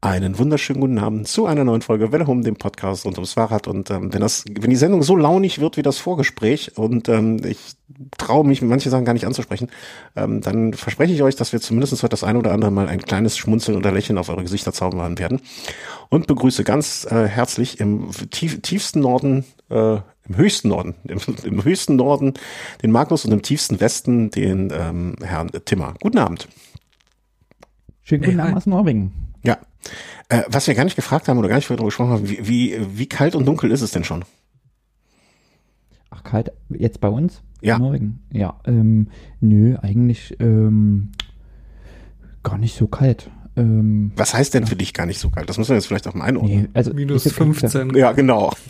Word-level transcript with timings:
Einen 0.00 0.38
wunderschönen 0.38 0.80
guten 0.80 0.98
Abend 0.98 1.26
zu 1.26 1.46
einer 1.46 1.64
neuen 1.64 1.82
Folge 1.82 2.12
Welle 2.12 2.24
um 2.26 2.44
dem 2.44 2.54
Podcast 2.54 3.04
rund 3.04 3.16
ums 3.16 3.32
Fahrrad. 3.32 3.66
Und 3.66 3.90
ähm, 3.90 4.14
wenn 4.14 4.20
das, 4.20 4.44
wenn 4.48 4.70
die 4.70 4.76
Sendung 4.76 5.02
so 5.02 5.16
launig 5.16 5.58
wird 5.58 5.76
wie 5.76 5.82
das 5.82 5.98
Vorgespräch 5.98 6.78
und 6.78 7.08
ähm, 7.08 7.40
ich 7.44 7.58
traue 8.16 8.46
mich 8.46 8.62
manche 8.62 8.90
Sachen 8.90 9.04
gar 9.04 9.12
nicht 9.14 9.26
anzusprechen, 9.26 9.70
ähm, 10.14 10.40
dann 10.40 10.72
verspreche 10.72 11.12
ich 11.12 11.24
euch, 11.24 11.34
dass 11.34 11.52
wir 11.52 11.60
zumindest 11.60 12.00
heute 12.00 12.10
das 12.10 12.22
ein 12.22 12.36
oder 12.36 12.52
andere 12.52 12.70
Mal 12.70 12.86
ein 12.86 13.00
kleines 13.00 13.36
Schmunzeln 13.36 13.76
oder 13.76 13.90
Lächeln 13.90 14.18
auf 14.18 14.28
eure 14.28 14.44
Gesichter 14.44 14.72
zaubern 14.72 15.18
werden. 15.18 15.40
Und 16.10 16.28
begrüße 16.28 16.62
ganz 16.62 17.04
äh, 17.10 17.26
herzlich 17.26 17.80
im 17.80 18.12
tief, 18.30 18.62
tiefsten 18.62 19.00
Norden, 19.00 19.46
äh, 19.68 19.94
im 20.28 20.36
höchsten 20.36 20.68
Norden, 20.68 20.94
im, 21.08 21.18
im 21.42 21.64
höchsten 21.64 21.96
Norden 21.96 22.34
den 22.84 22.92
Magnus 22.92 23.24
und 23.24 23.32
im 23.32 23.42
tiefsten 23.42 23.80
Westen 23.80 24.30
den 24.30 24.72
ähm, 24.72 25.16
Herrn 25.24 25.50
Timmer. 25.64 25.94
Guten 26.00 26.18
Abend. 26.18 26.46
Schönen 28.04 28.22
guten 28.22 28.38
Abend 28.38 28.56
aus 28.58 28.66
Norwegen. 28.66 29.27
Ja. 29.44 29.58
Äh, 30.28 30.42
was 30.48 30.66
wir 30.66 30.74
gar 30.74 30.84
nicht 30.84 30.96
gefragt 30.96 31.28
haben 31.28 31.38
oder 31.38 31.48
gar 31.48 31.56
nicht 31.56 31.68
darüber 31.70 31.84
gesprochen 31.86 32.10
haben, 32.10 32.28
wie, 32.28 32.46
wie, 32.46 32.76
wie 32.98 33.06
kalt 33.06 33.34
und 33.34 33.46
dunkel 33.46 33.70
ist 33.70 33.80
es 33.82 33.90
denn 33.92 34.04
schon? 34.04 34.24
Ach, 36.10 36.22
kalt, 36.24 36.52
jetzt 36.70 37.00
bei 37.00 37.08
uns? 37.08 37.42
Ja. 37.60 37.76
In 37.76 37.82
Norwegen? 37.82 38.20
Ja, 38.32 38.60
ähm, 38.66 39.08
nö, 39.40 39.76
eigentlich 39.82 40.36
ähm, 40.40 41.10
gar 42.42 42.58
nicht 42.58 42.76
so 42.76 42.86
kalt. 42.86 43.30
Ähm, 43.56 44.12
Was 44.16 44.34
heißt 44.34 44.54
denn 44.54 44.66
für 44.66 44.76
dich 44.76 44.94
gar 44.94 45.06
nicht 45.06 45.18
so 45.18 45.30
kalt? 45.30 45.48
Das 45.48 45.58
müssen 45.58 45.70
wir 45.70 45.76
jetzt 45.76 45.86
vielleicht 45.86 46.06
auch 46.06 46.14
mal 46.14 46.24
einordnen. 46.24 46.62
nee, 46.62 46.68
also 46.74 46.94
Minus 46.94 47.26
ist 47.26 47.32
ja- 47.38 47.44
15. 47.44 47.94
Ja, 47.94 48.12
genau. 48.12 48.52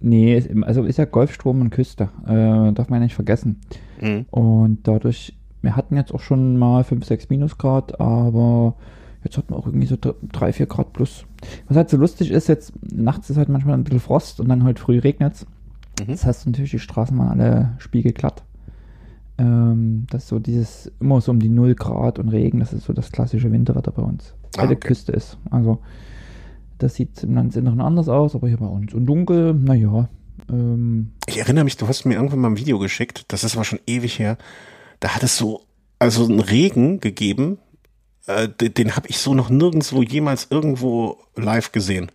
Nee, 0.00 0.40
also 0.62 0.84
ist 0.84 0.96
ja 0.98 1.06
Golfstrom 1.06 1.60
und 1.60 1.70
Küste, 1.70 2.08
äh, 2.24 2.72
darf 2.72 2.88
man 2.88 3.00
ja 3.00 3.04
nicht 3.06 3.16
vergessen. 3.16 3.60
Mhm. 4.00 4.26
Und 4.30 4.86
dadurch, 4.86 5.36
wir 5.60 5.74
hatten 5.74 5.96
jetzt 5.96 6.14
auch 6.14 6.20
schon 6.20 6.56
mal 6.56 6.84
5, 6.84 7.04
6 7.04 7.28
Minusgrad, 7.30 8.00
aber 8.00 8.76
jetzt 9.28 9.38
hatten 9.38 9.50
wir 9.50 9.56
auch 9.56 9.66
irgendwie 9.66 9.86
so 9.86 9.96
3, 9.96 10.52
4 10.52 10.66
Grad 10.66 10.92
plus. 10.92 11.24
Was 11.68 11.76
halt 11.76 11.90
so 11.90 11.96
lustig 11.96 12.30
ist, 12.30 12.48
jetzt 12.48 12.72
nachts 12.82 13.30
ist 13.30 13.36
halt 13.36 13.48
manchmal 13.48 13.74
ein 13.74 13.84
bisschen 13.84 14.00
Frost 14.00 14.40
und 14.40 14.48
dann 14.48 14.64
halt 14.64 14.78
früh 14.78 14.98
regnet's. 14.98 15.46
Mhm. 16.00 16.06
Das 16.08 16.24
heißt 16.24 16.46
natürlich, 16.46 16.72
die 16.72 16.78
Straßen 16.78 17.16
waren 17.16 17.28
alle 17.28 17.74
spiegelglatt. 17.78 18.42
Ähm, 19.38 20.06
das 20.10 20.24
ist 20.24 20.28
so 20.28 20.38
dieses, 20.38 20.90
immer 21.00 21.20
so 21.20 21.30
um 21.30 21.38
die 21.38 21.48
0 21.48 21.74
Grad 21.74 22.18
und 22.18 22.28
Regen, 22.30 22.58
das 22.58 22.72
ist 22.72 22.86
so 22.86 22.92
das 22.92 23.12
klassische 23.12 23.52
Winterwetter 23.52 23.92
bei 23.92 24.02
uns. 24.02 24.34
Ah, 24.56 24.66
die 24.66 24.74
okay. 24.74 24.88
Küste 24.88 25.12
ist. 25.12 25.38
Also, 25.50 25.78
das 26.78 26.94
sieht 26.94 27.22
im 27.22 27.34
Landesinneren 27.34 27.80
anders 27.80 28.08
aus, 28.08 28.34
aber 28.34 28.48
hier 28.48 28.56
bei 28.56 28.66
uns. 28.66 28.94
Und 28.94 29.06
dunkel, 29.06 29.54
naja, 29.54 30.08
ähm, 30.50 31.12
Ich 31.26 31.38
erinnere 31.38 31.64
mich, 31.64 31.76
du 31.76 31.86
hast 31.86 32.04
mir 32.04 32.14
irgendwann 32.14 32.40
mal 32.40 32.50
ein 32.50 32.58
Video 32.58 32.78
geschickt, 32.78 33.26
das 33.28 33.44
ist 33.44 33.54
aber 33.54 33.64
schon 33.64 33.80
ewig 33.86 34.18
her. 34.18 34.38
Da 35.00 35.14
hat 35.14 35.22
es 35.22 35.36
so, 35.36 35.62
also 35.98 36.24
einen 36.24 36.40
Regen 36.40 37.00
gegeben, 37.00 37.58
äh, 38.28 38.48
den, 38.48 38.74
den 38.74 38.96
habe 38.96 39.08
ich 39.08 39.18
so 39.18 39.34
noch 39.34 39.50
nirgendwo 39.50 40.02
jemals 40.02 40.46
irgendwo 40.50 41.18
live 41.34 41.72
gesehen. 41.72 42.12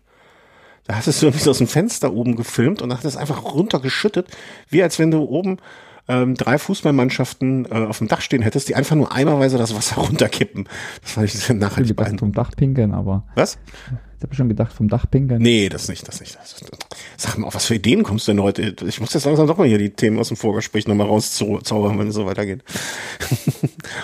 Da 0.85 0.95
hast 0.95 1.07
du 1.07 1.11
es 1.11 1.23
irgendwie 1.23 1.43
so 1.43 1.51
aus 1.51 1.57
dem 1.57 1.67
Fenster 1.67 2.13
oben 2.13 2.35
gefilmt 2.35 2.81
und 2.81 2.93
hat 2.93 3.05
es 3.05 3.17
einfach 3.17 3.43
runtergeschüttet, 3.43 4.27
wie 4.69 4.83
als 4.83 4.99
wenn 4.99 5.11
du 5.11 5.23
oben 5.23 5.57
ähm, 6.07 6.35
drei 6.35 6.57
Fußballmannschaften 6.57 7.65
äh, 7.65 7.85
auf 7.85 7.97
dem 7.99 8.07
Dach 8.07 8.21
stehen 8.21 8.41
hättest, 8.41 8.69
die 8.69 8.75
einfach 8.75 8.95
nur 8.95 9.11
eimerweise 9.13 9.57
das 9.57 9.75
Wasser 9.75 9.95
runterkippen. 10.01 10.67
Das 11.01 11.11
fand 11.13 11.27
ich 11.27 11.35
ich 11.35 11.49
nachhaltig 11.49 11.89
gedacht 11.89 11.95
beeindruckend. 11.95 12.19
vom 12.19 12.31
Dach 12.33 12.51
pinkeln, 12.55 12.93
aber 12.93 13.23
Was? 13.35 13.57
ich 14.17 14.23
habe 14.25 14.35
schon 14.35 14.47
gedacht 14.47 14.71
vom 14.71 14.87
Dach 14.87 15.05
pinkeln. 15.11 15.41
Nee, 15.41 15.67
das 15.67 15.89
nicht, 15.89 16.07
das 16.07 16.21
nicht. 16.21 16.35
Das, 16.35 16.55
sag 17.17 17.37
mal, 17.37 17.47
auf 17.47 17.55
was 17.55 17.65
für 17.65 17.75
Ideen 17.75 18.03
kommst 18.03 18.25
du 18.27 18.31
denn 18.31 18.41
heute? 18.41 18.73
Ich 18.87 19.01
muss 19.01 19.13
jetzt 19.13 19.25
langsam 19.25 19.47
doch 19.47 19.57
mal 19.57 19.67
hier 19.67 19.77
die 19.77 19.89
Themen 19.89 20.17
aus 20.17 20.29
dem 20.29 20.37
Vorgespräch 20.37 20.87
nochmal 20.87 21.07
rauszaubern, 21.07 21.99
wenn 21.99 22.07
es 22.07 22.15
so 22.15 22.25
weitergeht. 22.25 22.63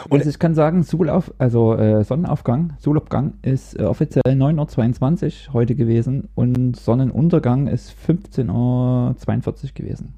Und- 0.09 0.17
also 0.19 0.29
ich 0.29 0.37
kann 0.39 0.55
sagen, 0.55 0.83
Solauf, 0.83 1.31
also 1.37 1.73
äh, 1.75 2.03
Sonnenaufgang, 2.03 2.73
Solaufgang 2.79 3.35
ist 3.43 3.79
äh, 3.79 3.83
offiziell 3.83 4.23
9.22 4.25 5.47
Uhr 5.49 5.53
heute 5.53 5.75
gewesen 5.75 6.27
und 6.35 6.75
Sonnenuntergang 6.75 7.67
ist 7.67 7.93
15.42 8.07 8.49
Uhr 8.49 9.69
gewesen. 9.73 10.13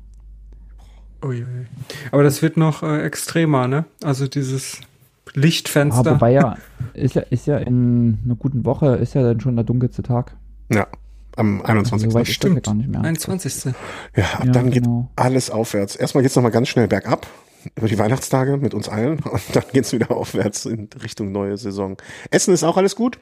Uiui. 1.23 1.45
Aber 2.12 2.23
das 2.23 2.41
wird 2.41 2.57
noch 2.57 2.84
äh, 2.84 3.03
extremer, 3.03 3.68
ne? 3.68 3.85
Also 4.03 4.28
dieses 4.28 4.79
Ah, 5.34 5.40
Lichtfenster. 5.40 6.12
wobei 6.16 6.31
ja 6.34 6.57
ist, 6.94 7.16
ja, 7.16 7.22
ist 7.22 7.47
ja 7.47 7.57
in 7.57 8.19
einer 8.25 8.35
guten 8.35 8.66
Woche, 8.66 8.95
ist 8.95 9.13
ja 9.13 9.22
dann 9.23 9.40
schon 9.40 9.56
der 9.56 9.63
dunkelste 9.63 10.03
Tag. 10.03 10.35
Ja, 10.69 10.88
am 11.38 11.62
21. 11.62 12.09
So 12.09 12.16
weit 12.16 12.28
ist 12.28 12.44
das 12.44 12.50
ja 12.50 12.50
stimmt. 12.50 12.66
gar 12.66 12.73
nicht 12.73 12.90
mehr. 12.90 13.01
21. 13.01 13.66
ja, 14.16 14.23
ab 14.23 14.45
Ja, 14.45 14.51
dann 14.51 14.72
geht 14.72 14.84
genau. 14.84 15.09
alles 15.16 15.50
aufwärts. 15.50 15.95
Erstmal 15.95 16.22
geht's 16.23 16.35
noch 16.35 16.41
nochmal 16.41 16.51
ganz 16.51 16.68
schnell 16.68 16.88
bergab 16.90 17.28
über 17.78 17.88
die 17.88 17.97
Weihnachtstage 17.97 18.57
mit 18.57 18.74
uns 18.74 18.90
allen 18.90 19.19
und 19.31 19.41
dann 19.53 19.63
geht's 19.72 19.94
wieder 19.94 20.12
aufwärts 20.12 20.66
in 20.66 20.90
Richtung 21.01 21.31
neue 21.31 21.56
Saison. 21.57 21.95
Essen 22.31 22.53
ist 22.53 22.63
auch 22.63 22.75
alles 22.75 22.95
gut? 22.97 23.18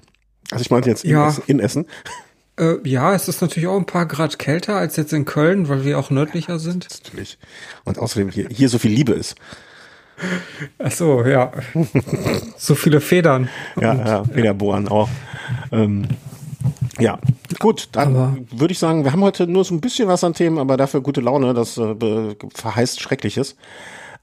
Also 0.52 0.62
ich 0.64 0.72
meinte 0.72 0.90
jetzt 0.90 1.04
in, 1.04 1.12
Ja. 1.12 1.28
Essen, 1.28 1.44
in 1.46 1.60
Essen. 1.60 1.86
Äh, 2.60 2.78
ja, 2.84 3.16
es 3.16 3.28
ist 3.28 3.42
natürlich 3.42 3.68
auch 3.68 3.78
ein 3.78 3.86
paar 3.86 4.06
Grad 4.06 4.38
kälter 4.38 4.76
als 4.76 4.96
jetzt 4.98 5.14
in 5.14 5.26
Köln, 5.26 5.70
weil 5.70 5.86
wir 5.86 5.98
auch 5.98 6.10
nördlicher 6.10 6.60
sind. 6.60 6.88
Natürlich. 7.04 7.38
Und 7.86 7.98
außerdem 8.00 8.30
hier, 8.30 8.48
hier 8.50 8.70
so 8.70 8.78
viel 8.78 8.92
Liebe 8.92 9.14
ist. 9.14 9.36
Ach 10.78 10.92
so, 10.92 11.24
ja. 11.24 11.52
so 12.58 12.76
viele 12.76 13.00
Federn. 13.00 13.50
Ja, 13.80 13.94
ja 13.94 14.24
Federbohren 14.26 14.90
auch. 14.90 15.10
Ähm, 15.72 16.10
ja, 17.00 17.20
gut, 17.60 17.88
dann 17.94 18.46
würde 18.52 18.74
ich 18.74 18.80
sagen, 18.80 19.06
wir 19.06 19.14
haben 19.14 19.24
heute 19.24 19.48
nur 19.48 19.64
so 19.64 19.74
ein 19.74 19.80
bisschen 19.80 20.10
was 20.10 20.26
an 20.26 20.34
Themen, 20.34 20.58
aber 20.58 20.76
dafür 20.76 21.00
gute 21.00 21.22
Laune, 21.22 21.54
das 21.54 21.78
äh, 21.78 22.36
verheißt 22.54 23.00
Schreckliches. 23.00 23.56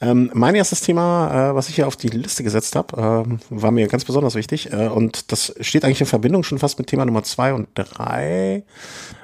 Ähm, 0.01 0.31
mein 0.35 0.55
erstes 0.55 0.83
Thema, 0.83 1.51
äh, 1.51 1.55
was 1.55 1.69
ich 1.69 1.77
hier 1.77 1.87
auf 1.87 1.97
die 1.97 2.09
Liste 2.09 2.43
gesetzt 2.43 2.77
habe, 2.77 3.25
ähm, 3.27 3.39
war 3.49 3.71
mir 3.71 3.87
ganz 3.89 4.05
besonders 4.05 4.35
wichtig 4.35 4.73
äh, 4.73 4.89
und 4.89 5.33
das 5.33 5.55
steht 5.61 5.85
eigentlich 5.85 6.03
in 6.03 6.07
Verbindung 6.07 6.43
schon 6.43 6.59
fast 6.59 6.79
mit 6.79 6.89
Thema 6.89 7.07
Nummer 7.07 7.23
zwei 7.23 7.55
und 7.55 7.69
drei. 7.75 8.65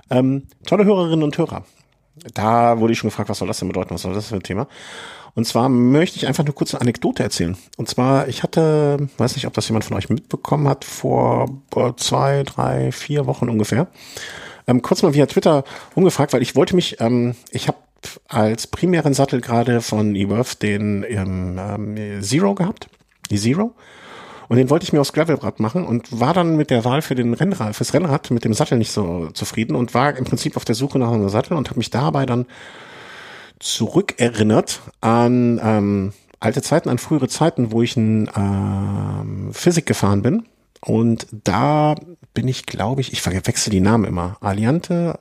Ähm, 0.08 0.44
tolle 0.66 0.84
Hörerinnen 0.84 1.22
und 1.22 1.36
Hörer. 1.36 1.64
Da 2.34 2.78
wurde 2.78 2.92
ich 2.92 2.98
schon 2.98 3.10
gefragt, 3.10 3.28
was 3.28 3.38
soll 3.38 3.48
das 3.48 3.58
denn 3.58 3.68
bedeuten, 3.68 3.94
was 3.94 4.02
soll 4.02 4.14
das 4.14 4.28
für 4.28 4.36
ein 4.36 4.42
Thema? 4.42 4.66
Und 5.34 5.46
zwar 5.46 5.68
möchte 5.68 6.16
ich 6.16 6.26
einfach 6.26 6.44
eine 6.44 6.52
kurze 6.52 6.80
Anekdote 6.80 7.22
erzählen. 7.22 7.56
Und 7.76 7.88
zwar, 7.88 8.28
ich 8.28 8.42
hatte, 8.42 9.08
weiß 9.16 9.34
nicht, 9.34 9.46
ob 9.46 9.54
das 9.54 9.68
jemand 9.68 9.84
von 9.84 9.96
euch 9.96 10.10
mitbekommen 10.10 10.68
hat, 10.68 10.84
vor 10.84 11.48
äh, 11.74 11.92
zwei, 11.96 12.42
drei, 12.42 12.92
vier 12.92 13.26
Wochen 13.26 13.48
ungefähr, 13.48 13.88
ähm, 14.66 14.82
kurz 14.82 15.02
mal 15.02 15.14
via 15.14 15.26
Twitter 15.26 15.64
umgefragt, 15.94 16.32
weil 16.32 16.42
ich 16.42 16.54
wollte 16.54 16.74
mich, 16.76 17.00
ähm, 17.00 17.34
ich 17.50 17.68
habe 17.68 17.78
als 18.28 18.66
primären 18.66 19.14
Sattel 19.14 19.40
gerade 19.40 19.80
von 19.80 20.14
eWorth 20.14 20.62
den 20.62 21.04
ähm, 21.08 21.58
ähm, 21.58 22.22
Zero 22.22 22.54
gehabt, 22.54 22.88
die 23.30 23.38
Zero. 23.38 23.74
Und 24.48 24.58
den 24.58 24.68
wollte 24.68 24.84
ich 24.84 24.92
mir 24.92 25.00
aufs 25.00 25.14
Gravelrad 25.14 25.60
machen 25.60 25.86
und 25.86 26.20
war 26.20 26.34
dann 26.34 26.56
mit 26.56 26.70
der 26.70 26.84
Wahl 26.84 27.00
für 27.00 27.14
den 27.14 27.32
Rennrad, 27.32 27.74
fürs 27.74 27.94
Rennrad 27.94 28.30
mit 28.30 28.44
dem 28.44 28.52
Sattel 28.52 28.76
nicht 28.76 28.92
so 28.92 29.30
zufrieden 29.30 29.74
und 29.74 29.94
war 29.94 30.16
im 30.16 30.24
Prinzip 30.24 30.56
auf 30.56 30.64
der 30.64 30.74
Suche 30.74 30.98
nach 30.98 31.10
einem 31.10 31.28
Sattel 31.28 31.56
und 31.56 31.70
habe 31.70 31.78
mich 31.78 31.90
dabei 31.90 32.26
dann 32.26 32.46
zurückerinnert 33.60 34.80
an 35.00 35.60
ähm, 35.62 36.12
alte 36.40 36.60
Zeiten, 36.60 36.88
an 36.88 36.98
frühere 36.98 37.28
Zeiten, 37.28 37.72
wo 37.72 37.82
ich 37.82 37.96
in 37.96 38.28
ähm, 38.36 39.50
Physik 39.52 39.86
gefahren 39.86 40.22
bin. 40.22 40.46
Und 40.84 41.28
da 41.30 41.94
bin 42.34 42.48
ich, 42.48 42.66
glaube 42.66 43.00
ich, 43.00 43.12
ich 43.12 43.22
verwechsel 43.22 43.70
die 43.70 43.80
Namen 43.80 44.04
immer. 44.04 44.36
Aliante, 44.40 45.18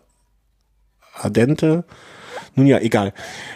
Ardente, 1.14 1.86
nun 2.56 2.68
ja, 2.68 2.80
egal. 2.80 3.14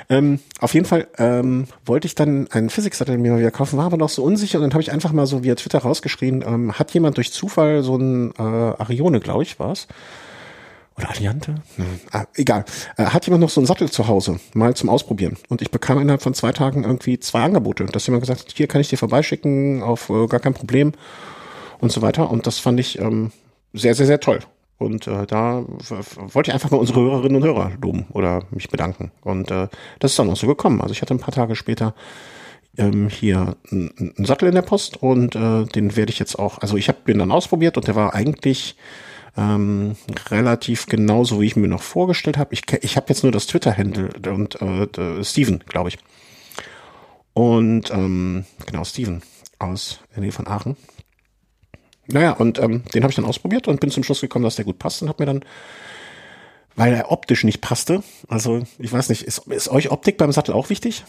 Ähm, 0.09 0.39
auf 0.59 0.73
jeden 0.73 0.85
Fall 0.85 1.07
ähm, 1.17 1.67
wollte 1.85 2.07
ich 2.07 2.15
dann 2.15 2.47
einen 2.51 2.69
Physiksattel 2.69 3.17
mir 3.17 3.31
mal 3.31 3.39
wieder 3.39 3.51
kaufen, 3.51 3.77
war 3.77 3.85
aber 3.85 3.97
noch 3.97 4.09
so 4.09 4.23
unsicher 4.23 4.57
und 4.57 4.63
dann 4.63 4.73
habe 4.73 4.81
ich 4.81 4.91
einfach 4.91 5.11
mal 5.11 5.27
so 5.27 5.43
via 5.43 5.55
Twitter 5.55 5.79
rausgeschrien, 5.79 6.43
ähm, 6.45 6.73
hat 6.73 6.93
jemand 6.93 7.17
durch 7.17 7.31
Zufall 7.31 7.83
so 7.83 7.97
ein 7.97 8.31
äh, 8.37 8.41
Arione, 8.41 9.19
glaube 9.19 9.43
ich, 9.43 9.59
war's 9.59 9.87
oder 10.97 11.09
Alliante? 11.09 11.55
Hm, 11.75 11.99
ah, 12.11 12.25
egal. 12.35 12.63
Äh, 12.97 13.05
hat 13.05 13.25
jemand 13.25 13.41
noch 13.41 13.49
so 13.49 13.59
einen 13.59 13.67
Sattel 13.67 13.91
zu 13.91 14.07
Hause, 14.07 14.39
mal 14.53 14.75
zum 14.75 14.89
Ausprobieren? 14.89 15.37
Und 15.49 15.61
ich 15.61 15.71
bekam 15.71 15.99
innerhalb 15.99 16.21
von 16.21 16.33
zwei 16.33 16.53
Tagen 16.53 16.83
irgendwie 16.83 17.19
zwei 17.19 17.41
Angebote. 17.41 17.85
Dass 17.85 18.07
jemand 18.07 18.23
gesagt 18.23 18.41
hat, 18.41 18.53
hier 18.55 18.67
kann 18.67 18.81
ich 18.81 18.89
dir 18.89 18.97
vorbeischicken, 18.97 19.83
auf 19.83 20.09
äh, 20.09 20.27
gar 20.27 20.39
kein 20.39 20.53
Problem 20.53 20.93
und 21.79 21.91
so 21.91 22.01
weiter. 22.01 22.31
Und 22.31 22.47
das 22.47 22.59
fand 22.59 22.79
ich 22.79 22.99
ähm, 22.99 23.31
sehr, 23.73 23.93
sehr, 23.93 24.05
sehr 24.05 24.21
toll. 24.21 24.39
Und 24.77 25.07
äh, 25.07 25.25
da 25.25 25.63
wollte 26.33 26.51
ich 26.51 26.53
einfach 26.53 26.71
mal 26.71 26.77
unsere 26.77 26.99
Hörerinnen 26.99 27.37
und 27.37 27.47
Hörer 27.47 27.71
loben 27.81 28.07
oder 28.11 28.43
mich 28.51 28.69
bedanken. 28.69 29.11
Und 29.21 29.49
äh, 29.49 29.69
das 29.99 30.11
ist 30.11 30.19
dann 30.19 30.29
auch 30.29 30.35
so 30.35 30.47
gekommen. 30.47 30.81
Also 30.81 30.91
ich 30.91 31.01
hatte 31.01 31.13
ein 31.13 31.19
paar 31.19 31.33
Tage 31.33 31.55
später 31.55 31.95
ähm, 32.77 33.07
hier 33.09 33.55
einen 33.71 34.13
einen 34.17 34.25
Sattel 34.25 34.49
in 34.49 34.55
der 34.55 34.61
Post 34.61 35.01
und 35.01 35.35
äh, 35.35 35.63
den 35.65 35.95
werde 35.95 36.11
ich 36.11 36.19
jetzt 36.19 36.37
auch, 36.37 36.59
also 36.59 36.75
ich 36.75 36.89
habe 36.89 36.99
den 37.07 37.19
dann 37.19 37.31
ausprobiert 37.31 37.77
und 37.77 37.87
der 37.87 37.95
war 37.95 38.13
eigentlich 38.13 38.75
ähm, 39.37 39.95
relativ 40.29 40.85
genauso, 40.87 41.41
wie 41.41 41.45
ich 41.45 41.55
mir 41.55 41.67
noch 41.67 41.81
vorgestellt 41.81 42.37
habe. 42.37 42.53
Ich, 42.53 42.63
ich 42.81 42.97
habe 42.97 43.07
jetzt 43.09 43.23
nur 43.23 43.31
das 43.31 43.47
Twitter-Handle 43.47 44.09
und 44.31 44.61
äh, 44.61 45.23
Steven, 45.23 45.63
glaube 45.67 45.89
ich. 45.89 45.97
Und 47.33 47.91
ähm, 47.91 48.45
genau, 48.65 48.83
Steven 48.83 49.21
aus 49.59 49.99
der 50.13 50.21
Nähe 50.21 50.31
von 50.31 50.47
Aachen. 50.47 50.77
Naja, 52.07 52.31
und 52.31 52.59
ähm, 52.59 52.83
den 52.93 53.03
habe 53.03 53.11
ich 53.11 53.15
dann 53.15 53.25
ausprobiert 53.25 53.67
und 53.67 53.79
bin 53.79 53.91
zum 53.91 54.03
Schluss 54.03 54.21
gekommen, 54.21 54.43
dass 54.43 54.55
der 54.55 54.65
gut 54.65 54.79
passt 54.79 55.01
und 55.01 55.09
habe 55.09 55.23
mir 55.23 55.27
dann, 55.27 55.45
weil 56.75 56.93
er 56.93 57.11
optisch 57.11 57.43
nicht 57.43 57.61
passte, 57.61 58.03
also 58.27 58.63
ich 58.79 58.91
weiß 58.91 59.09
nicht, 59.09 59.23
ist, 59.23 59.47
ist 59.47 59.69
euch 59.69 59.91
Optik 59.91 60.17
beim 60.17 60.31
Sattel 60.31 60.53
auch 60.53 60.69
wichtig? 60.69 61.03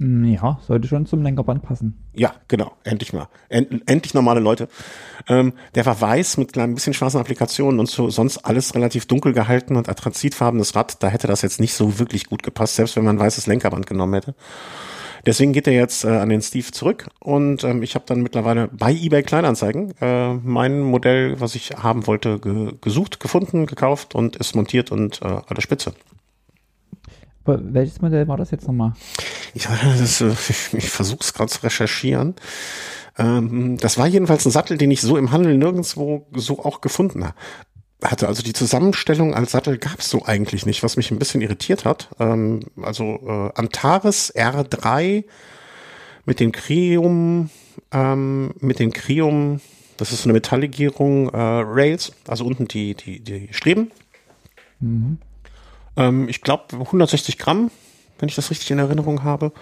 Ja, 0.00 0.60
sollte 0.64 0.86
schon 0.86 1.06
zum 1.06 1.22
Lenkerband 1.22 1.62
passen. 1.62 2.04
Ja, 2.14 2.32
genau, 2.46 2.70
endlich 2.84 3.12
mal. 3.12 3.26
End, 3.48 3.82
endlich 3.86 4.14
normale 4.14 4.38
Leute. 4.38 4.68
Ähm, 5.26 5.54
der 5.74 5.86
war 5.86 6.00
weiß 6.00 6.36
mit 6.36 6.56
ein 6.56 6.74
bisschen 6.76 6.94
schwarzen 6.94 7.18
Applikationen 7.18 7.80
und 7.80 7.88
so 7.88 8.08
sonst 8.08 8.38
alles 8.38 8.76
relativ 8.76 9.06
dunkel 9.06 9.32
gehalten 9.32 9.74
und 9.74 9.88
anthrazitfarbenes 9.88 10.76
Rad. 10.76 11.02
Da 11.02 11.08
hätte 11.08 11.26
das 11.26 11.42
jetzt 11.42 11.58
nicht 11.58 11.74
so 11.74 11.98
wirklich 11.98 12.26
gut 12.26 12.44
gepasst, 12.44 12.76
selbst 12.76 12.94
wenn 12.94 13.04
man 13.04 13.16
ein 13.16 13.20
weißes 13.20 13.48
Lenkerband 13.48 13.88
genommen 13.88 14.14
hätte. 14.14 14.36
Deswegen 15.26 15.52
geht 15.52 15.66
er 15.66 15.72
jetzt 15.72 16.04
äh, 16.04 16.08
an 16.08 16.28
den 16.28 16.42
Steve 16.42 16.70
zurück 16.70 17.08
und 17.20 17.64
ähm, 17.64 17.82
ich 17.82 17.94
habe 17.94 18.04
dann 18.06 18.22
mittlerweile 18.22 18.68
bei 18.68 18.92
eBay 18.92 19.22
Kleinanzeigen 19.22 19.94
äh, 20.00 20.34
mein 20.34 20.80
Modell, 20.80 21.40
was 21.40 21.54
ich 21.54 21.70
haben 21.72 22.06
wollte, 22.06 22.38
ge 22.38 22.72
gesucht, 22.80 23.20
gefunden, 23.20 23.66
gekauft 23.66 24.14
und 24.14 24.36
ist 24.36 24.54
montiert 24.54 24.90
und 24.90 25.20
äh, 25.22 25.26
an 25.26 25.54
der 25.54 25.62
Spitze. 25.62 25.92
Aber 27.44 27.60
welches 27.62 28.00
Modell 28.02 28.28
war 28.28 28.36
das 28.36 28.50
jetzt 28.50 28.66
nochmal? 28.66 28.92
Das, 29.54 30.20
äh, 30.20 30.28
ich, 30.48 30.74
ich 30.74 30.90
versuche 30.90 31.20
es 31.22 31.32
gerade 31.34 31.50
zu 31.50 31.62
recherchieren. 31.62 32.34
Ähm, 33.18 33.76
das 33.78 33.98
war 33.98 34.06
jedenfalls 34.06 34.44
ein 34.46 34.52
Sattel, 34.52 34.78
den 34.78 34.90
ich 34.90 35.00
so 35.00 35.16
im 35.16 35.32
Handel 35.32 35.56
nirgendwo 35.56 36.26
so 36.34 36.64
auch 36.64 36.80
gefunden 36.80 37.24
ha- 37.24 37.34
hatte. 38.02 38.28
Also 38.28 38.42
die 38.42 38.52
Zusammenstellung 38.52 39.34
als 39.34 39.52
Sattel 39.52 39.78
gab 39.78 40.00
es 40.00 40.10
so 40.10 40.24
eigentlich 40.24 40.66
nicht, 40.66 40.82
was 40.82 40.96
mich 40.96 41.10
ein 41.10 41.18
bisschen 41.18 41.40
irritiert 41.40 41.84
hat. 41.84 42.08
Ähm, 42.20 42.60
also 42.80 43.20
äh, 43.26 43.58
Antares 43.58 44.34
R3 44.34 45.24
mit 46.24 46.40
den 46.40 46.52
Krium, 46.52 47.50
ähm, 47.92 48.54
mit 48.60 48.78
den 48.78 48.92
Krium, 48.92 49.60
das 49.96 50.12
ist 50.12 50.22
so 50.22 50.26
eine 50.26 50.34
Metalllegierung, 50.34 51.30
äh, 51.30 51.36
Rails, 51.36 52.12
also 52.26 52.44
unten 52.44 52.68
die, 52.68 52.94
die, 52.94 53.20
die 53.20 53.48
Streben. 53.50 53.90
Ähm, 55.96 56.28
ich 56.28 56.42
glaube 56.42 56.64
160 56.76 57.38
Gramm, 57.38 57.70
wenn 58.18 58.28
ich 58.28 58.36
das 58.36 58.50
richtig 58.50 58.70
in 58.70 58.78
Erinnerung 58.78 59.24
habe. 59.24 59.52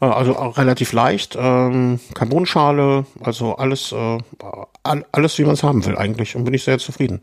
Äh, 0.00 0.06
also 0.06 0.36
auch 0.36 0.58
relativ 0.58 0.92
leicht. 0.92 1.36
Ähm, 1.38 2.00
Carbonschale, 2.14 3.06
also 3.22 3.56
alles, 3.56 3.92
äh, 3.92 4.18
all, 4.82 5.06
alles 5.12 5.38
wie 5.38 5.44
man 5.44 5.54
es 5.54 5.62
haben 5.62 5.84
will 5.84 5.96
eigentlich. 5.96 6.34
Und 6.34 6.44
bin 6.44 6.54
ich 6.54 6.64
sehr 6.64 6.78
zufrieden. 6.78 7.20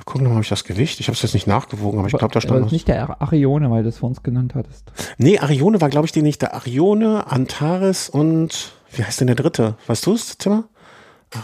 Wir 0.00 0.04
gucken 0.06 0.22
nochmal, 0.24 0.36
habe 0.36 0.44
ich 0.44 0.48
das 0.48 0.64
Gewicht? 0.64 0.98
Ich 1.00 1.08
habe 1.08 1.14
es 1.14 1.20
jetzt 1.22 1.34
nicht 1.34 1.46
nachgewogen, 1.46 1.98
aber 1.98 2.08
ich 2.08 2.12
glaube, 2.12 2.32
da 2.32 2.38
Aber 2.38 2.40
stand 2.40 2.54
das 2.56 2.60
was. 2.62 2.66
ist 2.68 2.72
nicht 2.72 2.88
der 2.88 3.02
Ar- 3.10 3.20
Arione, 3.20 3.70
weil 3.70 3.82
du 3.82 3.90
es 3.90 3.98
vor 3.98 4.08
uns 4.08 4.22
genannt 4.22 4.54
hattest. 4.54 4.90
Nee, 5.18 5.38
Arione 5.38 5.80
war, 5.80 5.90
glaube 5.90 6.06
ich, 6.06 6.12
die 6.12 6.22
nicht. 6.22 6.40
Der 6.40 6.54
Arione, 6.54 7.26
Antares 7.30 8.08
und 8.08 8.72
wie 8.92 9.04
heißt 9.04 9.20
denn 9.20 9.26
der 9.26 9.36
dritte? 9.36 9.76
Weißt 9.86 10.06
du 10.06 10.14
es, 10.14 10.38
Zimmer? 10.38 10.64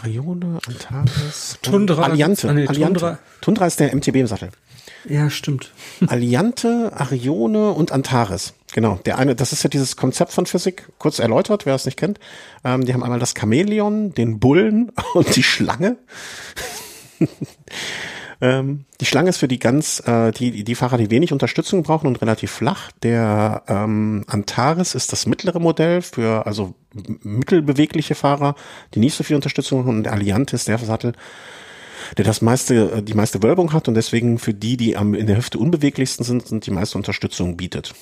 Arione, 0.01 0.57
Antares, 0.67 1.59
und 1.63 1.71
Tundra 1.71 2.03
Alliante. 2.03 2.49
ah, 2.49 2.53
nee, 2.53 2.67
Alliante. 2.67 2.99
Tundra. 2.99 3.19
Tundra 3.41 3.67
ist 3.67 3.79
der 3.79 3.95
MTB-Sattel. 3.95 4.49
Ja, 5.07 5.29
stimmt. 5.29 5.71
Alliante, 6.07 6.91
Arione 6.95 7.69
und 7.71 7.91
Antares. 7.91 8.53
Genau, 8.73 8.99
der 9.05 9.17
eine, 9.19 9.35
das 9.35 9.53
ist 9.53 9.63
ja 9.63 9.69
dieses 9.69 9.95
Konzept 9.95 10.33
von 10.33 10.45
Physik, 10.47 10.89
kurz 10.97 11.19
erläutert, 11.19 11.65
wer 11.67 11.75
es 11.75 11.85
nicht 11.85 11.97
kennt. 11.97 12.19
Ähm, 12.65 12.83
die 12.85 12.93
haben 12.93 13.03
einmal 13.03 13.19
das 13.19 13.33
Chamäleon, 13.37 14.13
den 14.13 14.39
Bullen 14.39 14.91
und 15.13 15.35
die 15.35 15.43
Schlange. 15.43 15.97
Ähm, 18.39 18.85
die 19.01 19.05
Schlange 19.05 19.29
ist 19.29 19.37
für 19.37 19.47
die 19.47 19.59
ganz, 19.59 20.01
äh, 20.05 20.31
die, 20.31 20.63
die 20.63 20.75
Fahrer, 20.75 20.97
die 20.97 21.09
wenig 21.09 21.33
Unterstützung 21.33 21.83
brauchen 21.83 22.07
und 22.07 22.21
relativ 22.21 22.51
flach. 22.51 22.91
Der 23.03 23.63
ähm, 23.67 24.23
Antares 24.27 24.93
ist 24.93 25.11
das 25.11 25.25
mittlere 25.25 25.59
Modell 25.59 26.01
für 26.01 26.45
also 26.45 26.75
mittelbewegliche 26.93 28.15
Fahrer, 28.15 28.55
die 28.93 28.99
nicht 28.99 29.15
so 29.15 29.23
viel 29.23 29.35
Unterstützung 29.35 29.79
haben. 29.79 29.97
Und 29.97 30.03
der 30.03 30.13
Alliante 30.13 30.55
ist 30.55 30.67
der 30.67 30.77
Sattel, 30.77 31.13
der 32.17 32.25
das 32.25 32.41
meiste, 32.41 32.91
äh, 32.91 33.01
die 33.01 33.15
meiste 33.15 33.41
Wölbung 33.41 33.73
hat 33.73 33.87
und 33.87 33.95
deswegen 33.95 34.37
für 34.37 34.53
die, 34.53 34.77
die 34.77 34.95
am, 34.95 35.15
in 35.15 35.25
der 35.25 35.37
Hüfte 35.37 35.57
unbeweglichsten 35.57 36.23
sind, 36.23 36.47
sind 36.47 36.65
die 36.67 36.71
meiste 36.71 36.97
Unterstützung 36.97 37.57
bietet. 37.57 37.95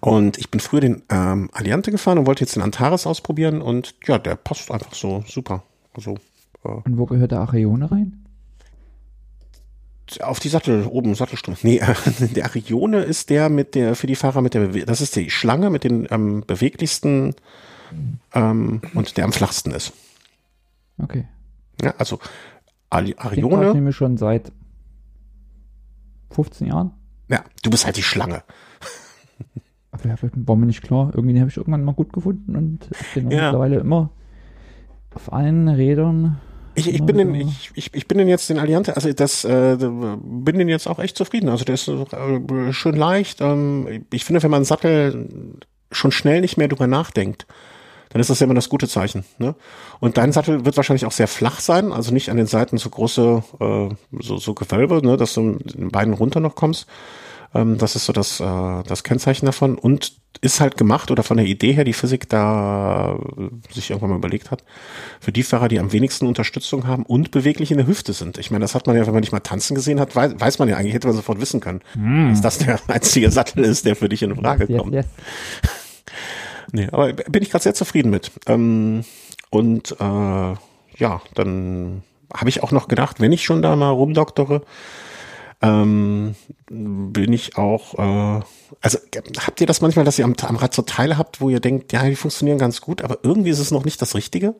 Und 0.00 0.38
ich 0.38 0.50
bin 0.50 0.60
früher 0.60 0.80
den 0.80 1.02
ähm, 1.10 1.50
Alliante 1.52 1.90
gefahren 1.90 2.18
und 2.18 2.26
wollte 2.26 2.42
jetzt 2.42 2.56
den 2.56 2.62
Antares 2.62 3.06
ausprobieren 3.06 3.62
und 3.62 3.94
ja, 4.06 4.18
der 4.18 4.36
passt 4.36 4.70
einfach 4.70 4.94
so 4.94 5.24
super. 5.26 5.62
Also 5.94 6.16
Und 6.62 6.98
wo 6.98 7.06
gehört 7.06 7.32
der 7.32 7.40
Arione 7.40 7.90
rein? 7.90 8.23
Auf 10.20 10.38
die 10.40 10.48
Sattel, 10.48 10.86
oben 10.86 11.14
Sattelstumpf. 11.14 11.64
Nee, 11.64 11.78
äh, 11.78 11.94
der 12.34 12.44
Arione 12.46 13.00
ist 13.02 13.30
der 13.30 13.48
mit 13.48 13.74
der, 13.74 13.94
für 13.96 14.06
die 14.06 14.16
Fahrer 14.16 14.40
mit 14.42 14.54
der, 14.54 14.68
das 14.84 15.00
ist 15.00 15.16
die 15.16 15.30
Schlange 15.30 15.70
mit 15.70 15.84
den 15.84 16.06
ähm, 16.10 16.44
beweglichsten 16.46 17.34
ähm, 18.34 18.80
und 18.94 19.16
der 19.16 19.24
am 19.24 19.32
flachsten 19.32 19.72
ist. 19.72 19.92
Okay. 21.02 21.26
Ja, 21.82 21.94
also 21.98 22.18
Ali 22.90 23.12
Den 23.12 23.16
fahre 23.16 23.34
ich 23.34 23.44
Arione, 23.44 23.74
nämlich 23.74 23.96
schon 23.96 24.16
seit 24.16 24.52
15 26.30 26.66
Jahren. 26.66 26.92
ja, 27.28 27.44
du 27.62 27.70
bist 27.70 27.84
halt 27.86 27.96
die 27.96 28.02
Schlange. 28.02 28.42
Aber 29.90 30.08
ja, 30.08 30.16
war 30.20 30.56
mir 30.56 30.66
nicht 30.66 30.82
klar. 30.82 31.12
Irgendwie 31.14 31.38
habe 31.38 31.48
ich 31.50 31.56
irgendwann 31.56 31.84
mal 31.84 31.94
gut 31.94 32.12
gefunden 32.12 32.56
und 32.56 32.88
den 33.14 33.30
Ja. 33.30 33.44
mittlerweile 33.46 33.76
immer 33.76 34.10
auf 35.14 35.32
allen 35.32 35.68
Rädern. 35.68 36.40
Ich, 36.76 36.88
ich 36.88 37.02
bin 37.04 37.18
den, 37.18 37.34
ich, 37.34 37.70
ich, 37.74 37.94
ich 37.94 38.08
bin 38.08 38.18
den 38.18 38.28
jetzt 38.28 38.50
den 38.50 38.58
Alliante, 38.58 38.96
also 38.96 39.12
das 39.12 39.44
äh, 39.44 39.76
bin 39.78 40.58
den 40.58 40.68
jetzt 40.68 40.88
auch 40.88 40.98
echt 40.98 41.16
zufrieden. 41.16 41.48
Also 41.48 41.64
der 41.64 41.74
ist 41.74 41.88
äh, 41.88 42.72
schön 42.72 42.96
leicht. 42.96 43.40
Ähm, 43.40 44.04
ich 44.12 44.24
finde, 44.24 44.42
wenn 44.42 44.50
man 44.50 44.64
Sattel 44.64 45.28
schon 45.92 46.10
schnell 46.10 46.40
nicht 46.40 46.56
mehr 46.56 46.68
drüber 46.68 46.86
nachdenkt, 46.86 47.46
dann 48.10 48.20
ist 48.20 48.30
das 48.30 48.40
ja 48.40 48.44
immer 48.44 48.54
das 48.54 48.68
gute 48.68 48.88
Zeichen. 48.88 49.24
Ne? 49.38 49.54
Und 50.00 50.18
dein 50.18 50.32
Sattel 50.32 50.64
wird 50.64 50.76
wahrscheinlich 50.76 51.06
auch 51.06 51.12
sehr 51.12 51.28
flach 51.28 51.60
sein, 51.60 51.92
also 51.92 52.12
nicht 52.12 52.30
an 52.30 52.36
den 52.36 52.46
Seiten 52.46 52.78
so 52.78 52.88
große 52.90 53.42
äh, 53.60 53.88
so, 54.20 54.36
so 54.36 54.54
Gewölbe, 54.54 55.00
ne, 55.04 55.16
dass 55.16 55.34
du 55.34 55.40
in 55.40 55.58
den 55.58 55.90
beiden 55.90 56.14
runter 56.14 56.40
noch 56.40 56.54
kommst. 56.54 56.86
Ähm, 57.54 57.78
das 57.78 57.96
ist 57.96 58.06
so 58.06 58.12
das, 58.12 58.40
äh, 58.40 58.82
das 58.86 59.04
Kennzeichen 59.04 59.46
davon 59.46 59.76
und 59.76 60.12
ist 60.40 60.60
halt 60.60 60.76
gemacht 60.76 61.10
oder 61.10 61.22
von 61.22 61.36
der 61.36 61.46
Idee 61.46 61.72
her, 61.72 61.84
die 61.84 61.92
Physik 61.92 62.28
da 62.28 63.14
äh, 63.38 63.72
sich 63.72 63.90
irgendwann 63.90 64.10
mal 64.10 64.16
überlegt 64.16 64.50
hat, 64.50 64.64
für 65.20 65.30
die 65.32 65.42
Fahrer, 65.44 65.68
die 65.68 65.78
am 65.78 65.92
wenigsten 65.92 66.26
Unterstützung 66.26 66.86
haben 66.86 67.04
und 67.04 67.30
beweglich 67.30 67.70
in 67.70 67.78
der 67.78 67.86
Hüfte 67.86 68.12
sind. 68.12 68.38
Ich 68.38 68.50
meine, 68.50 68.62
das 68.64 68.74
hat 68.74 68.86
man 68.86 68.96
ja, 68.96 69.06
wenn 69.06 69.12
man 69.14 69.20
nicht 69.20 69.32
mal 69.32 69.40
tanzen 69.40 69.74
gesehen 69.74 70.00
hat, 70.00 70.14
weiß, 70.16 70.34
weiß 70.38 70.58
man 70.58 70.68
ja 70.68 70.76
eigentlich, 70.76 70.94
hätte 70.94 71.06
man 71.06 71.16
sofort 71.16 71.40
wissen 71.40 71.60
können, 71.60 71.80
dass 72.30 72.40
das 72.40 72.58
der 72.58 72.80
einzige 72.88 73.30
Sattel 73.30 73.64
ist, 73.64 73.86
der 73.86 73.94
für 73.96 74.08
dich 74.08 74.22
in 74.22 74.34
Frage 74.34 74.66
Yes, 74.68 74.78
kommt. 74.80 74.92
yes. 74.94 75.06
Nee, 76.72 76.88
aber 76.90 77.12
bin 77.12 77.42
ich 77.42 77.50
gerade 77.50 77.62
sehr 77.62 77.74
zufrieden 77.74 78.10
mit. 78.10 78.32
Ähm, 78.48 79.04
und 79.50 79.92
äh, 79.92 80.54
ja, 80.96 81.20
dann 81.34 82.02
habe 82.34 82.48
ich 82.48 82.64
auch 82.64 82.72
noch 82.72 82.88
gedacht, 82.88 83.20
wenn 83.20 83.30
ich 83.30 83.44
schon 83.44 83.62
da 83.62 83.76
mal 83.76 83.90
rumdoktere, 83.90 84.62
ähm, 85.64 86.34
bin 86.68 87.32
ich 87.32 87.56
auch, 87.56 87.94
äh, 87.94 88.42
also 88.82 88.98
habt 89.38 89.60
ihr 89.60 89.66
das 89.66 89.80
manchmal, 89.80 90.04
dass 90.04 90.18
ihr 90.18 90.26
am, 90.26 90.34
am 90.42 90.56
Rad 90.56 90.74
so 90.74 90.82
Teile 90.82 91.16
habt, 91.16 91.40
wo 91.40 91.48
ihr 91.48 91.60
denkt, 91.60 91.92
ja, 91.92 92.04
die 92.04 92.16
funktionieren 92.16 92.58
ganz 92.58 92.82
gut, 92.82 93.02
aber 93.02 93.18
irgendwie 93.22 93.50
ist 93.50 93.60
es 93.60 93.70
noch 93.70 93.84
nicht 93.84 94.00
das 94.02 94.14
Richtige? 94.14 94.54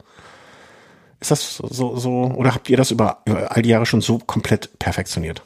Ist 1.21 1.31
das 1.31 1.57
so, 1.57 1.97
so, 1.97 2.11
oder 2.37 2.55
habt 2.55 2.71
ihr 2.71 2.77
das 2.77 2.91
über, 2.91 3.23
über 3.27 3.55
all 3.55 3.63
die 3.63 3.69
Jahre 3.69 3.87
schon 3.87 4.01
so 4.01 4.19
komplett 4.19 4.79
perfektioniert? 4.79 5.43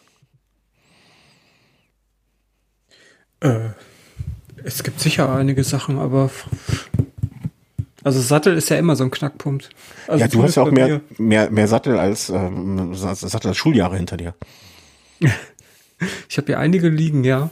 Äh, 3.40 3.70
es 4.64 4.82
gibt 4.84 5.00
sicher 5.00 5.32
einige 5.34 5.64
Sachen, 5.64 5.98
aber 5.98 6.30
also 8.04 8.20
Sattel 8.20 8.56
ist 8.56 8.68
ja 8.68 8.76
immer 8.76 8.94
so 8.94 9.04
ein 9.04 9.10
Knackpunkt. 9.10 9.70
Also 10.06 10.24
ja, 10.24 10.28
du 10.28 10.42
hast 10.42 10.54
ja 10.54 10.62
auch 10.62 10.70
mehr, 10.70 11.00
mehr, 11.16 11.50
mehr 11.50 11.66
Sattel 11.66 11.98
als, 11.98 12.28
ähm, 12.30 12.94
Sattel 12.94 13.48
als 13.48 13.56
Schuljahre 13.56 13.96
hinter 13.96 14.16
dir. 14.16 14.34
Ich 16.28 16.36
habe 16.36 16.46
hier 16.46 16.58
einige 16.58 16.88
liegen, 16.88 17.24
ja. 17.24 17.50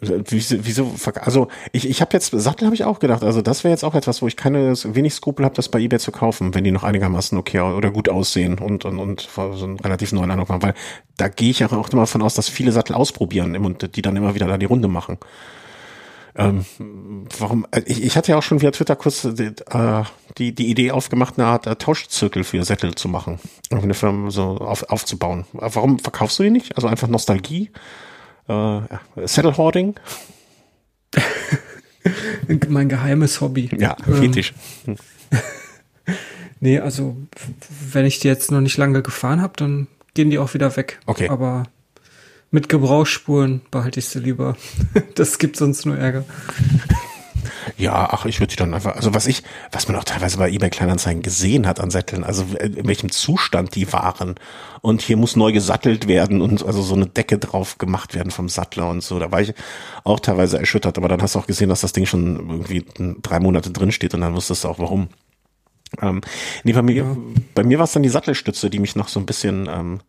Wieso, 0.00 0.64
wieso 0.64 0.94
also 1.20 1.48
ich, 1.72 1.90
ich 1.90 2.00
habe 2.00 2.10
jetzt, 2.12 2.30
Sattel 2.30 2.66
habe 2.66 2.74
ich 2.74 2.84
auch 2.84 3.00
gedacht, 3.00 3.24
also 3.24 3.42
das 3.42 3.64
wäre 3.64 3.72
jetzt 3.72 3.82
auch 3.82 3.96
etwas, 3.96 4.22
wo 4.22 4.28
ich 4.28 4.36
keine, 4.36 4.74
wenig 4.74 5.12
Skrupel 5.12 5.44
habe, 5.44 5.56
das 5.56 5.68
bei 5.68 5.80
Ebay 5.80 5.98
zu 5.98 6.12
kaufen, 6.12 6.54
wenn 6.54 6.62
die 6.62 6.70
noch 6.70 6.84
einigermaßen 6.84 7.36
okay 7.36 7.58
oder 7.58 7.90
gut 7.90 8.08
aussehen 8.08 8.60
und, 8.60 8.84
und, 8.84 9.00
und 9.00 9.28
so 9.32 9.42
einen 9.42 9.80
relativ 9.80 10.12
neuen 10.12 10.30
Eindruck 10.30 10.50
machen, 10.50 10.62
weil 10.62 10.74
da 11.16 11.26
gehe 11.26 11.50
ich 11.50 11.58
ja 11.58 11.72
auch 11.72 11.88
immer 11.88 12.06
von 12.06 12.22
aus, 12.22 12.34
dass 12.34 12.48
viele 12.48 12.70
Sattel 12.70 12.94
ausprobieren 12.94 13.56
und 13.56 13.96
die 13.96 14.02
dann 14.02 14.14
immer 14.14 14.36
wieder 14.36 14.46
da 14.46 14.56
die 14.56 14.66
Runde 14.66 14.86
machen. 14.86 15.18
Ähm, 16.34 16.64
warum, 17.38 17.66
äh, 17.72 17.82
ich, 17.86 18.02
ich 18.02 18.16
hatte 18.16 18.32
ja 18.32 18.38
auch 18.38 18.42
schon 18.42 18.62
via 18.62 18.70
Twitter 18.70 18.96
kurz 18.96 19.24
äh, 19.24 19.52
die, 20.38 20.54
die 20.54 20.70
Idee 20.70 20.90
aufgemacht, 20.90 21.38
eine 21.38 21.46
Art 21.46 21.66
äh, 21.66 21.76
Tauschzirkel 21.76 22.44
für 22.44 22.64
Sättel 22.64 22.94
zu 22.94 23.08
machen, 23.08 23.38
eine 23.70 23.94
Firma 23.94 24.30
so 24.30 24.56
auf, 24.58 24.84
aufzubauen. 24.84 25.44
Warum 25.52 25.98
verkaufst 25.98 26.38
du 26.38 26.44
die 26.44 26.50
nicht? 26.50 26.74
Also 26.76 26.88
einfach 26.88 27.08
Nostalgie? 27.08 27.70
Äh, 28.48 28.80
Saddle 29.24 29.56
Hoarding? 29.56 29.94
Mein 32.68 32.88
geheimes 32.88 33.40
Hobby. 33.40 33.70
Ja, 33.78 33.96
Ähm, 34.06 34.14
Fetisch. 34.14 34.54
Nee, 36.64 36.78
also 36.78 37.16
wenn 37.90 38.06
ich 38.06 38.20
die 38.20 38.28
jetzt 38.28 38.52
noch 38.52 38.60
nicht 38.60 38.76
lange 38.76 39.02
gefahren 39.02 39.42
habe, 39.42 39.54
dann 39.56 39.88
gehen 40.14 40.30
die 40.30 40.38
auch 40.38 40.54
wieder 40.54 40.76
weg. 40.76 41.00
Okay. 41.06 41.28
Aber 41.28 41.64
mit 42.52 42.68
Gebrauchsspuren 42.68 43.62
behalte 43.70 43.98
ich 43.98 44.06
sie 44.06 44.20
lieber. 44.20 44.56
das 45.16 45.38
gibt 45.38 45.56
sonst 45.56 45.84
nur 45.86 45.98
Ärger. 45.98 46.24
Ja, 47.76 48.10
ach, 48.12 48.26
ich 48.26 48.38
würde 48.38 48.50
die 48.50 48.56
dann 48.56 48.74
einfach, 48.74 48.94
also 48.94 49.14
was 49.14 49.26
ich, 49.26 49.42
was 49.72 49.88
man 49.88 49.96
auch 49.96 50.04
teilweise 50.04 50.36
bei 50.36 50.50
eBay 50.50 50.70
Kleinanzeigen 50.70 51.22
gesehen 51.22 51.66
hat 51.66 51.80
an 51.80 51.90
Sätteln, 51.90 52.24
also 52.24 52.44
in 52.60 52.86
welchem 52.86 53.10
Zustand 53.10 53.74
die 53.74 53.92
waren. 53.92 54.34
Und 54.82 55.00
hier 55.00 55.16
muss 55.16 55.34
neu 55.34 55.52
gesattelt 55.52 56.08
werden 56.08 56.42
und 56.42 56.64
also 56.64 56.82
so 56.82 56.94
eine 56.94 57.06
Decke 57.06 57.38
drauf 57.38 57.78
gemacht 57.78 58.14
werden 58.14 58.30
vom 58.30 58.48
Sattler 58.48 58.88
und 58.88 59.02
so. 59.02 59.18
Da 59.18 59.32
war 59.32 59.40
ich 59.40 59.54
auch 60.04 60.20
teilweise 60.20 60.58
erschüttert, 60.58 60.98
aber 60.98 61.08
dann 61.08 61.22
hast 61.22 61.34
du 61.34 61.38
auch 61.38 61.46
gesehen, 61.46 61.70
dass 61.70 61.80
das 61.80 61.92
Ding 61.92 62.06
schon 62.06 62.50
irgendwie 62.50 62.84
drei 63.22 63.40
Monate 63.40 63.70
drin 63.70 63.92
steht 63.92 64.14
und 64.14 64.20
dann 64.20 64.34
wusstest 64.34 64.64
du 64.64 64.68
auch 64.68 64.78
warum. 64.78 65.08
Ähm, 66.00 66.20
nee, 66.64 66.72
bei 66.72 66.82
mir, 66.82 66.94
ja. 66.94 67.16
bei 67.54 67.64
mir 67.64 67.78
war 67.78 67.84
es 67.84 67.92
dann 67.92 68.02
die 68.02 68.08
Sattelstütze, 68.08 68.70
die 68.70 68.78
mich 68.78 68.96
noch 68.96 69.08
so 69.08 69.20
ein 69.20 69.26
bisschen 69.26 69.68
ähm, 69.68 70.00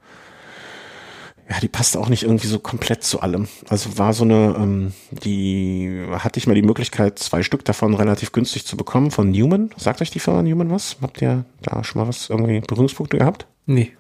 ja, 1.50 1.60
die 1.60 1.68
passte 1.68 2.00
auch 2.00 2.10
nicht 2.10 2.24
irgendwie 2.24 2.48
so 2.48 2.60
komplett 2.60 3.04
zu 3.04 3.22
allem. 3.22 3.48
Also 3.68 3.98
war 3.98 4.14
so 4.14 4.24
eine, 4.24 4.56
ähm, 4.58 4.94
die 5.12 6.06
hatte 6.12 6.40
ich 6.40 6.48
mal 6.48 6.56
die 6.56 6.62
Möglichkeit, 6.62 7.20
zwei 7.20 7.44
Stück 7.44 7.66
davon 7.66 7.94
relativ 7.94 8.32
günstig 8.32 8.66
zu 8.66 8.78
bekommen 8.78 9.12
von 9.12 9.30
Newman. 9.32 9.72
Sagt 9.78 10.02
euch 10.02 10.10
die 10.10 10.20
Firma 10.20 10.42
Newman 10.42 10.72
was? 10.72 10.98
Habt 11.02 11.22
ihr 11.22 11.46
da 11.62 11.84
schon 11.84 12.02
mal 12.02 12.08
was 12.08 12.30
irgendwie 12.30 12.62
Berührungspunkte 12.62 13.18
gehabt? 13.18 13.46
Nee. 13.66 13.92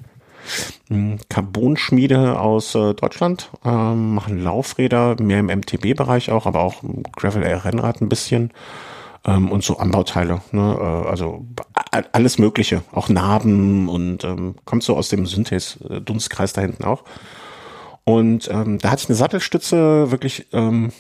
Hm, 0.90 1.20
Carbon-Schmiede 1.30 2.40
aus 2.40 2.76
äh, 2.76 2.94
Deutschland, 2.94 3.50
ähm, 3.64 4.16
machen 4.16 4.42
Laufräder, 4.42 5.16
mehr 5.22 5.40
im 5.40 5.48
MTB-Bereich 5.48 6.32
auch, 6.32 6.46
aber 6.46 6.62
auch 6.62 6.84
Gravel-Rennrad 7.16 8.02
ein 8.02 8.10
bisschen 8.10 8.52
ähm, 9.26 9.52
und 9.52 9.64
so 9.64 9.78
Anbauteile, 9.78 10.42
ne? 10.52 10.78
äh, 10.80 11.10
also 11.10 11.46
alles 12.12 12.38
Mögliche, 12.38 12.84
auch 12.92 13.10
Narben 13.10 13.88
und 13.90 14.24
ähm, 14.24 14.56
kommt 14.66 14.84
so 14.84 14.96
aus 14.96 15.10
dem 15.10 15.26
Synthes-Dunstkreis 15.26 16.54
da 16.54 16.62
hinten 16.62 16.84
auch. 16.84 17.04
Und 18.06 18.50
ähm, 18.52 18.80
da 18.80 18.92
hatte 18.92 19.04
ich 19.04 19.10
eine 19.10 19.16
Sattelstütze, 19.16 20.12
wirklich 20.12 20.48
ähm, 20.52 20.92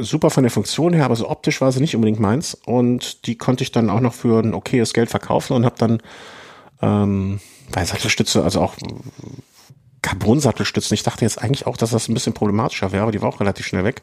super 0.00 0.30
von 0.30 0.44
der 0.44 0.52
Funktion 0.52 0.92
her, 0.92 1.04
aber 1.04 1.16
so 1.16 1.28
optisch 1.28 1.60
war 1.60 1.72
sie 1.72 1.80
nicht 1.80 1.96
unbedingt 1.96 2.20
meins. 2.20 2.54
Und 2.54 3.26
die 3.26 3.36
konnte 3.36 3.64
ich 3.64 3.72
dann 3.72 3.90
auch 3.90 3.98
noch 3.98 4.14
für 4.14 4.40
ein 4.40 4.54
okayes 4.54 4.94
Geld 4.94 5.10
verkaufen 5.10 5.54
und 5.54 5.64
habe 5.64 5.74
dann 5.78 5.98
ähm, 6.82 7.40
bei 7.72 7.84
Sattelstütze, 7.84 8.44
also 8.44 8.60
auch 8.60 8.74
Carbon-Sattelstützen, 10.02 10.94
ich 10.94 11.02
dachte 11.02 11.24
jetzt 11.24 11.42
eigentlich 11.42 11.66
auch, 11.66 11.76
dass 11.76 11.90
das 11.90 12.08
ein 12.08 12.14
bisschen 12.14 12.32
problematischer 12.32 12.92
wäre, 12.92 13.02
aber 13.02 13.12
die 13.12 13.20
war 13.20 13.28
auch 13.28 13.40
relativ 13.40 13.66
schnell 13.66 13.84
weg 13.84 14.02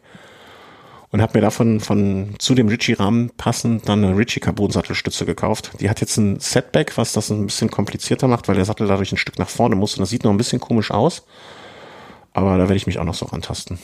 und 1.11 1.21
habe 1.21 1.37
mir 1.37 1.41
davon 1.41 1.79
von 1.79 2.35
zu 2.37 2.53
dem 2.53 2.67
Ritchie-Rahmen 2.67 3.31
passend 3.37 3.89
dann 3.89 4.03
eine 4.03 4.17
Ritchie-Carbon-Sattelstütze 4.17 5.25
gekauft. 5.25 5.71
Die 5.79 5.89
hat 5.89 6.01
jetzt 6.01 6.17
ein 6.17 6.39
Setback, 6.39 6.97
was 6.97 7.13
das 7.13 7.29
ein 7.31 7.45
bisschen 7.47 7.71
komplizierter 7.71 8.27
macht, 8.27 8.47
weil 8.47 8.55
der 8.55 8.65
Sattel 8.65 8.87
dadurch 8.87 9.11
ein 9.11 9.17
Stück 9.17 9.39
nach 9.39 9.49
vorne 9.49 9.75
muss 9.75 9.95
und 9.95 10.01
das 10.01 10.09
sieht 10.09 10.23
noch 10.23 10.31
ein 10.31 10.37
bisschen 10.37 10.59
komisch 10.59 10.91
aus. 10.91 11.25
Aber 12.33 12.57
da 12.57 12.63
werde 12.63 12.75
ich 12.75 12.87
mich 12.87 12.99
auch 12.99 13.05
noch 13.05 13.15
so 13.15 13.25
rantasten. 13.25 13.79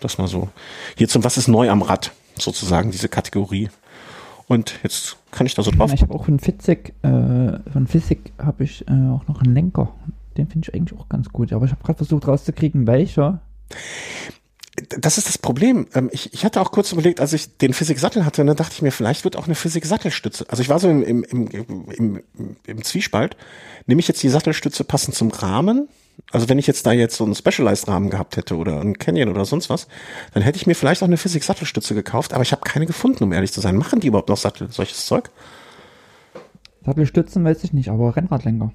Das 0.00 0.16
mal 0.16 0.28
so. 0.28 0.48
Hier 0.96 1.08
zum 1.08 1.24
Was 1.24 1.36
ist 1.36 1.48
neu 1.48 1.68
am 1.68 1.82
Rad, 1.82 2.12
sozusagen, 2.38 2.90
diese 2.90 3.08
Kategorie. 3.08 3.68
Und 4.46 4.80
jetzt 4.82 5.18
kann 5.30 5.46
ich 5.46 5.54
da 5.54 5.62
so 5.62 5.70
drauf. 5.70 5.92
Ich 5.92 6.02
habe 6.02 6.14
auch 6.14 6.24
von 6.24 6.40
Fitzek, 6.40 6.94
äh, 7.02 7.58
von 7.70 7.86
Physik 7.86 8.32
habe 8.38 8.64
ich 8.64 8.88
äh, 8.88 8.92
auch 8.92 9.28
noch 9.28 9.42
einen 9.42 9.54
Lenker. 9.54 9.92
Den 10.36 10.48
finde 10.48 10.68
ich 10.68 10.74
eigentlich 10.74 10.98
auch 10.98 11.08
ganz 11.08 11.28
gut. 11.28 11.52
Aber 11.52 11.66
ich 11.66 11.70
habe 11.70 11.84
gerade 11.84 11.98
versucht 11.98 12.26
rauszukriegen, 12.26 12.86
welcher 12.86 13.42
das 14.76 15.18
ist 15.18 15.28
das 15.28 15.38
Problem. 15.38 15.86
Ähm, 15.94 16.10
ich, 16.12 16.32
ich 16.32 16.44
hatte 16.44 16.60
auch 16.60 16.70
kurz 16.70 16.92
überlegt, 16.92 17.20
als 17.20 17.32
ich 17.32 17.58
den 17.58 17.72
Physik-Sattel 17.72 18.24
hatte, 18.24 18.44
ne, 18.44 18.54
dachte 18.54 18.72
ich 18.74 18.82
mir, 18.82 18.92
vielleicht 18.92 19.24
wird 19.24 19.36
auch 19.36 19.46
eine 19.46 19.54
Physik-Sattelstütze. 19.54 20.46
Also 20.48 20.62
ich 20.62 20.68
war 20.68 20.78
so 20.78 20.88
im, 20.88 21.02
im, 21.02 21.24
im, 21.24 21.48
im, 21.90 22.22
im 22.64 22.84
Zwiespalt. 22.84 23.36
Nehme 23.86 24.00
ich 24.00 24.08
jetzt 24.08 24.22
die 24.22 24.28
Sattelstütze 24.28 24.84
passend 24.84 25.14
zum 25.14 25.30
Rahmen? 25.30 25.88
Also 26.32 26.48
wenn 26.48 26.58
ich 26.58 26.66
jetzt 26.66 26.86
da 26.86 26.92
jetzt 26.92 27.16
so 27.16 27.24
einen 27.24 27.34
Specialized-Rahmen 27.34 28.10
gehabt 28.10 28.36
hätte 28.36 28.56
oder 28.56 28.80
einen 28.80 28.98
Canyon 28.98 29.30
oder 29.30 29.44
sonst 29.44 29.70
was, 29.70 29.88
dann 30.34 30.42
hätte 30.42 30.56
ich 30.56 30.66
mir 30.66 30.74
vielleicht 30.74 31.02
auch 31.02 31.08
eine 31.08 31.16
Physik-Sattelstütze 31.16 31.94
gekauft, 31.94 32.32
aber 32.32 32.42
ich 32.42 32.52
habe 32.52 32.62
keine 32.62 32.86
gefunden, 32.86 33.24
um 33.24 33.32
ehrlich 33.32 33.52
zu 33.52 33.60
sein. 33.60 33.76
Machen 33.76 34.00
die 34.00 34.08
überhaupt 34.08 34.28
noch 34.28 34.36
Sattel, 34.36 34.70
solches 34.70 35.06
Zeug? 35.06 35.30
Sattelstützen 36.84 37.44
weiß 37.44 37.64
ich 37.64 37.72
nicht, 37.72 37.88
aber 37.88 38.14
Rennradlenker. 38.16 38.72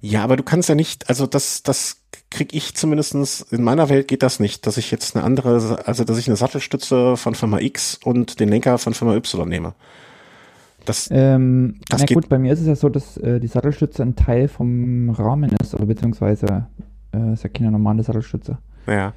Ja, 0.00 0.24
aber 0.24 0.36
du 0.36 0.42
kannst 0.42 0.68
ja 0.68 0.74
nicht, 0.74 1.08
also 1.08 1.26
das, 1.26 1.62
das 1.62 2.03
krieg 2.30 2.52
ich 2.52 2.74
zumindestens 2.74 3.42
in 3.50 3.62
meiner 3.62 3.88
Welt 3.88 4.08
geht 4.08 4.22
das 4.22 4.40
nicht, 4.40 4.66
dass 4.66 4.76
ich 4.76 4.90
jetzt 4.90 5.14
eine 5.14 5.24
andere, 5.24 5.82
also 5.86 6.04
dass 6.04 6.18
ich 6.18 6.26
eine 6.26 6.36
Sattelstütze 6.36 7.16
von 7.16 7.34
Firma 7.34 7.60
X 7.60 7.98
und 8.02 8.40
den 8.40 8.48
Lenker 8.48 8.78
von 8.78 8.94
Firma 8.94 9.14
Y 9.14 9.48
nehme. 9.48 9.74
Das, 10.84 11.08
ähm, 11.10 11.80
das 11.88 12.02
na 12.02 12.14
gut, 12.14 12.28
bei 12.28 12.38
mir 12.38 12.52
ist 12.52 12.60
es 12.60 12.66
ja 12.66 12.76
so, 12.76 12.88
dass 12.88 13.16
äh, 13.16 13.40
die 13.40 13.46
Sattelstütze 13.46 14.02
ein 14.02 14.16
Teil 14.16 14.48
vom 14.48 15.10
Rahmen 15.10 15.54
ist, 15.62 15.74
oder 15.74 15.86
beziehungsweise 15.86 16.66
äh, 17.14 17.32
ist 17.32 17.42
ja 17.42 17.48
keine 17.48 17.70
normale 17.70 18.02
Sattelstütze. 18.02 18.58
Ja. 18.86 19.14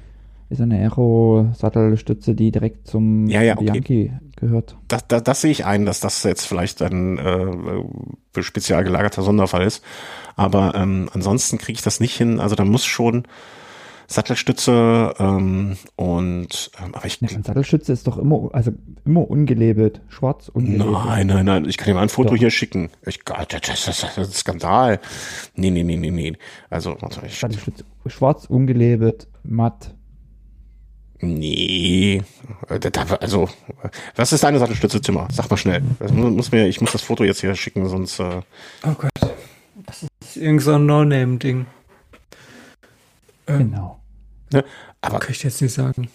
Ist 0.50 0.62
eine 0.62 0.78
Aero-Sattelstütze, 0.78 2.34
die 2.34 2.50
direkt 2.50 2.86
zum 2.88 3.28
ja, 3.28 3.42
ja, 3.42 3.54
okay. 3.54 3.64
Bianchi 3.64 4.12
gehört. 4.36 4.76
Das, 4.88 5.06
das, 5.06 5.22
das 5.22 5.40
sehe 5.42 5.50
ich 5.50 5.66
ein, 5.66 5.84
dass 5.84 6.00
das 6.00 6.22
jetzt 6.22 6.46
vielleicht 6.46 6.80
ein 6.80 7.18
äh, 7.18 8.42
spezial 8.42 8.82
gelagerter 8.82 9.22
Sonderfall 9.22 9.62
ist. 9.62 9.84
Aber 10.36 10.74
ähm, 10.74 11.10
ansonsten 11.12 11.58
kriege 11.58 11.76
ich 11.76 11.82
das 11.82 12.00
nicht 12.00 12.16
hin. 12.16 12.40
Also 12.40 12.54
da 12.54 12.64
muss 12.64 12.86
schon 12.86 13.24
Sattelstütze 14.10 15.14
ähm, 15.18 15.76
und 15.96 16.70
ähm, 16.82 16.94
aber 16.94 17.04
ich. 17.04 17.20
Ja, 17.20 17.28
Sattelstütze 17.28 17.92
ist 17.92 18.06
doch 18.06 18.16
immer, 18.16 18.48
also 18.52 18.72
immer 19.04 19.30
ungelabelt, 19.30 20.00
schwarz 20.08 20.48
ungelabelt. 20.48 21.04
Nein, 21.04 21.26
nein, 21.26 21.44
nein. 21.44 21.64
Ich 21.66 21.76
kann 21.76 21.88
dir 21.88 21.94
mal 21.94 22.02
ein 22.02 22.08
Foto 22.08 22.30
doch. 22.30 22.36
hier 22.38 22.50
schicken. 22.50 22.88
Ich 23.04 23.26
Gott, 23.26 23.52
das, 23.52 23.60
das, 23.60 23.84
das 23.84 24.16
ist 24.16 24.18
ein 24.18 24.32
Skandal. 24.32 25.00
Nee, 25.56 25.70
nee, 25.70 25.82
nee, 25.82 25.96
nee, 25.96 26.10
nee. 26.10 26.32
Also, 26.70 26.96
warte, 27.00 27.20
ich, 27.26 27.38
Sattelstütze, 27.38 27.84
schwarz 28.06 28.46
ungelabelt, 28.46 29.28
matt. 29.42 29.94
Nee, 31.20 32.22
also 32.68 33.48
was 34.14 34.32
ist 34.32 34.44
deine 34.44 34.58
Sattelstütze, 34.58 35.00
Zimmer? 35.00 35.26
Sag 35.32 35.50
mal 35.50 35.56
schnell. 35.56 35.82
Das 35.98 36.12
muss 36.12 36.52
mir, 36.52 36.66
ich 36.68 36.80
muss 36.80 36.92
das 36.92 37.02
Foto 37.02 37.24
jetzt 37.24 37.40
hier 37.40 37.54
schicken, 37.56 37.88
sonst. 37.88 38.20
Äh 38.20 38.42
oh 38.84 38.94
Gott. 38.96 39.10
Das 39.86 40.04
ist 40.20 40.36
irgend 40.36 40.62
so 40.62 40.74
ein 40.74 40.86
No-Name-Ding. 40.86 41.66
Ähm, 43.48 43.58
genau. 43.58 43.98
Ne? 44.52 44.64
Aber 45.00 45.18
kann 45.18 45.32
ich 45.32 45.42
jetzt 45.42 45.60
nicht 45.60 45.74
sagen. 45.74 46.08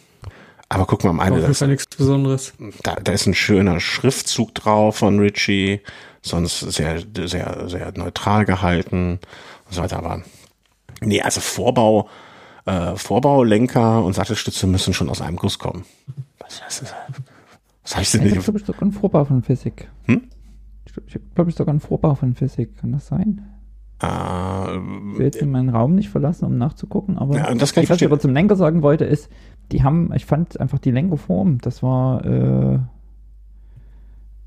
Aber 0.70 0.86
guck 0.86 1.04
mal 1.04 1.12
am 1.12 1.20
Ende. 1.20 1.42
Das 1.42 1.52
ist 1.52 1.60
ja 1.62 1.68
nichts 1.68 1.86
Besonderes. 1.96 2.54
Da, 2.82 2.96
da 2.96 3.12
ist 3.12 3.28
ein 3.28 3.36
schöner 3.36 3.80
Schriftzug 3.80 4.56
drauf 4.56 4.98
von 4.98 5.20
Richie, 5.20 5.82
sonst 6.22 6.60
sehr, 6.62 7.04
sehr, 7.26 7.70
sehr 7.70 7.92
neutral 7.98 8.46
gehalten 8.46 9.20
und 9.66 9.74
so 9.74 9.82
weiter. 9.82 9.98
Aber 9.98 10.24
nee, 11.02 11.22
also 11.22 11.42
Vorbau, 11.42 12.10
äh, 12.66 12.96
Vorbau, 12.96 13.44
Lenker 13.44 14.04
und 14.04 14.14
Sattelstütze 14.14 14.68
müssen 14.68 14.94
schon 14.94 15.10
aus 15.10 15.22
einem 15.22 15.38
Guss 15.38 15.60
kommen. 15.60 15.84
Was, 16.40 16.62
was, 16.66 16.94
was 17.84 18.12
denn 18.12 18.24
nicht? 18.24 18.36
Ich 18.38 18.44
glaube, 18.44 18.60
ich 18.60 18.66
sogar 18.66 18.84
ein 18.84 18.92
Vorbau 18.92 19.26
von 19.26 19.44
Physik. 19.44 19.90
Hm? 20.06 20.24
Ich 20.86 21.20
glaube, 21.36 21.50
ich 21.50 21.56
sogar 21.56 21.74
ein 21.74 21.80
Vorbau 21.80 22.16
von 22.16 22.36
Physik. 22.36 22.78
Kann 22.78 22.92
das 22.92 23.08
sein? 23.08 23.42
Äh, 24.02 24.78
ich 24.78 25.18
will 25.18 25.26
jetzt 25.26 25.38
in 25.38 25.52
meinen 25.52 25.70
Raum 25.70 25.96
nicht 25.96 26.10
verlassen, 26.10 26.46
um 26.46 26.58
nachzugucken, 26.58 27.18
aber 27.18 27.38
ja, 27.38 27.52
ich 27.52 27.62
was 27.62 28.02
ich 28.02 28.06
aber 28.06 28.20
zum 28.20 28.34
Lenker 28.34 28.56
sagen 28.56 28.82
wollte, 28.82 29.06
ist, 29.06 29.30
die 29.72 29.84
haben, 29.84 30.12
ich 30.14 30.26
fand 30.26 30.60
einfach 30.60 30.80
die 30.80 30.92
Lenkerform, 30.92 31.60
das 31.60 31.82
war 31.84 32.26
äh, 32.26 32.80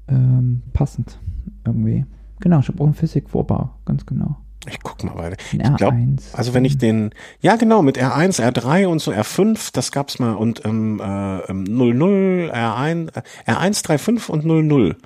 ähm, 0.08 0.62
passend 0.72 1.18
irgendwie. 1.64 2.04
Genau, 2.40 2.60
ich 2.60 2.68
habe 2.68 2.80
auch 2.80 2.86
einen 2.86 2.94
Physik-Vorbau, 2.94 3.70
ganz 3.86 4.04
genau. 4.04 4.36
Ich 4.68 4.80
guck 4.82 5.02
mal 5.04 5.16
weiter. 5.16 5.36
Ich 5.52 5.76
glaube, 5.76 6.16
also 6.32 6.54
wenn 6.54 6.64
ich 6.64 6.78
den, 6.78 7.10
ja 7.40 7.56
genau, 7.56 7.82
mit 7.82 7.98
R1, 7.98 8.40
R3 8.40 8.86
und 8.86 9.00
so 9.00 9.12
R5, 9.12 9.70
das 9.72 9.92
gab's 9.92 10.18
mal 10.18 10.34
und 10.34 10.64
ähm, 10.64 11.00
äh, 11.00 11.52
00, 11.52 12.50
R1, 12.50 13.10
R1, 13.46 13.98
35 13.98 14.28
und 14.30 14.44
00. 14.44 14.96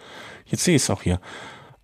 Jetzt 0.47 0.65
sehe 0.65 0.77
ich 0.77 0.83
es 0.83 0.91
auch 0.91 1.03
hier. 1.03 1.21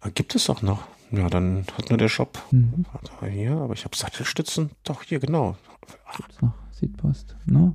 Äh, 0.04 0.10
gibt 0.10 0.34
es 0.34 0.48
auch 0.50 0.62
noch? 0.62 0.84
Ja, 1.10 1.28
dann 1.28 1.64
hat 1.76 1.90
nur 1.90 1.98
der 1.98 2.08
Shop. 2.08 2.38
Mhm. 2.50 2.84
Hier, 3.30 3.52
aber 3.52 3.74
ich 3.74 3.84
habe 3.84 3.96
Sattelstützen. 3.96 4.70
Doch, 4.82 5.02
hier, 5.02 5.20
genau. 5.20 5.56
Gibt's 6.16 6.40
noch 6.40 6.52
Seedpost, 6.72 7.36
ne? 7.46 7.74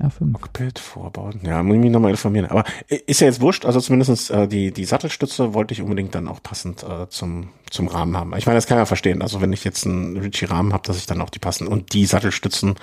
R5. 0.00 0.32
Cockpit, 0.32 0.78
Vorbauen. 0.78 1.40
Ja, 1.44 1.62
muss 1.62 1.76
ich 1.76 1.80
mich 1.80 1.90
nochmal 1.90 2.10
informieren. 2.10 2.46
Aber 2.46 2.64
ist 2.88 3.20
ja 3.20 3.28
jetzt 3.28 3.40
wurscht. 3.40 3.64
Also 3.64 3.80
zumindestens 3.80 4.28
äh, 4.28 4.48
die, 4.48 4.72
die 4.72 4.84
Sattelstütze 4.84 5.54
wollte 5.54 5.72
ich 5.72 5.82
unbedingt 5.82 6.14
dann 6.14 6.26
auch 6.26 6.42
passend 6.42 6.82
äh, 6.82 7.08
zum, 7.08 7.50
zum 7.70 7.86
Rahmen 7.86 8.16
haben. 8.16 8.34
Ich 8.36 8.46
meine, 8.46 8.56
das 8.56 8.66
kann 8.66 8.78
ja 8.78 8.86
verstehen. 8.86 9.22
Also 9.22 9.40
wenn 9.40 9.52
ich 9.52 9.62
jetzt 9.62 9.86
einen 9.86 10.16
Ritchie-Rahmen 10.16 10.72
habe, 10.72 10.86
dass 10.86 10.96
ich 10.96 11.06
dann 11.06 11.20
auch 11.20 11.30
die 11.30 11.38
passen 11.38 11.68
und 11.68 11.92
die 11.92 12.06
Sattelstützen 12.06 12.74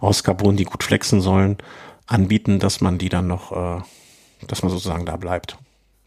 aus 0.00 0.24
Carbon, 0.24 0.56
die 0.56 0.64
gut 0.64 0.84
flexen 0.84 1.22
sollen, 1.22 1.56
anbieten, 2.06 2.58
dass 2.58 2.80
man 2.80 2.98
die 2.98 3.08
dann 3.08 3.26
noch, 3.28 3.52
äh, 3.52 3.82
dass 4.46 4.62
man 4.62 4.70
sozusagen 4.70 5.06
da 5.06 5.16
bleibt. 5.16 5.56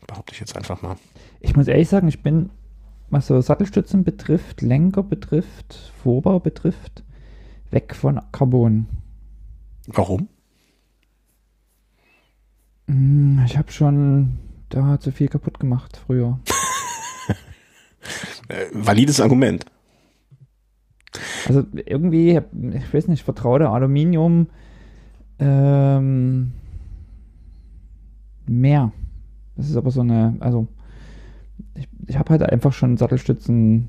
Behaupte 0.05 0.33
ich 0.33 0.39
jetzt 0.39 0.55
einfach 0.55 0.81
mal. 0.83 0.97
Ich 1.39 1.55
muss 1.55 1.67
ehrlich 1.67 1.89
sagen, 1.89 2.07
ich 2.07 2.21
bin 2.21 2.51
was 3.09 3.27
so 3.27 3.39
Sattelstützen 3.41 4.03
betrifft, 4.03 4.61
Lenker 4.61 5.03
betrifft, 5.03 5.91
Vorbau 6.03 6.39
betrifft, 6.39 7.03
weg 7.71 7.95
von 7.95 8.19
Carbon. 8.31 8.87
Warum? 9.87 10.27
Hm, 12.87 13.43
ich 13.45 13.57
habe 13.57 13.71
schon 13.71 14.37
da 14.69 14.99
zu 14.99 15.11
viel 15.11 15.27
kaputt 15.27 15.59
gemacht 15.59 16.01
früher. 16.05 16.39
Äh, 18.47 18.67
valides 18.71 19.19
Argument. 19.19 19.65
Also 21.47 21.63
irgendwie, 21.73 22.39
ich 22.73 22.93
weiß 22.93 23.07
nicht, 23.07 23.23
vertraute 23.23 23.69
Aluminium 23.69 24.45
ähm, 25.39 26.51
mehr. 28.45 28.91
Das 29.55 29.69
ist 29.69 29.75
aber 29.75 29.91
so 29.91 30.01
eine, 30.01 30.35
also 30.39 30.67
ich, 31.73 31.87
ich 32.07 32.17
habe 32.17 32.29
halt 32.29 32.43
einfach 32.43 32.73
schon 32.73 32.97
Sattelstützen, 32.97 33.87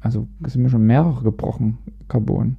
also 0.00 0.26
es 0.44 0.54
sind 0.54 0.62
mir 0.62 0.70
schon 0.70 0.86
mehrere 0.86 1.22
gebrochen, 1.22 1.78
Carbon. 2.08 2.56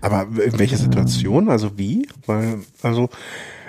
Aber 0.00 0.22
in 0.22 0.58
welcher 0.58 0.76
Situation? 0.76 1.48
Also 1.48 1.78
wie? 1.78 2.06
Weil, 2.26 2.60
also 2.82 3.08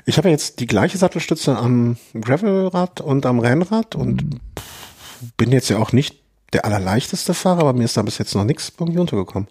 ich 0.08 0.18
habe 0.18 0.30
ja 0.30 0.32
jetzt 0.32 0.60
die 0.62 0.68
gleiche 0.68 0.98
Sattelstütze 0.98 1.58
am 1.58 1.98
Gravelrad 2.20 3.02
und 3.02 3.26
am 3.26 3.40
Rennrad 3.40 3.94
und 3.96 4.24
Mhm. 4.24 4.40
bin 5.36 5.52
jetzt 5.52 5.68
ja 5.70 5.78
auch 5.80 5.92
nicht 5.92 6.16
der 6.54 6.64
allerleichteste 6.64 7.34
Fahrer, 7.34 7.60
aber 7.60 7.74
mir 7.74 7.84
ist 7.84 7.98
da 7.98 8.02
bis 8.04 8.18
jetzt 8.18 8.34
noch 8.34 8.46
nichts 8.46 8.72
irgendwie 8.80 9.00
untergekommen. 9.00 9.50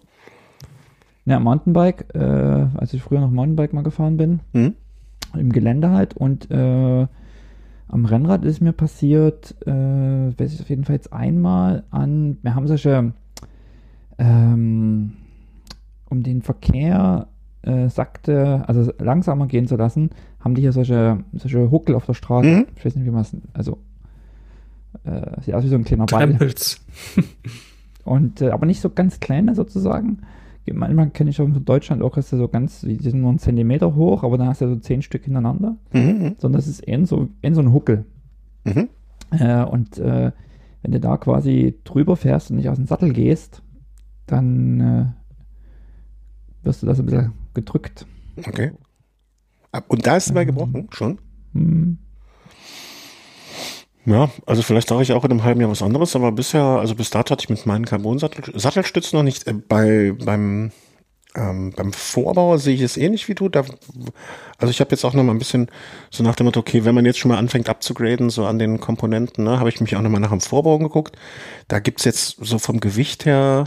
Ja, 1.25 1.39
Mountainbike, 1.39 2.05
äh, 2.15 2.19
als 2.75 2.93
ich 2.93 3.03
früher 3.03 3.19
noch 3.19 3.29
Mountainbike 3.29 3.73
mal 3.73 3.83
gefahren 3.83 4.17
bin, 4.17 4.39
Mhm. 4.53 4.73
im 5.35 5.51
Gelände 5.51 5.91
halt 5.91 6.15
und 6.15 6.49
äh, 6.49 7.05
am 7.89 8.05
Rennrad 8.05 8.43
ist 8.43 8.59
mir 8.61 8.73
passiert, 8.73 9.55
äh, 9.67 9.71
weiß 9.71 10.53
ich 10.53 10.61
auf 10.61 10.69
jeden 10.69 10.85
Fall 10.85 10.95
jetzt 10.95 11.13
einmal 11.13 11.83
an, 11.91 12.37
wir 12.41 12.55
haben 12.55 12.67
solche, 12.67 13.13
ähm, 14.17 15.13
um 16.09 16.23
den 16.23 16.41
Verkehr 16.41 17.27
äh, 17.61 17.89
sagte, 17.89 18.63
also 18.67 18.91
langsamer 18.99 19.47
gehen 19.47 19.67
zu 19.67 19.75
lassen, 19.75 20.09
haben 20.47 20.55
die 20.55 20.61
hier 20.61 20.71
solche, 20.71 21.19
solche 21.33 21.69
Huckel 21.69 21.93
auf 21.93 22.05
der 22.05 22.13
Straße. 22.13 22.47
Mhm. 22.47 22.65
Ich 22.77 22.85
weiß 22.85 22.95
nicht, 22.95 23.05
wie 23.05 23.11
man 23.11 23.21
es, 23.21 23.35
also 23.53 23.79
äh, 25.03 25.41
sieht 25.41 25.53
aus 25.53 25.65
wie 25.65 25.67
so 25.67 25.75
ein 25.75 25.83
kleiner 25.83 26.05
Ball. 26.05 26.25
Krempels. 26.25 26.85
Und 28.05 28.41
aber 28.41 28.65
nicht 28.65 28.79
so 28.79 28.89
ganz 28.89 29.19
kleine 29.19 29.55
sozusagen. 29.55 30.19
Manchmal 30.71 31.09
kenne 31.09 31.29
ich 31.29 31.41
auch 31.41 31.45
in 31.45 31.65
Deutschland 31.65 32.01
auch, 32.01 32.17
so 32.17 32.47
ganz, 32.47 32.81
die 32.81 32.97
sind 32.97 33.21
nur 33.21 33.29
einen 33.29 33.39
Zentimeter 33.39 33.95
hoch, 33.95 34.23
aber 34.23 34.37
dann 34.37 34.47
hast 34.47 34.61
du 34.61 34.69
so 34.69 34.75
zehn 34.77 35.01
Stück 35.01 35.25
hintereinander. 35.25 35.75
Mhm. 35.91 36.35
Sondern 36.37 36.59
das 36.59 36.67
ist 36.67 36.79
eher 36.79 37.05
so, 37.05 37.27
eher 37.41 37.55
so 37.55 37.61
ein 37.61 37.73
Huckel. 37.73 38.05
Mhm. 38.63 38.87
Äh, 39.31 39.63
und 39.63 39.97
äh, 39.97 40.31
wenn 40.81 40.91
du 40.91 40.99
da 41.01 41.17
quasi 41.17 41.75
drüber 41.83 42.15
fährst 42.15 42.49
und 42.49 42.57
nicht 42.57 42.69
aus 42.69 42.77
dem 42.77 42.85
Sattel 42.85 43.11
gehst, 43.11 43.61
dann 44.25 44.79
äh, 44.79 45.05
wirst 46.63 46.83
du 46.83 46.87
da 46.87 46.95
so 46.95 47.03
ein 47.03 47.07
bisschen 47.07 47.33
gedrückt. 47.53 48.05
Okay. 48.37 48.71
Und 49.87 50.07
da 50.07 50.17
ist 50.17 50.29
dabei 50.29 50.45
gebrochen, 50.45 50.87
schon? 50.91 51.19
Hm. 51.53 51.97
Ja, 54.07 54.29
also 54.45 54.61
vielleicht 54.61 54.87
sage 54.87 55.03
ich 55.03 55.11
auch 55.11 55.25
in 55.25 55.31
einem 55.31 55.43
halben 55.43 55.59
Jahr 55.59 55.69
was 55.69 55.81
anderes, 55.81 56.15
aber 56.15 56.31
bisher, 56.31 56.63
also 56.63 56.95
bis 56.95 57.09
dato 57.09 57.31
hatte 57.31 57.43
ich 57.43 57.49
mit 57.49 57.65
meinen 57.65 57.83
Carbon-Sattelstützen 57.83 59.17
noch 59.17 59.23
nicht. 59.23 59.45
Äh, 59.47 59.53
bei, 59.53 60.13
beim, 60.17 60.71
ähm, 61.35 61.73
beim 61.75 61.91
Vorbau 61.91 62.55
sehe 62.55 62.75
ich 62.75 62.81
es 62.81 62.95
ähnlich 62.95 63.27
wie 63.27 63.35
du. 63.35 63.49
Da, 63.49 63.65
also 64.57 64.71
ich 64.71 64.79
habe 64.79 64.91
jetzt 64.91 65.03
auch 65.03 65.13
noch 65.13 65.23
mal 65.23 65.33
ein 65.33 65.39
bisschen 65.39 65.69
so 66.09 66.23
nach 66.23 66.37
dem 66.37 66.45
Motto, 66.45 66.61
okay, 66.61 66.85
wenn 66.85 66.95
man 66.95 67.03
jetzt 67.03 67.19
schon 67.19 67.31
mal 67.31 67.37
anfängt 67.37 67.67
abzugraden, 67.67 68.29
so 68.29 68.45
an 68.45 68.59
den 68.59 68.79
Komponenten, 68.79 69.43
ne, 69.43 69.59
habe 69.59 69.67
ich 69.67 69.81
mich 69.81 69.97
auch 69.97 70.01
noch 70.01 70.09
mal 70.09 70.19
nach 70.19 70.29
dem 70.29 70.39
Vorbau 70.39 70.77
geguckt. 70.77 71.17
Da 71.67 71.79
gibt's 71.79 72.05
jetzt 72.05 72.37
so 72.39 72.59
vom 72.59 72.79
Gewicht 72.79 73.25
her 73.25 73.65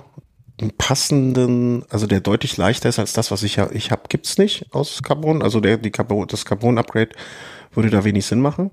einen 0.60 0.76
passenden, 0.76 1.84
also 1.90 2.06
der 2.06 2.20
deutlich 2.20 2.56
leichter 2.56 2.88
ist 2.88 2.98
als 2.98 3.12
das, 3.12 3.30
was 3.30 3.42
ich 3.42 3.56
ja, 3.56 3.68
ich 3.72 3.90
habe, 3.90 4.02
gibt's 4.08 4.38
nicht 4.38 4.66
aus 4.72 5.02
Carbon. 5.02 5.42
Also 5.42 5.60
der, 5.60 5.76
die 5.76 5.90
Carbon, 5.90 6.26
das 6.26 6.44
Carbon-Upgrade 6.44 7.10
würde 7.72 7.90
da 7.90 8.04
wenig 8.04 8.26
Sinn 8.26 8.40
machen. 8.40 8.70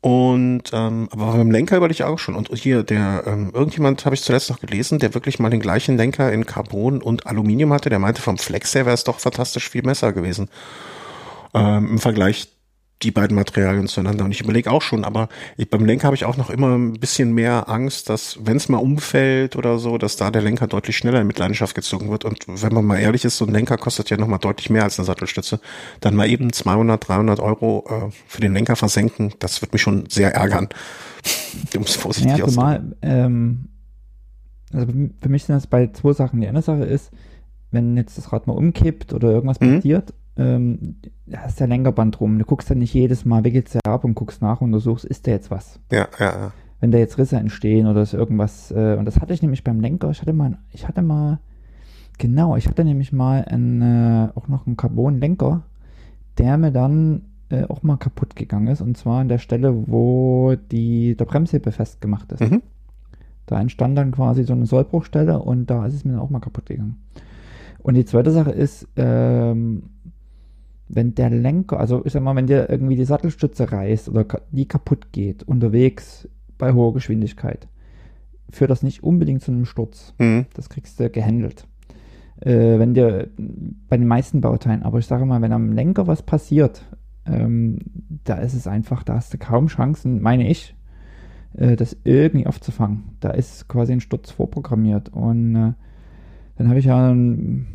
Und 0.00 0.64
ähm, 0.74 1.08
aber 1.12 1.32
beim 1.32 1.50
Lenker 1.50 1.78
überlege 1.78 1.94
ich 1.94 2.04
auch 2.04 2.18
schon. 2.18 2.34
Und 2.34 2.54
hier, 2.54 2.82
der, 2.82 3.24
ähm, 3.26 3.52
irgendjemand 3.54 4.04
habe 4.04 4.14
ich 4.14 4.22
zuletzt 4.22 4.50
noch 4.50 4.60
gelesen, 4.60 4.98
der 4.98 5.14
wirklich 5.14 5.38
mal 5.38 5.48
den 5.48 5.60
gleichen 5.60 5.96
Lenker 5.96 6.30
in 6.30 6.44
Carbon 6.44 7.00
und 7.00 7.26
Aluminium 7.26 7.72
hatte, 7.72 7.88
der 7.88 7.98
meinte, 7.98 8.20
vom 8.20 8.36
Flex 8.36 8.74
her 8.74 8.84
wäre 8.84 8.92
es 8.94 9.04
doch 9.04 9.18
fantastisch 9.18 9.70
viel 9.70 9.80
besser 9.80 10.12
gewesen. 10.12 10.50
Ähm, 11.54 11.92
Im 11.92 11.98
Vergleich 12.00 12.48
die 13.04 13.10
beiden 13.10 13.36
Materialien 13.36 13.86
zueinander. 13.86 14.24
Und 14.24 14.32
ich 14.32 14.40
überlege 14.40 14.70
auch 14.70 14.82
schon, 14.82 15.04
aber 15.04 15.28
ich, 15.56 15.70
beim 15.70 15.84
Lenker 15.84 16.06
habe 16.06 16.16
ich 16.16 16.24
auch 16.24 16.36
noch 16.36 16.50
immer 16.50 16.76
ein 16.76 16.94
bisschen 16.94 17.32
mehr 17.32 17.68
Angst, 17.68 18.08
dass, 18.08 18.38
wenn 18.42 18.56
es 18.56 18.68
mal 18.68 18.78
umfällt 18.78 19.56
oder 19.56 19.78
so, 19.78 19.98
dass 19.98 20.16
da 20.16 20.30
der 20.30 20.42
Lenker 20.42 20.66
deutlich 20.66 20.96
schneller 20.96 21.20
in 21.20 21.26
Mitleidenschaft 21.26 21.74
gezogen 21.74 22.10
wird. 22.10 22.24
Und 22.24 22.46
wenn 22.48 22.72
man 22.74 22.84
mal 22.84 22.98
ehrlich 22.98 23.24
ist, 23.24 23.36
so 23.36 23.44
ein 23.46 23.52
Lenker 23.52 23.76
kostet 23.76 24.10
ja 24.10 24.16
nochmal 24.16 24.38
deutlich 24.40 24.70
mehr 24.70 24.82
als 24.82 24.98
eine 24.98 25.06
Sattelstütze. 25.06 25.60
Dann 26.00 26.14
mal 26.16 26.28
eben 26.28 26.52
200, 26.52 27.06
300 27.08 27.40
Euro 27.40 27.84
äh, 27.88 28.10
für 28.26 28.40
den 28.40 28.54
Lenker 28.54 28.76
versenken, 28.76 29.32
das 29.38 29.60
wird 29.62 29.72
mich 29.72 29.82
schon 29.82 30.06
sehr 30.08 30.34
ärgern. 30.34 30.68
um 31.76 31.82
es 31.82 31.94
vorsichtig 31.96 32.38
Ja, 32.38 32.44
auszudrücken. 32.44 32.54
zumal, 32.54 32.96
ähm, 33.02 33.68
also 34.72 34.86
für 35.20 35.28
mich 35.28 35.44
sind 35.44 35.54
das 35.54 35.66
bei 35.66 35.88
zwei 35.92 36.12
Sachen. 36.14 36.40
Die 36.40 36.48
eine 36.48 36.62
Sache 36.62 36.84
ist, 36.84 37.10
wenn 37.70 37.96
jetzt 37.96 38.18
das 38.18 38.32
Rad 38.32 38.46
mal 38.46 38.54
umkippt 38.56 39.12
oder 39.12 39.30
irgendwas 39.30 39.60
Mhm. 39.60 39.76
passiert, 39.76 40.12
ähm, 40.36 40.96
da 41.26 41.38
hast 41.38 41.60
der 41.60 41.68
Lenkerband 41.68 42.20
rum. 42.20 42.38
Du 42.38 42.44
guckst 42.44 42.70
dann 42.70 42.78
nicht 42.78 42.94
jedes 42.94 43.24
Mal, 43.24 43.44
wickelst 43.44 43.74
du 43.74 43.78
ab 43.84 44.04
und 44.04 44.14
guckst 44.14 44.42
nach 44.42 44.60
und 44.60 44.68
untersuchst, 44.68 45.04
ist 45.04 45.26
da 45.26 45.30
jetzt 45.30 45.50
was? 45.50 45.80
Ja, 45.92 46.08
ja, 46.18 46.26
ja. 46.26 46.52
Wenn 46.80 46.90
da 46.90 46.98
jetzt 46.98 47.18
Risse 47.18 47.36
entstehen 47.36 47.86
oder 47.86 48.02
ist 48.02 48.14
irgendwas, 48.14 48.70
äh, 48.70 48.96
und 48.98 49.04
das 49.06 49.20
hatte 49.20 49.32
ich 49.32 49.42
nämlich 49.42 49.64
beim 49.64 49.80
Lenker, 49.80 50.10
ich 50.10 50.20
hatte 50.20 50.32
mal, 50.32 50.58
ich 50.72 50.86
hatte 50.86 51.02
mal, 51.02 51.38
genau, 52.18 52.56
ich 52.56 52.68
hatte 52.68 52.84
nämlich 52.84 53.12
mal 53.12 53.44
einen, 53.44 53.80
äh, 53.80 54.28
auch 54.34 54.48
noch 54.48 54.66
einen 54.66 54.76
Carbon-Lenker, 54.76 55.62
der 56.38 56.58
mir 56.58 56.72
dann 56.72 57.22
äh, 57.48 57.64
auch 57.64 57.82
mal 57.82 57.96
kaputt 57.96 58.36
gegangen 58.36 58.66
ist, 58.66 58.80
und 58.80 58.96
zwar 58.96 59.20
an 59.20 59.28
der 59.28 59.38
Stelle, 59.38 59.88
wo 59.88 60.56
die, 60.70 61.16
der 61.16 61.24
Bremshebel 61.24 61.72
festgemacht 61.72 62.32
ist. 62.32 62.40
Mhm. 62.40 62.62
Da 63.46 63.60
entstand 63.60 63.96
dann 63.96 64.12
quasi 64.12 64.44
so 64.44 64.52
eine 64.52 64.66
Sollbruchstelle 64.66 65.38
und 65.38 65.70
da 65.70 65.86
ist 65.86 65.94
es 65.94 66.04
mir 66.04 66.12
dann 66.12 66.20
auch 66.20 66.30
mal 66.30 66.40
kaputt 66.40 66.66
gegangen. 66.66 66.96
Und 67.82 67.94
die 67.94 68.06
zweite 68.06 68.30
Sache 68.30 68.50
ist, 68.50 68.88
ähm, 68.96 69.90
wenn 70.94 71.14
der 71.14 71.30
Lenker, 71.30 71.78
also 71.78 72.04
ich 72.04 72.12
sag 72.12 72.22
mal, 72.22 72.36
wenn 72.36 72.46
dir 72.46 72.68
irgendwie 72.68 72.96
die 72.96 73.04
Sattelstütze 73.04 73.70
reißt 73.70 74.08
oder 74.08 74.26
die 74.50 74.66
kaputt 74.66 75.12
geht 75.12 75.42
unterwegs 75.42 76.28
bei 76.58 76.72
hoher 76.72 76.94
Geschwindigkeit, 76.94 77.68
führt 78.50 78.70
das 78.70 78.82
nicht 78.82 79.02
unbedingt 79.02 79.42
zu 79.42 79.50
einem 79.50 79.64
Sturz. 79.64 80.14
Mhm. 80.18 80.46
Das 80.54 80.68
kriegst 80.68 81.00
du 81.00 81.10
gehandelt. 81.10 81.66
Äh, 82.40 82.78
wenn 82.78 82.94
dir 82.94 83.28
bei 83.88 83.96
den 83.96 84.06
meisten 84.06 84.40
Bauteilen, 84.40 84.82
aber 84.82 84.98
ich 84.98 85.06
sage 85.06 85.24
mal, 85.24 85.42
wenn 85.42 85.52
am 85.52 85.72
Lenker 85.72 86.06
was 86.06 86.22
passiert, 86.22 86.84
ähm, 87.26 87.78
da 88.24 88.36
ist 88.36 88.54
es 88.54 88.66
einfach, 88.66 89.02
da 89.02 89.14
hast 89.14 89.32
du 89.32 89.38
kaum 89.38 89.66
Chancen, 89.66 90.20
meine 90.20 90.48
ich, 90.48 90.74
äh, 91.56 91.76
das 91.76 91.96
irgendwie 92.04 92.46
aufzufangen. 92.46 93.16
Da 93.20 93.30
ist 93.30 93.68
quasi 93.68 93.92
ein 93.92 94.00
Sturz 94.00 94.30
vorprogrammiert. 94.30 95.10
Und 95.10 95.56
äh, 95.56 95.72
dann 96.56 96.68
habe 96.68 96.78
ich 96.78 96.84
ja 96.86 97.10
ähm, 97.10 97.66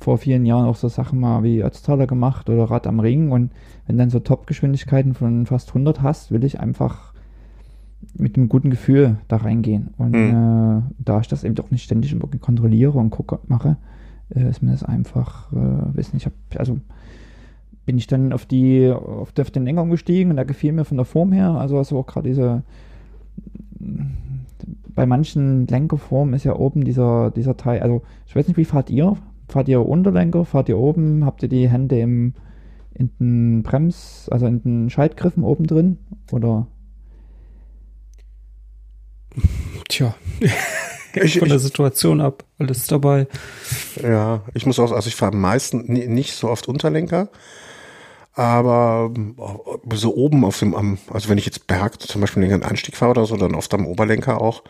vor 0.00 0.18
vielen 0.18 0.44
Jahren 0.44 0.66
auch 0.66 0.76
so 0.76 0.88
Sachen 0.88 1.20
mal 1.20 1.42
wie 1.42 1.62
Ötztaler 1.62 2.06
gemacht 2.06 2.50
oder 2.50 2.64
Rad 2.64 2.86
am 2.86 3.00
Ring. 3.00 3.30
Und 3.30 3.52
wenn 3.86 3.98
dann 3.98 4.10
so 4.10 4.18
Top-Geschwindigkeiten 4.18 5.14
von 5.14 5.46
fast 5.46 5.68
100 5.68 6.02
hast, 6.02 6.32
will 6.32 6.44
ich 6.44 6.60
einfach 6.60 7.12
mit 8.14 8.36
einem 8.36 8.48
guten 8.48 8.70
Gefühl 8.70 9.18
da 9.28 9.36
reingehen. 9.36 9.94
Und 9.96 10.14
äh, 10.14 10.82
da 10.98 11.20
ich 11.20 11.28
das 11.28 11.44
eben 11.44 11.54
doch 11.54 11.70
nicht 11.70 11.84
ständig 11.84 12.16
kontrolliere 12.40 12.98
und 12.98 13.10
gucke, 13.10 13.38
mache, 13.46 13.76
äh, 14.34 14.48
ist 14.48 14.62
mir 14.62 14.72
das 14.72 14.82
einfach, 14.82 15.52
äh, 15.52 15.96
weiß 15.96 16.12
nicht, 16.12 16.26
hab, 16.26 16.32
also 16.56 16.78
bin 17.84 17.98
ich 17.98 18.06
dann 18.06 18.32
auf 18.32 18.46
die, 18.46 18.90
auf, 18.90 19.32
auf 19.38 19.50
den 19.50 19.64
Lenker 19.64 19.82
umgestiegen 19.82 20.30
und 20.30 20.36
da 20.36 20.44
gefiel 20.44 20.72
mir 20.72 20.84
von 20.84 20.96
der 20.96 21.06
Form 21.06 21.32
her, 21.32 21.50
also 21.50 21.78
also 21.78 21.98
auch 21.98 22.06
gerade 22.06 22.28
diese, 22.28 22.62
bei 24.94 25.06
manchen 25.06 25.66
Lenkerformen 25.66 26.34
ist 26.34 26.44
ja 26.44 26.54
oben 26.56 26.84
dieser, 26.84 27.30
dieser 27.30 27.56
Teil, 27.56 27.80
also 27.80 28.02
ich 28.26 28.34
weiß 28.36 28.46
nicht, 28.48 28.56
wie 28.56 28.64
fahrt 28.64 28.90
ihr? 28.90 29.16
Fahrt 29.48 29.68
ihr 29.68 29.86
Unterlenker? 29.86 30.44
Fahrt 30.44 30.68
ihr 30.68 30.78
oben? 30.78 31.24
Habt 31.24 31.42
ihr 31.42 31.48
die 31.48 31.68
Hände 31.68 31.98
im, 32.00 32.34
in 32.94 33.10
den 33.20 33.62
Brems, 33.62 34.28
also 34.30 34.46
in 34.46 34.62
den 34.62 34.90
Schaltgriffen 34.90 35.44
oben 35.44 35.66
drin? 35.66 35.98
Oder? 36.30 36.66
Tja, 39.88 40.14
Ich, 41.14 41.38
von 41.38 41.48
der 41.48 41.58
ich, 41.58 41.62
Situation 41.62 42.22
ab. 42.22 42.44
Alles 42.58 42.86
dabei. 42.86 43.26
ja, 44.02 44.42
ich 44.54 44.64
muss 44.64 44.78
auch, 44.78 44.92
also 44.92 45.08
ich 45.08 45.14
fahre 45.16 45.32
am 45.32 45.40
meisten 45.42 45.84
ni- 45.92 46.06
nicht 46.06 46.32
so 46.34 46.48
oft 46.48 46.68
Unterlenker, 46.68 47.28
aber 48.34 49.12
ähm, 49.14 49.36
so 49.92 50.14
oben 50.14 50.44
auf 50.44 50.58
dem, 50.58 50.74
am, 50.74 50.98
also 51.12 51.28
wenn 51.28 51.38
ich 51.38 51.46
jetzt 51.46 51.66
berg 51.66 52.00
zum 52.00 52.20
Beispiel 52.20 52.44
einen 52.44 52.62
Anstieg 52.62 52.96
fahre 52.96 53.10
oder 53.12 53.26
so, 53.26 53.36
dann 53.36 53.54
oft 53.54 53.72
am 53.74 53.86
Oberlenker 53.86 54.40
auch. 54.40 54.62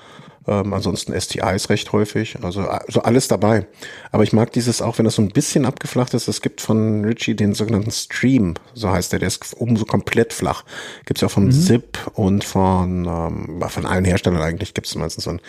Ähm, 0.49 0.75
ansonsten 0.75 1.19
STIs 1.19 1.71
recht 1.71 1.93
häufig, 1.93 2.37
also 2.43 2.63
also 2.63 3.03
alles 3.03 3.29
dabei. 3.29 3.67
Aber 4.11 4.25
ich 4.25 4.33
mag 4.33 4.51
dieses 4.53 4.83
auch, 4.83 4.99
wenn 4.99 5.05
das 5.05 5.15
so 5.15 5.23
ein 5.23 5.29
bisschen 5.29 5.65
abgeflacht 5.65 6.15
ist. 6.15 6.27
Es 6.27 6.43
gibt 6.43 6.61
von 6.61 7.05
Richie 7.05 7.37
den 7.37 7.55
sogenannten 7.55 7.93
Stream, 7.93 8.55
so 8.75 8.91
heißt 8.91 9.13
der, 9.13 9.21
der 9.21 9.29
ist 9.29 9.57
oben 9.57 9.77
so 9.77 9.85
komplett 9.85 10.33
flach. 10.33 10.65
Gibt's 11.07 11.21
ja 11.21 11.29
auch 11.29 11.33
vom 11.33 11.53
Zip 11.53 11.99
und 12.15 12.43
von 12.43 13.05
ähm, 13.07 13.63
von 13.69 13.87
allen 13.87 14.05
Herstellern 14.05 14.43
eigentlich 14.43 14.75
gibt's 14.75 14.97
meistens 14.97 15.25
so 15.25 15.31
ein 15.31 15.41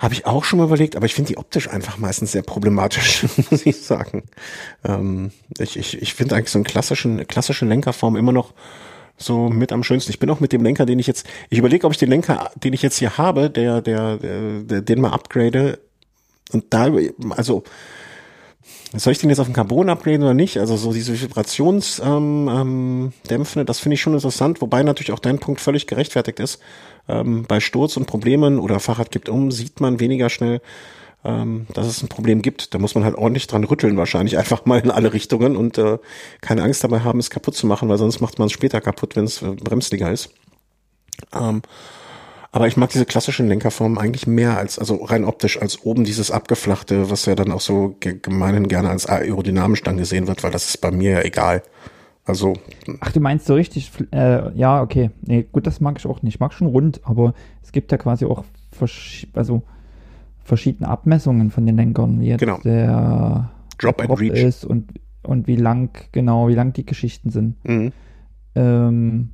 habe 0.00 0.14
ich 0.14 0.26
auch 0.26 0.44
schon 0.44 0.58
mal 0.58 0.64
überlegt, 0.64 0.96
aber 0.96 1.04
ich 1.06 1.14
finde 1.14 1.28
die 1.28 1.36
optisch 1.36 1.68
einfach 1.68 1.98
meistens 1.98 2.32
sehr 2.32 2.42
problematisch, 2.42 3.26
muss 3.50 3.66
ich 3.66 3.80
sagen. 3.82 4.24
Ähm, 4.82 5.30
ich 5.58 5.76
ich, 5.76 6.00
ich 6.00 6.14
finde 6.14 6.34
eigentlich 6.34 6.50
so 6.50 6.58
einen 6.58 6.64
klassischen, 6.64 7.26
klassische 7.28 7.66
Lenkerform 7.66 8.16
immer 8.16 8.32
noch 8.32 8.54
so 9.18 9.50
mit 9.50 9.72
am 9.72 9.84
schönsten. 9.84 10.10
Ich 10.10 10.18
bin 10.18 10.30
auch 10.30 10.40
mit 10.40 10.52
dem 10.52 10.64
Lenker, 10.64 10.86
den 10.86 10.98
ich 10.98 11.06
jetzt, 11.06 11.26
ich 11.50 11.58
überlege, 11.58 11.86
ob 11.86 11.92
ich 11.92 11.98
den 11.98 12.08
Lenker, 12.08 12.50
den 12.56 12.72
ich 12.72 12.80
jetzt 12.80 12.96
hier 12.96 13.18
habe, 13.18 13.50
der, 13.50 13.82
der, 13.82 14.16
der 14.16 14.80
den 14.80 15.00
mal 15.02 15.12
upgrade 15.12 15.78
und 16.52 16.64
da, 16.70 16.90
also 17.30 17.62
soll 18.94 19.12
ich 19.12 19.18
den 19.18 19.30
jetzt 19.30 19.38
auf 19.38 19.46
den 19.46 19.54
Carbon 19.54 19.88
upgraden 19.88 20.22
oder 20.22 20.34
nicht? 20.34 20.58
Also 20.58 20.76
so 20.76 20.92
diese 20.92 21.20
Vibrationsdämpfende, 21.20 22.10
ähm, 22.10 23.12
ähm, 23.30 23.66
das 23.66 23.78
finde 23.78 23.94
ich 23.94 24.00
schon 24.00 24.14
interessant, 24.14 24.60
wobei 24.60 24.82
natürlich 24.82 25.12
auch 25.12 25.20
dein 25.20 25.38
Punkt 25.38 25.60
völlig 25.60 25.86
gerechtfertigt 25.86 26.40
ist. 26.40 26.60
Ähm, 27.08 27.44
bei 27.46 27.60
Sturz 27.60 27.96
und 27.96 28.06
Problemen 28.06 28.58
oder 28.58 28.80
Fahrrad 28.80 29.12
gibt 29.12 29.28
um, 29.28 29.52
sieht 29.52 29.80
man 29.80 30.00
weniger 30.00 30.28
schnell, 30.28 30.60
ähm, 31.24 31.66
dass 31.72 31.86
es 31.86 32.02
ein 32.02 32.08
Problem 32.08 32.42
gibt. 32.42 32.74
Da 32.74 32.78
muss 32.78 32.96
man 32.96 33.04
halt 33.04 33.14
ordentlich 33.14 33.46
dran 33.46 33.62
rütteln, 33.62 33.96
wahrscheinlich 33.96 34.38
einfach 34.38 34.66
mal 34.66 34.80
in 34.80 34.90
alle 34.90 35.12
Richtungen 35.12 35.56
und 35.56 35.78
äh, 35.78 35.98
keine 36.40 36.64
Angst 36.64 36.82
dabei 36.82 37.00
haben, 37.00 37.20
es 37.20 37.30
kaputt 37.30 37.54
zu 37.54 37.68
machen, 37.68 37.88
weil 37.88 37.98
sonst 37.98 38.20
macht 38.20 38.40
man 38.40 38.46
es 38.46 38.52
später 38.52 38.80
kaputt, 38.80 39.14
wenn 39.14 39.24
es 39.24 39.40
äh, 39.40 39.52
bremsliger 39.52 40.10
ist. 40.10 40.30
Ähm, 41.32 41.62
aber 42.52 42.66
ich 42.66 42.76
mag 42.76 42.90
diese 42.90 43.06
klassischen 43.06 43.48
Lenkerformen 43.48 43.98
eigentlich 43.98 44.26
mehr 44.26 44.56
als, 44.56 44.78
also 44.78 44.96
rein 45.04 45.24
optisch, 45.24 45.60
als 45.60 45.84
oben 45.84 46.04
dieses 46.04 46.30
abgeflachte, 46.30 47.10
was 47.10 47.26
ja 47.26 47.34
dann 47.36 47.52
auch 47.52 47.60
so 47.60 47.96
gemeinhin 48.00 48.66
gerne 48.66 48.90
als 48.90 49.06
aerodynamisch 49.06 49.82
dann 49.82 49.96
gesehen 49.96 50.26
wird, 50.26 50.42
weil 50.42 50.50
das 50.50 50.68
ist 50.68 50.80
bei 50.80 50.90
mir 50.90 51.10
ja 51.12 51.22
egal. 51.22 51.62
Also. 52.24 52.54
Ach, 53.00 53.12
du 53.12 53.20
meinst 53.20 53.46
so 53.46 53.54
richtig, 53.54 53.90
äh, 54.12 54.52
ja, 54.56 54.82
okay. 54.82 55.10
Nee, 55.22 55.46
gut, 55.50 55.66
das 55.66 55.80
mag 55.80 55.98
ich 55.98 56.06
auch 56.06 56.22
nicht. 56.22 56.34
Ich 56.34 56.40
mag 56.40 56.52
schon 56.52 56.66
rund, 56.66 57.00
aber 57.04 57.34
es 57.62 57.72
gibt 57.72 57.92
ja 57.92 57.98
quasi 57.98 58.24
auch 58.24 58.44
versch 58.72 59.26
also 59.32 59.62
verschiedene 60.44 60.88
Abmessungen 60.88 61.50
von 61.50 61.66
den 61.66 61.76
Lenkern, 61.76 62.20
wie 62.20 62.28
jetzt 62.28 62.40
genau. 62.40 62.58
der 62.64 63.50
Drop 63.78 64.00
and 64.00 64.20
Reach 64.20 64.42
ist 64.42 64.64
und, 64.64 64.94
und 65.22 65.46
wie 65.46 65.56
lang, 65.56 65.90
genau, 66.12 66.48
wie 66.48 66.54
lang 66.54 66.72
die 66.72 66.84
Geschichten 66.84 67.30
sind. 67.30 67.64
Mhm. 67.64 67.92
Ähm, 68.56 69.30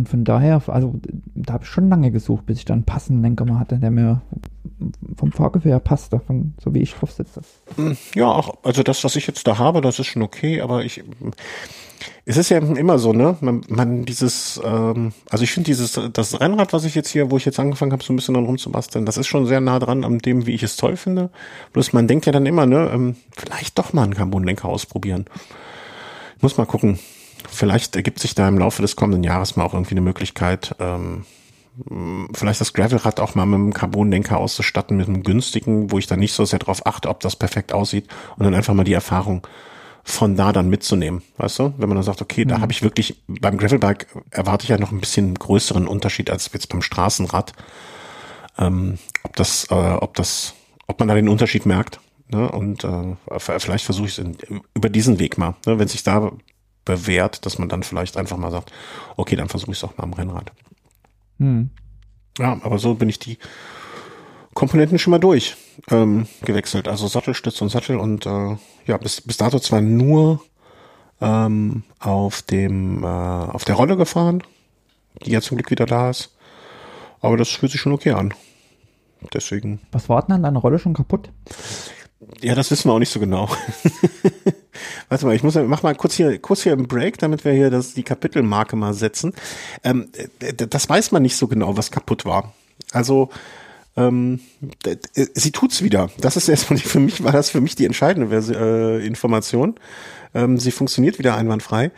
und 0.00 0.08
von 0.08 0.24
daher, 0.24 0.62
also 0.66 0.94
da 1.34 1.52
habe 1.52 1.64
ich 1.64 1.68
schon 1.68 1.90
lange 1.90 2.10
gesucht, 2.10 2.46
bis 2.46 2.56
ich 2.56 2.64
dann 2.64 2.78
einen 2.78 2.84
passenden 2.84 3.20
Lenker 3.20 3.44
mal 3.44 3.58
hatte, 3.58 3.76
der 3.76 3.90
mir 3.90 4.22
vom 5.14 5.30
Fahrgefühl 5.30 5.72
her 5.72 5.78
passt, 5.78 6.14
davon, 6.14 6.54
so 6.58 6.72
wie 6.72 6.78
ich 6.78 6.94
drauf 6.94 7.12
sitze. 7.12 7.42
Hm, 7.76 7.98
ja, 8.14 8.24
auch, 8.24 8.54
also 8.62 8.82
das, 8.82 9.04
was 9.04 9.14
ich 9.16 9.26
jetzt 9.26 9.46
da 9.46 9.58
habe, 9.58 9.82
das 9.82 9.98
ist 9.98 10.06
schon 10.06 10.22
okay, 10.22 10.62
aber 10.62 10.86
ich, 10.86 11.04
es 12.24 12.38
ist 12.38 12.48
ja 12.48 12.56
immer 12.56 12.98
so, 12.98 13.12
ne? 13.12 13.36
Man, 13.42 13.60
man 13.68 14.06
dieses, 14.06 14.58
ähm, 14.64 15.12
also 15.28 15.44
ich 15.44 15.52
finde 15.52 15.66
dieses, 15.66 16.00
das 16.14 16.40
Rennrad, 16.40 16.72
was 16.72 16.86
ich 16.86 16.94
jetzt 16.94 17.10
hier, 17.10 17.30
wo 17.30 17.36
ich 17.36 17.44
jetzt 17.44 17.60
angefangen 17.60 17.92
habe, 17.92 18.02
so 18.02 18.14
ein 18.14 18.16
bisschen 18.16 18.32
dran 18.32 18.46
rumzubasteln, 18.46 19.04
das 19.04 19.18
ist 19.18 19.26
schon 19.26 19.44
sehr 19.44 19.60
nah 19.60 19.80
dran 19.80 20.02
an 20.02 20.16
dem, 20.16 20.46
wie 20.46 20.54
ich 20.54 20.62
es 20.62 20.76
toll 20.76 20.96
finde. 20.96 21.28
Bloß 21.74 21.92
man 21.92 22.08
denkt 22.08 22.24
ja 22.24 22.32
dann 22.32 22.46
immer, 22.46 22.64
ne, 22.64 22.90
ähm, 22.90 23.16
vielleicht 23.36 23.78
doch 23.78 23.92
mal 23.92 24.04
einen 24.04 24.14
Carbonlenker 24.14 24.66
ausprobieren. 24.66 25.26
Ich 26.38 26.42
muss 26.42 26.56
mal 26.56 26.64
gucken 26.64 26.98
vielleicht 27.50 27.96
ergibt 27.96 28.20
sich 28.20 28.34
da 28.34 28.48
im 28.48 28.58
Laufe 28.58 28.82
des 28.82 28.96
kommenden 28.96 29.24
Jahres 29.24 29.56
mal 29.56 29.64
auch 29.64 29.74
irgendwie 29.74 29.94
eine 29.94 30.00
Möglichkeit, 30.00 30.74
ähm, 30.78 31.24
vielleicht 32.34 32.60
das 32.60 32.72
Gravelrad 32.72 33.20
auch 33.20 33.34
mal 33.34 33.46
mit 33.46 33.54
einem 33.54 33.72
Carbon-Lenker 33.72 34.38
auszustatten, 34.38 34.96
mit 34.96 35.08
einem 35.08 35.22
günstigen, 35.22 35.90
wo 35.90 35.98
ich 35.98 36.06
dann 36.06 36.18
nicht 36.18 36.32
so 36.32 36.44
sehr 36.44 36.58
darauf 36.58 36.84
achte, 36.86 37.08
ob 37.08 37.20
das 37.20 37.36
perfekt 37.36 37.72
aussieht 37.72 38.08
und 38.36 38.44
dann 38.44 38.54
einfach 38.54 38.74
mal 38.74 38.84
die 38.84 38.92
Erfahrung 38.92 39.46
von 40.02 40.36
da 40.36 40.52
dann 40.52 40.68
mitzunehmen, 40.68 41.22
weißt 41.36 41.58
du? 41.58 41.74
Wenn 41.78 41.88
man 41.88 41.96
dann 41.96 42.04
sagt, 42.04 42.22
okay, 42.22 42.44
mhm. 42.44 42.48
da 42.48 42.60
habe 42.60 42.72
ich 42.72 42.82
wirklich, 42.82 43.22
beim 43.28 43.56
Gravelbike 43.56 44.06
erwarte 44.30 44.64
ich 44.64 44.70
ja 44.70 44.78
noch 44.78 44.92
ein 44.92 45.00
bisschen 45.00 45.34
größeren 45.34 45.86
Unterschied 45.86 46.30
als 46.30 46.50
jetzt 46.52 46.68
beim 46.68 46.82
Straßenrad. 46.82 47.52
Ähm, 48.58 48.98
ob 49.22 49.36
das, 49.36 49.66
äh, 49.70 49.74
ob 49.74 50.14
das, 50.14 50.54
ob 50.86 50.98
man 50.98 51.08
da 51.08 51.14
den 51.14 51.28
Unterschied 51.28 51.66
merkt. 51.66 52.00
Ne? 52.28 52.50
Und 52.50 52.84
äh, 52.84 53.16
vielleicht 53.38 53.84
versuche 53.84 54.06
ich 54.06 54.18
es 54.18 54.24
über 54.74 54.88
diesen 54.88 55.18
Weg 55.18 55.38
mal. 55.38 55.54
Ne? 55.66 55.78
Wenn 55.78 55.88
sich 55.88 56.02
da 56.02 56.32
bewährt, 56.90 57.46
dass 57.46 57.58
man 57.58 57.68
dann 57.68 57.82
vielleicht 57.82 58.16
einfach 58.16 58.36
mal 58.36 58.50
sagt, 58.50 58.72
okay, 59.16 59.36
dann 59.36 59.48
versuche 59.48 59.70
ich 59.70 59.78
es 59.78 59.84
auch 59.84 59.96
mal 59.96 60.04
am 60.04 60.12
Rennrad. 60.12 60.52
Hm. 61.38 61.70
Ja, 62.38 62.58
aber 62.62 62.78
so 62.78 62.94
bin 62.94 63.08
ich 63.08 63.18
die 63.18 63.38
Komponenten 64.54 64.98
schon 64.98 65.12
mal 65.12 65.20
durch 65.20 65.56
ähm, 65.90 66.26
gewechselt. 66.42 66.88
Also 66.88 67.06
Sattelstütze 67.06 67.62
und 67.62 67.70
Sattel 67.70 67.96
und 67.96 68.26
äh, 68.26 68.56
ja, 68.86 68.96
bis, 68.96 69.20
bis 69.20 69.36
dato 69.36 69.60
zwar 69.60 69.80
nur 69.80 70.42
ähm, 71.20 71.84
auf 72.00 72.42
dem 72.42 73.04
äh, 73.04 73.06
auf 73.06 73.64
der 73.64 73.76
Rolle 73.76 73.96
gefahren, 73.96 74.42
die 75.24 75.30
ja 75.30 75.40
zum 75.40 75.56
Glück 75.56 75.70
wieder 75.70 75.86
da 75.86 76.10
ist. 76.10 76.34
Aber 77.20 77.36
das 77.36 77.50
fühlt 77.50 77.72
sich 77.72 77.80
schon 77.80 77.92
okay 77.92 78.12
an. 78.12 78.34
Deswegen. 79.34 79.80
Was 79.92 80.08
war 80.08 80.22
denn 80.22 80.36
an 80.36 80.42
deiner 80.42 80.60
Rolle 80.60 80.78
schon 80.78 80.94
kaputt? 80.94 81.30
Ja, 82.42 82.54
das 82.54 82.70
wissen 82.70 82.88
wir 82.88 82.94
auch 82.94 82.98
nicht 82.98 83.12
so 83.12 83.20
genau. 83.20 83.48
Warte 85.08 85.26
mal, 85.26 85.34
ich 85.34 85.42
muss 85.42 85.54
mach 85.54 85.82
mal 85.82 85.94
kurz 85.94 86.14
hier 86.14 86.38
kurz 86.38 86.62
hier 86.62 86.72
einen 86.72 86.86
Break, 86.86 87.18
damit 87.18 87.44
wir 87.44 87.52
hier 87.52 87.70
das 87.70 87.94
die 87.94 88.02
Kapitelmarke 88.02 88.76
mal 88.76 88.94
setzen. 88.94 89.34
Ähm, 89.84 90.10
das 90.56 90.88
weiß 90.88 91.12
man 91.12 91.22
nicht 91.22 91.36
so 91.36 91.48
genau, 91.48 91.76
was 91.76 91.90
kaputt 91.90 92.24
war. 92.24 92.52
Also 92.92 93.30
ähm, 93.96 94.40
sie 95.14 95.50
tut's 95.50 95.82
wieder. 95.82 96.10
Das 96.18 96.36
ist 96.36 96.48
erstmal 96.48 96.78
für 96.78 97.00
mich 97.00 97.24
war 97.24 97.32
das 97.32 97.50
für 97.50 97.60
mich 97.60 97.74
die 97.74 97.86
entscheidende 97.86 98.28
Versi 98.28 98.54
äh, 98.54 99.04
Information. 99.04 99.76
Ähm, 100.34 100.58
sie 100.58 100.70
funktioniert 100.70 101.18
wieder 101.18 101.36
einwandfrei. 101.36 101.90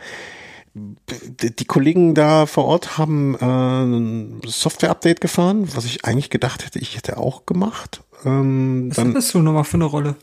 Die 0.75 1.65
Kollegen 1.65 2.15
da 2.15 2.47
vor 2.47 2.65
Ort 2.65 2.97
haben 2.97 3.35
äh, 3.35 3.45
ein 3.45 4.41
Software-Update 4.43 5.21
gefahren, 5.21 5.69
was 5.75 5.85
ich 5.85 6.03
eigentlich 6.03 6.31
gedacht 6.31 6.65
hätte, 6.65 6.79
ich 6.79 6.97
hätte 6.97 7.17
auch 7.17 7.45
gemacht. 7.45 8.01
Ähm, 8.25 8.89
Was 8.89 8.95
dann, 8.97 9.15
hast 9.15 9.33
du 9.33 9.39
nochmal 9.39 9.63
für 9.63 9.75
eine 9.75 9.85
Rolle? 9.85 10.15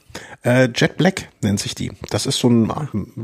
Äh, 0.42 0.68
Jet 0.74 0.96
Black 0.96 1.28
nennt 1.42 1.60
sich 1.60 1.74
die. 1.74 1.92
Das 2.10 2.26
ist 2.26 2.38
so 2.38 2.48
ein, 2.48 2.70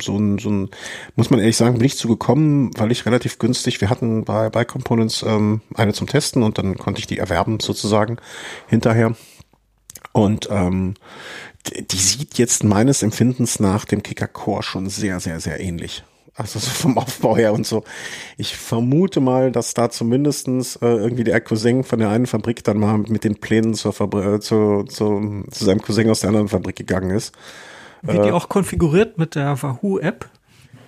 so 0.01 0.19
ein, 0.19 0.39
so 0.39 0.51
ein, 0.51 0.71
muss 1.15 1.31
man 1.31 1.41
ehrlich 1.41 1.57
sagen, 1.57 1.79
bin 1.79 1.87
ich 1.87 1.97
zugekommen, 1.97 2.71
weil 2.77 2.93
ich 2.93 3.07
relativ 3.07 3.39
günstig, 3.39 3.81
wir 3.81 3.91
hatten 3.91 4.25
bei, 4.25 4.51
bei 4.51 4.65
Components 4.65 5.23
ähm, 5.23 5.61
eine 5.75 5.93
zum 5.93 6.07
Testen 6.07 6.43
und 6.43 6.59
dann 6.59 6.77
konnte 6.77 7.01
ich 7.01 7.07
die 7.07 7.19
erwerben 7.19 7.61
sozusagen 7.61 8.19
hinterher. 8.67 9.15
Und 10.13 10.49
ähm, 10.51 10.95
die, 11.67 11.87
die 11.87 11.97
sieht 11.97 12.39
jetzt 12.39 12.65
meines 12.65 13.03
Empfindens 13.03 13.61
nach 13.61 13.85
dem 13.85 14.03
Kicker 14.03 14.29
Core 14.29 14.63
schon 14.63 14.89
sehr, 14.89 15.21
sehr, 15.21 15.41
sehr 15.41 15.61
ähnlich. 15.61 16.05
Also 16.37 16.59
so 16.59 16.71
vom 16.71 16.99
Aufbau 16.99 17.37
her 17.37 17.55
und 17.55 17.67
so. 17.67 17.83
Ich 18.37 18.57
vermute 18.57 19.21
mal, 19.21 19.51
dass 19.51 19.73
da 19.73 19.89
zumindestens 19.89 20.77
äh, 20.77 20.87
irgendwie 20.87 21.25
der 21.25 21.41
Cousin 21.41 21.83
von 21.83 21.99
der 21.99 22.11
einen 22.11 22.27
Fabrik 22.27 22.63
dann 22.63 22.79
mal 22.79 22.99
mit 22.99 23.25
den 23.25 23.37
Plänen 23.37 23.73
zur 23.73 23.95
Fabri 23.95 24.35
äh, 24.35 24.41
zu, 24.41 24.85
zu, 24.85 25.45
zu 25.51 25.65
seinem 25.65 25.81
Cousin 25.81 26.11
aus 26.11 26.21
der 26.21 26.29
anderen 26.29 26.49
Fabrik 26.49 26.77
gegangen 26.77 27.11
ist. 27.11 27.35
Wird 28.03 28.19
äh, 28.19 28.23
die 28.25 28.33
auch 28.33 28.51
konfiguriert 28.51 29.17
mit 29.17 29.35
der 29.35 29.61
Wahoo-App? 29.63 30.29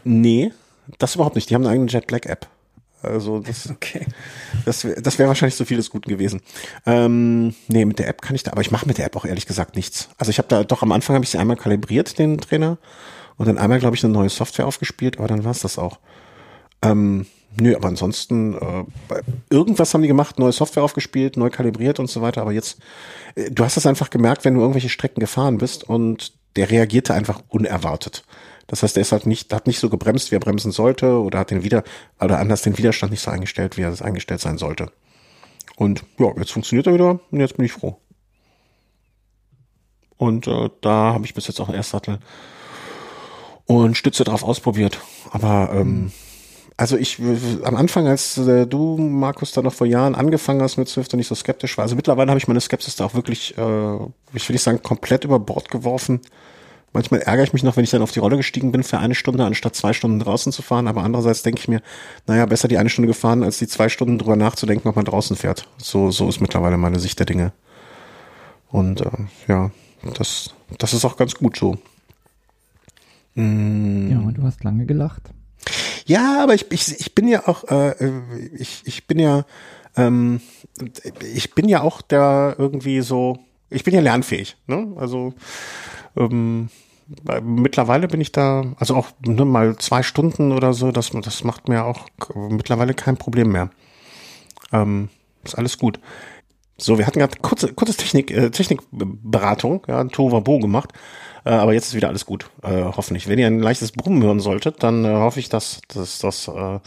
Nee, 0.05 0.53
das 0.99 1.15
überhaupt 1.15 1.35
nicht. 1.35 1.49
Die 1.49 1.55
haben 1.55 1.63
eine 1.63 1.73
eigene 1.73 1.91
Jet 1.91 2.07
Black 2.07 2.27
App. 2.27 2.47
Also 3.03 3.39
das, 3.39 3.71
okay. 3.71 4.07
das, 4.67 4.87
das 5.01 5.19
wäre 5.19 5.29
wahrscheinlich 5.29 5.55
so 5.55 5.65
vieles 5.65 5.89
Guten 5.89 6.11
gewesen. 6.11 6.43
Ähm, 6.85 7.55
nee, 7.69 7.87
mit 7.87 7.99
der 7.99 8.09
App 8.09 8.21
kann 8.21 8.37
ich 8.37 8.43
da, 8.43 8.53
aber 8.53 8.61
ich 8.61 8.71
mache 8.71 8.87
mit 8.87 8.99
der 8.99 9.07
App 9.07 9.17
auch 9.17 9.25
ehrlich 9.25 9.47
gesagt 9.47 9.77
nichts. 9.77 10.11
Also 10.19 10.31
ich 10.31 10.39
habe 10.39 10.49
da 10.49 10.65
doch 10.65 10.83
am 10.83 10.93
Anfang 10.93 11.15
habe 11.15 11.25
ich 11.25 11.31
sie 11.31 11.39
einmal 11.39 11.57
kalibriert, 11.57 12.19
den 12.19 12.39
Trainer 12.39 12.77
und 13.39 13.49
dann 13.49 13.57
einmal, 13.57 13.79
glaube 13.79 13.97
ich, 13.97 14.05
eine 14.05 14.13
neue 14.13 14.29
Software 14.29 14.67
aufgespielt, 14.67 15.19
aber 15.19 15.29
dann 15.29 15.45
war 15.45 15.53
es 15.53 15.61
das 15.61 15.79
auch. 15.79 15.99
Ähm, 16.83 17.27
nö, 17.59 17.75
aber 17.75 17.89
ansonsten, 17.89 18.55
äh, 18.55 18.85
irgendwas 19.49 19.95
haben 19.95 20.03
die 20.03 20.09
gemacht, 20.09 20.39
neue 20.39 20.53
Software 20.53 20.83
aufgespielt, 20.83 21.37
neu 21.37 21.49
kalibriert 21.49 22.01
und 22.01 22.11
so 22.11 22.21
weiter, 22.21 22.43
aber 22.43 22.53
jetzt, 22.53 22.81
äh, 23.37 23.51
du 23.51 23.65
hast 23.65 23.77
das 23.77 23.87
einfach 23.87 24.11
gemerkt, 24.11 24.45
wenn 24.45 24.55
du 24.55 24.61
irgendwelche 24.61 24.89
Strecken 24.89 25.21
gefahren 25.21 25.59
bist 25.59 25.85
und 25.85 26.33
der 26.57 26.71
reagierte 26.71 27.15
einfach 27.15 27.41
unerwartet. 27.49 28.25
Das 28.67 28.83
heißt, 28.83 28.97
er 28.97 29.03
ist 29.03 29.13
halt 29.13 29.25
nicht, 29.25 29.53
hat 29.55 29.67
nicht 29.67 29.79
so 29.79 29.89
gebremst, 29.89 30.31
wie 30.31 30.37
er 30.37 30.41
bremsen 30.41 30.73
sollte, 30.73 31.21
oder 31.21 31.39
hat 31.39 31.51
den 31.51 31.63
wieder, 31.63 31.85
oder 32.21 32.39
anders 32.39 32.63
den 32.63 32.77
Widerstand 32.77 33.13
nicht 33.13 33.23
so 33.23 33.31
eingestellt, 33.31 33.77
wie 33.77 33.83
er 33.83 33.91
es 33.91 34.03
eingestellt 34.03 34.41
sein 34.41 34.59
sollte. 34.59 34.91
Und 35.77 36.05
ja, 36.19 36.33
jetzt 36.37 36.53
funktioniert 36.53 36.89
er 36.89 36.95
wieder 36.95 37.21
und 37.31 37.41
jetzt 37.41 37.57
bin 37.57 37.65
ich 37.65 37.73
froh. 37.73 37.99
Und 40.17 40.49
äh, 40.49 40.69
da 40.81 41.15
habe 41.15 41.25
ich 41.25 41.35
bis 41.35 41.47
jetzt 41.47 41.61
auch 41.61 41.69
einen 41.69 41.77
Erstsattel 41.77 42.19
und 43.69 43.97
Stütze 43.97 44.25
drauf 44.25 44.43
ausprobiert. 44.43 44.99
Aber 45.31 45.71
ähm, 45.73 46.11
also 46.77 46.97
ich 46.97 47.21
am 47.63 47.77
Anfang, 47.77 48.09
als 48.09 48.39
äh, 48.39 48.67
du, 48.67 48.97
Markus, 48.97 49.53
da 49.53 49.63
noch 49.63 49.75
vor 49.75 49.87
Jahren 49.87 50.15
angefangen 50.15 50.63
hast 50.63 50.79
mit 50.79 50.89
Swift 50.89 51.13
und 51.13 51.19
nicht 51.19 51.29
so 51.29 51.35
skeptisch 51.35 51.77
war, 51.77 51.83
also 51.83 51.95
mittlerweile 51.95 52.31
habe 52.31 52.39
ich 52.39 52.49
meine 52.49 52.61
Skepsis 52.61 52.97
da 52.97 53.05
auch 53.05 53.15
wirklich, 53.15 53.57
äh, 53.59 53.97
ich 54.33 54.49
will 54.49 54.55
nicht 54.55 54.63
sagen, 54.63 54.83
komplett 54.83 55.25
über 55.25 55.39
Bord 55.39 55.71
geworfen. 55.71 56.21
Manchmal 56.95 57.21
ärgere 57.21 57.45
ich 57.45 57.53
mich 57.53 57.63
noch, 57.63 57.77
wenn 57.77 57.85
ich 57.85 57.91
dann 57.91 58.01
auf 58.01 58.13
die 58.13 58.21
Rolle 58.21 58.39
gestiegen 58.39 58.73
bin 58.73 58.83
für 58.83 58.99
eine 58.99 59.15
Stunde, 59.15 59.45
anstatt 59.45 59.77
zwei 59.77 59.93
Stunden 59.93 60.19
draußen 60.19 60.51
zu 60.51 60.63
fahren. 60.63 60.89
Aber 60.89 61.03
andererseits 61.03 61.43
denke 61.43 61.61
ich 61.61 61.69
mir, 61.69 61.83
naja, 62.27 62.47
besser 62.47 62.67
die 62.67 62.79
eine 62.79 62.89
Stunde 62.89 63.09
gefahren, 63.09 63.43
als 63.43 63.59
die 63.59 63.67
zwei 63.67 63.91
Stunden 63.91 64.17
drüber 64.17 64.37
nachzudenken, 64.37 64.89
ob 64.89 64.97
man 64.97 65.05
draußen 65.05 65.37
fährt. 65.37 65.69
So, 65.77 66.11
so 66.11 66.27
ist 66.31 66.41
mittlerweile 66.41 66.79
meine 66.79 66.99
Sicht 66.99 67.19
der 67.19 67.27
Dinge. 67.27 67.53
Und 68.71 69.03
äh, 69.03 69.11
ja, 69.49 69.71
das, 70.15 70.55
das 70.79 70.95
ist 70.95 71.05
auch 71.05 71.19
ganz 71.19 71.35
gut 71.35 71.59
so. 71.59 71.77
Mm. 73.39 74.11
Ja, 74.11 74.33
du 74.33 74.43
hast 74.43 74.65
lange 74.65 74.85
gelacht. 74.85 75.31
Ja, 76.07 76.43
aber 76.43 76.55
ich, 76.55 76.67
ich, 76.71 76.99
ich 76.99 77.15
bin 77.15 77.29
ja 77.29 77.47
auch, 77.47 77.65
äh, 77.71 77.95
ich, 78.57 78.83
ich 78.85 79.07
bin 79.07 79.19
ja, 79.19 79.45
ähm, 79.97 80.41
ich 81.35 81.55
bin 81.55 81.69
ja 81.69 81.83
auch 81.83 82.03
da 82.03 82.55
irgendwie 82.59 83.01
so, 83.01 83.39
ich 83.71 83.85
bin 83.85 83.95
ja 83.95 84.01
lernfähig, 84.01 84.57
ne? 84.67 84.93
Also 84.97 85.35
ähm, 86.17 86.69
mittlerweile 87.43 88.09
bin 88.09 88.21
ich 88.21 88.33
da, 88.33 88.65
also 88.79 88.97
auch 88.97 89.09
nur 89.25 89.47
mal 89.47 89.77
zwei 89.77 90.03
Stunden 90.03 90.53
oder 90.53 90.73
so, 90.73 90.91
das, 90.91 91.11
das 91.11 91.45
macht 91.45 91.69
mir 91.69 91.85
auch 91.85 92.09
mittlerweile 92.35 92.95
kein 92.95 93.17
Problem 93.17 93.53
mehr. 93.53 93.71
Ähm, 94.73 95.11
ist 95.45 95.57
alles 95.57 95.79
gut. 95.79 96.01
So, 96.77 96.99
wir 96.99 97.07
hatten 97.07 97.19
gerade 97.19 97.39
kurze, 97.41 97.73
kurzes 97.73 97.97
Technik, 97.99 98.31
äh, 98.31 98.51
Technikberatung, 98.51 99.85
ja, 99.89 100.03
Bo 100.05 100.59
gemacht, 100.59 100.93
äh, 101.49 101.53
aber 101.53 101.73
jetzt 101.73 101.89
ist 101.89 101.95
wieder 101.95 102.09
alles 102.09 102.27
gut, 102.27 102.51
äh, 102.63 102.83
hoffentlich. 102.85 103.27
Wenn 103.27 103.39
ihr 103.39 103.47
ein 103.47 103.59
leichtes 103.59 103.93
Brummen 103.93 104.23
hören 104.23 104.39
solltet, 104.39 104.83
dann 104.83 105.07
äh, 105.07 105.09
hoffe 105.09 105.41
ich, 105.41 105.49
dass, 105.49 105.81
dass 105.89 106.19
das 106.19 106.47
äh, 106.47 106.79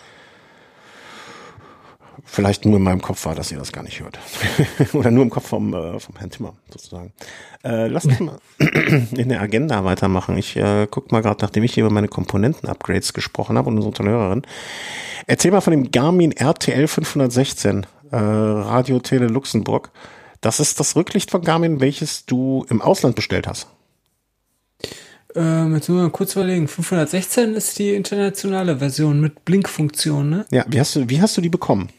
vielleicht 2.26 2.66
nur 2.66 2.78
in 2.78 2.84
meinem 2.84 3.02
Kopf 3.02 3.26
war, 3.26 3.34
dass 3.34 3.52
ihr 3.52 3.58
das 3.58 3.72
gar 3.72 3.82
nicht 3.82 4.02
hört. 4.02 4.20
Oder 4.94 5.10
nur 5.10 5.24
im 5.24 5.32
Kopf 5.32 5.48
vom, 5.48 5.74
äh, 5.74 6.00
vom 6.00 6.16
Herrn 6.16 6.30
Timmer, 6.30 6.54
sozusagen. 6.70 7.12
Äh, 7.64 7.88
lasst 7.88 8.06
uns 8.06 8.20
mal 8.20 8.38
in 8.60 9.30
der 9.30 9.42
Agenda 9.42 9.84
weitermachen. 9.84 10.38
Ich 10.38 10.56
äh, 10.56 10.86
guck 10.92 11.12
mal 11.12 11.24
gerade, 11.24 11.44
nachdem 11.44 11.64
ich 11.64 11.74
hier 11.74 11.84
über 11.84 11.94
meine 11.94 12.08
Komponenten-Upgrades 12.08 13.14
gesprochen 13.14 13.58
habe 13.58 13.68
und 13.68 13.80
unsere 13.80 14.08
Hörerin. 14.08 14.44
Erzähl 15.26 15.50
mal 15.50 15.62
von 15.62 15.72
dem 15.72 15.90
Garmin 15.90 16.34
RTL 16.34 16.88
516, 16.88 17.88
äh, 18.12 18.16
Radio 18.16 19.00
Tele 19.00 19.26
Luxemburg. 19.26 19.90
Das 20.40 20.60
ist 20.60 20.80
das 20.80 20.96
Rücklicht 20.96 21.32
von 21.32 21.42
Garmin, 21.42 21.80
welches 21.80 22.28
du 22.28 22.64
im 22.70 22.80
Ausland 22.84 23.16
bestellt 23.16 23.48
hast. 23.48 23.68
Ähm, 25.36 25.76
jetzt 25.76 25.90
müssen 25.90 26.04
wir 26.04 26.10
kurz 26.10 26.36
überlegen. 26.36 26.68
516 26.68 27.56
ist 27.56 27.80
die 27.80 27.94
internationale 27.94 28.78
Version 28.78 29.22
mit 29.22 29.46
Blinkfunktion, 29.46 30.30
ne? 30.30 30.46
Ja, 30.52 30.66
wie 30.68 30.80
hast 30.80 30.96
du, 30.96 31.10
wie 31.10 31.22
hast 31.22 31.38
du 31.38 31.42
die 31.42 31.50
bekommen? 31.50 31.90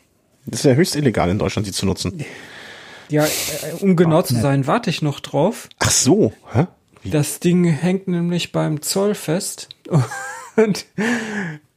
Das 0.47 0.61
ist 0.61 0.65
ja 0.67 0.75
höchst 0.75 0.97
illegal 0.97 1.31
in 1.31 1.39
Deutschland, 1.39 1.67
die 1.67 1.73
zu 1.73 1.87
nutzen. 1.87 2.25
Ja, 3.09 3.25
äh, 3.25 3.29
um 3.81 3.97
genau 3.97 4.23
zu 4.23 4.35
sein, 4.35 4.67
warte 4.67 4.91
ich 4.91 5.03
noch 5.03 5.21
drauf. 5.21 5.69
Ach 5.79 5.91
so, 5.91 6.33
hä? 6.53 6.67
Wie? 7.03 7.11
Das 7.11 7.41
Ding 7.41 7.65
hängt 7.65 8.09
nämlich 8.09 8.53
beim 8.53 8.81
Zoll 8.83 9.15
fest. 9.15 9.69
Und 10.57 10.87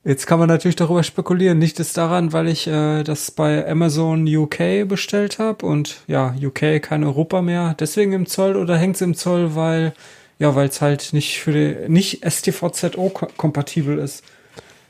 jetzt 0.04 0.28
kann 0.28 0.40
man 0.40 0.48
natürlich 0.48 0.76
darüber 0.76 1.04
spekulieren. 1.04 1.58
Nicht 1.58 1.80
ist 1.80 1.98
daran, 1.98 2.34
weil 2.34 2.48
ich 2.48 2.68
äh, 2.68 3.04
das 3.04 3.32
bei 3.32 3.68
Amazon 3.68 4.28
UK 4.28 4.88
bestellt 4.88 5.40
habe 5.40 5.66
und 5.66 6.02
ja, 6.08 6.36
UK 6.42 6.82
kein 6.82 7.04
Europa 7.04 7.42
mehr, 7.42 7.76
deswegen 7.80 8.12
im 8.12 8.26
Zoll 8.26 8.58
oder 8.58 8.78
hängt 8.78 8.96
es 8.96 9.02
im 9.02 9.16
Zoll, 9.16 9.56
weil 9.56 9.94
ja, 10.40 10.56
weil 10.56 10.68
es 10.68 10.82
halt 10.82 11.14
nicht 11.14 11.40
für 11.40 11.52
die, 11.52 11.90
nicht 11.90 12.26
STVZO 12.30 13.10
kompatibel 13.38 14.00
ist. 14.00 14.24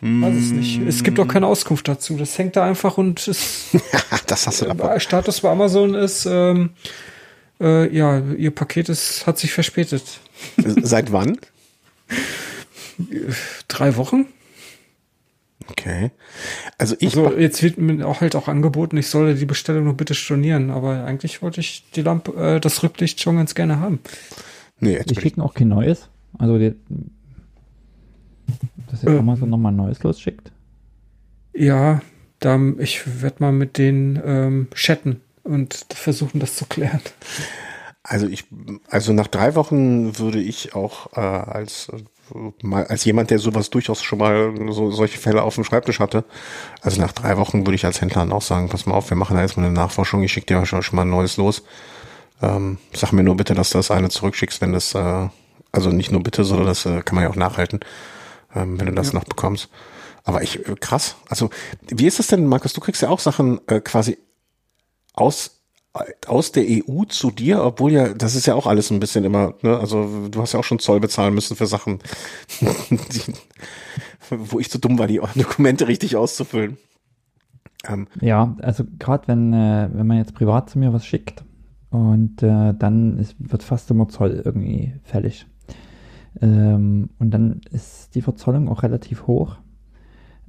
Weiß 0.01 0.35
es 0.35 0.51
nicht. 0.51 0.81
Es 0.81 1.03
gibt 1.03 1.19
auch 1.19 1.27
keine 1.27 1.47
Auskunft 1.47 1.87
dazu. 1.87 2.17
Das 2.17 2.37
hängt 2.37 2.55
da 2.55 2.65
einfach 2.65 2.97
und 2.97 3.27
ist. 3.27 3.75
das 4.27 4.45
hast 4.45 4.61
du 4.61 4.69
aber. 4.69 4.99
Status 4.99 5.41
bei 5.41 5.49
Amazon 5.49 5.95
ist, 5.95 6.25
ähm, 6.25 6.71
äh, 7.59 7.95
ja, 7.95 8.19
ihr 8.37 8.51
Paket 8.51 8.89
ist, 8.89 9.25
hat 9.25 9.39
sich 9.39 9.53
verspätet. 9.53 10.03
Seit 10.57 11.11
wann? 11.11 11.39
Drei 13.67 13.95
Wochen. 13.95 14.27
Okay. 15.69 16.11
Also 16.77 16.95
ich. 16.99 17.17
Also 17.17 17.37
jetzt 17.37 17.63
wird 17.63 17.77
mir 17.77 18.05
auch 18.07 18.21
halt 18.21 18.35
auch 18.35 18.47
angeboten, 18.47 18.97
ich 18.97 19.07
solle 19.07 19.33
die 19.33 19.45
Bestellung 19.45 19.85
noch 19.85 19.95
bitte 19.95 20.13
stornieren, 20.13 20.69
aber 20.69 21.05
eigentlich 21.05 21.41
wollte 21.41 21.61
ich 21.61 21.83
die 21.95 22.01
Lampe, 22.01 22.31
äh, 22.33 22.59
das 22.59 22.83
Rücklicht 22.83 23.21
schon 23.21 23.37
ganz 23.37 23.55
gerne 23.55 23.79
haben. 23.79 23.99
Nee, 24.79 24.93
jetzt 24.93 25.09
die 25.09 25.15
schicken 25.15 25.41
auch 25.41 25.53
kein 25.53 25.69
neues. 25.69 26.09
Also 26.37 26.57
die, 26.57 26.75
dass 28.89 29.01
jetzt 29.01 29.11
äh, 29.11 29.17
Amazon 29.17 29.49
nochmal 29.49 29.71
ein 29.71 29.77
neues 29.77 30.03
losschickt? 30.03 30.51
Ja, 31.53 32.01
da, 32.39 32.59
ich 32.77 33.21
werde 33.21 33.37
mal 33.39 33.51
mit 33.51 33.77
denen 33.77 34.21
ähm, 34.23 34.67
chatten 34.73 35.21
und 35.43 35.85
versuchen, 35.89 36.39
das 36.39 36.55
zu 36.55 36.65
klären. 36.65 37.01
Also 38.03 38.27
ich, 38.27 38.45
also 38.89 39.13
nach 39.13 39.27
drei 39.27 39.55
Wochen 39.55 40.19
würde 40.19 40.39
ich 40.39 40.75
auch 40.75 41.13
äh, 41.13 41.21
als 41.21 41.89
äh, 41.89 41.97
mal 42.61 42.85
als 42.85 43.05
jemand, 43.05 43.31
der 43.31 43.39
sowas 43.39 43.69
durchaus 43.69 44.03
schon 44.03 44.19
mal 44.19 44.53
so 44.71 44.91
solche 44.91 45.17
Fälle 45.17 45.43
auf 45.43 45.55
dem 45.55 45.63
Schreibtisch 45.63 45.99
hatte, 45.99 46.23
also 46.81 47.01
nach 47.01 47.13
drei 47.13 47.37
Wochen 47.37 47.65
würde 47.65 47.75
ich 47.75 47.85
als 47.85 48.01
Händler 48.01 48.21
dann 48.21 48.31
auch 48.31 48.41
sagen, 48.41 48.69
pass 48.69 48.85
mal 48.85 48.95
auf, 48.95 49.09
wir 49.09 49.17
machen 49.17 49.35
da 49.35 49.41
jetzt 49.41 49.57
mal 49.57 49.65
eine 49.65 49.73
Nachforschung, 49.73 50.23
ich 50.23 50.31
schicke 50.31 50.47
dir 50.47 50.65
schon, 50.65 50.83
schon 50.83 50.95
mal 50.95 51.03
ein 51.03 51.09
neues 51.09 51.37
los. 51.37 51.63
Ähm, 52.41 52.77
sag 52.93 53.11
mir 53.13 53.23
nur 53.23 53.37
bitte, 53.37 53.53
dass 53.53 53.69
du 53.69 53.77
das 53.77 53.91
eine 53.91 54.09
zurückschickst, 54.09 54.61
wenn 54.61 54.73
das, 54.73 54.93
äh, 54.93 55.29
also 55.71 55.89
nicht 55.89 56.11
nur 56.11 56.23
bitte, 56.23 56.43
sondern 56.43 56.67
das 56.67 56.85
äh, 56.85 57.01
kann 57.01 57.15
man 57.15 57.23
ja 57.23 57.29
auch 57.29 57.35
nachhalten 57.35 57.79
ähm, 58.55 58.79
wenn 58.79 58.87
du 58.87 58.93
das 58.93 59.11
ja. 59.11 59.19
noch 59.19 59.25
bekommst. 59.25 59.69
Aber 60.23 60.41
ich, 60.41 60.67
äh, 60.67 60.75
krass. 60.79 61.17
Also, 61.29 61.49
wie 61.89 62.07
ist 62.07 62.19
das 62.19 62.27
denn, 62.27 62.47
Markus? 62.47 62.73
Du 62.73 62.81
kriegst 62.81 63.01
ja 63.01 63.09
auch 63.09 63.19
Sachen 63.19 63.59
äh, 63.67 63.79
quasi 63.81 64.17
aus, 65.13 65.61
aus 66.27 66.51
der 66.51 66.65
EU 66.67 67.03
zu 67.05 67.31
dir, 67.31 67.63
obwohl 67.63 67.91
ja, 67.91 68.13
das 68.13 68.35
ist 68.35 68.47
ja 68.47 68.55
auch 68.55 68.65
alles 68.65 68.89
ein 68.89 68.99
bisschen 68.99 69.23
immer, 69.23 69.53
ne? 69.61 69.77
Also, 69.77 70.27
du 70.29 70.41
hast 70.41 70.53
ja 70.53 70.59
auch 70.59 70.63
schon 70.63 70.79
Zoll 70.79 70.99
bezahlen 70.99 71.33
müssen 71.33 71.55
für 71.55 71.67
Sachen, 71.67 71.99
die, 72.61 73.33
wo 74.29 74.59
ich 74.59 74.69
zu 74.69 74.77
so 74.77 74.87
dumm 74.87 74.97
war, 74.97 75.07
die 75.07 75.21
Dokumente 75.35 75.87
richtig 75.87 76.15
auszufüllen. 76.15 76.77
Ähm, 77.87 78.07
ja, 78.19 78.55
also 78.61 78.83
gerade 78.97 79.27
wenn, 79.27 79.53
äh, 79.53 79.89
wenn 79.93 80.07
man 80.07 80.17
jetzt 80.17 80.33
privat 80.33 80.71
zu 80.71 80.79
mir 80.79 80.91
was 80.91 81.05
schickt 81.05 81.43
und 81.89 82.43
äh, 82.43 82.73
dann 82.73 83.17
ist, 83.17 83.35
wird 83.39 83.63
fast 83.63 83.89
immer 83.91 84.07
Zoll 84.07 84.41
irgendwie 84.43 84.93
fällig. 85.03 85.45
Ähm, 86.41 87.09
und 87.19 87.31
dann 87.31 87.61
ist 87.71 88.15
die 88.15 88.21
Verzollung 88.21 88.67
auch 88.67 88.83
relativ 88.83 89.27
hoch, 89.27 89.57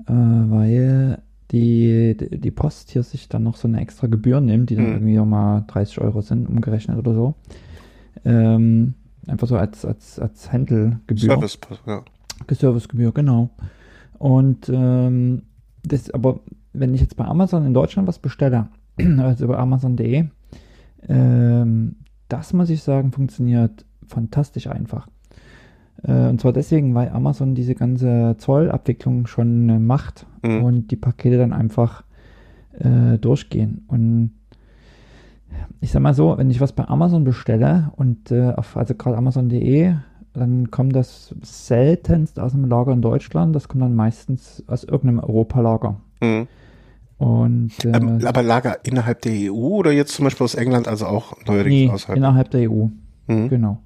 äh, 0.07 0.13
weil 0.13 1.23
die, 1.53 2.17
die 2.17 2.51
Post 2.51 2.91
hier 2.91 3.03
sich 3.03 3.29
dann 3.29 3.45
noch 3.45 3.57
so 3.57 3.69
eine 3.69 3.81
extra 3.81 4.09
Gebühr 4.09 4.41
nimmt, 4.41 4.71
die 4.71 4.77
dann 4.77 4.87
mhm. 4.87 4.93
irgendwie 5.09 5.19
mal 5.19 5.65
30 5.69 6.01
Euro 6.01 6.21
sind, 6.21 6.49
umgerechnet 6.49 6.99
oder 6.99 7.15
so. 7.15 7.35
Ähm, 8.25 8.95
einfach 9.29 9.47
so 9.47 9.57
als, 9.57 9.85
als, 9.85 10.19
als 10.19 10.51
Händelgebühr. 10.53 11.17
Service, 11.17 11.59
ja. 11.87 12.03
Servicegebühr, 12.51 13.13
genau. 13.13 13.51
Und 14.19 14.69
ähm, 14.73 15.43
das, 15.85 16.11
aber 16.11 16.41
wenn 16.73 16.95
ich 16.95 17.01
jetzt 17.01 17.17
bei 17.17 17.25
Amazon 17.25 17.65
in 17.65 17.75
Deutschland 17.75 18.09
was 18.09 18.19
bestelle, 18.19 18.69
also 19.19 19.45
über 19.45 19.59
Amazon.de, 19.59 20.27
ähm, 21.09 21.97
das 22.29 22.53
muss 22.53 22.71
ich 22.71 22.83
sagen, 22.83 23.13
funktioniert 23.13 23.85
fantastisch 24.07 24.67
einfach. 24.67 25.09
Äh, 26.03 26.29
und 26.29 26.41
zwar 26.41 26.53
deswegen, 26.53 26.95
weil 26.95 27.11
Amazon 27.11 27.55
diese 27.55 27.75
ganze 27.75 28.37
Zollabwicklung 28.39 29.27
schon 29.27 29.69
äh, 29.69 29.79
macht 29.79 30.27
mhm. 30.43 30.65
und 30.65 30.91
die 30.91 30.97
Pakete 30.97 31.39
dann 31.39 31.53
einfach 31.53 32.05
äh, 32.79 33.19
durchgehen. 33.19 33.85
Und 33.89 34.33
ich 35.81 35.93
sag 35.93 36.03
mal 36.03 36.15
so, 36.15 36.37
wenn 36.37 36.51
ich 36.51 36.61
was 36.61 36.73
bei 36.73 36.87
Amazon 36.87 37.25
bestelle 37.25 37.93
und 37.97 38.31
äh, 38.31 38.53
auf, 38.53 38.77
also 38.77 38.95
gerade 38.95 39.17
Amazon.de, 39.17 39.95
dann 40.33 40.71
kommt 40.71 40.95
das 40.95 41.35
seltenst 41.43 42.39
aus 42.39 42.55
einem 42.55 42.69
Lager 42.69 42.93
in 42.93 43.01
Deutschland, 43.01 43.57
das 43.57 43.69
kommt 43.69 43.83
dann 43.83 43.95
meistens 43.95 44.63
aus 44.67 44.85
irgendeinem 44.85 45.21
Europalager. 45.21 46.01
Mhm. 46.21 46.47
Und, 47.19 47.73
äh, 47.85 47.97
ähm, 47.97 48.21
aber 48.25 48.43
Lager 48.43 48.85
innerhalb 48.85 49.23
der 49.23 49.33
EU 49.53 49.55
oder 49.55 49.93
jetzt 49.93 50.15
zum 50.15 50.25
Beispiel 50.25 50.45
aus 50.45 50.55
England, 50.55 50.87
also 50.87 51.07
auch 51.07 51.33
neuerdings 51.47 51.75
nee, 51.75 51.91
außerhalb? 51.91 52.17
Innerhalb 52.17 52.51
der 52.51 52.71
EU. 52.71 52.89
Mhm. 53.27 53.49
Genau. 53.49 53.83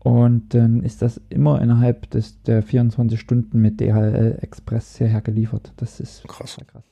Und 0.00 0.54
dann 0.54 0.82
ist 0.82 1.02
das 1.02 1.20
immer 1.28 1.60
innerhalb 1.60 2.10
des, 2.10 2.42
der 2.42 2.62
24 2.62 3.20
Stunden 3.20 3.60
mit 3.60 3.80
DHL 3.80 4.38
Express 4.40 4.96
hierher 4.96 5.20
geliefert. 5.20 5.72
Das 5.76 6.00
ist 6.00 6.26
krass. 6.26 6.56
krass. 6.66 6.82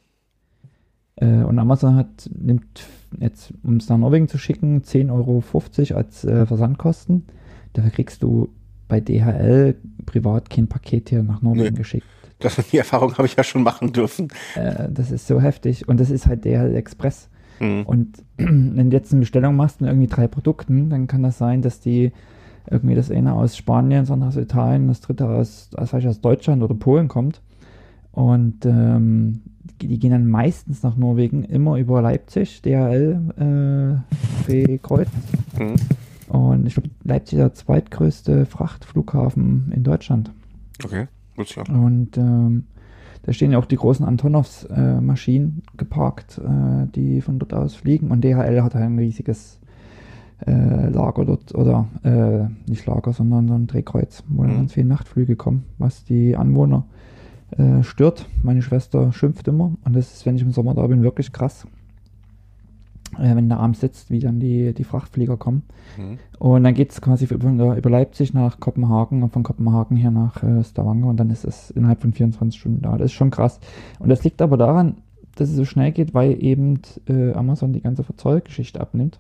Äh, 1.17 1.43
und 1.43 1.59
Amazon 1.59 1.97
hat, 1.97 2.31
nimmt 2.39 2.87
jetzt, 3.19 3.53
um 3.63 3.77
es 3.77 3.89
nach 3.89 3.99
Norwegen 3.99 4.29
zu 4.29 4.39
schicken, 4.39 4.83
10,50 4.83 5.11
Euro 5.11 5.43
als 5.97 6.25
äh, 6.25 6.47
Versandkosten. 6.47 7.27
Dafür 7.73 7.91
kriegst 7.91 8.23
du 8.23 8.51
bei 8.89 9.01
DHL 9.01 9.75
privat 10.07 10.51
kein 10.51 10.69
Paket 10.69 11.11
hier 11.11 11.23
nach 11.23 11.43
Norwegen 11.43 11.75
nee. 11.75 11.79
geschickt. 11.79 12.07
Das, 12.39 12.57
die 12.57 12.79
Erfahrung 12.79 13.17
habe 13.19 13.27
ich 13.27 13.37
ja 13.37 13.43
schon 13.43 13.63
machen 13.63 13.93
dürfen. 13.93 14.29
Äh, 14.55 14.89
das 14.91 15.11
ist 15.11 15.27
so 15.27 15.41
heftig. 15.41 15.89
Und 15.89 15.99
das 15.99 16.11
ist 16.11 16.27
halt 16.27 16.45
DHL 16.45 16.75
Express. 16.77 17.29
Mhm. 17.61 17.83
Und 17.85 18.25
wenn 18.37 18.91
du 18.91 18.97
jetzt 18.97 19.13
eine 19.13 19.21
Bestellung 19.21 19.57
machst 19.57 19.81
mit 19.81 19.91
irgendwie 19.91 20.07
drei 20.07 20.29
Produkten, 20.29 20.91
dann 20.91 21.07
kann 21.07 21.23
das 21.23 21.39
sein, 21.39 21.63
dass 21.63 21.81
die 21.81 22.13
irgendwie 22.71 22.95
das 22.95 23.11
eine 23.11 23.35
aus 23.35 23.57
Spanien, 23.57 24.03
das 24.03 24.11
andere 24.11 24.29
aus 24.29 24.37
Italien, 24.37 24.89
das 24.89 25.01
dritte 25.01 25.27
aus, 25.29 25.71
aus, 25.75 25.95
aus 25.95 26.21
Deutschland 26.21 26.63
oder 26.63 26.75
Polen 26.75 27.09
kommt. 27.09 27.41
Und 28.13 28.67
ähm, 28.67 29.43
die 29.81 29.99
gehen 29.99 30.11
dann 30.11 30.27
meistens 30.27 30.83
nach 30.83 30.97
Norwegen, 30.97 31.45
immer 31.45 31.77
über 31.77 32.03
Leipzig, 32.03 32.63
DHL, 32.63 34.03
äh, 34.49 34.79
Kreuz. 34.79 35.09
Mhm. 35.59 35.77
Und 36.29 36.67
ich 36.67 36.75
glaube, 36.75 36.91
Leipzig 37.05 37.39
ist 37.39 37.43
der 37.43 37.55
zweitgrößte 37.55 38.47
Frachtflughafen 38.47 39.73
in 39.75 39.83
Deutschland. 39.83 40.31
Okay. 40.85 41.07
Und 41.71 42.17
ähm, 42.17 42.65
da 43.23 43.33
stehen 43.33 43.53
ja 43.53 43.59
auch 43.59 43.67
die 43.67 43.77
großen 43.77 44.07
Antonovs-Maschinen 44.07 45.63
äh, 45.67 45.77
geparkt, 45.77 46.39
äh, 46.39 46.87
die 46.95 47.21
von 47.21 47.39
dort 47.39 47.55
aus 47.55 47.75
fliegen. 47.75 48.11
Und 48.11 48.23
DHL 48.23 48.63
hat 48.63 48.75
ein 48.75 48.99
riesiges 48.99 49.61
äh, 50.47 50.89
Lager 50.89 51.25
dort, 51.25 51.55
oder 51.55 51.89
äh, 52.05 52.71
nicht 52.71 52.87
Lager, 52.87 53.13
sondern 53.13 53.49
so 53.49 53.55
ein 53.55 53.67
Drehkreuz, 53.67 54.23
wo 54.29 54.43
mhm. 54.43 54.55
ganz 54.55 54.73
viele 54.73 54.87
Nachtflüge 54.87 55.37
kommen, 55.37 55.65
was 55.79 56.05
die 56.05 56.37
Anwohner 56.37 56.87
äh, 57.51 57.83
stört. 57.83 58.29
Meine 58.43 58.63
Schwester 58.63 59.13
schimpft 59.13 59.49
immer 59.49 59.73
und 59.85 59.97
das 59.97 60.13
ist, 60.15 60.27
wenn 60.27 60.37
ich 60.37 60.43
im 60.43 60.53
Sommer 60.53 60.75
da 60.75 60.87
bin, 60.87 61.03
wirklich 61.03 61.33
krass. 61.33 61.67
Äh, 63.17 63.37
wenn 63.37 63.49
der 63.49 63.61
abends 63.61 63.81
sitzt, 63.81 64.11
wie 64.11 64.19
dann 64.19 64.41
die, 64.41 64.75
die 64.75 64.85
Frachtflieger 64.85 65.37
kommen. 65.37 65.63
Mhm. 65.97 66.19
Und 66.39 66.65
dann 66.65 66.75
geht 66.75 66.93
es 66.93 67.01
quasi 67.01 67.25
über, 67.25 67.77
über, 67.77 67.91
Leipzig 67.91 68.35
nach 68.35 68.61
Kopenhagen 68.61 69.23
und 69.23 69.33
von 69.33 69.43
Kopenhagen 69.43 69.97
hier 69.97 70.11
nach 70.11 70.43
äh, 70.43 70.63
Stavanger 70.63 71.07
und 71.07 71.17
dann 71.19 71.31
ist 71.31 71.45
es 71.45 71.71
innerhalb 71.71 72.01
von 72.01 72.13
24 72.13 72.61
Stunden 72.61 72.83
da. 72.83 72.97
Das 72.97 73.07
ist 73.07 73.13
schon 73.13 73.31
krass. 73.31 73.61
Und 73.99 74.09
das 74.09 74.25
liegt 74.25 74.43
aber 74.43 74.57
daran, 74.57 74.97
dass 75.37 75.49
es 75.49 75.57
so 75.57 75.65
schnell 75.65 75.93
geht, 75.93 76.15
weil 76.15 76.43
eben 76.43 76.81
äh, 77.09 77.33
Amazon 77.33 77.73
die 77.73 77.81
ganze 77.81 78.05
Verzollgeschichte 78.05 78.81
abnimmt. 78.81 79.19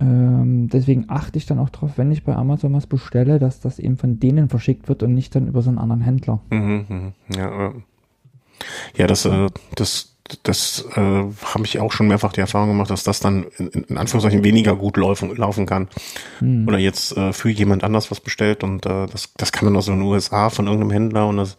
Ähm, 0.00 0.68
deswegen 0.68 1.04
achte 1.08 1.38
ich 1.38 1.46
dann 1.46 1.58
auch 1.58 1.70
darauf, 1.70 1.98
wenn 1.98 2.10
ich 2.10 2.24
bei 2.24 2.34
Amazon 2.34 2.72
was 2.72 2.86
bestelle, 2.86 3.38
dass 3.38 3.60
das 3.60 3.78
eben 3.78 3.96
von 3.96 4.18
denen 4.18 4.48
verschickt 4.48 4.88
wird 4.88 5.02
und 5.02 5.14
nicht 5.14 5.34
dann 5.34 5.46
über 5.46 5.62
so 5.62 5.70
einen 5.70 5.78
anderen 5.78 6.02
Händler. 6.02 6.40
Mhm, 6.50 6.84
mhm. 6.88 7.12
ja, 7.34 7.68
äh, 7.68 7.72
ja, 8.96 9.06
das, 9.06 9.24
äh, 9.24 9.48
das, 9.76 10.13
das 10.42 10.84
äh, 10.94 11.00
habe 11.00 11.64
ich 11.64 11.78
auch 11.80 11.92
schon 11.92 12.08
mehrfach 12.08 12.32
die 12.32 12.40
Erfahrung 12.40 12.68
gemacht, 12.68 12.90
dass 12.90 13.04
das 13.04 13.20
dann 13.20 13.44
in, 13.58 13.68
in 13.68 13.98
Anführungszeichen 13.98 14.42
weniger 14.42 14.74
gut 14.74 14.96
laufen, 14.96 15.36
laufen 15.36 15.66
kann. 15.66 15.88
Hm. 16.38 16.66
Oder 16.66 16.78
jetzt 16.78 17.16
äh, 17.16 17.32
für 17.32 17.50
jemand 17.50 17.84
anders 17.84 18.10
was 18.10 18.20
bestellt 18.20 18.64
und 18.64 18.86
äh, 18.86 19.06
das, 19.06 19.32
das 19.36 19.52
kann 19.52 19.66
man 19.66 19.76
aus 19.76 19.86
den 19.86 20.00
USA 20.00 20.48
von 20.48 20.66
irgendeinem 20.66 20.92
Händler 20.92 21.26
und 21.26 21.36
das 21.36 21.56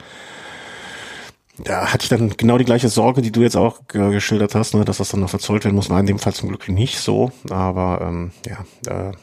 da 1.58 1.93
hatte 1.93 2.04
ich 2.04 2.10
dann 2.10 2.36
genau 2.36 2.58
die 2.58 2.65
gleiche 2.65 2.89
Sorge, 2.89 3.21
die 3.21 3.32
du 3.32 3.41
jetzt 3.41 3.56
auch 3.56 3.80
äh, 3.93 4.12
geschildert 4.12 4.56
hast, 4.56 4.73
ne, 4.73 4.84
dass 4.84 4.97
das 4.97 5.10
dann 5.10 5.21
noch 5.21 5.30
verzollt 5.30 5.63
werden 5.63 5.75
muss. 5.75 5.89
War 5.89 5.99
in 5.99 6.06
dem 6.06 6.19
Fall 6.19 6.34
zum 6.34 6.49
Glück 6.49 6.67
nicht 6.67 6.99
so, 6.99 7.32
aber 7.49 8.01
ähm, 8.01 8.32
ja, 8.45 9.10
äh, 9.10 9.13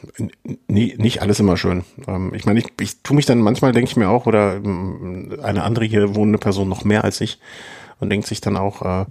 nicht 0.67 1.21
alles 1.21 1.39
immer 1.39 1.57
schön. 1.57 1.83
Ähm, 2.07 2.33
ich 2.33 2.45
meine, 2.45 2.59
ich, 2.59 2.67
ich 2.79 3.03
tue 3.03 3.15
mich 3.15 3.27
dann 3.27 3.39
manchmal, 3.39 3.71
denke 3.71 3.91
ich 3.91 3.97
mir 3.97 4.09
auch, 4.09 4.25
oder 4.25 4.55
ähm, 4.55 5.37
eine 5.43 5.63
andere 5.63 5.85
hier 5.85 6.15
wohnende 6.15 6.39
Person 6.39 6.69
noch 6.69 6.83
mehr 6.83 7.03
als 7.03 7.21
ich 7.21 7.39
und 7.99 8.09
denkt 8.09 8.25
sich 8.25 8.41
dann 8.41 8.57
auch, 8.57 8.81
äh, 8.81 9.05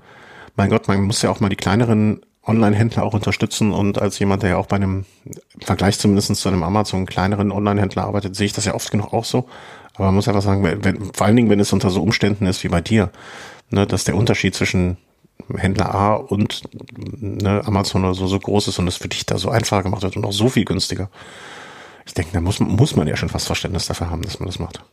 mein 0.57 0.71
Gott, 0.71 0.89
man 0.89 1.03
muss 1.03 1.23
ja 1.23 1.31
auch 1.31 1.41
mal 1.41 1.49
die 1.49 1.57
kleineren 1.57 2.21
Online-Händler 2.45 3.05
auch 3.05 3.15
unterstützen 3.15 3.73
und 3.73 4.01
als 4.01 4.19
jemand, 4.19 4.43
der 4.43 4.51
ja 4.51 4.57
auch 4.57 4.67
bei 4.67 4.77
einem, 4.77 5.05
im 5.25 5.61
Vergleich 5.61 5.99
zumindest 5.99 6.35
zu 6.37 6.49
einem 6.49 6.65
Amazon 6.65 7.07
kleineren 7.07 7.53
Online-Händler 7.53 8.05
arbeitet, 8.05 8.35
sehe 8.35 8.47
ich 8.47 8.53
das 8.53 8.65
ja 8.65 8.75
oft 8.75 8.91
genug 8.91 9.13
auch 9.13 9.25
so. 9.25 9.49
Aber 9.95 10.07
man 10.07 10.17
muss 10.17 10.29
einfach 10.29 10.43
sagen, 10.43 10.65
wenn, 10.65 11.13
vor 11.13 11.27
allen 11.27 11.37
Dingen, 11.37 11.51
wenn 11.51 11.61
es 11.61 11.73
unter 11.73 11.91
so 11.91 12.03
Umständen 12.03 12.47
ist 12.47 12.65
wie 12.65 12.69
bei 12.69 12.81
dir, 12.81 13.11
ne, 13.71 13.87
dass 13.87 14.05
der 14.05 14.17
Unterschied 14.17 14.55
zwischen 14.55 14.97
Händler 15.57 15.95
A 15.95 16.15
und 16.15 16.63
ne, 17.21 17.63
Amazon 17.65 18.05
oder 18.05 18.15
so 18.15 18.27
so 18.27 18.39
groß 18.39 18.69
ist 18.69 18.79
und 18.79 18.89
es 18.89 18.97
für 18.97 19.09
dich 19.09 19.27
da 19.27 19.39
so 19.39 19.51
einfacher 19.51 19.83
gemacht 19.83 20.03
wird 20.03 20.17
und 20.17 20.25
auch 20.25 20.33
so 20.33 20.49
viel 20.49 20.65
günstiger. 20.65 21.11
Ich 22.07 22.15
denke, 22.15 22.33
da 22.33 22.41
muss, 22.41 22.59
muss 22.59 22.97
man 22.97 23.07
ja 23.07 23.17
schon 23.17 23.29
fast 23.29 23.47
Verständnis 23.47 23.87
dafür 23.87 24.11
haben, 24.11 24.23
dass 24.23 24.41
man 24.41 24.49
das 24.49 24.59
macht. 24.59 24.85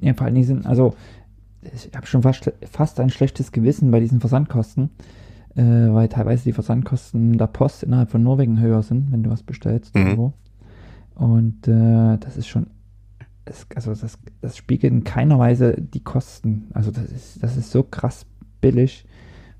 Ja, 0.00 0.14
vor 0.14 0.26
allen 0.26 0.34
Dingen 0.34 0.46
sind, 0.46 0.66
also 0.66 0.96
ich 1.62 1.90
habe 1.94 2.06
schon 2.06 2.22
fast, 2.22 2.52
fast 2.70 3.00
ein 3.00 3.10
schlechtes 3.10 3.52
Gewissen 3.52 3.90
bei 3.90 4.00
diesen 4.00 4.20
Versandkosten, 4.20 4.90
äh, 5.54 5.62
weil 5.62 6.08
teilweise 6.08 6.44
die 6.44 6.52
Versandkosten 6.52 7.38
der 7.38 7.46
Post 7.46 7.82
innerhalb 7.82 8.10
von 8.10 8.22
Norwegen 8.22 8.60
höher 8.60 8.82
sind, 8.82 9.12
wenn 9.12 9.22
du 9.22 9.30
was 9.30 9.42
bestellst 9.42 9.94
Mhm. 9.94 10.00
irgendwo. 10.00 10.32
Und 11.14 11.68
äh, 11.68 12.18
das 12.18 12.36
ist 12.36 12.48
schon, 12.48 12.68
das, 13.44 13.66
also 13.74 13.94
das, 13.94 14.18
das 14.40 14.56
spiegelt 14.56 14.92
in 14.92 15.04
keiner 15.04 15.38
Weise 15.38 15.76
die 15.76 16.02
Kosten. 16.02 16.68
Also 16.72 16.90
das 16.90 17.04
ist, 17.04 17.42
das 17.42 17.56
ist 17.56 17.70
so 17.70 17.82
krass 17.82 18.26
billig. 18.60 19.04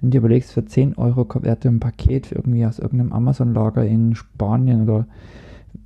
Wenn 0.00 0.10
du 0.10 0.18
überlegst, 0.18 0.52
für 0.52 0.64
10 0.64 0.96
Euro 0.96 1.24
kommt 1.24 1.46
ein 1.46 1.80
Paket 1.80 2.26
für 2.26 2.34
irgendwie 2.36 2.66
aus 2.66 2.80
irgendeinem 2.80 3.12
Amazon-Lager 3.12 3.84
in 3.86 4.14
Spanien 4.16 4.82
oder 4.82 5.06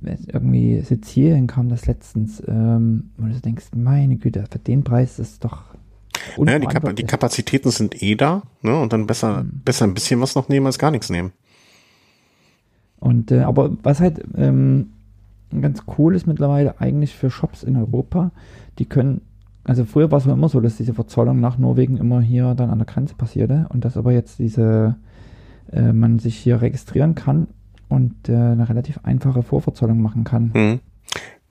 irgendwie 0.01 0.81
Sizilien 0.81 1.47
kam 1.47 1.69
das 1.69 1.85
letztens, 1.85 2.41
ähm, 2.47 3.11
wo 3.17 3.27
du 3.27 3.39
denkst, 3.39 3.67
meine 3.75 4.17
Güte, 4.17 4.45
für 4.49 4.59
den 4.59 4.83
Preis 4.83 5.19
ist 5.19 5.43
doch 5.43 5.76
Naja, 6.37 6.59
die, 6.59 6.67
Kap 6.67 6.95
die. 6.95 7.03
Kapazitäten 7.03 7.71
sind 7.71 8.01
eh 8.01 8.15
da, 8.15 8.43
ne? 8.61 8.79
Und 8.79 8.93
dann 8.93 9.07
besser, 9.07 9.43
Mhm. 9.43 9.61
besser 9.63 9.85
ein 9.85 9.93
bisschen 9.93 10.21
was 10.21 10.35
noch 10.35 10.49
nehmen 10.49 10.65
als 10.65 10.79
gar 10.79 10.91
nichts 10.91 11.09
nehmen. 11.09 11.31
Und 12.99 13.31
äh, 13.31 13.41
aber 13.41 13.71
was 13.83 13.99
halt 13.99 14.23
ähm, 14.35 14.93
ganz 15.61 15.83
cool 15.97 16.15
ist 16.15 16.27
mittlerweile 16.27 16.79
eigentlich 16.81 17.15
für 17.15 17.29
Shops 17.29 17.63
in 17.63 17.75
Europa, 17.75 18.31
die 18.79 18.85
können, 18.85 19.21
also 19.63 19.85
früher 19.85 20.11
war 20.11 20.19
es 20.19 20.25
immer 20.25 20.49
so, 20.49 20.59
dass 20.59 20.77
diese 20.77 20.93
Verzollung 20.93 21.39
nach 21.39 21.57
Norwegen 21.57 21.97
immer 21.97 22.21
hier 22.21 22.55
dann 22.55 22.69
an 22.69 22.79
der 22.79 22.87
Grenze 22.87 23.15
passierte 23.15 23.67
und 23.69 23.85
dass 23.85 23.97
aber 23.97 24.11
jetzt 24.11 24.39
diese 24.39 24.95
äh, 25.71 25.93
man 25.93 26.19
sich 26.19 26.37
hier 26.37 26.61
registrieren 26.61 27.15
kann 27.15 27.47
und 27.89 28.29
äh, 28.29 28.35
eine 28.35 28.67
relativ 28.67 28.99
einfache 29.03 29.43
Vorverzollung 29.43 30.01
machen 30.01 30.23
kann. 30.23 30.51
Mhm. 30.53 30.79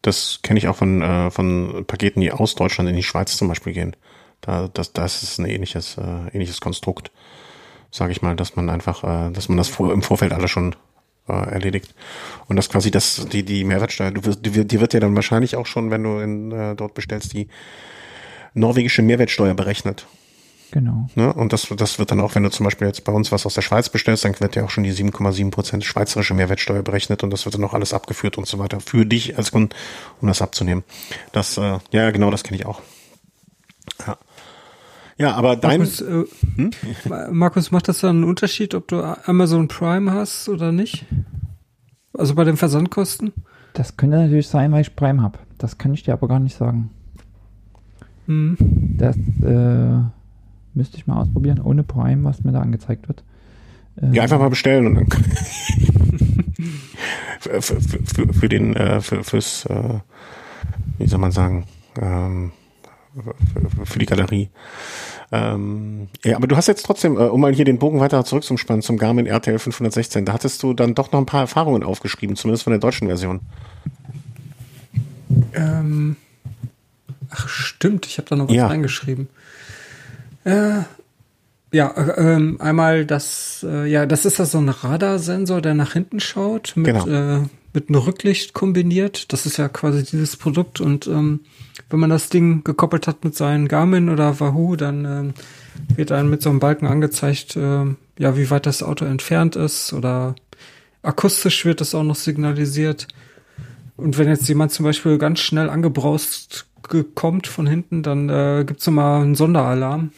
Das 0.02 0.40
kenne 0.42 0.58
ich 0.58 0.68
auch 0.68 0.76
von, 0.76 1.02
äh, 1.02 1.30
von 1.30 1.84
Paketen, 1.86 2.20
die 2.20 2.32
aus 2.32 2.54
Deutschland 2.54 2.88
in 2.88 2.96
die 2.96 3.02
Schweiz 3.02 3.36
zum 3.36 3.48
Beispiel 3.48 3.72
gehen. 3.72 3.96
Da, 4.40 4.68
das, 4.72 4.92
das 4.92 5.22
ist 5.22 5.38
ein 5.38 5.46
ähnliches, 5.46 5.98
äh, 5.98 6.28
ähnliches 6.32 6.60
Konstrukt, 6.60 7.10
sage 7.90 8.12
ich 8.12 8.22
mal, 8.22 8.36
dass 8.36 8.56
man 8.56 8.70
einfach, 8.70 9.02
äh, 9.04 9.32
dass 9.32 9.48
man 9.48 9.58
das 9.58 9.68
vor, 9.68 9.92
im 9.92 10.02
Vorfeld 10.02 10.32
alles 10.32 10.50
schon 10.50 10.76
äh, 11.28 11.32
erledigt. 11.32 11.94
Und 12.46 12.56
das 12.56 12.68
quasi 12.68 12.90
das, 12.90 13.26
die, 13.32 13.42
die 13.42 13.64
Mehrwertsteuer, 13.64 14.10
du 14.10 14.24
wirst, 14.24 14.44
die, 14.44 14.66
die 14.66 14.80
wird 14.80 14.94
ja 14.94 15.00
dann 15.00 15.16
wahrscheinlich 15.16 15.56
auch 15.56 15.66
schon, 15.66 15.90
wenn 15.90 16.02
du 16.02 16.18
in, 16.18 16.52
äh, 16.52 16.74
dort 16.76 16.94
bestellst, 16.94 17.32
die 17.32 17.48
norwegische 18.54 19.02
Mehrwertsteuer 19.02 19.54
berechnet. 19.54 20.06
Genau. 20.72 21.08
Ne? 21.14 21.32
Und 21.32 21.52
das, 21.52 21.68
das 21.76 21.98
wird 21.98 22.10
dann 22.10 22.20
auch, 22.20 22.34
wenn 22.34 22.42
du 22.42 22.50
zum 22.50 22.64
Beispiel 22.64 22.86
jetzt 22.86 23.04
bei 23.04 23.12
uns 23.12 23.30
was 23.30 23.46
aus 23.46 23.54
der 23.54 23.62
Schweiz 23.62 23.88
bestellst, 23.88 24.24
dann 24.24 24.38
wird 24.40 24.56
ja 24.56 24.64
auch 24.64 24.70
schon 24.70 24.84
die 24.84 24.92
7,7 24.92 25.50
Prozent 25.50 25.84
schweizerische 25.84 26.34
Mehrwertsteuer 26.34 26.82
berechnet 26.82 27.22
und 27.22 27.30
das 27.30 27.44
wird 27.44 27.54
dann 27.54 27.64
auch 27.64 27.74
alles 27.74 27.92
abgeführt 27.92 28.36
und 28.36 28.46
so 28.46 28.58
weiter 28.58 28.80
für 28.80 29.06
dich 29.06 29.38
als 29.38 29.52
Kunden, 29.52 29.74
um 30.20 30.28
das 30.28 30.42
abzunehmen. 30.42 30.84
Das, 31.32 31.56
äh, 31.56 31.78
ja, 31.92 32.10
genau, 32.10 32.30
das 32.30 32.42
kenne 32.42 32.58
ich 32.58 32.66
auch. 32.66 32.82
Ja. 34.06 34.16
Ja, 35.18 35.34
aber 35.34 35.56
dein, 35.56 35.78
Markus, 35.78 36.00
äh, 36.02 36.24
Ma- 37.08 37.28
Markus, 37.30 37.70
macht 37.70 37.88
das 37.88 38.00
dann 38.00 38.16
einen 38.16 38.24
Unterschied, 38.24 38.74
ob 38.74 38.88
du 38.88 39.00
Amazon 39.26 39.66
Prime 39.68 40.12
hast 40.12 40.48
oder 40.50 40.72
nicht? 40.72 41.06
Also 42.12 42.34
bei 42.34 42.44
den 42.44 42.58
Versandkosten? 42.58 43.32
Das 43.72 43.96
könnte 43.96 44.18
natürlich 44.18 44.48
sein, 44.48 44.72
weil 44.72 44.82
ich 44.82 44.94
Prime 44.94 45.22
habe. 45.22 45.38
Das 45.56 45.78
kann 45.78 45.94
ich 45.94 46.02
dir 46.02 46.12
aber 46.12 46.28
gar 46.28 46.38
nicht 46.38 46.56
sagen. 46.56 46.90
Hm. 48.26 48.56
Das 48.98 49.16
äh, 49.16 50.00
müsste 50.74 50.98
ich 50.98 51.06
mal 51.06 51.22
ausprobieren, 51.22 51.60
ohne 51.62 51.82
Prime, 51.82 52.24
was 52.24 52.44
mir 52.44 52.52
da 52.52 52.60
angezeigt 52.60 53.08
wird. 53.08 53.24
Äh, 54.02 54.14
ja, 54.14 54.22
einfach 54.24 54.38
mal 54.38 54.50
bestellen 54.50 54.86
und 54.86 54.94
dann 54.96 55.06
für, 57.40 57.62
für, 57.62 57.80
für, 57.80 58.32
für 58.34 58.48
den, 58.50 58.76
äh, 58.76 59.00
für, 59.00 59.24
fürs, 59.24 59.64
äh, 59.66 60.00
wie 60.98 61.06
soll 61.06 61.20
man 61.20 61.32
sagen, 61.32 61.64
ähm, 62.00 62.52
für, 63.84 63.98
die 63.98 64.06
Galerie. 64.06 64.48
Ähm, 65.32 66.08
ja, 66.24 66.36
aber 66.36 66.46
du 66.46 66.56
hast 66.56 66.66
jetzt 66.68 66.84
trotzdem, 66.84 67.16
äh, 67.16 67.20
um 67.22 67.40
mal 67.40 67.52
hier 67.54 67.64
den 67.64 67.78
Bogen 67.78 67.98
weiter 68.00 68.24
zurückzuspannen 68.24 68.82
zum 68.82 68.98
Garmin 68.98 69.26
RTL 69.26 69.58
516, 69.58 70.24
da 70.24 70.32
hattest 70.32 70.62
du 70.62 70.72
dann 70.74 70.94
doch 70.94 71.12
noch 71.12 71.20
ein 71.20 71.26
paar 71.26 71.40
Erfahrungen 71.40 71.82
aufgeschrieben, 71.82 72.36
zumindest 72.36 72.64
von 72.64 72.72
der 72.72 72.80
deutschen 72.80 73.08
Version. 73.08 73.40
Ähm, 75.54 76.16
ach, 77.30 77.48
stimmt, 77.48 78.06
ich 78.06 78.18
habe 78.18 78.28
da 78.28 78.36
noch 78.36 78.48
was 78.48 78.54
Ja. 78.54 78.66
reingeschrieben. 78.68 79.28
Äh, 80.44 80.82
ja, 81.72 81.90
äh, 81.90 82.34
ähm, 82.34 82.60
einmal 82.60 83.04
das, 83.04 83.66
äh, 83.68 83.86
ja, 83.86 84.06
das 84.06 84.24
ist 84.24 84.38
ja 84.38 84.44
so 84.44 84.58
ein 84.58 84.68
Radarsensor, 84.68 85.60
der 85.60 85.74
nach 85.74 85.92
hinten 85.92 86.20
schaut, 86.20 86.74
mit, 86.76 86.86
Genau. 86.86 87.06
äh, 87.06 87.42
mit 87.76 87.90
einem 87.90 88.00
Rücklicht 88.00 88.54
kombiniert. 88.54 89.32
Das 89.34 89.44
ist 89.44 89.58
ja 89.58 89.68
quasi 89.68 90.02
dieses 90.02 90.36
Produkt 90.38 90.80
und 90.80 91.06
ähm, 91.06 91.40
wenn 91.90 92.00
man 92.00 92.08
das 92.08 92.30
Ding 92.30 92.64
gekoppelt 92.64 93.06
hat 93.06 93.22
mit 93.22 93.36
seinen 93.36 93.68
Garmin 93.68 94.08
oder 94.08 94.40
Wahoo, 94.40 94.76
dann 94.76 95.04
ähm, 95.04 95.34
wird 95.94 96.10
einem 96.10 96.30
mit 96.30 96.40
so 96.40 96.48
einem 96.48 96.58
Balken 96.58 96.86
angezeigt, 96.86 97.54
ähm, 97.56 97.98
ja, 98.18 98.36
wie 98.38 98.48
weit 98.50 98.64
das 98.64 98.82
Auto 98.82 99.04
entfernt 99.04 99.56
ist 99.56 99.92
oder 99.92 100.34
akustisch 101.02 101.66
wird 101.66 101.82
das 101.82 101.94
auch 101.94 102.02
noch 102.02 102.16
signalisiert. 102.16 103.06
Und 103.98 104.16
wenn 104.16 104.28
jetzt 104.28 104.48
jemand 104.48 104.72
zum 104.72 104.84
Beispiel 104.84 105.18
ganz 105.18 105.40
schnell 105.40 105.68
angebraust 105.68 106.66
ge- 106.90 107.04
kommt 107.14 107.46
von 107.46 107.66
hinten, 107.66 108.02
dann 108.02 108.30
äh, 108.30 108.64
gibt's 108.66 108.86
nochmal 108.86 109.20
einen 109.22 109.34
Sonderalarm. 109.34 110.12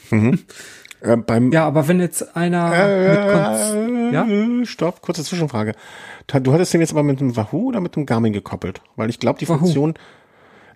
Äh, 1.01 1.17
beim 1.17 1.51
Ja, 1.53 1.67
aber 1.67 1.89
wenn 1.89 1.99
jetzt 2.01 2.37
einer 2.37 2.71
Konz 3.33 4.13
ja? 4.13 4.27
äh, 4.27 4.65
Stopp, 4.65 5.01
kurze 5.03 5.25
Zwischenfrage. 5.25 5.75
Du 6.29 6.53
hattest 6.53 6.75
den 6.75 6.81
jetzt 6.81 6.93
aber 6.93 7.03
mit 7.03 7.21
dem 7.21 7.37
Wahoo 7.37 7.69
oder 7.69 7.81
mit 7.81 7.97
dem 7.97 8.05
Garmin 8.07 8.33
gekoppelt? 8.33 8.83
Weil 8.97 9.11
ich 9.11 9.19
glaube, 9.19 9.39
die 9.39 9.49
Wahoo. 9.49 9.61
Funktion, 9.61 9.95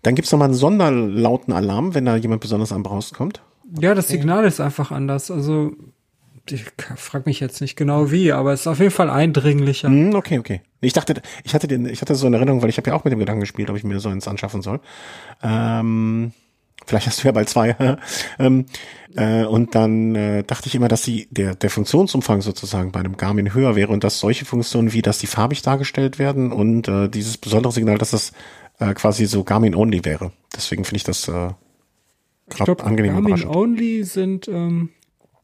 dann 0.02 0.14
gibt's 0.14 0.32
noch 0.32 0.38
mal 0.38 0.46
einen 0.46 0.54
sonderlauten 0.54 1.52
Alarm, 1.52 1.94
wenn 1.94 2.06
da 2.06 2.16
jemand 2.16 2.40
besonders 2.40 2.72
am 2.72 2.82
Braust 2.82 3.14
kommt. 3.14 3.42
Ja, 3.78 3.94
das 3.94 4.08
Signal 4.08 4.44
ist 4.44 4.60
einfach 4.60 4.90
anders. 4.90 5.30
Also 5.30 5.72
ich 6.50 6.64
frage 6.96 7.24
mich 7.26 7.40
jetzt 7.40 7.60
nicht 7.60 7.76
genau 7.76 8.10
wie, 8.10 8.32
aber 8.32 8.52
es 8.52 8.62
ist 8.62 8.66
auf 8.66 8.80
jeden 8.80 8.90
Fall 8.90 9.10
eindringlicher. 9.10 9.88
Hm, 9.88 10.14
okay, 10.14 10.38
okay. 10.38 10.62
Ich 10.80 10.92
dachte, 10.92 11.22
ich 11.44 11.54
hatte 11.54 11.68
den, 11.68 11.86
ich 11.86 12.00
hatte 12.00 12.14
so 12.14 12.26
eine 12.26 12.36
Erinnerung, 12.36 12.62
weil 12.62 12.70
ich 12.70 12.78
habe 12.78 12.90
ja 12.90 12.96
auch 12.96 13.04
mit 13.04 13.12
dem 13.12 13.20
Gedanken 13.20 13.40
gespielt, 13.40 13.70
ob 13.70 13.76
ich 13.76 13.84
mir 13.84 14.00
so 14.00 14.08
eins 14.08 14.26
anschaffen 14.26 14.62
soll. 14.62 14.80
Ähm, 15.42 16.32
vielleicht 16.86 17.06
hast 17.06 17.22
du 17.22 17.28
ja 17.28 17.32
bald 17.32 17.48
zwei. 17.48 17.76
ähm, 18.38 18.66
äh, 19.14 19.44
und 19.44 19.74
dann 19.74 20.14
äh, 20.14 20.44
dachte 20.44 20.68
ich 20.68 20.74
immer, 20.74 20.88
dass 20.88 21.02
die, 21.02 21.28
der, 21.30 21.54
der 21.54 21.70
Funktionsumfang 21.70 22.40
sozusagen 22.40 22.92
bei 22.92 23.00
einem 23.00 23.16
Garmin 23.16 23.54
höher 23.54 23.76
wäre 23.76 23.92
und 23.92 24.04
dass 24.04 24.18
solche 24.18 24.44
Funktionen 24.44 24.92
wie, 24.92 25.02
dass 25.02 25.18
die 25.18 25.26
farbig 25.26 25.62
dargestellt 25.62 26.18
werden 26.18 26.52
und 26.52 26.88
äh, 26.88 27.08
dieses 27.08 27.36
besondere 27.36 27.72
Signal, 27.72 27.98
dass 27.98 28.12
das 28.12 28.32
äh, 28.78 28.94
quasi 28.94 29.26
so 29.26 29.44
Garmin-only 29.44 30.04
wäre. 30.04 30.32
Deswegen 30.54 30.84
finde 30.84 30.96
ich 30.96 31.04
das 31.04 31.28
äh, 31.28 31.50
Ich 32.50 32.56
glaube, 32.56 32.84
angenehm 32.84 33.14
Garmin 33.14 33.34
überraschend. 33.34 33.54
Only 33.54 34.04
sind 34.04 34.48
ähm, 34.48 34.90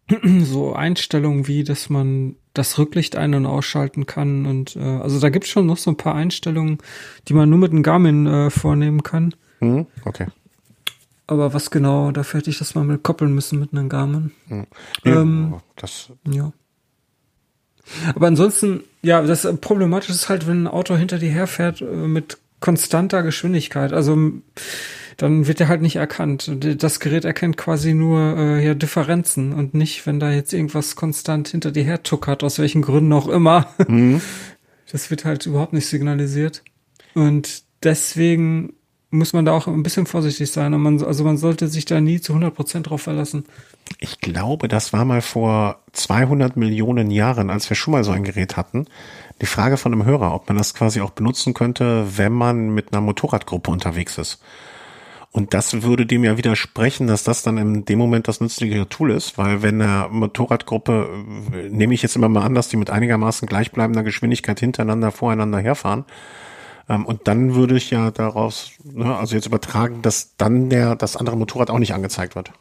so 0.43 0.73
Einstellungen 0.73 1.47
wie, 1.47 1.65
dass 1.65 1.91
man 1.91 2.37
das 2.55 2.79
Rücklicht 2.79 3.17
ein- 3.17 3.35
und 3.35 3.47
ausschalten 3.47 4.07
kann. 4.07 4.47
Und 4.47 4.77
äh, 4.77 4.81
also 4.81 5.21
da 5.21 5.29
gibt's 5.29 5.49
schon 5.49 5.67
noch 5.67 5.77
so 5.77 5.91
ein 5.91 5.97
paar 5.97 6.15
Einstellungen, 6.15 6.79
die 7.29 7.35
man 7.35 7.49
nur 7.49 7.59
mit 7.59 7.73
einem 7.73 7.83
Garmin 7.83 8.27
äh, 8.27 8.51
vornehmen 8.51 9.03
kann. 9.03 9.35
Hm, 9.61 9.87
okay. 10.05 10.27
Aber 11.29 11.53
was 11.53 11.71
genau, 11.71 12.11
dafür 12.11 12.41
hätte 12.41 12.51
ich 12.51 12.59
das 12.59 12.75
mal 12.75 12.85
mit 12.85 13.05
koppeln 13.05 13.33
müssen 13.35 13.61
mit 13.61 13.73
einem 13.73 13.89
Garmin. 13.89 14.33
Nee, 14.47 14.67
Ähm, 15.05 15.55
das, 15.77 16.11
Ja. 16.27 16.53
Aber 18.15 18.27
ansonsten, 18.27 18.83
ja, 19.03 19.23
das 19.23 19.47
Problematische 19.61 20.13
ist 20.13 20.29
halt, 20.29 20.47
wenn 20.47 20.65
ein 20.65 20.67
Auto 20.67 20.97
hinter 20.97 21.19
dir 21.19 21.31
herfährt 21.31 21.81
äh, 21.81 21.85
mit 21.85 22.39
konstanter 22.61 23.23
Geschwindigkeit. 23.23 23.93
Also 23.93 24.33
dann 25.19 25.47
wird 25.47 25.61
er 25.61 25.69
halt 25.69 25.83
nicht 25.83 25.97
erkannt. 25.97 26.51
Das 26.83 27.01
Gerät 27.01 27.25
erkennt 27.25 27.57
quasi 27.57 27.93
nur 27.93 28.37
äh, 28.37 28.65
ja, 28.65 28.75
Differenzen 28.75 29.53
und 29.53 29.75
nicht, 29.75 30.07
wenn 30.07 30.21
da 30.21 30.33
jetzt 30.33 30.53
irgendwas 30.53 30.97
konstant 30.97 31.49
hinter 31.49 31.73
dir 31.73 31.85
her 31.85 32.03
tuckert, 32.03 32.43
aus 32.43 32.59
welchen 32.59 32.83
Gründen 32.83 33.13
auch 33.13 33.29
immer. 33.29 33.69
Das 34.91 35.11
wird 35.11 35.27
halt 35.27 35.45
überhaupt 35.45 35.75
nicht 35.75 35.87
signalisiert. 35.87 36.63
Und 37.13 37.65
deswegen 37.83 38.73
muss 39.11 39.33
man 39.33 39.45
da 39.45 39.53
auch 39.53 39.67
ein 39.67 39.83
bisschen 39.83 40.07
vorsichtig 40.07 40.51
sein. 40.51 40.75
Und 40.75 40.83
man, 40.83 41.03
also 41.03 41.25
man 41.25 41.39
sollte 41.39 41.69
sich 41.69 41.85
da 41.85 42.01
nie 42.01 42.21
zu 42.21 42.35
100% 42.35 42.83
drauf 42.83 43.03
verlassen. 43.03 43.45
Ich 44.01 44.21
glaube, 44.21 44.69
das 44.69 44.93
war 44.93 45.05
mal 45.05 45.23
vor 45.23 45.81
200 45.93 46.57
Millionen 46.57 47.11
Jahren, 47.11 47.49
als 47.49 47.71
wir 47.71 47.77
schon 47.77 47.93
mal 47.93 48.05
so 48.05 48.13
ein 48.13 48.25
Gerät 48.25 48.57
hatten. 48.57 48.87
Die 49.41 49.47
Frage 49.47 49.77
von 49.77 49.93
einem 49.93 50.05
Hörer, 50.05 50.35
ob 50.35 50.49
man 50.49 50.59
das 50.59 50.75
quasi 50.75 51.01
auch 51.01 51.11
benutzen 51.11 51.55
könnte, 51.55 52.19
wenn 52.19 52.33
man 52.33 52.71
mit 52.71 52.93
einer 52.93 53.01
Motorradgruppe 53.01 53.71
unterwegs 53.71 54.19
ist. 54.19 54.41
Und 55.31 55.55
das 55.55 55.83
würde 55.83 56.07
dem 56.07 56.25
ja 56.25 56.37
widersprechen, 56.37 57.07
dass 57.07 57.23
das 57.23 57.43
dann 57.43 57.59
in 57.59 57.85
dem 57.85 57.99
Moment 57.99 58.29
das 58.29 58.41
nützlichere 58.41 58.89
Tool 58.89 59.11
ist, 59.11 59.37
weil 59.37 59.63
wenn 59.63 59.81
eine 59.81 60.09
Motorradgruppe, 60.11 61.09
äh, 61.53 61.69
nehme 61.69 61.95
ich 61.95 62.03
jetzt 62.03 62.17
immer 62.17 62.29
mal 62.29 62.45
an, 62.45 62.55
dass 62.55 62.69
die 62.69 62.77
mit 62.77 62.91
einigermaßen 62.91 63.47
gleichbleibender 63.47 64.03
Geschwindigkeit 64.03 64.59
hintereinander, 64.59 65.13
voreinander 65.13 65.59
herfahren, 65.59 66.07
ähm, 66.89 67.05
und 67.07 67.27
dann 67.29 67.55
würde 67.55 67.77
ich 67.77 67.91
ja 67.91 68.11
daraus, 68.11 68.73
ne, 68.85 69.17
also 69.17 69.35
jetzt 69.35 69.47
übertragen, 69.47 70.03
dass 70.03 70.37
dann 70.37 70.71
der, 70.71 70.97
das 70.97 71.17
andere 71.17 71.37
Motorrad 71.37 71.71
auch 71.71 71.79
nicht 71.79 71.95
angezeigt 71.95 72.35
wird. 72.37 72.53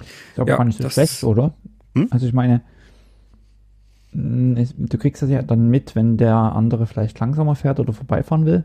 Ich 0.00 0.34
glaube 0.34 0.50
Ja, 0.50 0.56
gar 0.58 0.64
nicht 0.64 0.76
so 0.78 0.84
das- 0.84 0.94
schlecht, 0.94 1.24
oder? 1.24 1.54
Hm? 1.94 2.08
Also 2.10 2.26
ich 2.26 2.32
meine, 2.32 2.60
es- 4.12 4.74
du 4.76 4.98
kriegst 4.98 5.22
das 5.22 5.30
ja 5.30 5.42
dann 5.42 5.68
mit, 5.68 5.94
wenn 5.94 6.16
der 6.16 6.34
andere 6.36 6.86
vielleicht 6.86 7.18
langsamer 7.20 7.54
fährt 7.54 7.80
oder 7.80 7.92
vorbeifahren 7.92 8.46
will. 8.46 8.64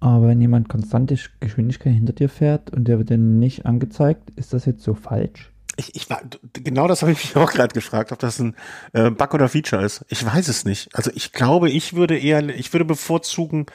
Aber 0.00 0.28
wenn 0.28 0.40
jemand 0.40 0.68
konstante 0.68 1.16
Geschwindigkeit 1.40 1.94
hinter 1.94 2.12
dir 2.12 2.28
fährt 2.28 2.70
und 2.70 2.86
der 2.86 2.98
wird 2.98 3.10
dann 3.10 3.38
nicht 3.38 3.64
angezeigt, 3.66 4.30
ist 4.36 4.52
das 4.52 4.66
jetzt 4.66 4.82
so 4.82 4.94
falsch? 4.94 5.50
Ich, 5.76 5.94
ich 5.94 6.08
war, 6.08 6.22
genau 6.52 6.88
das 6.88 7.02
habe 7.02 7.12
ich 7.12 7.18
mich 7.18 7.36
auch 7.36 7.52
gerade 7.52 7.74
gefragt, 7.74 8.10
ob 8.12 8.18
das 8.18 8.38
ein 8.38 8.56
äh, 8.92 9.10
Bug 9.10 9.34
oder 9.34 9.48
Feature 9.48 9.84
ist. 9.84 10.04
Ich 10.08 10.24
weiß 10.24 10.48
es 10.48 10.64
nicht. 10.64 10.88
Also 10.94 11.10
ich 11.14 11.32
glaube, 11.32 11.70
ich 11.70 11.94
würde 11.94 12.18
eher, 12.18 12.48
ich 12.48 12.72
würde 12.72 12.84
bevorzugen, 12.84 13.66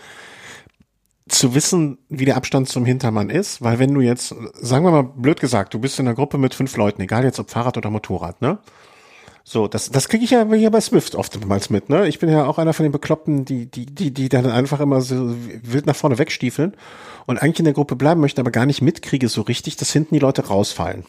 zu 1.32 1.56
wissen, 1.56 1.98
wie 2.10 2.26
der 2.26 2.36
Abstand 2.36 2.68
zum 2.70 2.86
Hintermann 2.86 3.30
ist, 3.30 3.62
weil 3.62 3.80
wenn 3.80 3.94
du 3.94 4.02
jetzt, 4.02 4.36
sagen 4.54 4.86
wir 4.86 4.92
mal 4.92 5.04
blöd 5.04 5.40
gesagt, 5.40 5.74
du 5.74 5.80
bist 5.80 6.00
in 6.00 6.08
einer 6.08 6.16
Gruppe 6.16 6.38
mit 6.38 6.54
fünf 6.54 6.76
Leuten, 6.76 7.02
egal 7.02 7.24
jetzt 7.24 7.40
ob 7.40 7.50
Fahrrad 7.50 7.78
oder 7.78 7.90
Motorrad, 7.90 8.42
ne? 8.42 8.60
So, 9.44 9.68
das, 9.68 9.90
das 9.90 10.08
kriege 10.08 10.24
ich 10.24 10.32
ja 10.32 10.46
hier 10.54 10.70
bei 10.70 10.82
Swift 10.82 11.16
oftmals 11.16 11.70
mit, 11.70 11.90
ne? 11.90 12.08
Ich 12.08 12.20
bin 12.20 12.30
ja 12.30 12.46
auch 12.46 12.60
einer 12.60 12.74
von 12.74 12.84
den 12.84 12.92
Bekloppten, 12.92 13.46
die, 13.46 13.66
die, 13.66 13.86
die, 13.86 14.12
die 14.14 14.30
dann 14.30 14.46
einfach 14.46 14.80
immer 14.80 15.02
so 15.02 15.36
wild 15.64 15.86
nach 15.88 15.96
vorne 15.96 16.20
wegstiefeln 16.20 16.74
und 17.26 17.42
eigentlich 17.42 17.60
in 17.60 17.66
der 17.66 17.74
Gruppe 17.74 17.96
bleiben 17.96 18.22
möchten, 18.22 18.40
aber 18.40 18.52
gar 18.52 18.66
nicht 18.66 18.82
mitkriege 18.82 19.30
so 19.30 19.42
richtig, 19.42 19.78
dass 19.78 19.92
hinten 19.92 20.16
die 20.16 20.20
Leute 20.20 20.48
rausfallen. 20.48 21.06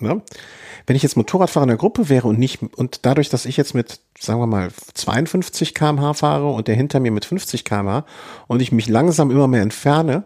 Ne? 0.00 0.22
Wenn 0.86 0.96
ich 0.96 1.02
jetzt 1.02 1.16
Motorradfahrer 1.16 1.64
in 1.64 1.68
der 1.68 1.76
Gruppe 1.76 2.08
wäre 2.08 2.28
und 2.28 2.38
nicht, 2.38 2.62
und 2.62 3.04
dadurch, 3.06 3.28
dass 3.28 3.46
ich 3.46 3.56
jetzt 3.56 3.74
mit, 3.74 4.00
sagen 4.18 4.40
wir 4.40 4.46
mal, 4.46 4.70
52 4.94 5.74
kmh 5.74 6.14
fahre 6.14 6.50
und 6.50 6.68
der 6.68 6.74
hinter 6.74 7.00
mir 7.00 7.10
mit 7.10 7.24
50 7.24 7.64
kmh 7.64 8.04
und 8.46 8.60
ich 8.60 8.72
mich 8.72 8.88
langsam 8.88 9.30
immer 9.30 9.48
mehr 9.48 9.62
entferne, 9.62 10.24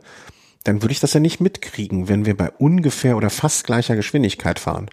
dann 0.65 0.83
würde 0.83 0.93
ich 0.93 1.01
das 1.01 1.13
ja 1.13 1.21
nicht 1.21 1.41
mitkriegen, 1.41 2.09
wenn 2.09 2.25
wir 2.25 2.37
bei 2.37 2.51
ungefähr 2.51 3.17
oder 3.17 3.31
fast 3.31 3.65
gleicher 3.65 3.97
Geschwindigkeit 3.97 4.59
fahren. 4.59 4.89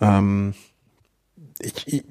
Ähm, 0.00 0.54
ich, 1.60 1.86
ich, 1.86 2.04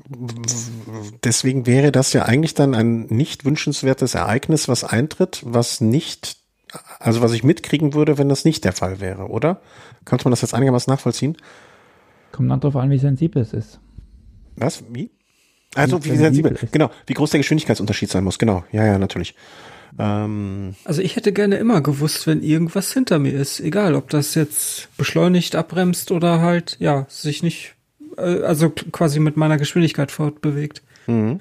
deswegen 1.24 1.66
wäre 1.66 1.92
das 1.92 2.14
ja 2.14 2.24
eigentlich 2.24 2.54
dann 2.54 2.76
ein 2.76 3.06
nicht 3.06 3.46
wünschenswertes 3.46 4.14
Ereignis, 4.14 4.68
was 4.68 4.84
eintritt, 4.84 5.42
was 5.46 5.82
nicht, 5.82 6.38
also 7.00 7.22
was 7.22 7.34
ich 7.34 7.44
mitkriegen 7.44 7.94
würde, 7.94 8.18
wenn 8.18 8.30
das 8.30 8.46
nicht 8.46 8.64
der 8.66 8.74
Fall 8.74 9.00
wäre, 9.00 9.28
oder? 9.30 9.62
Könnte 10.06 10.26
man 10.26 10.32
das 10.32 10.42
jetzt 10.42 10.54
einigermaßen 10.54 10.92
nachvollziehen? 10.92 11.38
Kommt 12.32 12.50
dann 12.52 12.60
darauf 12.60 12.76
an, 12.76 12.90
wie 12.90 12.98
sensibel 12.98 13.42
es 13.42 13.54
ist. 13.54 13.80
Was? 14.56 14.84
Wie? 14.92 15.12
Also 15.76 16.04
Wie 16.04 16.12
wie 16.12 16.18
sensibel. 16.18 16.52
sensibel. 16.52 16.70
Genau, 16.72 16.92
wie 17.06 17.14
groß 17.14 17.32
der 17.32 17.40
Geschwindigkeitsunterschied 17.40 18.10
sein 18.10 18.24
muss. 18.24 18.40
Genau, 18.40 18.64
ja, 18.72 18.86
ja, 18.86 18.98
natürlich. 18.98 19.36
Ähm, 20.00 20.76
Also 20.86 21.02
ich 21.02 21.16
hätte 21.16 21.32
gerne 21.34 21.58
immer 21.58 21.82
gewusst, 21.82 22.28
wenn 22.28 22.42
irgendwas 22.44 22.92
hinter 22.94 23.20
mir 23.20 23.34
ist. 23.34 23.60
Egal, 23.60 23.96
ob 23.96 24.10
das 24.10 24.36
jetzt 24.36 24.96
beschleunigt 24.98 25.56
abbremst 25.56 26.12
oder 26.12 26.42
halt, 26.42 26.78
ja, 26.80 27.06
sich 27.10 27.44
nicht, 27.44 27.76
äh, 28.18 28.42
also 28.44 28.70
quasi 28.70 29.20
mit 29.20 29.38
meiner 29.38 29.58
Geschwindigkeit 29.58 30.12
fortbewegt. 30.12 30.82
mhm. 31.08 31.40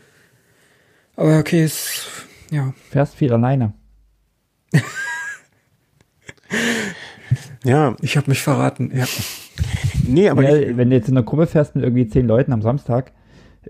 Aber 1.18 1.39
okay, 1.39 1.64
ist, 1.64 2.07
ja. 2.51 2.74
Fährst 2.91 3.14
viel 3.14 3.32
alleine. 3.32 3.72
Ja, 7.65 7.97
Ich 8.01 8.17
habe 8.17 8.31
mich 8.31 8.43
verraten, 8.43 8.93
ja. 8.95 9.05
nee, 10.07 10.29
aber 10.29 10.43
ja, 10.45 10.57
ich, 10.57 10.77
wenn 10.77 10.91
du 10.91 10.97
jetzt 10.97 11.09
in 11.09 11.17
einer 11.17 11.25
Gruppe 11.27 11.47
fährst 11.47 11.75
mit 11.75 11.85
irgendwie 11.85 12.07
zehn 12.07 12.27
Leuten 12.27 12.53
am 12.53 12.63
Samstag, 12.63 13.13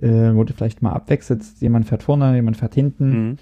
äh, 0.00 0.34
wo 0.34 0.44
du 0.44 0.52
vielleicht 0.52 0.82
mal 0.82 0.92
abwechselst, 0.92 1.62
jemand 1.62 1.86
fährt 1.86 2.02
vorne, 2.02 2.34
jemand 2.34 2.58
fährt 2.58 2.74
hinten. 2.74 3.08
Mhm. 3.08 3.36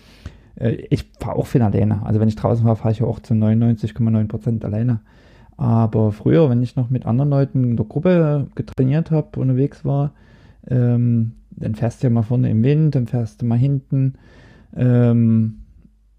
Äh, 0.56 0.70
ich 0.90 1.10
fahre 1.18 1.36
auch 1.36 1.46
viel 1.46 1.62
alleine. 1.62 2.04
Also 2.06 2.20
wenn 2.20 2.28
ich 2.28 2.36
draußen 2.36 2.64
fahre, 2.64 2.76
fahre 2.76 2.92
ich 2.92 3.00
ja 3.00 3.06
auch 3.06 3.18
zu 3.20 3.34
99,9 3.34 4.28
Prozent 4.28 4.64
alleine. 4.64 5.00
Aber 5.56 6.12
früher, 6.12 6.50
wenn 6.50 6.62
ich 6.62 6.76
noch 6.76 6.90
mit 6.90 7.06
anderen 7.06 7.30
Leuten 7.30 7.64
in 7.64 7.76
der 7.76 7.86
Gruppe 7.86 8.48
getrainiert 8.54 9.10
habe, 9.10 9.38
unterwegs 9.40 9.84
war, 9.84 10.12
ähm, 10.68 11.32
dann 11.50 11.74
fährst 11.74 12.02
du 12.02 12.06
ja 12.06 12.10
mal 12.10 12.22
vorne 12.22 12.50
im 12.50 12.62
Wind, 12.62 12.94
dann 12.94 13.06
fährst 13.06 13.42
du 13.42 13.46
mal 13.46 13.58
hinten. 13.58 14.14
Ähm, 14.76 15.60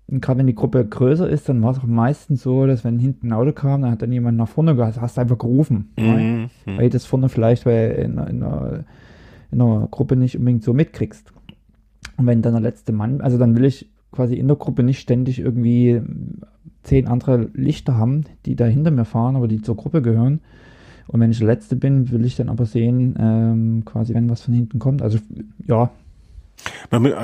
und 0.07 0.21
gerade 0.21 0.39
wenn 0.39 0.47
die 0.47 0.55
Gruppe 0.55 0.85
größer 0.85 1.27
ist, 1.27 1.49
dann 1.49 1.63
war 1.63 1.71
es 1.71 1.79
auch 1.79 1.85
meistens 1.85 2.43
so, 2.43 2.67
dass 2.67 2.83
wenn 2.83 2.99
hinten 2.99 3.29
ein 3.29 3.33
Auto 3.33 3.53
kam, 3.53 3.81
dann 3.81 3.91
hat 3.91 4.03
dann 4.03 4.11
jemand 4.11 4.37
nach 4.37 4.47
vorne 4.47 4.75
gehört, 4.75 5.01
hast 5.01 5.17
du 5.17 5.21
einfach 5.21 5.37
gerufen. 5.37 5.89
Mhm. 5.97 6.49
Weil 6.65 6.89
das 6.89 7.05
vorne 7.05 7.27
vielleicht 7.27 7.65
weil 7.65 7.91
in, 7.91 8.11
in, 8.11 8.43
einer, 8.43 8.83
in 9.51 9.61
einer 9.61 9.87
Gruppe 9.89 10.15
nicht 10.15 10.37
unbedingt 10.37 10.63
so 10.63 10.73
mitkriegst. 10.73 11.33
Und 12.17 12.27
wenn 12.27 12.43
dann 12.43 12.53
der 12.53 12.61
letzte 12.61 12.91
Mann, 12.91 13.21
also 13.21 13.39
dann 13.39 13.57
will 13.57 13.65
ich 13.65 13.89
quasi 14.11 14.35
in 14.35 14.47
der 14.47 14.57
Gruppe 14.57 14.83
nicht 14.83 14.99
ständig 14.99 15.39
irgendwie 15.39 16.01
zehn 16.83 17.07
andere 17.07 17.49
Lichter 17.53 17.97
haben, 17.97 18.25
die 18.45 18.55
da 18.55 18.65
hinter 18.65 18.91
mir 18.91 19.05
fahren, 19.05 19.35
aber 19.35 19.47
die 19.47 19.61
zur 19.61 19.75
Gruppe 19.75 20.03
gehören. 20.03 20.41
Und 21.07 21.19
wenn 21.19 21.31
ich 21.31 21.39
der 21.39 21.47
Letzte 21.47 21.75
bin, 21.75 22.11
will 22.11 22.25
ich 22.25 22.35
dann 22.35 22.49
aber 22.49 22.65
sehen, 22.65 23.15
ähm, 23.19 23.83
quasi, 23.85 24.13
wenn 24.13 24.29
was 24.29 24.41
von 24.41 24.53
hinten 24.53 24.77
kommt. 24.77 25.01
Also 25.01 25.17
ja, 25.65 25.89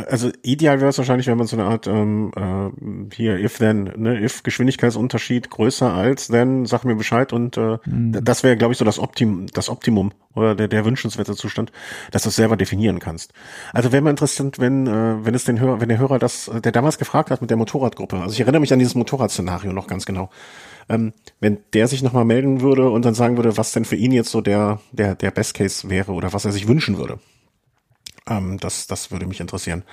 Also 0.06 0.30
ideal 0.44 0.80
wäre 0.80 0.90
es 0.90 0.98
wahrscheinlich, 0.98 1.28
wenn 1.28 1.38
man 1.38 1.48
so 1.48 1.56
eine 1.56 1.66
Art 1.66 1.88
ähm, 1.88 2.32
äh, 2.36 3.16
hier 3.16 3.38
if 3.40 3.58
then, 3.58 3.92
ne, 3.96 4.22
if 4.22 4.44
Geschwindigkeitsunterschied 4.44 5.50
größer 5.50 5.92
als 5.92 6.28
then, 6.28 6.66
sag 6.66 6.84
mir 6.84 6.96
Bescheid 6.96 7.34
und 7.34 7.58
äh, 7.58 7.78
Mhm. 7.86 8.24
das 8.24 8.44
wäre, 8.44 8.58
glaube 8.58 8.74
ich, 8.74 8.78
so 8.78 8.86
das 8.86 9.00
Optimum, 9.00 9.48
das 9.48 9.70
Optimum 9.70 10.12
oder 10.36 10.56
der, 10.56 10.68
der 10.68 10.86
wünschenswerte 10.86 11.36
Zustand, 11.36 11.72
dass 12.12 12.24
du 12.24 12.30
es 12.30 12.36
selber 12.36 12.56
definieren 12.58 13.00
kannst. 13.00 13.34
Also 13.74 13.92
wäre 13.92 14.02
mal 14.02 14.10
interessant, 14.12 14.60
wenn 14.60 14.86
äh, 14.88 15.26
wenn 15.26 15.34
es 15.34 15.44
den 15.46 15.60
Hörer, 15.60 15.82
wenn 15.82 15.90
der 15.90 15.98
Hörer 15.98 16.20
das, 16.20 16.50
der 16.64 16.72
damals 16.72 16.98
gefragt 16.98 17.32
hat 17.32 17.42
mit 17.42 17.50
der 17.50 17.58
Motorradgruppe. 17.58 18.18
Also 18.18 18.34
ich 18.34 18.42
erinnere 18.42 18.62
mich 18.62 18.74
an 18.74 18.80
dieses 18.80 18.96
Motorradszenario 18.96 19.74
noch 19.74 19.88
ganz 19.88 20.06
genau. 20.06 20.30
Ähm, 20.90 21.14
wenn 21.40 21.60
der 21.74 21.88
sich 21.88 22.04
nochmal 22.04 22.26
melden 22.26 22.62
würde 22.62 22.90
und 22.90 23.06
dann 23.06 23.14
sagen 23.14 23.38
würde, 23.38 23.58
was 23.58 23.72
denn 23.72 23.86
für 23.86 23.96
ihn 23.96 24.12
jetzt 24.12 24.32
so 24.32 24.42
der 24.42 24.80
der 24.92 25.16
der 25.16 25.32
Best 25.32 25.54
Case 25.54 25.90
wäre 25.90 26.12
oder 26.12 26.34
was 26.34 26.46
er 26.46 26.52
sich 26.52 26.68
wünschen 26.68 26.98
würde. 26.98 27.20
Ähm, 28.30 28.60
das, 28.60 28.88
das 28.88 29.12
würde 29.12 29.26
mich 29.26 29.40
interessieren. 29.40 29.84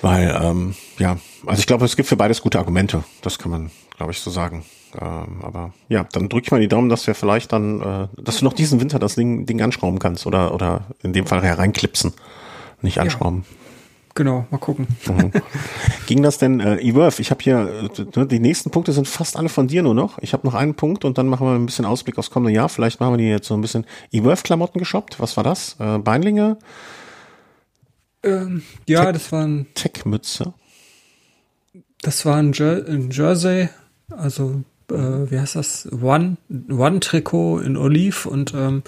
Weil, 0.00 0.38
ähm, 0.40 0.74
ja, 0.98 1.18
also 1.46 1.58
ich 1.58 1.66
glaube, 1.66 1.84
es 1.84 1.96
gibt 1.96 2.08
für 2.08 2.16
beides 2.16 2.40
gute 2.42 2.58
Argumente. 2.58 3.04
Das 3.22 3.38
kann 3.38 3.50
man, 3.50 3.70
glaube 3.96 4.12
ich, 4.12 4.20
so 4.20 4.30
sagen. 4.30 4.64
Ähm, 4.94 5.40
aber 5.42 5.72
ja, 5.88 6.04
dann 6.12 6.28
drück 6.28 6.44
ich 6.44 6.50
mal 6.50 6.60
die 6.60 6.68
Daumen, 6.68 6.88
dass 6.88 7.06
wir 7.06 7.14
vielleicht 7.14 7.52
dann, 7.52 7.82
äh, 7.82 8.08
dass 8.22 8.38
du 8.38 8.44
noch 8.44 8.52
diesen 8.52 8.80
Winter 8.80 8.98
das 8.98 9.16
Ding, 9.16 9.44
Ding 9.44 9.60
anschrauben 9.60 9.98
kannst 9.98 10.26
oder, 10.26 10.54
oder 10.54 10.86
in 11.02 11.12
dem 11.12 11.26
Fall 11.26 11.42
hereinklipsen. 11.42 12.14
Nicht 12.80 13.00
anschrauben. 13.00 13.44
Genau, 14.14 14.46
mal 14.50 14.58
gucken. 14.58 14.88
Mhm. 15.06 15.30
Ging 16.06 16.22
das 16.22 16.38
denn, 16.38 16.58
äh, 16.60 16.76
Eworth, 16.78 17.20
ich 17.20 17.30
habe 17.30 17.42
hier, 17.42 17.90
äh, 18.16 18.26
die 18.26 18.40
nächsten 18.40 18.70
Punkte 18.70 18.92
sind 18.92 19.06
fast 19.06 19.36
alle 19.36 19.48
von 19.48 19.68
dir 19.68 19.82
nur 19.82 19.94
noch. 19.94 20.18
Ich 20.20 20.32
habe 20.32 20.46
noch 20.46 20.54
einen 20.54 20.74
Punkt 20.74 21.04
und 21.04 21.18
dann 21.18 21.28
machen 21.28 21.46
wir 21.46 21.54
ein 21.54 21.66
bisschen 21.66 21.84
Ausblick 21.84 22.18
aufs 22.18 22.30
kommende 22.30 22.52
Jahr. 22.52 22.68
Vielleicht 22.68 22.98
machen 23.00 23.12
wir 23.12 23.18
die 23.18 23.28
jetzt 23.28 23.46
so 23.46 23.54
ein 23.54 23.60
bisschen 23.60 23.86
Eworth-Klamotten 24.12 24.78
geshoppt. 24.80 25.20
Was 25.20 25.36
war 25.36 25.44
das? 25.44 25.76
Äh, 25.78 25.98
Beinlinge, 25.98 26.58
Ähm, 28.24 28.62
ja, 28.88 29.12
das 29.12 29.30
war 29.30 29.44
ein, 29.46 29.66
Tech-Mütze. 29.74 30.52
das 32.02 32.26
war 32.26 32.36
ein, 32.36 32.52
Jer 32.52 32.84
ein 32.88 33.10
Jersey, 33.10 33.68
also 34.10 34.62
äh, 34.90 34.94
wie 35.30 35.38
heißt 35.38 35.54
das? 35.54 35.88
One, 36.02 36.36
One 36.70 36.98
Trikot 37.00 37.60
in 37.60 37.76
Oliv 37.76 38.26
und 38.26 38.54
ähm, 38.54 38.82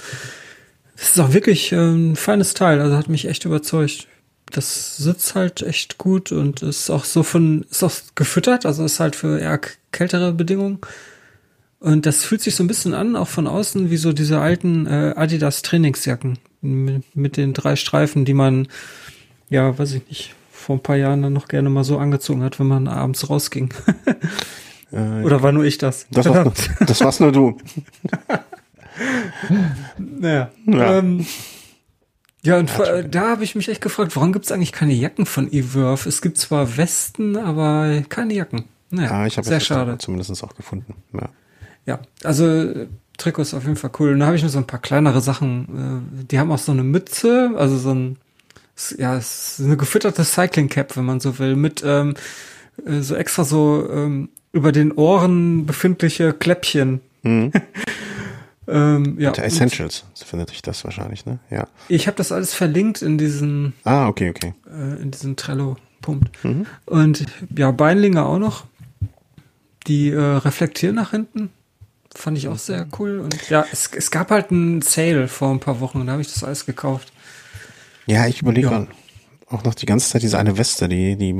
das 0.97 1.11
ist 1.11 1.21
auch 1.21 1.33
wirklich 1.33 1.71
ähm, 1.73 2.13
ein 2.13 2.17
feines 2.17 2.55
Teil, 2.55 2.81
also 2.81 2.97
hat 2.97 3.09
mich 3.09 3.27
echt 3.29 3.45
überzeugt. 3.45 4.09
Das 4.51 4.97
sitzt 4.97 5.35
halt 5.35 5.63
echt 5.63 5.99
gut 5.99 6.33
und 6.33 6.63
ist 6.63 6.91
auch 6.91 7.05
so 7.05 7.23
von, 7.23 7.65
ist 7.71 7.83
auch 7.83 7.93
gefüttert, 8.15 8.67
also 8.67 8.85
ist 8.85 9.01
halt 9.01 9.17
für 9.17 9.39
eher 9.39 9.61
kältere 9.93 10.33
Bedingungen. 10.33 10.79
Und 11.79 12.05
das 12.05 12.25
fühlt 12.25 12.43
sich 12.43 12.55
so 12.55 12.63
ein 12.63 12.67
bisschen 12.67 12.93
an, 12.93 13.17
auch 13.17 13.29
von 13.29 13.47
außen, 13.47 13.91
wie 13.91 13.97
so 13.97 14.13
diese 14.13 14.41
alten 14.41 14.87
äh, 14.87 15.15
Adidas 15.17 15.63
Trainingsjacken 15.63 16.39
mit, 16.61 17.17
mit 17.17 17.37
den 17.39 17.55
drei 17.55 17.75
Streifen, 17.77 18.27
die 18.27 18.35
man, 18.35 18.69
ja, 19.49 19.79
weiß 19.79 19.95
ich 19.95 20.07
nicht, 20.09 20.35
vor 20.53 20.77
ein 20.77 20.83
paar 20.83 20.97
Jahren 20.97 21.23
dann 21.23 21.33
noch 21.33 21.49
gerne 21.49 21.71
mal 21.71 21.85
so 21.85 21.97
angezogen 21.97 22.43
hat, 22.43 22.61
wenn 22.61 22.67
man 22.67 22.87
abends 22.89 23.29
rausging. 23.29 23.73
Äh, 24.93 25.23
Oder 25.23 25.41
war 25.41 25.53
nur 25.53 25.65
ich 25.65 25.79
das? 25.79 26.09
das, 26.11 26.29
war's, 26.29 26.69
das 26.87 27.01
war's 27.01 27.21
nur 27.21 27.31
du. 27.31 27.57
Naja. 29.99 30.51
Ja. 30.67 30.99
Ähm, 30.99 31.27
ja, 32.43 32.59
und 32.59 32.71
vor- 32.71 33.03
da 33.03 33.31
habe 33.31 33.45
ich 33.45 33.55
mich 33.55 33.69
echt 33.69 33.81
gefragt, 33.83 34.15
warum 34.17 34.33
gibt 34.33 34.47
es 34.47 34.53
eigentlich 34.53 34.73
keine 34.73 34.95
Jacken 34.95 35.27
von 35.27 35.53
eWorth? 35.53 36.07
Es 36.07 36.23
gibt 36.23 36.39
zwar 36.39 36.77
Westen, 36.77 37.37
aber 37.37 38.03
keine 38.09 38.35
Jacken. 38.35 38.65
Naja, 38.91 39.11
Ja, 39.21 39.27
ich 39.27 39.37
habe 39.37 39.47
sehr 39.47 39.61
schade. 39.61 39.99
zumindest 39.99 40.43
auch 40.43 40.55
gefunden. 40.57 40.95
Ja. 41.13 41.29
Ja, 41.87 42.01
also 42.25 42.73
Trikot 43.19 43.43
ist 43.43 43.55
auf 43.55 43.65
jeden 43.65 43.77
Fall 43.77 43.91
cool. 43.99 44.13
Und 44.13 44.21
da 44.21 44.27
habe 44.27 44.37
ich 44.37 44.43
noch 44.43 44.49
so 44.51 44.59
ein 44.59 44.67
paar 44.67 44.81
kleinere 44.81 45.21
Sachen. 45.21 46.13
Äh, 46.21 46.25
die 46.31 46.39
haben 46.39 46.51
auch 46.53 46.59
so 46.59 46.73
eine 46.73 46.83
Mütze, 46.85 47.53
also 47.57 47.77
so 47.79 47.93
ein, 47.95 48.17
ja, 48.99 49.21
eine 49.59 49.77
gefütterte 49.77 50.25
Cycling 50.25 50.69
Cap, 50.69 50.97
wenn 50.97 51.05
man 51.05 51.21
so 51.21 51.39
will, 51.39 51.57
mit 51.57 51.83
ähm, 51.85 52.15
äh, 52.87 53.01
so 53.01 53.15
extra 53.15 53.45
so 53.45 53.89
ähm, 53.91 54.29
über 54.53 54.73
den 54.73 54.93
Ohren 54.93 55.67
befindliche 55.67 56.33
Kläppchen. 56.33 57.01
Mhm. 57.23 57.53
Ähm, 58.71 59.17
ja, 59.19 59.29
und 59.31 59.39
Essentials 59.39 60.05
so 60.15 60.25
findet 60.25 60.51
sich 60.51 60.63
das 60.63 60.85
wahrscheinlich, 60.85 61.27
ne? 61.27 61.39
Ja. 61.51 61.67
ich 61.89 62.07
habe 62.07 62.17
das 62.17 62.31
alles 62.33 62.55
verlinkt 62.55 63.03
in 63.03 63.19
diesen 63.19 63.73
Ah, 63.85 64.07
okay, 64.09 64.31
okay. 64.31 64.55
äh, 64.69 65.03
in 65.03 65.11
diesen 65.11 65.37
Trello-Punkt. 65.37 66.45
Mhm. 66.45 66.67
Und 66.87 67.27
ja, 67.57 67.71
Beinlinge 67.73 68.25
auch 68.25 68.39
noch. 68.39 68.65
Die 69.87 70.11
äh, 70.11 70.21
reflektieren 70.21 70.97
nach 70.97 71.11
hinten. 71.11 71.51
Fand 72.15 72.37
ich 72.37 72.49
auch 72.49 72.59
sehr 72.59 72.87
cool. 72.99 73.21
Und 73.21 73.49
ja, 73.49 73.65
es, 73.73 73.91
es 73.97 74.11
gab 74.11 74.31
halt 74.31 74.51
einen 74.51 74.83
Sale 74.83 75.27
vor 75.29 75.51
ein 75.51 75.61
paar 75.61 75.81
Wochen 75.81 76.01
und 76.01 76.07
da 76.07 76.13
habe 76.13 76.23
ich 76.23 76.33
das 76.33 76.45
alles 76.45 76.67
gekauft. 76.67 77.13
Ja, 78.07 78.27
ich 78.27 78.43
überlege 78.43 78.69
Ja. 78.69 78.87
auch 79.49 79.65
noch 79.65 79.75
die 79.75 79.87
ganze 79.87 80.11
Zeit 80.11 80.23
diese 80.23 80.39
eine 80.39 80.59
Weste, 80.59 80.89
die, 80.89 81.17
die, 81.17 81.35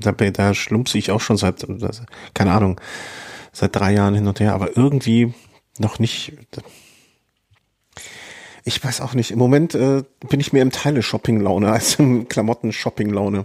da, 0.00 0.12
da 0.12 0.54
schlumpse 0.54 0.98
ich 0.98 1.10
auch 1.10 1.20
schon 1.20 1.36
seit, 1.36 1.66
keine 2.34 2.52
Ahnung, 2.52 2.80
seit 3.52 3.76
drei 3.76 3.92
Jahren 3.92 4.14
hin 4.14 4.26
und 4.26 4.40
her, 4.40 4.54
aber 4.54 4.76
irgendwie 4.76 5.34
noch 5.82 5.98
nicht. 5.98 6.32
Ich 8.64 8.82
weiß 8.82 9.00
auch 9.00 9.14
nicht. 9.14 9.32
Im 9.32 9.38
Moment 9.38 9.74
äh, 9.74 10.04
bin 10.28 10.38
ich 10.38 10.52
mehr 10.52 10.62
im 10.62 10.70
Teile-Shopping-Laune 10.70 11.70
als 11.72 11.96
im 11.96 12.28
Klamotten-Shopping-Laune. 12.28 13.44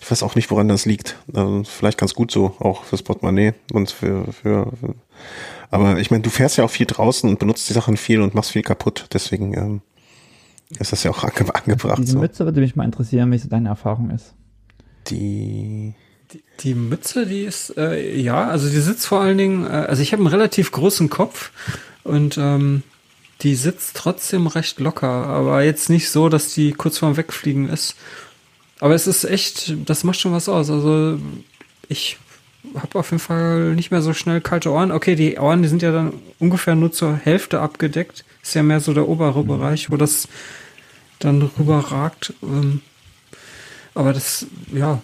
Ich 0.00 0.10
weiß 0.10 0.22
auch 0.22 0.34
nicht, 0.34 0.50
woran 0.50 0.68
das 0.68 0.84
liegt. 0.84 1.16
Also 1.32 1.64
vielleicht 1.64 1.98
ganz 1.98 2.14
gut 2.14 2.30
so, 2.30 2.54
auch 2.60 2.84
fürs 2.84 3.02
Portemonnaie 3.02 3.54
und 3.72 3.90
für, 3.90 4.30
für, 4.32 4.70
für 4.78 4.94
aber 5.70 5.98
ich 5.98 6.10
meine, 6.10 6.22
du 6.22 6.30
fährst 6.30 6.58
ja 6.58 6.64
auch 6.64 6.70
viel 6.70 6.86
draußen 6.86 7.28
und 7.28 7.38
benutzt 7.38 7.68
die 7.68 7.72
Sachen 7.72 7.96
viel 7.96 8.20
und 8.20 8.34
machst 8.34 8.52
viel 8.52 8.62
kaputt. 8.62 9.06
Deswegen 9.12 9.54
ähm, 9.54 9.80
ist 10.78 10.92
das 10.92 11.02
ja 11.02 11.10
auch 11.10 11.24
ange 11.24 11.54
angebracht. 11.54 11.98
Diese 11.98 12.12
So. 12.12 12.18
Mütze 12.18 12.44
würde 12.44 12.60
mich 12.60 12.76
mal 12.76 12.84
interessieren, 12.84 13.32
wie 13.32 13.38
so 13.38 13.48
deine 13.48 13.70
Erfahrung 13.70 14.10
ist. 14.10 14.34
Die 15.08 15.94
Die, 16.32 16.42
die 16.60 16.74
Mütze, 16.74 17.26
die 17.26 17.42
ist, 17.42 17.76
äh, 17.78 18.16
ja, 18.16 18.48
also 18.48 18.68
die 18.68 18.80
sitzt 18.80 19.06
vor 19.06 19.20
allen 19.20 19.38
Dingen, 19.38 19.64
äh, 19.64 19.86
also 19.88 20.02
ich 20.02 20.12
habe 20.12 20.20
einen 20.20 20.32
relativ 20.32 20.72
großen 20.72 21.08
Kopf 21.08 21.50
und 22.04 22.36
ähm, 22.36 22.82
die 23.42 23.54
sitzt 23.54 23.96
trotzdem 23.96 24.46
recht 24.46 24.80
locker, 24.80 25.08
aber 25.08 25.62
jetzt 25.62 25.88
nicht 25.88 26.10
so, 26.10 26.28
dass 26.28 26.52
die 26.54 26.72
kurz 26.72 26.98
vorm 26.98 27.16
Wegfliegen 27.16 27.68
ist. 27.68 27.94
Aber 28.80 28.94
es 28.94 29.06
ist 29.06 29.24
echt, 29.24 29.74
das 29.88 30.04
macht 30.04 30.18
schon 30.18 30.32
was 30.32 30.48
aus. 30.48 30.70
Also 30.70 31.18
ich 31.88 32.18
habe 32.74 32.98
auf 32.98 33.10
jeden 33.10 33.20
Fall 33.20 33.74
nicht 33.74 33.90
mehr 33.90 34.02
so 34.02 34.12
schnell 34.12 34.40
kalte 34.40 34.70
Ohren. 34.70 34.92
Okay, 34.92 35.14
die 35.14 35.38
Ohren, 35.38 35.62
die 35.62 35.68
sind 35.68 35.82
ja 35.82 35.92
dann 35.92 36.12
ungefähr 36.38 36.74
nur 36.74 36.92
zur 36.92 37.16
Hälfte 37.16 37.60
abgedeckt. 37.60 38.24
Ist 38.42 38.54
ja 38.54 38.62
mehr 38.62 38.80
so 38.80 38.92
der 38.92 39.08
obere 39.08 39.44
Bereich, 39.44 39.90
wo 39.90 39.96
das 39.96 40.28
dann 41.18 41.42
rüberragt. 41.58 42.34
Ähm, 42.42 42.82
aber 43.94 44.12
das, 44.12 44.46
ja, 44.72 45.00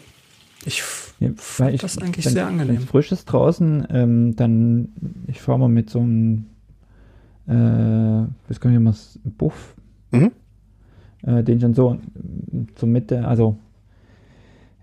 ich 0.67 0.83
Ja, 1.21 1.31
weil 1.59 1.75
ich, 1.75 1.81
das 1.81 1.99
eigentlich 1.99 2.25
wenn- 2.27 2.33
sehr 2.33 2.47
Wenn 2.47 2.61
angenehm. 2.61 2.77
es 2.83 2.85
frisch 2.85 3.13
ist 3.13 3.27
draußen, 3.27 3.87
ähm, 3.91 4.37
dann, 4.37 4.89
ich 5.27 5.41
fahre 5.41 5.59
mal 5.59 5.69
mit 5.69 5.91
so 5.91 6.01
einem, 6.01 6.47
äh, 7.47 8.27
was 8.49 8.61
kann 8.61 8.73
ich 8.73 8.81
mal, 8.81 8.95
Buff, 9.39 9.75
Mhm. 10.11 10.33
äh, 11.23 11.43
den 11.43 11.57
ich 11.57 11.63
dann 11.63 11.75
so 11.75 11.99
zur 12.77 12.89
Mitte, 12.89 13.27
also 13.27 13.57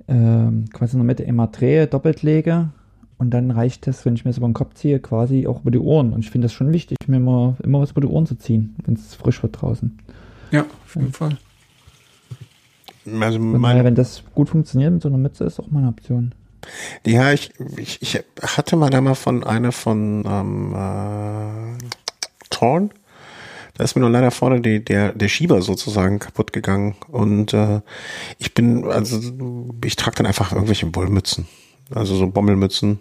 ähm, 0.07 0.65
quasi 0.73 0.93
in 0.93 0.99
der 0.99 1.05
Mitte 1.05 1.23
immer 1.23 1.47
drehe, 1.47 1.87
doppelt 1.87 2.21
lege 2.23 2.69
und 3.17 3.31
dann 3.31 3.51
reicht 3.51 3.87
das, 3.87 4.05
wenn 4.05 4.15
ich 4.15 4.25
mir 4.25 4.33
so 4.33 4.39
über 4.39 4.47
den 4.49 4.53
Kopf 4.53 4.73
ziehe, 4.73 4.99
quasi 4.99 5.47
auch 5.47 5.61
über 5.61 5.71
die 5.71 5.79
Ohren. 5.79 6.11
Und 6.13 6.21
ich 6.21 6.31
finde 6.31 6.45
das 6.45 6.53
schon 6.53 6.73
wichtig, 6.73 6.97
mir 7.07 7.17
immer, 7.17 7.55
immer 7.63 7.79
was 7.81 7.91
über 7.91 8.01
die 8.01 8.07
Ohren 8.07 8.25
zu 8.25 8.35
ziehen, 8.35 8.75
wenn 8.85 8.95
es 8.95 9.15
frisch 9.15 9.41
wird 9.43 9.61
draußen. 9.61 9.97
Ja, 10.51 10.61
auf 10.85 10.95
jeden 10.95 11.13
Fall. 11.13 11.37
Also 13.05 13.39
meine, 13.39 13.83
wenn 13.83 13.95
das 13.95 14.23
gut 14.35 14.49
funktioniert 14.49 14.93
mit 14.93 15.01
so 15.01 15.09
einer 15.09 15.17
Mütze, 15.17 15.43
ist 15.43 15.59
auch 15.59 15.71
mal 15.71 15.79
eine 15.79 15.89
Option. 15.89 16.33
ja, 17.05 17.33
ich, 17.33 17.51
ich, 17.77 18.01
ich 18.01 18.23
hatte 18.41 18.75
mal 18.75 18.89
da 18.89 19.01
mal 19.01 19.15
von 19.15 19.43
einer 19.43 19.71
von 19.71 20.23
ähm, 20.25 20.75
äh, 20.75 21.77
Torn. 22.49 22.91
Da 23.75 23.83
ist 23.83 23.95
mir 23.95 24.01
nur 24.01 24.09
leider 24.11 24.31
vorne 24.31 24.61
die, 24.61 24.83
der, 24.83 25.13
der 25.13 25.27
Schieber 25.27 25.61
sozusagen 25.61 26.19
kaputt 26.19 26.53
gegangen. 26.53 26.95
Und 27.07 27.53
äh, 27.53 27.81
ich 28.37 28.53
bin, 28.53 28.85
also 28.85 29.19
ich 29.83 29.95
trage 29.95 30.17
dann 30.17 30.25
einfach 30.27 30.51
irgendwelche 30.51 30.93
Wollmützen. 30.93 31.47
Also 31.93 32.15
so 32.15 32.27
Bommelmützen. 32.27 32.99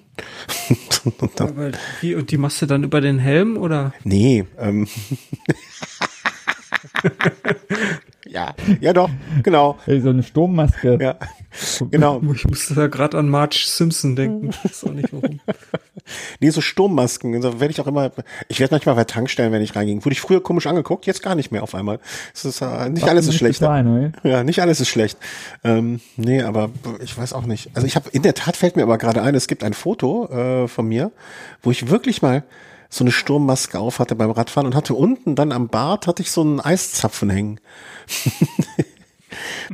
und 1.18 1.32
dann, 1.36 1.48
Aber 1.48 1.72
wie, 2.00 2.14
und 2.14 2.30
die 2.30 2.38
machst 2.38 2.62
du 2.62 2.66
dann 2.66 2.84
über 2.84 3.00
den 3.00 3.18
Helm 3.18 3.56
oder? 3.56 3.92
nee, 4.04 4.46
ähm. 4.58 4.88
ja, 8.26 8.54
ja 8.80 8.92
doch, 8.92 9.10
genau. 9.42 9.78
So 9.86 10.10
eine 10.10 10.22
Sturmmaske. 10.22 10.98
Ja, 11.00 11.16
genau. 11.90 12.20
Ich 12.34 12.46
musste 12.46 12.74
da 12.74 12.86
gerade 12.86 13.18
an 13.18 13.28
Marge 13.28 13.62
Simpson 13.66 14.16
denken. 14.16 14.50
Ich 14.50 14.64
weiß 14.64 14.84
auch 14.84 14.92
nicht 14.92 15.12
warum. 15.12 15.40
Nee, 16.40 16.50
so 16.50 16.60
Sturmmasken. 16.60 17.34
Also 17.34 17.60
werde 17.60 17.72
ich 17.72 17.80
auch 17.80 17.86
immer, 17.86 18.10
ich 18.48 18.58
werde 18.58 18.74
manchmal 18.74 18.94
bei 18.96 19.04
Tankstellen, 19.04 19.52
wenn 19.52 19.62
ich 19.62 19.76
reinging. 19.76 20.04
Wurde 20.04 20.12
ich 20.12 20.20
früher 20.20 20.42
komisch 20.42 20.66
angeguckt, 20.66 21.06
jetzt 21.06 21.22
gar 21.22 21.34
nicht 21.34 21.52
mehr 21.52 21.62
auf 21.62 21.74
einmal. 21.74 22.00
Es 22.34 22.44
ist, 22.44 22.62
äh, 22.62 22.88
nicht 22.88 23.06
alles 23.06 23.28
ist 23.28 23.36
schlecht. 23.36 23.60
Ja, 23.60 24.42
nicht 24.42 24.60
alles 24.60 24.80
ist 24.80 24.88
schlecht. 24.88 25.18
Ähm, 25.62 26.00
nee, 26.16 26.42
aber 26.42 26.70
ich 27.02 27.16
weiß 27.16 27.32
auch 27.32 27.46
nicht. 27.46 27.70
Also 27.74 27.86
ich 27.86 27.94
habe, 27.96 28.10
in 28.10 28.22
der 28.22 28.34
Tat 28.34 28.56
fällt 28.56 28.76
mir 28.76 28.82
aber 28.82 28.98
gerade 28.98 29.22
ein, 29.22 29.34
es 29.34 29.46
gibt 29.46 29.62
ein 29.62 29.74
Foto 29.74 30.28
äh, 30.64 30.68
von 30.68 30.86
mir, 30.86 31.12
wo 31.62 31.70
ich 31.70 31.90
wirklich 31.90 32.22
mal 32.22 32.42
so 32.90 33.04
eine 33.04 33.12
Sturmmaske 33.12 33.78
auf 33.78 34.00
hatte 34.00 34.16
beim 34.16 34.32
Radfahren 34.32 34.66
und 34.66 34.74
hatte 34.74 34.94
unten 34.94 35.36
dann 35.36 35.52
am 35.52 35.68
Bart 35.68 36.06
hatte 36.06 36.22
ich 36.22 36.30
so 36.30 36.42
einen 36.42 36.60
Eiszapfen 36.60 37.30
hängen. 37.30 37.60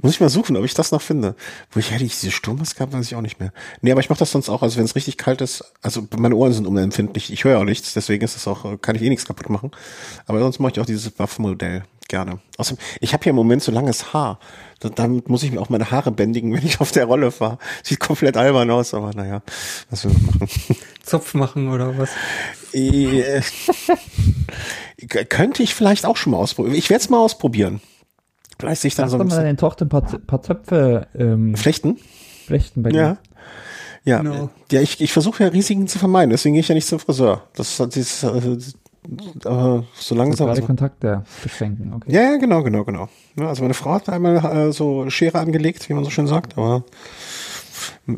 Muss 0.03 0.13
ich 0.13 0.21
mal 0.21 0.29
suchen, 0.29 0.57
ob 0.57 0.65
ich 0.65 0.75
das 0.75 0.93
noch 0.93 1.01
finde. 1.01 1.35
Wo 1.71 1.81
ich 1.81 1.91
hätte 1.91 2.05
ich 2.05 2.21
diese 2.21 2.31
Sturmmaske 2.31 2.81
habe, 2.81 2.93
weiß 2.93 3.07
ich 3.07 3.15
auch 3.15 3.23
nicht 3.23 3.41
mehr. 3.41 3.53
Nee, 3.81 3.91
aber 3.91 4.01
ich 4.01 4.11
mache 4.11 4.19
das 4.19 4.31
sonst 4.31 4.51
auch, 4.51 4.63
also 4.63 4.77
wenn 4.77 4.85
es 4.85 4.95
richtig 4.95 5.17
kalt 5.17 5.41
ist, 5.41 5.73
also 5.81 6.07
meine 6.19 6.37
Ohren 6.37 6.53
sind 6.53 6.67
unempfindlich, 6.67 7.33
ich 7.33 7.45
höre 7.45 7.59
auch 7.59 7.65
nichts, 7.65 7.95
deswegen 7.95 8.23
ist 8.23 8.37
es 8.37 8.47
auch, 8.47 8.81
kann 8.83 8.97
ich 8.97 9.03
eh 9.03 9.09
nichts 9.09 9.25
kaputt 9.25 9.49
machen. 9.49 9.71
Aber 10.27 10.41
sonst 10.41 10.59
mache 10.59 10.73
ich 10.73 10.81
auch 10.81 10.87
dieses 10.87 11.11
Buff-Modell 11.11 11.85
gerne. 12.09 12.41
Außerdem, 12.59 12.83
ich 13.01 13.15
habe 13.15 13.25
hier 13.25 13.31
im 13.31 13.37
Moment 13.37 13.63
so 13.63 13.73
langes 13.73 14.13
Haar. 14.13 14.39
Da- 14.81 14.89
Damit 14.91 15.29
muss 15.29 15.43
ich 15.43 15.53
mir 15.53 15.61
auch 15.61 15.69
meine 15.71 15.91
Haare 15.91 16.11
bändigen, 16.13 16.53
wenn 16.55 16.65
ich 16.67 16.81
auf 16.81 16.91
der 16.93 17.07
Rolle 17.07 17.31
fahre. 17.31 17.59
Sieht 17.83 18.01
komplett 18.01 18.37
albern 18.37 18.71
aus, 18.71 18.95
aber 18.95 19.13
naja, 19.15 19.43
was 19.91 20.05
will 20.05 20.13
man 20.13 20.25
machen? 20.41 20.49
Zopf 21.03 21.35
machen 21.35 21.69
oder 21.73 21.97
was? 21.99 22.11
Äh, 22.73 23.41
könnte 25.29 25.63
ich 25.63 25.75
vielleicht 25.75 26.05
auch 26.07 26.17
schon 26.17 26.33
mal 26.33 26.39
ausprobieren. 26.39 26.75
Ich 26.77 26.91
werde 26.91 27.03
es 27.03 27.11
mal 27.11 27.19
ausprobieren. 27.19 27.81
Vielleicht 28.59 28.83
sich 28.83 28.95
dann 28.95 29.05
Lass 29.05 29.11
so 29.13 29.17
ein 29.17 29.19
mal 29.21 29.25
bisschen 29.27 29.45
deine 29.45 29.57
Tochter 29.57 29.85
ein 29.85 29.89
paar, 29.89 30.03
paar 30.03 30.43
Zöpfe 30.43 31.07
ähm, 31.17 31.55
flechten. 31.57 31.99
flechten 32.47 32.83
bei 32.83 32.91
dir. 32.91 32.99
Ja. 33.01 33.19
Ja, 34.05 34.19
Genau. 34.23 34.51
ja 34.71 34.81
ich, 34.81 35.01
ich 35.01 35.13
versuche 35.13 35.43
ja 35.45 35.49
Risiken 35.51 35.89
zu 35.89 35.99
vermeiden, 35.99 36.31
deswegen 36.31 36.55
gehe 36.55 36.61
ich 36.61 36.69
ja 36.69 36.75
nicht 36.77 36.87
zum 36.87 37.01
Friseur. 37.01 37.43
Das 37.55 37.79
hat 37.81 37.95
dieses, 37.97 38.23
äh, 38.23 38.57
aber 39.45 39.85
so 39.95 40.15
langsam. 40.15 40.47
Gerade 40.47 40.61
So. 40.61 40.67
Kontakte 40.67 41.25
beschränken, 41.43 41.93
okay. 41.95 42.13
Ja, 42.13 42.23
ja, 42.23 42.37
genau, 42.37 42.63
genau, 42.63 42.85
genau. 42.85 43.09
Ja, 43.39 43.49
also 43.49 43.63
meine 43.63 43.75
Frau 43.75 43.93
hat 43.93 44.09
einmal 44.09 44.37
äh, 44.69 44.73
so 44.73 45.09
Schere 45.11 45.39
angelegt, 45.39 45.89
wie 45.89 45.95
man 45.95 46.05
so 46.05 46.11
schön 46.11 46.27
sagt, 46.27 46.57
aber 46.59 46.85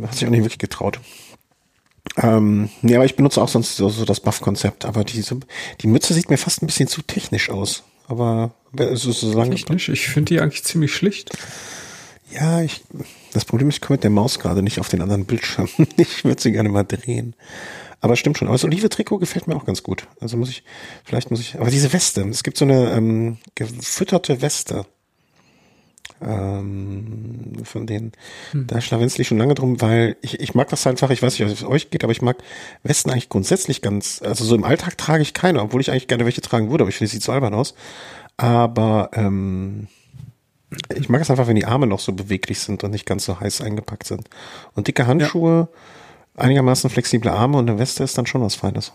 hat 0.02 0.14
sich 0.14 0.26
auch 0.26 0.30
nicht 0.30 0.40
wirklich 0.40 0.58
getraut. 0.58 1.00
Ähm, 2.16 2.70
nee, 2.82 2.96
aber 2.96 3.04
ich 3.04 3.16
benutze 3.16 3.40
auch 3.40 3.48
sonst 3.48 3.76
so, 3.76 3.88
so 3.88 4.04
das 4.04 4.20
Buff-Konzept, 4.20 4.84
aber 4.84 5.04
diese, 5.04 5.38
die 5.80 5.86
Mütze 5.86 6.14
sieht 6.14 6.30
mir 6.30 6.38
fast 6.38 6.62
ein 6.62 6.66
bisschen 6.66 6.88
zu 6.88 7.02
technisch 7.02 7.50
aus. 7.50 7.84
Aber 8.08 8.52
es 8.76 9.04
ist 9.04 9.20
so 9.20 9.36
lange. 9.36 9.54
Technisch. 9.54 9.88
Ich 9.90 10.08
finde 10.08 10.30
die 10.34 10.40
eigentlich 10.40 10.64
ziemlich 10.64 10.94
schlicht. 10.94 11.30
Ja, 12.32 12.62
ich, 12.62 12.82
das 13.32 13.44
Problem 13.44 13.68
ist, 13.68 13.76
ich 13.76 13.80
komme 13.80 13.96
mit 13.96 14.04
der 14.04 14.10
Maus 14.10 14.38
gerade 14.38 14.62
nicht 14.62 14.80
auf 14.80 14.88
den 14.88 15.02
anderen 15.02 15.26
Bildschirm. 15.26 15.68
Ich 15.96 16.24
würde 16.24 16.40
sie 16.40 16.52
gerne 16.52 16.68
mal 16.70 16.84
drehen. 16.84 17.34
Aber 18.00 18.16
stimmt 18.16 18.38
schon. 18.38 18.48
Aber 18.48 18.54
das 18.54 18.64
Olive-Trikot 18.64 19.18
gefällt 19.18 19.48
mir 19.48 19.56
auch 19.56 19.64
ganz 19.64 19.82
gut. 19.82 20.06
Also 20.20 20.36
muss 20.36 20.50
ich, 20.50 20.62
vielleicht 21.04 21.30
muss 21.30 21.40
ich, 21.40 21.58
aber 21.58 21.70
diese 21.70 21.92
Weste, 21.92 22.22
es 22.28 22.42
gibt 22.42 22.56
so 22.56 22.64
eine 22.64 22.92
ähm, 22.92 23.38
gefütterte 23.54 24.40
Weste. 24.42 24.86
Ähm, 26.20 27.52
von 27.62 27.86
denen. 27.86 28.10
Da 28.52 28.80
schlawenzle 28.80 29.22
ich 29.22 29.28
schon 29.28 29.38
lange 29.38 29.54
drum, 29.54 29.80
weil 29.80 30.16
ich, 30.20 30.40
ich 30.40 30.52
mag 30.52 30.68
das 30.68 30.84
einfach, 30.84 31.10
ich 31.10 31.22
weiß 31.22 31.38
nicht, 31.38 31.48
wie 31.48 31.52
es 31.52 31.62
euch 31.62 31.90
geht, 31.90 32.02
aber 32.02 32.10
ich 32.10 32.22
mag 32.22 32.38
Westen 32.82 33.10
eigentlich 33.10 33.28
grundsätzlich 33.28 33.82
ganz, 33.82 34.20
also 34.24 34.44
so 34.44 34.56
im 34.56 34.64
Alltag 34.64 34.98
trage 34.98 35.22
ich 35.22 35.32
keine, 35.32 35.62
obwohl 35.62 35.80
ich 35.80 35.92
eigentlich 35.92 36.08
gerne 36.08 36.24
welche 36.24 36.40
tragen 36.40 36.70
würde, 36.70 36.82
aber 36.82 36.88
ich 36.88 36.96
finde, 36.96 37.06
es 37.06 37.12
sieht 37.12 37.22
so 37.22 37.30
albern 37.30 37.54
aus. 37.54 37.74
Aber 38.36 39.10
ähm, 39.12 39.86
ich 40.94 41.08
mag 41.08 41.20
es 41.20 41.30
einfach, 41.30 41.46
wenn 41.46 41.56
die 41.56 41.66
Arme 41.66 41.86
noch 41.86 42.00
so 42.00 42.12
beweglich 42.12 42.60
sind 42.60 42.82
und 42.82 42.90
nicht 42.90 43.06
ganz 43.06 43.24
so 43.24 43.38
heiß 43.38 43.60
eingepackt 43.60 44.06
sind. 44.06 44.28
Und 44.74 44.88
dicke 44.88 45.06
Handschuhe, 45.06 45.68
einigermaßen 46.38 46.90
flexible 46.90 47.30
Arme 47.30 47.58
und 47.58 47.68
eine 47.68 47.78
Weste 47.78 48.04
ist 48.04 48.16
dann 48.16 48.26
schon 48.26 48.42
was 48.42 48.54
Feines. 48.54 48.92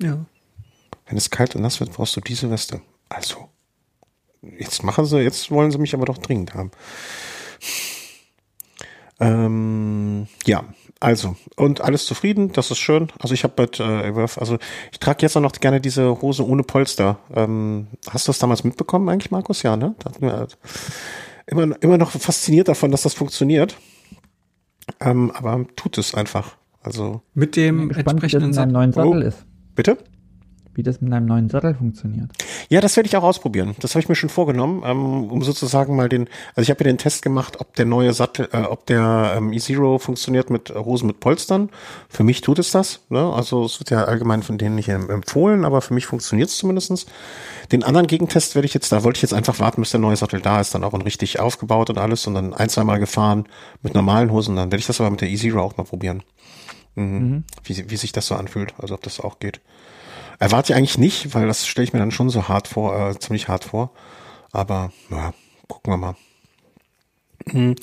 Ja. 0.00 0.18
Wenn 1.06 1.16
es 1.16 1.30
kalt 1.30 1.56
und 1.56 1.62
nass 1.62 1.80
wird, 1.80 1.92
brauchst 1.92 2.16
du 2.16 2.20
diese 2.20 2.50
Weste. 2.50 2.80
Also, 3.08 3.48
jetzt 4.58 4.82
machen 4.82 5.06
sie, 5.06 5.18
jetzt 5.20 5.50
wollen 5.50 5.70
sie 5.70 5.78
mich 5.78 5.94
aber 5.94 6.04
doch 6.04 6.18
dringend 6.18 6.54
haben. 6.54 6.70
Ähm, 9.20 10.28
ja, 10.46 10.64
also, 11.00 11.36
und 11.56 11.80
alles 11.80 12.06
zufrieden, 12.06 12.52
das 12.52 12.70
ist 12.70 12.78
schön. 12.78 13.08
Also 13.18 13.34
ich 13.34 13.44
habe 13.44 13.60
mit 13.62 13.80
äh, 13.80 14.12
also 14.36 14.58
ich 14.92 14.98
trage 14.98 15.22
jetzt 15.22 15.36
auch 15.36 15.40
noch 15.40 15.52
gerne 15.52 15.80
diese 15.80 16.20
Hose 16.20 16.46
ohne 16.46 16.62
Polster. 16.62 17.18
Ähm, 17.34 17.88
hast 18.10 18.26
du 18.26 18.30
das 18.30 18.38
damals 18.38 18.64
mitbekommen 18.64 19.08
eigentlich, 19.08 19.30
Markus? 19.30 19.62
Ja, 19.62 19.76
ne? 19.76 19.94
Da 19.98 20.10
hatten 20.10 20.22
wir 20.22 20.32
halt 20.32 20.58
immer, 21.46 21.82
immer 21.82 21.98
noch 21.98 22.10
fasziniert 22.10 22.68
davon, 22.68 22.90
dass 22.90 23.02
das 23.02 23.14
funktioniert. 23.14 23.76
Ähm, 25.00 25.30
aber 25.32 25.64
tut 25.76 25.98
es 25.98 26.14
einfach. 26.14 26.56
Also, 26.82 27.22
Mit 27.34 27.56
dem 27.56 27.88
Gespannt, 27.88 28.22
entsprechenden 28.22 28.52
Sattel. 28.52 28.72
neuen 28.72 28.92
Sattel 28.92 29.08
Oh. 29.10 29.26
ist. 29.26 29.44
bitte? 29.74 29.98
Wie 30.78 30.84
das 30.84 31.00
mit 31.00 31.12
einem 31.12 31.26
neuen 31.26 31.48
Sattel 31.48 31.74
funktioniert. 31.74 32.30
Ja, 32.68 32.80
das 32.80 32.96
werde 32.96 33.08
ich 33.08 33.16
auch 33.16 33.24
ausprobieren. 33.24 33.74
Das 33.80 33.96
habe 33.96 34.02
ich 34.04 34.08
mir 34.08 34.14
schon 34.14 34.28
vorgenommen, 34.28 34.84
ähm, 34.86 35.24
um 35.28 35.42
sozusagen 35.42 35.96
mal 35.96 36.08
den, 36.08 36.28
also 36.54 36.62
ich 36.62 36.70
habe 36.70 36.84
ja 36.84 36.92
den 36.92 36.98
Test 36.98 37.22
gemacht, 37.22 37.60
ob 37.60 37.74
der 37.74 37.84
neue 37.84 38.12
Sattel, 38.12 38.48
äh, 38.52 38.58
ob 38.58 38.86
der 38.86 39.34
ähm, 39.36 39.52
E-Zero 39.52 39.98
funktioniert 39.98 40.50
mit 40.50 40.72
Hosen 40.72 41.08
mit 41.08 41.18
Polstern. 41.18 41.70
Für 42.08 42.22
mich 42.22 42.42
tut 42.42 42.60
es 42.60 42.70
das. 42.70 43.00
Ne? 43.08 43.18
Also 43.18 43.64
es 43.64 43.80
wird 43.80 43.90
ja 43.90 44.04
allgemein 44.04 44.44
von 44.44 44.56
denen 44.56 44.76
nicht 44.76 44.88
empfohlen, 44.88 45.64
aber 45.64 45.80
für 45.80 45.94
mich 45.94 46.06
funktioniert 46.06 46.48
es 46.48 46.58
zumindestens. 46.58 47.06
Den 47.72 47.82
anderen 47.82 48.06
Gegentest 48.06 48.54
werde 48.54 48.66
ich 48.66 48.74
jetzt, 48.74 48.92
da 48.92 49.02
wollte 49.02 49.18
ich 49.18 49.22
jetzt 49.22 49.34
einfach 49.34 49.58
warten, 49.58 49.80
bis 49.80 49.90
der 49.90 49.98
neue 49.98 50.14
Sattel 50.14 50.40
da 50.40 50.60
ist, 50.60 50.76
dann 50.76 50.84
auch 50.84 50.92
und 50.92 51.02
richtig 51.02 51.40
aufgebaut 51.40 51.90
und 51.90 51.98
alles 51.98 52.24
und 52.28 52.34
dann 52.34 52.54
ein, 52.54 52.68
zwei 52.68 52.84
Mal 52.84 53.00
gefahren 53.00 53.46
mit 53.82 53.94
normalen 53.94 54.30
Hosen. 54.30 54.54
Dann 54.54 54.70
werde 54.70 54.78
ich 54.78 54.86
das 54.86 55.00
aber 55.00 55.10
mit 55.10 55.22
der 55.22 55.28
E-Zero 55.28 55.60
auch 55.60 55.76
mal 55.76 55.82
probieren. 55.82 56.22
Mhm. 56.94 57.42
Wie, 57.64 57.90
wie 57.90 57.96
sich 57.96 58.12
das 58.12 58.28
so 58.28 58.36
anfühlt, 58.36 58.74
also 58.78 58.94
ob 58.94 59.02
das 59.02 59.18
auch 59.18 59.40
geht. 59.40 59.60
Erwarte 60.38 60.72
ich 60.72 60.76
eigentlich 60.76 60.98
nicht, 60.98 61.34
weil 61.34 61.46
das 61.46 61.66
stelle 61.66 61.84
ich 61.84 61.92
mir 61.92 61.98
dann 61.98 62.12
schon 62.12 62.30
so 62.30 62.48
hart 62.48 62.68
vor, 62.68 63.10
äh, 63.10 63.18
ziemlich 63.18 63.48
hart 63.48 63.64
vor. 63.64 63.92
Aber 64.52 64.92
ja, 65.10 65.34
gucken 65.66 65.92
wir 65.92 65.96
mal. 65.96 66.16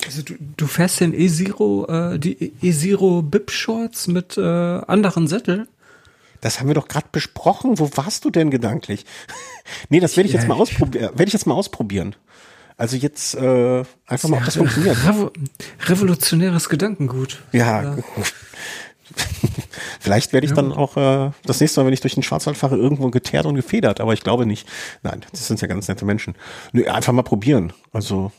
Also 0.04 0.22
du, 0.22 0.34
du 0.56 0.66
fährst 0.66 1.00
den 1.00 1.12
E-Zero, 1.12 1.86
äh, 1.88 2.18
die 2.18 2.52
E-Zero 2.62 3.22
Bib 3.22 3.50
Shorts 3.50 4.06
mit 4.06 4.36
äh, 4.36 4.40
anderen 4.40 5.26
Sätteln? 5.26 5.68
Das 6.40 6.60
haben 6.60 6.68
wir 6.68 6.74
doch 6.74 6.88
gerade 6.88 7.08
besprochen. 7.10 7.78
Wo 7.78 7.90
warst 7.96 8.24
du 8.24 8.30
denn 8.30 8.50
gedanklich? 8.50 9.04
nee, 9.88 10.00
das 10.00 10.16
werde 10.16 10.28
ich 10.28 10.34
jetzt 10.34 10.48
mal 10.48 10.54
ausprobieren. 10.54 11.10
Werde 11.10 11.24
ich 11.24 11.32
jetzt 11.32 11.46
mal 11.46 11.54
ausprobieren. 11.54 12.14
Also 12.78 12.96
jetzt 12.96 13.34
äh, 13.34 13.84
einfach 14.06 14.28
mal, 14.28 14.38
ob 14.38 14.44
das 14.44 14.56
funktioniert. 14.56 14.98
Revo 15.06 15.32
revolutionäres 15.86 16.68
Gedankengut. 16.68 17.42
Ja. 17.52 17.96
Vielleicht 20.00 20.32
werde 20.32 20.46
ich 20.46 20.52
dann 20.52 20.72
auch 20.72 20.96
äh, 20.96 21.30
das 21.44 21.60
nächste 21.60 21.80
Mal, 21.80 21.86
wenn 21.86 21.92
ich 21.92 22.00
durch 22.00 22.14
den 22.14 22.22
Schwarzwald 22.22 22.56
fahre, 22.56 22.76
irgendwo 22.76 23.10
geteert 23.10 23.46
und 23.46 23.54
gefedert, 23.54 24.00
aber 24.00 24.12
ich 24.12 24.22
glaube 24.22 24.46
nicht. 24.46 24.68
Nein, 25.02 25.24
das 25.30 25.46
sind 25.46 25.60
ja 25.60 25.68
ganz 25.68 25.88
nette 25.88 26.04
Menschen. 26.04 26.34
Nö, 26.72 26.86
einfach 26.86 27.12
mal 27.12 27.22
probieren. 27.22 27.72
Also, 27.92 28.32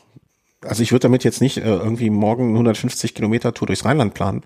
also 0.62 0.82
ich 0.82 0.92
würde 0.92 1.04
damit 1.04 1.24
jetzt 1.24 1.40
nicht 1.40 1.58
äh, 1.58 1.62
irgendwie 1.62 2.10
morgen 2.10 2.50
150 2.50 3.14
Kilometer 3.14 3.54
Tour 3.54 3.66
durchs 3.66 3.84
Rheinland 3.84 4.14
planen, 4.14 4.42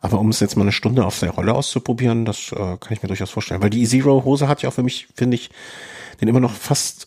aber 0.00 0.18
um 0.18 0.30
es 0.30 0.40
jetzt 0.40 0.56
mal 0.56 0.62
eine 0.62 0.72
Stunde 0.72 1.04
auf 1.04 1.18
der 1.20 1.30
Rolle 1.30 1.54
auszuprobieren, 1.54 2.24
das 2.24 2.52
äh, 2.52 2.56
kann 2.56 2.92
ich 2.92 3.02
mir 3.02 3.08
durchaus 3.08 3.30
vorstellen. 3.30 3.62
Weil 3.62 3.70
die 3.70 3.82
E-Zero-Hose 3.82 4.48
hat 4.48 4.62
ja 4.62 4.70
auch 4.70 4.74
für 4.74 4.82
mich, 4.82 5.08
finde 5.14 5.36
ich, 5.36 5.50
den 6.20 6.28
immer 6.28 6.40
noch 6.40 6.52
fast 6.52 7.06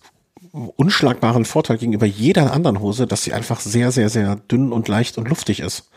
unschlagbaren 0.51 1.45
Vorteil 1.45 1.77
gegenüber 1.77 2.05
jeder 2.05 2.53
anderen 2.53 2.79
Hose, 2.79 3.07
dass 3.07 3.23
sie 3.23 3.33
einfach 3.33 3.59
sehr, 3.59 3.91
sehr, 3.91 4.09
sehr 4.09 4.35
dünn 4.35 4.71
und 4.71 4.87
leicht 4.87 5.17
und 5.17 5.27
luftig 5.27 5.59
ist. 5.59 5.89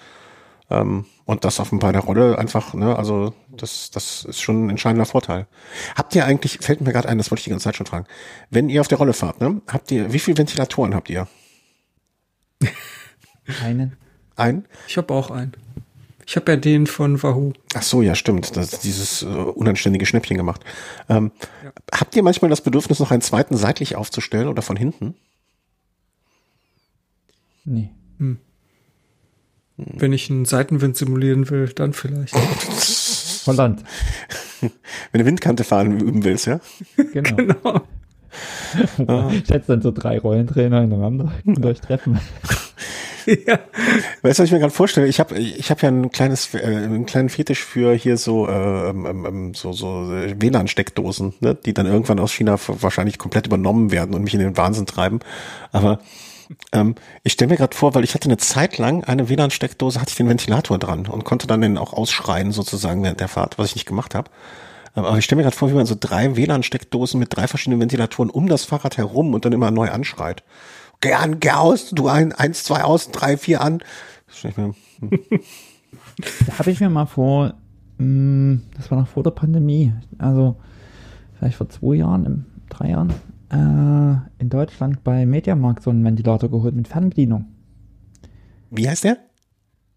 Ähm, 0.71 1.05
und 1.27 1.45
das 1.45 1.61
auf 1.61 1.71
bei 1.73 1.93
der 1.93 2.01
Rolle 2.01 2.39
einfach, 2.39 2.73
ne, 2.73 2.97
also 2.97 3.35
das, 3.51 3.91
das 3.91 4.25
ist 4.25 4.41
schon 4.41 4.67
ein 4.67 4.71
entscheidender 4.71 5.05
Vorteil. 5.05 5.47
Habt 5.97 6.15
ihr 6.15 6.25
eigentlich, 6.25 6.59
fällt 6.61 6.81
mir 6.81 6.93
gerade 6.93 7.09
ein, 7.09 7.19
das 7.19 7.31
wollte 7.31 7.41
ich 7.41 7.45
die 7.45 7.51
ganze 7.51 7.65
Zeit 7.65 7.77
schon 7.77 7.87
fragen, 7.87 8.07
wenn 8.49 8.71
ihr 8.71 8.81
auf 8.81 8.89
der 8.89 8.99
Rolle 8.99 9.13
fahrt, 9.13 9.41
ne, 9.41 9.61
habt 9.67 9.91
ihr, 9.91 10.13
wie 10.13 10.21
viele 10.21 10.39
Ventilatoren 10.39 10.95
habt 10.95 11.11
ihr? 11.11 11.27
Einen. 13.63 13.97
Ein? 14.37 14.67
Ich 14.87 14.97
habe 14.97 15.13
auch 15.15 15.31
einen. 15.31 15.53
Ich 16.27 16.35
habe 16.37 16.53
ja 16.53 16.57
den 16.57 16.87
von 16.87 17.23
Wahoo. 17.23 17.53
Ach 17.75 17.83
so, 17.83 18.03
ja, 18.03 18.17
stimmt. 18.17 18.57
Das 18.57 18.81
dieses 18.81 19.23
äh, 19.23 19.27
unanständige 19.27 20.05
Schnäppchen 20.05 20.37
gemacht. 20.37 20.63
Ähm, 21.09 21.31
Habt 21.95 22.17
ihr 22.17 22.25
manchmal 22.25 22.51
das 22.51 22.61
Bedürfnis, 22.61 22.99
noch 22.99 23.13
einen 23.13 23.23
zweiten 23.23 23.57
seitlich 23.57 23.95
aufzustellen 23.95 24.49
oder 24.49 24.61
von 24.61 24.77
hinten? 24.77 25.15
Nee. 27.65 27.91
Wenn 29.77 30.13
ich 30.13 30.31
einen 30.31 30.47
Seitenwind 30.47 30.97
simulieren 30.97 31.51
will, 31.51 31.69
dann 31.69 31.93
vielleicht. 31.93 32.35
Holland. 33.47 33.83
Wenn 35.13 35.21
du 35.21 35.27
Windkante 35.27 35.65
fahren 35.65 36.01
üben 36.01 36.25
willst, 36.25 36.47
ja? 36.47 36.61
Genau. 37.13 37.37
genau. 38.97 39.31
Ich 39.31 39.47
setze 39.47 39.73
dann 39.73 39.83
so 39.83 39.91
drei 39.91 40.19
Rollentrainer 40.19 40.83
ineinander 40.83 41.33
und 41.45 41.65
euch 41.65 41.81
treffen. 41.81 42.21
ja. 43.27 43.59
Weißt 44.23 44.39
du, 44.39 44.43
was 44.43 44.49
ich 44.49 44.53
mir 44.53 44.59
gerade 44.59 44.73
vorstelle? 44.73 45.07
Ich 45.07 45.21
habe 45.21 45.39
ich 45.39 45.71
hab 45.71 45.83
ja 45.83 45.89
ein 45.89 46.11
kleines, 46.11 46.53
äh, 46.55 46.59
einen 46.59 47.07
kleinen 47.07 47.29
Fetisch 47.29 47.65
für 47.65 47.95
hier 47.95 48.17
so, 48.19 48.47
äh, 48.49 48.91
ähm, 48.91 49.25
ähm, 49.27 49.55
so, 49.55 49.73
so 49.73 50.13
äh, 50.13 50.35
WLAN-Steckdosen, 50.39 51.35
ne? 51.41 51.55
die 51.55 51.73
dann 51.73 51.87
irgendwann 51.87 52.19
aus 52.19 52.33
China 52.33 52.59
wahrscheinlich 52.67 53.17
komplett 53.17 53.47
übernommen 53.47 53.91
werden 53.91 54.15
und 54.15 54.25
mich 54.25 54.35
in 54.35 54.41
den 54.41 54.57
Wahnsinn 54.57 54.87
treiben. 54.87 55.21
Aber 55.73 56.01
ähm, 56.73 56.95
ich 57.23 57.33
stelle 57.33 57.51
mir 57.51 57.57
gerade 57.57 57.77
vor, 57.77 57.95
weil 57.95 58.05
ich 58.05 58.15
hatte 58.15 58.29
eine 58.29 58.37
Zeit 58.37 58.79
lang 58.79 59.05
eine 59.05 59.29
WLAN-Steckdose, 59.29 60.01
hatte 60.01 60.11
ich 60.11 60.17
den 60.17 60.29
Ventilator 60.29 60.79
dran 60.79 61.07
und 61.07 61.25
konnte 61.25 61.47
dann 61.47 61.61
den 61.61 61.79
auch 61.79 61.93
ausschreien 61.93 62.53
sozusagen 62.53 63.03
während 63.03 63.21
der 63.21 63.29
Fahrt, 63.29 63.59
was 63.59 63.69
ich 63.71 63.75
nicht 63.77 63.87
gemacht 63.87 64.15
habe. 64.15 64.31
Aber 64.95 65.19
ich 65.19 65.25
stelle 65.25 65.39
mir 65.39 65.43
gerade 65.43 65.57
vor, 65.57 65.71
wie 65.71 65.75
man 65.75 65.87
so 65.87 65.97
drei 65.99 66.37
WLAN-Steckdosen 66.37 67.19
mit 67.21 67.37
drei 67.37 67.47
verschiedenen 67.49 67.81
Ventilatoren 67.81 68.31
um 68.31 68.49
das 68.49 68.65
Fahrrad 68.65 68.97
herum 68.97 69.35
und 69.35 69.45
dann 69.45 69.53
immer 69.53 69.71
neu 69.71 69.91
anschreit. 69.91 70.43
Geh 71.01 71.13
an, 71.13 71.41
geh 71.41 71.51
aus, 71.51 71.91
du 71.91 72.09
ein, 72.09 72.33
eins, 72.33 72.65
zwei 72.65 72.83
aus, 72.83 73.11
drei, 73.11 73.37
vier 73.37 73.61
an. 73.61 73.83
Da 76.47 76.59
habe 76.59 76.71
ich 76.71 76.81
mir 76.81 76.89
mal 76.89 77.07
vor, 77.07 77.55
mh, 77.99 78.61
das 78.77 78.91
war 78.91 78.99
noch 78.99 79.09
vor 79.09 79.23
der 79.23 79.33
Pandemie, 79.33 79.93
also 80.19 80.57
vielleicht 81.39 81.57
vor 81.57 81.69
zwei 81.69 81.97
Jahren, 81.97 82.47
drei 82.71 82.91
Jahren, 82.91 83.13
äh, 83.51 84.17
in 84.43 84.49
Deutschland 84.49 85.03
bei 85.05 85.25
Mediamarkt 85.27 85.83
so 85.83 85.91
einen 85.91 86.05
Ventilator 86.05 86.51
geholt 86.51 86.75
mit 86.75 86.89
Fernbedienung. 86.89 87.47
wie 88.71 88.89
heißt 88.89 89.05
der? 89.05 89.19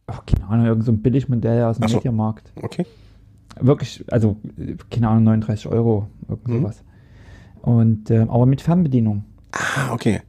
Oh, 0.07 0.19
keine 0.25 0.47
Ahnung, 0.47 0.65
irgend 0.65 0.85
so 0.85 0.91
ein 0.91 1.01
Billigmodell 1.01 1.63
aus 1.63 1.77
dem 1.77 1.83
Ach 1.85 1.89
so. 1.89 1.97
Mediamarkt. 1.97 2.51
Okay. 2.61 2.85
Wirklich, 3.59 4.03
also, 4.11 4.37
keine 4.89 5.09
Ahnung, 5.09 5.23
39 5.25 5.67
Euro, 5.67 6.07
irgend 6.27 6.47
Mhm. 6.47 6.53
sowas. 6.61 6.83
Und, 7.61 8.09
äh, 8.09 8.25
aber 8.29 8.45
mit 8.45 8.61
Fernbedienung. 8.61 9.25
Ah, 9.51 9.91
okay. 9.93 10.21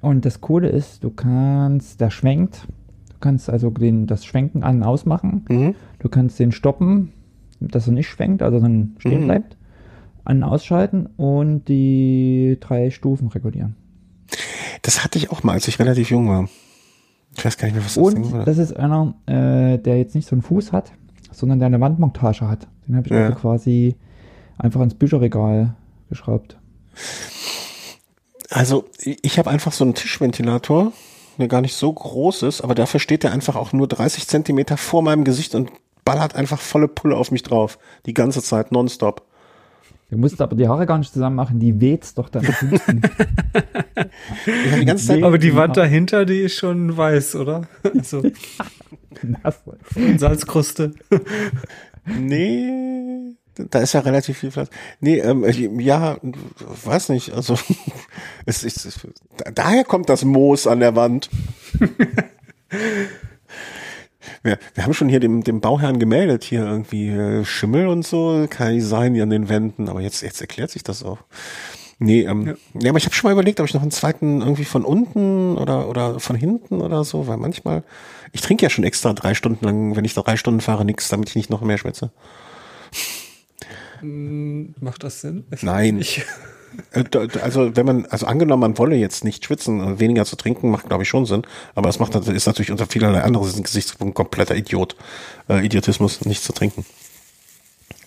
Und 0.00 0.24
das 0.24 0.40
Coole 0.40 0.68
ist, 0.68 1.04
du 1.04 1.10
kannst, 1.10 2.00
der 2.00 2.10
schwenkt, 2.10 2.66
du 3.10 3.14
kannst 3.20 3.50
also 3.50 3.70
den, 3.70 4.06
das 4.06 4.24
Schwenken 4.24 4.62
an- 4.62 4.76
und 4.76 4.82
ausmachen. 4.84 5.44
Mhm. 5.48 5.74
Du 5.98 6.08
kannst 6.08 6.38
den 6.38 6.52
stoppen, 6.52 7.12
dass 7.60 7.86
er 7.88 7.92
nicht 7.92 8.08
schwenkt, 8.08 8.42
also 8.42 8.60
dann 8.60 8.94
stehen 8.98 9.22
Mhm. 9.22 9.26
bleibt. 9.26 9.56
An- 10.28 10.42
und 10.42 10.44
ausschalten 10.44 11.06
und 11.16 11.64
die 11.66 12.56
drei 12.60 12.90
Stufen 12.90 13.28
regulieren. 13.28 13.76
Das 14.82 15.02
hatte 15.02 15.18
ich 15.18 15.30
auch 15.30 15.42
mal, 15.42 15.52
als 15.54 15.66
ich 15.68 15.78
relativ 15.78 16.10
jung 16.10 16.28
war. 16.28 16.48
Ich 17.36 17.44
weiß 17.44 17.56
gar 17.56 17.66
nicht 17.66 17.74
mehr, 17.76 17.84
was 17.84 17.94
das 17.94 18.14
Ding 18.14 18.24
Und 18.24 18.32
war. 18.32 18.44
das 18.44 18.58
ist 18.58 18.76
einer, 18.76 19.14
äh, 19.26 19.78
der 19.78 19.98
jetzt 19.98 20.14
nicht 20.14 20.28
so 20.28 20.34
einen 20.34 20.42
Fuß 20.42 20.72
hat, 20.72 20.92
sondern 21.32 21.58
der 21.58 21.66
eine 21.66 21.80
Wandmontage 21.80 22.48
hat. 22.48 22.66
Den 22.86 22.96
habe 22.96 23.06
ich 23.06 23.12
Ja. 23.12 23.26
also 23.26 23.34
quasi 23.38 23.96
einfach 24.58 24.80
ins 24.80 24.94
Bücherregal 24.94 25.74
geschraubt. 26.08 26.58
Also, 28.50 28.86
ich 29.02 29.38
habe 29.38 29.50
einfach 29.50 29.72
so 29.72 29.84
einen 29.84 29.94
Tischventilator, 29.94 30.92
der 31.38 31.48
gar 31.48 31.60
nicht 31.60 31.74
so 31.74 31.92
groß 31.92 32.42
ist, 32.42 32.62
aber 32.62 32.74
dafür 32.74 32.98
steht 32.98 33.22
der 33.22 33.32
einfach 33.32 33.56
auch 33.56 33.72
nur 33.72 33.86
30 33.88 34.26
Zentimeter 34.26 34.76
vor 34.76 35.02
meinem 35.02 35.24
Gesicht 35.24 35.54
und 35.54 35.70
ballert 36.04 36.34
einfach 36.34 36.58
volle 36.58 36.88
Pulle 36.88 37.16
auf 37.16 37.30
mich 37.30 37.42
drauf. 37.42 37.78
Die 38.06 38.14
ganze 38.14 38.42
Zeit, 38.42 38.72
nonstop. 38.72 39.22
Du 40.10 40.16
musst 40.16 40.40
aber 40.40 40.56
die 40.56 40.66
Haare 40.66 40.86
gar 40.86 40.96
nicht 40.98 41.12
zusammen 41.12 41.36
machen, 41.36 41.58
die 41.58 41.80
weht's 41.80 42.14
doch 42.14 42.30
dann. 42.30 42.42
die 44.46 44.84
ganze 44.86 45.06
Zeit, 45.06 45.22
Aber 45.22 45.36
die. 45.36 45.54
Wand 45.54 45.76
dahinter, 45.76 46.24
die 46.24 46.40
ist 46.40 46.54
schon 46.54 46.96
weiß, 46.96 47.36
oder? 47.36 47.68
Also. 47.82 48.22
Salzkruste. 50.16 50.94
nee, 52.06 53.34
da 53.70 53.80
ist 53.80 53.92
ja 53.92 54.00
relativ 54.00 54.38
viel 54.38 54.50
Platz. 54.50 54.70
Nee, 55.00 55.18
ähm, 55.18 55.44
ja, 55.80 56.16
weiß 56.84 57.10
nicht, 57.10 57.34
also, 57.34 57.58
es 58.46 58.64
ist, 58.64 58.86
es, 58.86 59.06
daher 59.54 59.84
kommt 59.84 60.08
das 60.08 60.24
Moos 60.24 60.66
an 60.66 60.80
der 60.80 60.96
Wand. 60.96 61.28
Wir, 64.42 64.58
wir 64.74 64.84
haben 64.84 64.94
schon 64.94 65.08
hier 65.08 65.20
dem, 65.20 65.42
dem 65.44 65.60
Bauherrn 65.60 65.98
gemeldet, 65.98 66.44
hier 66.44 66.60
irgendwie 66.60 67.08
äh, 67.08 67.44
Schimmel 67.44 67.88
und 67.88 68.06
so, 68.06 68.46
kann 68.48 68.74
nicht 68.74 68.86
sein 68.86 69.14
hier 69.14 69.22
an 69.22 69.30
den 69.30 69.48
Wänden, 69.48 69.88
aber 69.88 70.00
jetzt, 70.00 70.22
jetzt 70.22 70.40
erklärt 70.40 70.70
sich 70.70 70.82
das 70.82 71.02
auch. 71.02 71.18
Nee, 72.00 72.22
ähm, 72.22 72.46
ja. 72.46 72.54
nee, 72.74 72.88
aber 72.88 72.98
ich 72.98 73.06
habe 73.06 73.14
schon 73.14 73.28
mal 73.28 73.32
überlegt, 73.32 73.58
ob 73.58 73.66
ich 73.66 73.74
noch 73.74 73.82
einen 73.82 73.90
zweiten 73.90 74.40
irgendwie 74.40 74.64
von 74.64 74.84
unten 74.84 75.58
oder, 75.58 75.88
oder 75.88 76.20
von 76.20 76.36
hinten 76.36 76.80
oder 76.80 77.02
so, 77.02 77.26
weil 77.26 77.38
manchmal, 77.38 77.82
ich 78.32 78.40
trinke 78.40 78.64
ja 78.64 78.70
schon 78.70 78.84
extra 78.84 79.12
drei 79.14 79.34
Stunden 79.34 79.64
lang, 79.64 79.96
wenn 79.96 80.04
ich 80.04 80.14
da 80.14 80.22
drei 80.22 80.36
Stunden 80.36 80.60
fahre, 80.60 80.84
nichts, 80.84 81.08
damit 81.08 81.28
ich 81.28 81.36
nicht 81.36 81.50
noch 81.50 81.60
mehr 81.60 81.78
schwitze. 81.78 82.12
Hm, 84.00 84.74
macht 84.80 85.02
das 85.02 85.22
Sinn? 85.22 85.44
Nein. 85.60 85.98
Ich 85.98 86.24
also 87.42 87.76
wenn 87.76 87.86
man, 87.86 88.06
also 88.06 88.26
angenommen, 88.26 88.60
man 88.60 88.78
wolle 88.78 88.96
jetzt 88.96 89.24
nicht 89.24 89.44
schwitzen, 89.44 89.80
und 89.80 90.00
weniger 90.00 90.24
zu 90.24 90.36
trinken, 90.36 90.70
macht 90.70 90.86
glaube 90.86 91.02
ich 91.02 91.08
schon 91.08 91.26
Sinn. 91.26 91.42
Aber 91.74 91.88
es 91.88 91.98
macht 91.98 92.14
ist 92.14 92.46
natürlich 92.46 92.70
unter 92.70 92.86
vielerlei 92.86 93.22
anderen 93.22 93.62
Gesichtspunkten 93.62 94.14
kompletter 94.14 94.56
Idiot, 94.56 94.96
äh, 95.48 95.64
Idiotismus, 95.64 96.24
nicht 96.24 96.42
zu 96.42 96.52
trinken. 96.52 96.84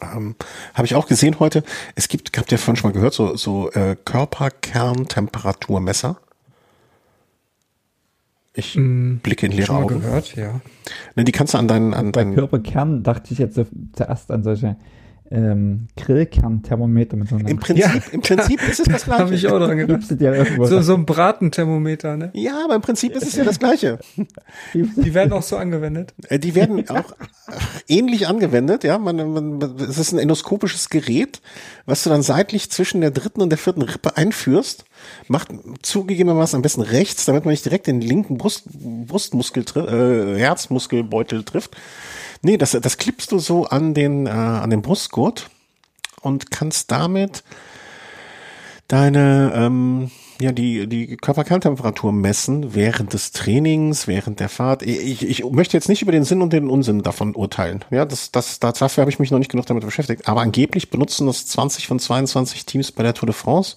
Ähm, 0.01 0.35
Habe 0.73 0.85
ich 0.85 0.95
auch 0.95 1.07
gesehen 1.07 1.39
heute. 1.39 1.63
Es 1.95 2.07
gibt, 2.07 2.37
habt 2.37 2.51
ihr 2.51 2.57
vorhin 2.57 2.77
schon 2.77 2.89
mal 2.89 2.93
gehört, 2.93 3.13
so, 3.13 3.35
so 3.35 3.69
äh, 3.71 3.95
Körperkerntemperaturmesser. 4.03 6.17
Ich 8.53 8.75
mm, 8.75 9.17
blicke 9.17 9.45
in 9.45 9.53
leere 9.53 9.73
Augen. 9.73 10.01
gehört, 10.01 10.35
ja. 10.35 10.59
Ne, 11.15 11.23
die 11.23 11.31
kannst 11.31 11.53
du 11.53 11.57
an 11.57 11.67
deinen, 11.67 11.93
an 11.93 12.11
deinen. 12.11 12.35
Körperkern 12.35 13.03
dachte 13.03 13.33
ich 13.33 13.39
jetzt 13.39 13.59
zuerst 13.93 14.31
an 14.31 14.43
solche 14.43 14.75
ähm, 15.31 15.87
Grillkernthermometer 15.95 17.15
mit 17.15 17.29
so 17.29 17.35
einem. 17.35 17.47
Im 17.47 17.59
Prinzip, 17.59 17.85
ja, 17.85 17.93
im 18.11 18.21
Prinzip 18.21 18.61
ist 18.69 18.81
es 18.81 18.87
das 18.87 19.05
gleiche. 19.05 19.23
Habe 19.23 19.35
ich 19.35 19.47
auch 19.47 19.59
dran 19.59 19.77
gedacht. 19.77 20.03
so, 20.67 20.81
so 20.81 20.93
ein 20.93 21.05
Bratenthermometer, 21.05 22.17
ne? 22.17 22.31
Ja, 22.33 22.63
aber 22.65 22.75
im 22.75 22.81
Prinzip 22.81 23.15
ist 23.15 23.23
es 23.23 23.35
ja 23.35 23.45
das 23.45 23.57
gleiche. 23.57 23.99
Die 24.73 25.13
werden 25.13 25.31
auch 25.31 25.41
so 25.41 25.55
angewendet. 25.55 26.13
Äh, 26.27 26.39
die 26.39 26.53
werden 26.53 26.89
auch 26.89 27.15
ähnlich 27.87 28.27
angewendet, 28.27 28.83
ja. 28.83 28.97
Man, 28.97 29.15
man, 29.33 29.61
es 29.79 29.97
ist 29.97 30.11
ein 30.11 30.19
endoskopisches 30.19 30.89
Gerät, 30.89 31.41
was 31.85 32.03
du 32.03 32.09
dann 32.09 32.23
seitlich 32.23 32.69
zwischen 32.69 32.99
der 32.99 33.11
dritten 33.11 33.41
und 33.41 33.49
der 33.49 33.57
vierten 33.57 33.81
Rippe 33.81 34.17
einführst. 34.17 34.83
Macht 35.27 35.47
zugegebenermaßen 35.81 36.57
am 36.57 36.61
besten 36.61 36.81
rechts, 36.81 37.25
damit 37.25 37.45
man 37.45 37.53
nicht 37.53 37.65
direkt 37.65 37.87
den 37.87 38.01
linken 38.01 38.37
Brust, 38.37 38.65
Brustmuskel, 38.73 39.63
äh, 39.75 40.37
Herzmuskelbeutel 40.37 41.43
trifft 41.43 41.75
Nee, 42.41 42.57
das, 42.57 42.71
das 42.71 42.97
klippst 42.97 43.31
du 43.31 43.39
so 43.39 43.65
an 43.65 43.93
den, 43.93 44.25
äh, 44.25 44.29
an 44.29 44.69
den 44.69 44.81
Brustgurt 44.81 45.49
und 46.21 46.51
kannst 46.51 46.91
damit 46.91 47.43
deine, 48.87 49.53
ähm, 49.55 50.11
ja, 50.39 50.51
die, 50.51 50.87
die 50.87 51.17
Körperkerntemperatur 51.17 52.11
messen 52.11 52.73
während 52.73 53.13
des 53.13 53.31
Trainings, 53.31 54.07
während 54.07 54.39
der 54.39 54.49
Fahrt. 54.49 54.81
Ich, 54.81 55.23
ich 55.23 55.45
möchte 55.45 55.77
jetzt 55.77 55.87
nicht 55.87 56.01
über 56.01 56.11
den 56.11 56.23
Sinn 56.23 56.41
und 56.41 56.51
den 56.51 56.67
Unsinn 56.67 57.03
davon 57.03 57.35
urteilen. 57.35 57.85
Ja, 57.91 58.05
das, 58.05 58.31
das, 58.31 58.59
dafür 58.59 59.01
habe 59.01 59.11
ich 59.11 59.19
mich 59.19 59.31
noch 59.31 59.39
nicht 59.39 59.51
genug 59.51 59.67
damit 59.67 59.85
beschäftigt. 59.85 60.27
Aber 60.27 60.41
angeblich 60.41 60.89
benutzen 60.89 61.27
das 61.27 61.45
20 61.45 61.87
von 61.87 61.99
22 61.99 62.65
Teams 62.65 62.91
bei 62.91 63.03
der 63.03 63.13
Tour 63.13 63.27
de 63.27 63.35
France 63.35 63.75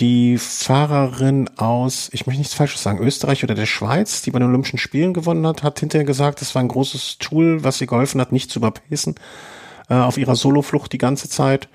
die 0.00 0.38
Fahrerin 0.38 1.48
aus, 1.56 2.08
ich 2.12 2.26
möchte 2.26 2.40
nichts 2.40 2.54
Falsches 2.54 2.82
sagen, 2.82 2.98
Österreich 2.98 3.44
oder 3.44 3.54
der 3.54 3.66
Schweiz, 3.66 4.22
die 4.22 4.30
bei 4.30 4.40
den 4.40 4.48
Olympischen 4.48 4.78
Spielen 4.78 5.14
gewonnen 5.14 5.46
hat, 5.46 5.62
hat 5.62 5.80
hinterher 5.80 6.04
gesagt, 6.04 6.42
es 6.42 6.54
war 6.54 6.62
ein 6.62 6.68
großes 6.68 7.18
Tool, 7.18 7.62
was 7.62 7.80
ihr 7.80 7.86
geholfen 7.86 8.20
hat, 8.20 8.32
nicht 8.32 8.50
zu 8.50 8.58
überpacen 8.58 9.14
äh, 9.88 9.94
auf 9.94 10.18
ihrer 10.18 10.34
Soloflucht 10.34 10.92
die 10.92 10.98
ganze 10.98 11.28
Zeit, 11.28 11.68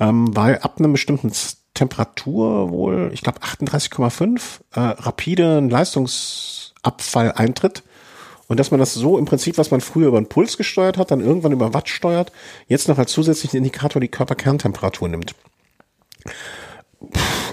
ähm, 0.00 0.34
weil 0.34 0.58
ab 0.58 0.78
einem 0.78 0.92
bestimmten 0.92 1.30
Temperatur 1.74 2.70
wohl, 2.70 3.10
ich 3.12 3.20
glaube 3.20 3.40
38,5, 3.40 4.60
äh, 4.74 4.80
rapide 4.80 5.60
Leistungsabfall 5.60 7.32
eintritt. 7.32 7.82
Und 8.46 8.58
dass 8.58 8.70
man 8.70 8.80
das 8.80 8.94
so 8.94 9.18
im 9.18 9.26
Prinzip, 9.26 9.58
was 9.58 9.70
man 9.70 9.82
früher 9.82 10.08
über 10.08 10.18
den 10.18 10.30
Puls 10.30 10.56
gesteuert 10.56 10.96
hat, 10.96 11.10
dann 11.10 11.20
irgendwann 11.20 11.52
über 11.52 11.74
Watt 11.74 11.90
steuert, 11.90 12.32
jetzt 12.66 12.88
noch 12.88 12.96
als 12.96 13.12
zusätzlichen 13.12 13.58
Indikator 13.58 14.00
die 14.00 14.08
Körperkerntemperatur 14.08 15.08
nimmt 15.10 15.34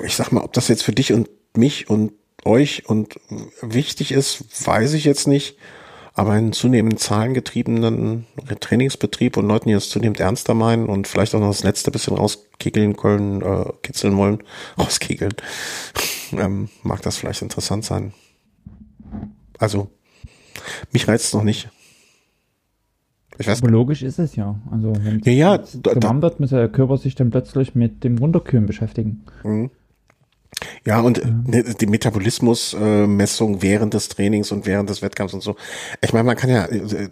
ich 0.03 0.15
sag 0.15 0.31
mal, 0.31 0.43
ob 0.43 0.53
das 0.53 0.67
jetzt 0.67 0.83
für 0.83 0.93
dich 0.93 1.13
und 1.13 1.29
mich 1.55 1.89
und 1.89 2.13
euch 2.43 2.87
und 2.87 3.19
wichtig 3.61 4.11
ist, 4.11 4.67
weiß 4.67 4.93
ich 4.93 5.03
jetzt 5.03 5.27
nicht. 5.27 5.57
Aber 6.17 6.37
in 6.37 6.53
zunehmend 6.53 7.01
zahlengetriebenen 7.01 8.25
Trainingsbetrieb 8.61 9.35
und 9.35 9.47
Leuten, 9.47 9.67
die 9.67 9.73
das 9.73 9.89
zunehmend 9.89 10.21
ernster 10.21 10.53
meinen 10.53 10.85
und 10.85 11.09
vielleicht 11.09 11.35
auch 11.35 11.41
noch 11.41 11.49
das 11.49 11.63
letzte 11.63 11.91
bisschen 11.91 12.15
rauskickeln 12.15 12.95
können, 12.95 13.41
äh, 13.41 13.65
kitzeln 13.83 14.15
wollen, 14.15 14.41
rauskegeln, 14.79 15.33
ähm, 16.31 16.69
mag 16.83 17.01
das 17.01 17.17
vielleicht 17.17 17.41
interessant 17.41 17.83
sein. 17.83 18.13
Also, 19.59 19.89
mich 20.93 21.05
reizt 21.05 21.25
es 21.25 21.33
noch 21.33 21.43
nicht. 21.43 21.69
Ich 23.37 23.47
weiß, 23.47 23.61
logisch 23.61 24.01
ist 24.01 24.19
es 24.19 24.35
ja. 24.35 24.55
Also 24.71 24.93
wenn 25.01 25.19
ja, 25.19 25.31
ja, 25.31 25.57
da, 25.57 26.21
wird, 26.21 26.39
muss 26.39 26.49
der 26.51 26.69
Körper 26.69 26.97
sich 26.97 27.15
dann 27.15 27.31
plötzlich 27.31 27.75
mit 27.75 28.03
dem 28.03 28.17
Runterkühlen 28.17 28.65
beschäftigen. 28.65 29.23
Mhm. 29.43 29.71
Ja, 30.85 31.01
und 31.01 31.17
ja. 31.17 31.25
Ne, 31.25 31.63
die 31.63 31.85
Metabolismusmessung 31.85 33.61
während 33.61 33.93
des 33.93 34.09
Trainings 34.09 34.51
und 34.51 34.65
während 34.65 34.89
des 34.89 35.01
Wettkampfs 35.01 35.33
und 35.33 35.41
so. 35.41 35.55
Ich 36.01 36.13
meine, 36.13 36.23
man 36.23 36.37
kann 36.37 36.49
ja, 36.49 36.65
äh, 36.65 37.09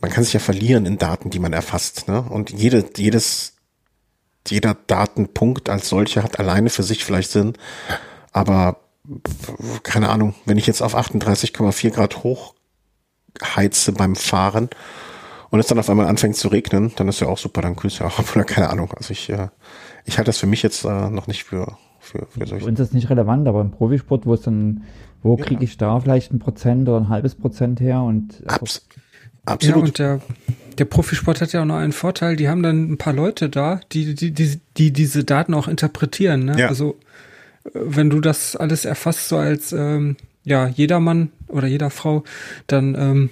man 0.00 0.10
kann 0.10 0.24
sich 0.24 0.32
ja 0.32 0.40
verlieren 0.40 0.86
in 0.86 0.98
Daten, 0.98 1.30
die 1.30 1.38
man 1.38 1.52
erfasst. 1.52 2.06
Ne? 2.08 2.22
Und 2.22 2.50
jede, 2.50 2.84
jedes, 2.96 3.54
jeder 4.46 4.76
Datenpunkt 4.86 5.68
als 5.68 5.88
solcher 5.88 6.22
hat 6.22 6.38
alleine 6.38 6.70
für 6.70 6.82
sich 6.82 7.04
vielleicht 7.04 7.30
Sinn. 7.30 7.54
Aber 8.32 8.80
keine 9.82 10.10
Ahnung, 10.10 10.34
wenn 10.44 10.58
ich 10.58 10.66
jetzt 10.66 10.82
auf 10.82 10.96
38,4 10.96 11.90
Grad 11.90 12.22
hoch 12.22 12.54
heize 13.42 13.92
beim 13.92 14.16
Fahren 14.16 14.68
und 15.50 15.60
es 15.60 15.66
dann 15.66 15.78
auf 15.78 15.90
einmal 15.90 16.06
anfängt 16.06 16.36
zu 16.36 16.48
regnen, 16.48 16.92
dann 16.96 17.08
ist 17.08 17.20
ja 17.20 17.26
auch 17.26 17.38
super, 17.38 17.60
dann 17.62 17.76
kühlst 17.76 18.00
du 18.00 18.04
ja 18.04 18.10
auch, 18.10 18.18
oder 18.34 18.44
keine 18.44 18.70
Ahnung. 18.70 18.92
Also 18.96 19.12
ich, 19.12 19.28
äh, 19.30 19.48
ich 20.04 20.18
halte 20.18 20.28
das 20.28 20.38
für 20.38 20.46
mich 20.46 20.62
jetzt 20.62 20.84
äh, 20.84 21.10
noch 21.10 21.26
nicht 21.26 21.44
für, 21.44 21.76
für, 21.98 22.26
für 22.30 22.46
solche. 22.46 22.64
Für 22.64 22.70
uns 22.70 22.80
ist 22.80 22.94
nicht 22.94 23.10
relevant, 23.10 23.48
aber 23.48 23.60
im 23.60 23.70
Profisport, 23.70 24.26
wo 24.26 24.34
es 24.34 24.42
dann, 24.42 24.84
wo 25.22 25.36
ja. 25.36 25.44
kriege 25.44 25.64
ich 25.64 25.76
da 25.76 25.98
vielleicht 26.00 26.32
ein 26.32 26.38
Prozent 26.38 26.88
oder 26.88 26.98
ein 26.98 27.08
halbes 27.08 27.34
Prozent 27.34 27.80
her 27.80 28.02
und 28.02 28.42
Abs 28.46 28.86
absolut. 29.44 29.76
Ja, 29.76 29.84
und 29.86 29.98
der, 29.98 30.20
der 30.78 30.84
Profisport 30.84 31.40
hat 31.40 31.52
ja 31.52 31.62
auch 31.62 31.66
noch 31.66 31.76
einen 31.76 31.92
Vorteil, 31.92 32.36
die 32.36 32.48
haben 32.48 32.62
dann 32.62 32.92
ein 32.92 32.98
paar 32.98 33.12
Leute 33.12 33.48
da, 33.48 33.80
die, 33.92 34.14
die, 34.14 34.32
die, 34.32 34.60
die 34.76 34.92
diese 34.92 35.24
Daten 35.24 35.54
auch 35.54 35.68
interpretieren. 35.68 36.44
Ne? 36.44 36.58
Ja. 36.58 36.68
Also 36.68 36.96
wenn 37.74 38.08
du 38.10 38.20
das 38.20 38.56
alles 38.56 38.84
erfasst, 38.84 39.28
so 39.28 39.36
als 39.36 39.72
ähm, 39.72 40.16
ja, 40.44 40.68
jeder 40.68 41.00
Mann 41.00 41.30
oder 41.48 41.66
jeder 41.66 41.90
Frau, 41.90 42.24
dann 42.66 42.94
ähm, 42.94 43.30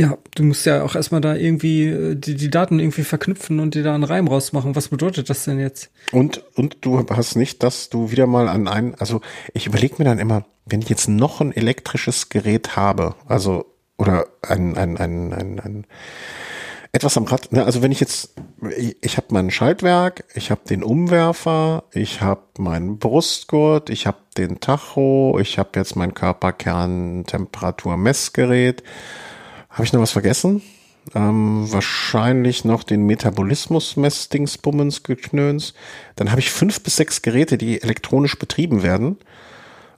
ja, 0.00 0.16
du 0.34 0.44
musst 0.44 0.64
ja 0.64 0.82
auch 0.82 0.94
erstmal 0.94 1.20
da 1.20 1.34
irgendwie 1.34 1.88
äh, 1.88 2.14
die, 2.14 2.34
die 2.34 2.48
Daten 2.48 2.80
irgendwie 2.80 3.04
verknüpfen 3.04 3.60
und 3.60 3.74
dir 3.74 3.82
da 3.82 3.94
einen 3.94 4.04
Reim 4.04 4.28
rausmachen. 4.28 4.74
Was 4.74 4.88
bedeutet 4.88 5.28
das 5.28 5.44
denn 5.44 5.60
jetzt? 5.60 5.90
Und, 6.10 6.42
und 6.54 6.78
du 6.80 7.04
hast 7.10 7.36
nicht, 7.36 7.62
dass 7.62 7.90
du 7.90 8.10
wieder 8.10 8.26
mal 8.26 8.48
an 8.48 8.66
einen, 8.66 8.94
also 8.94 9.20
ich 9.52 9.66
überlege 9.66 9.96
mir 9.98 10.06
dann 10.06 10.18
immer, 10.18 10.46
wenn 10.64 10.80
ich 10.80 10.88
jetzt 10.88 11.06
noch 11.08 11.42
ein 11.42 11.54
elektrisches 11.54 12.30
Gerät 12.30 12.76
habe, 12.76 13.14
also, 13.26 13.66
oder 13.98 14.26
ein, 14.40 14.78
ein, 14.78 14.96
ein, 14.96 15.34
ein, 15.34 15.60
ein 15.60 15.86
etwas 16.92 17.16
am 17.18 17.24
Rad, 17.24 17.52
ne? 17.52 17.64
also 17.64 17.82
wenn 17.82 17.92
ich 17.92 18.00
jetzt, 18.00 18.34
ich, 18.76 18.96
ich 19.02 19.18
habe 19.18 19.26
mein 19.30 19.50
Schaltwerk, 19.50 20.24
ich 20.34 20.50
habe 20.50 20.62
den 20.68 20.82
Umwerfer, 20.82 21.84
ich 21.92 22.22
habe 22.22 22.42
meinen 22.58 22.98
Brustgurt, 22.98 23.90
ich 23.90 24.06
habe 24.06 24.18
den 24.38 24.60
Tacho, 24.60 25.38
ich 25.40 25.58
habe 25.58 25.70
jetzt 25.76 25.94
mein 25.94 26.14
Körperkerntemperaturmessgerät, 26.14 28.82
habe 29.70 29.84
ich 29.84 29.92
noch 29.92 30.00
was 30.00 30.10
vergessen? 30.10 30.62
Ähm, 31.14 31.66
wahrscheinlich 31.72 32.64
noch 32.64 32.82
den 32.82 33.06
Metabolismus-Messdingsbummens 33.06 35.02
geknöns. 35.02 35.74
Dann 36.16 36.30
habe 36.30 36.40
ich 36.40 36.50
fünf 36.50 36.82
bis 36.82 36.96
sechs 36.96 37.22
Geräte, 37.22 37.56
die 37.56 37.80
elektronisch 37.82 38.38
betrieben 38.38 38.82
werden. 38.82 39.16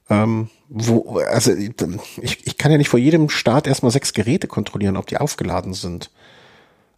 Ähm, 0.08 0.48
wo, 0.68 1.18
also 1.18 1.52
ich, 1.52 2.46
ich 2.46 2.56
kann 2.56 2.70
ja 2.70 2.78
nicht 2.78 2.88
vor 2.88 3.00
jedem 3.00 3.28
Start 3.28 3.66
erstmal 3.66 3.90
sechs 3.90 4.12
Geräte 4.12 4.46
kontrollieren, 4.46 4.96
ob 4.96 5.06
die 5.06 5.18
aufgeladen 5.18 5.74
sind. 5.74 6.10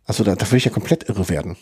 Also 0.05 0.23
da, 0.23 0.35
da 0.37 0.47
würde 0.47 0.59
ich 0.59 0.67
ja 0.67 0.71
komplett 0.71 1.09
irre 1.09 1.29
werden. 1.29 1.57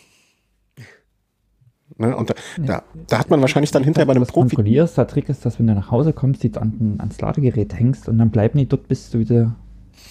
Ne? 1.98 2.16
Und 2.16 2.30
da, 2.30 2.34
da, 2.58 2.82
da, 3.06 3.18
hat 3.18 3.30
man 3.30 3.40
wahrscheinlich 3.40 3.70
dann 3.70 3.84
hinterher 3.84 4.06
bei 4.06 4.14
einem 4.14 4.26
Profi. 4.26 4.56
kontrollierst, 4.56 4.98
der 4.98 5.06
Trick 5.06 5.28
ist, 5.28 5.44
dass 5.46 5.58
wenn 5.58 5.66
du 5.66 5.74
nach 5.74 5.90
Hause 5.90 6.12
kommst, 6.12 6.42
die 6.42 6.54
an, 6.56 6.96
ans 6.98 7.20
Ladegerät 7.20 7.74
hängst 7.74 8.08
und 8.08 8.18
dann 8.18 8.30
bleiben 8.30 8.58
die 8.58 8.66
dort, 8.66 8.88
bis 8.88 9.10
du 9.10 9.20
wieder 9.20 9.54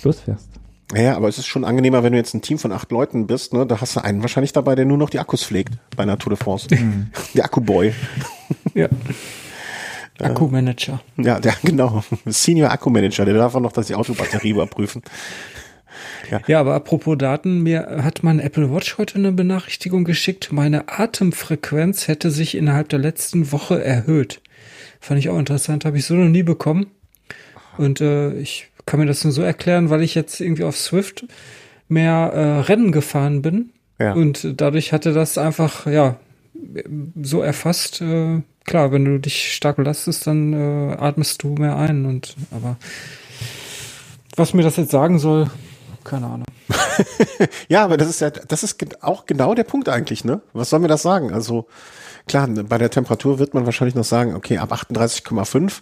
losfährst. 0.03 0.50
Ja, 0.95 1.15
aber 1.15 1.27
es 1.29 1.37
ist 1.37 1.47
schon 1.47 1.63
angenehmer, 1.63 2.03
wenn 2.03 2.11
du 2.11 2.17
jetzt 2.17 2.33
ein 2.33 2.41
Team 2.41 2.57
von 2.57 2.71
acht 2.71 2.91
Leuten 2.91 3.27
bist, 3.27 3.53
ne? 3.53 3.65
Da 3.65 3.79
hast 3.79 3.95
du 3.95 4.03
einen 4.03 4.21
wahrscheinlich 4.21 4.53
dabei, 4.53 4.75
der 4.75 4.85
nur 4.85 4.97
noch 4.97 5.09
die 5.09 5.19
Akkus 5.19 5.43
pflegt 5.43 5.73
bei 5.95 6.03
einer 6.03 6.17
Tour 6.17 6.31
de 6.31 6.43
France. 6.43 6.67
Mhm. 6.69 7.11
Der 7.33 7.45
Akkuboy. 7.45 7.93
Ja. 8.73 8.89
Akkumanager. 10.19 11.01
Ja, 11.17 11.39
der, 11.39 11.55
genau. 11.63 12.03
Senior 12.25 12.71
Akkumanager, 12.71 13.25
der 13.25 13.33
darf 13.33 13.55
auch 13.55 13.59
noch 13.59 13.71
dass 13.71 13.87
die 13.87 13.95
Autobatterie 13.95 14.49
überprüfen. 14.51 15.01
Ja. 16.29 16.41
ja, 16.47 16.59
aber 16.59 16.75
apropos 16.75 17.17
Daten, 17.17 17.61
mir 17.61 18.01
hat 18.03 18.23
mein 18.23 18.39
Apple 18.39 18.71
Watch 18.73 18.97
heute 18.97 19.15
eine 19.15 19.31
Benachrichtigung 19.31 20.05
geschickt, 20.05 20.51
meine 20.51 20.87
Atemfrequenz 20.87 22.07
hätte 22.07 22.31
sich 22.31 22.55
innerhalb 22.55 22.89
der 22.89 22.99
letzten 22.99 23.51
Woche 23.51 23.83
erhöht. 23.83 24.41
Fand 24.99 25.19
ich 25.19 25.29
auch 25.29 25.37
interessant, 25.37 25.83
habe 25.83 25.97
ich 25.97 26.05
so 26.05 26.13
noch 26.13 26.29
nie 26.29 26.43
bekommen. 26.43 26.87
Und 27.77 28.01
äh, 28.01 28.33
ich 28.33 28.70
kann 28.91 28.99
mir 28.99 29.05
das 29.05 29.23
nur 29.23 29.31
so 29.31 29.41
erklären, 29.41 29.89
weil 29.89 30.01
ich 30.01 30.15
jetzt 30.15 30.41
irgendwie 30.41 30.65
auf 30.65 30.75
Swift 30.75 31.25
mehr 31.87 32.33
äh, 32.33 32.59
Rennen 32.59 32.91
gefahren 32.91 33.41
bin. 33.41 33.69
Ja. 33.99 34.11
Und 34.11 34.59
dadurch 34.59 34.91
hatte 34.91 35.13
das 35.13 35.37
einfach, 35.37 35.85
ja, 35.87 36.17
so 37.23 37.41
erfasst, 37.41 38.01
äh, 38.01 38.41
klar, 38.65 38.91
wenn 38.91 39.05
du 39.05 39.17
dich 39.17 39.53
stark 39.53 39.77
belastest, 39.77 40.27
dann 40.27 40.51
äh, 40.51 40.97
atmest 40.99 41.41
du 41.41 41.55
mehr 41.55 41.77
ein. 41.77 42.05
Und 42.05 42.35
aber 42.51 42.75
was 44.35 44.53
mir 44.53 44.63
das 44.63 44.75
jetzt 44.75 44.91
sagen 44.91 45.19
soll, 45.19 45.49
keine 46.03 46.25
Ahnung. 46.25 46.45
Ja, 47.69 47.85
aber 47.85 47.95
das 47.95 48.09
ist 48.09 48.19
ja, 48.19 48.29
das 48.29 48.63
ist 48.63 49.01
auch 49.05 49.25
genau 49.25 49.55
der 49.55 49.63
Punkt 49.63 49.87
eigentlich, 49.87 50.25
ne? 50.25 50.41
Was 50.51 50.69
soll 50.69 50.79
mir 50.79 50.89
das 50.89 51.01
sagen? 51.01 51.31
Also 51.31 51.65
klar, 52.27 52.45
bei 52.49 52.77
der 52.77 52.89
Temperatur 52.89 53.39
wird 53.39 53.53
man 53.53 53.65
wahrscheinlich 53.65 53.95
noch 53.95 54.03
sagen, 54.03 54.35
okay, 54.35 54.57
ab 54.57 54.73
38,5 54.73 55.79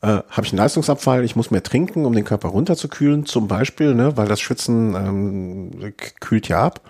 äh, 0.00 0.06
habe 0.06 0.42
ich 0.44 0.52
einen 0.52 0.58
Leistungsabfall, 0.58 1.24
ich 1.24 1.36
muss 1.36 1.50
mehr 1.50 1.62
trinken, 1.62 2.04
um 2.04 2.12
den 2.12 2.24
Körper 2.24 2.48
runterzukühlen, 2.48 3.26
zum 3.26 3.48
Beispiel, 3.48 3.94
ne? 3.94 4.16
Weil 4.16 4.28
das 4.28 4.40
Schwitzen 4.40 4.94
ähm, 4.94 5.94
kühlt 6.20 6.48
ja 6.48 6.62
ab. 6.62 6.80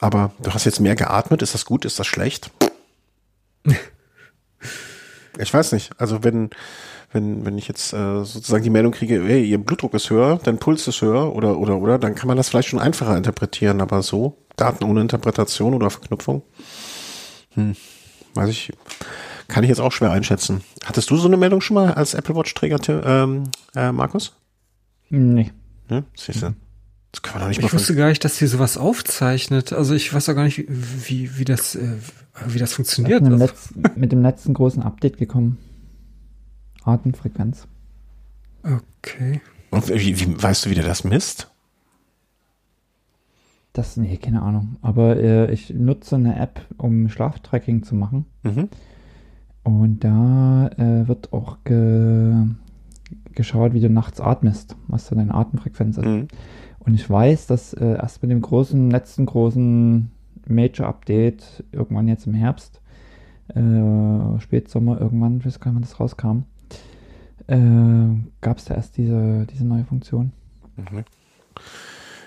Aber 0.00 0.32
du 0.42 0.52
hast 0.52 0.64
jetzt 0.64 0.80
mehr 0.80 0.96
geatmet, 0.96 1.42
ist 1.42 1.54
das 1.54 1.64
gut, 1.64 1.84
ist 1.84 1.98
das 1.98 2.06
schlecht? 2.06 2.50
Ich 5.38 5.54
weiß 5.54 5.72
nicht. 5.72 5.92
Also 5.96 6.22
wenn, 6.22 6.50
wenn, 7.12 7.46
wenn 7.46 7.56
ich 7.56 7.66
jetzt 7.66 7.92
äh, 7.94 8.24
sozusagen 8.24 8.62
die 8.62 8.68
Meldung 8.68 8.92
kriege, 8.92 9.22
hey, 9.24 9.42
ihr 9.42 9.58
Blutdruck 9.58 9.94
ist 9.94 10.10
höher, 10.10 10.38
dein 10.42 10.58
Puls 10.58 10.86
ist 10.86 11.00
höher 11.00 11.34
oder 11.34 11.58
oder 11.58 11.78
oder, 11.78 11.98
dann 11.98 12.14
kann 12.14 12.28
man 12.28 12.36
das 12.36 12.48
vielleicht 12.48 12.68
schon 12.68 12.80
einfacher 12.80 13.16
interpretieren, 13.16 13.80
aber 13.80 14.02
so, 14.02 14.36
Daten 14.56 14.84
ohne 14.84 15.00
Interpretation 15.00 15.72
oder 15.72 15.88
Verknüpfung, 15.88 16.42
hm, 17.54 17.74
weiß 18.34 18.50
ich, 18.50 18.72
kann 19.50 19.64
ich 19.64 19.68
jetzt 19.68 19.80
auch 19.80 19.92
schwer 19.92 20.10
einschätzen. 20.10 20.62
Hattest 20.84 21.10
du 21.10 21.16
so 21.16 21.26
eine 21.28 21.36
Meldung 21.36 21.60
schon 21.60 21.74
mal 21.74 21.92
als 21.92 22.14
Apple 22.14 22.34
Watch-Träger, 22.34 22.78
ähm, 23.04 23.44
äh, 23.74 23.92
Markus? 23.92 24.34
Nee. 25.10 25.50
Ne? 25.88 26.04
Siehst 26.16 26.42
du? 26.42 26.54
Das 27.12 27.22
kann 27.22 27.34
man 27.34 27.42
doch 27.42 27.48
nicht 27.48 27.60
mal 27.60 27.66
Ich 27.66 27.72
wusste 27.74 27.94
gar 27.96 28.08
nicht, 28.08 28.24
dass 28.24 28.36
sie 28.36 28.46
sowas 28.46 28.78
aufzeichnet. 28.78 29.72
Also 29.72 29.94
ich 29.94 30.14
weiß 30.14 30.28
auch 30.28 30.34
gar 30.34 30.44
nicht, 30.44 30.64
wie, 30.68 31.36
wie, 31.38 31.44
das, 31.44 31.74
äh, 31.74 31.96
wie 32.46 32.58
das 32.58 32.72
funktioniert. 32.74 33.22
Mit 33.22 33.32
dem, 33.32 33.40
Also, 33.40 33.44
letzten, 33.46 34.00
mit 34.00 34.12
dem 34.12 34.22
letzten 34.22 34.54
großen 34.54 34.82
Update 34.82 35.18
gekommen. 35.18 35.58
Atemfrequenz. 36.84 37.66
okay. 38.62 39.40
Und 39.70 39.88
wie, 39.88 40.18
wie, 40.20 40.42
weißt 40.42 40.64
du, 40.66 40.70
wie 40.70 40.74
der 40.74 40.84
das 40.84 41.04
misst? 41.04 41.50
Das, 43.72 43.96
nee, 43.96 44.16
keine 44.16 44.42
Ahnung. 44.42 44.76
Aber 44.82 45.16
äh, 45.16 45.52
ich 45.52 45.70
nutze 45.70 46.16
eine 46.16 46.38
App, 46.38 46.60
um 46.76 47.08
Schlaftracking 47.08 47.82
zu 47.82 47.94
machen. 47.94 48.26
Mhm. 48.42 48.68
Und 49.62 50.00
da 50.00 50.68
äh, 50.76 51.06
wird 51.08 51.32
auch 51.32 51.58
ge 51.64 52.46
geschaut, 53.34 53.74
wie 53.74 53.80
du 53.80 53.88
nachts 53.88 54.20
atmest, 54.20 54.76
was 54.88 55.08
da 55.08 55.14
deine 55.14 55.34
Atemfrequenz 55.34 55.98
ist. 55.98 56.04
Mhm. 56.04 56.28
Und 56.80 56.94
ich 56.94 57.08
weiß, 57.08 57.46
dass 57.46 57.72
äh, 57.74 57.94
erst 57.94 58.22
mit 58.22 58.30
dem 58.30 58.40
großen, 58.40 58.90
letzten 58.90 59.26
großen 59.26 60.10
Major-Update, 60.48 61.64
irgendwann 61.72 62.08
jetzt 62.08 62.26
im 62.26 62.34
Herbst, 62.34 62.80
äh, 63.48 64.40
Spätsommer, 64.40 65.00
irgendwann, 65.00 65.38
ich 65.38 65.46
weiß 65.46 65.60
gar 65.60 65.70
nicht, 65.70 65.76
wann 65.76 65.82
das 65.82 66.00
rauskam, 66.00 66.44
äh, 67.46 68.16
gab 68.40 68.58
es 68.58 68.64
da 68.64 68.74
erst 68.74 68.96
diese, 68.96 69.46
diese 69.46 69.64
neue 69.64 69.84
Funktion. 69.84 70.32
Äh, 70.76 71.02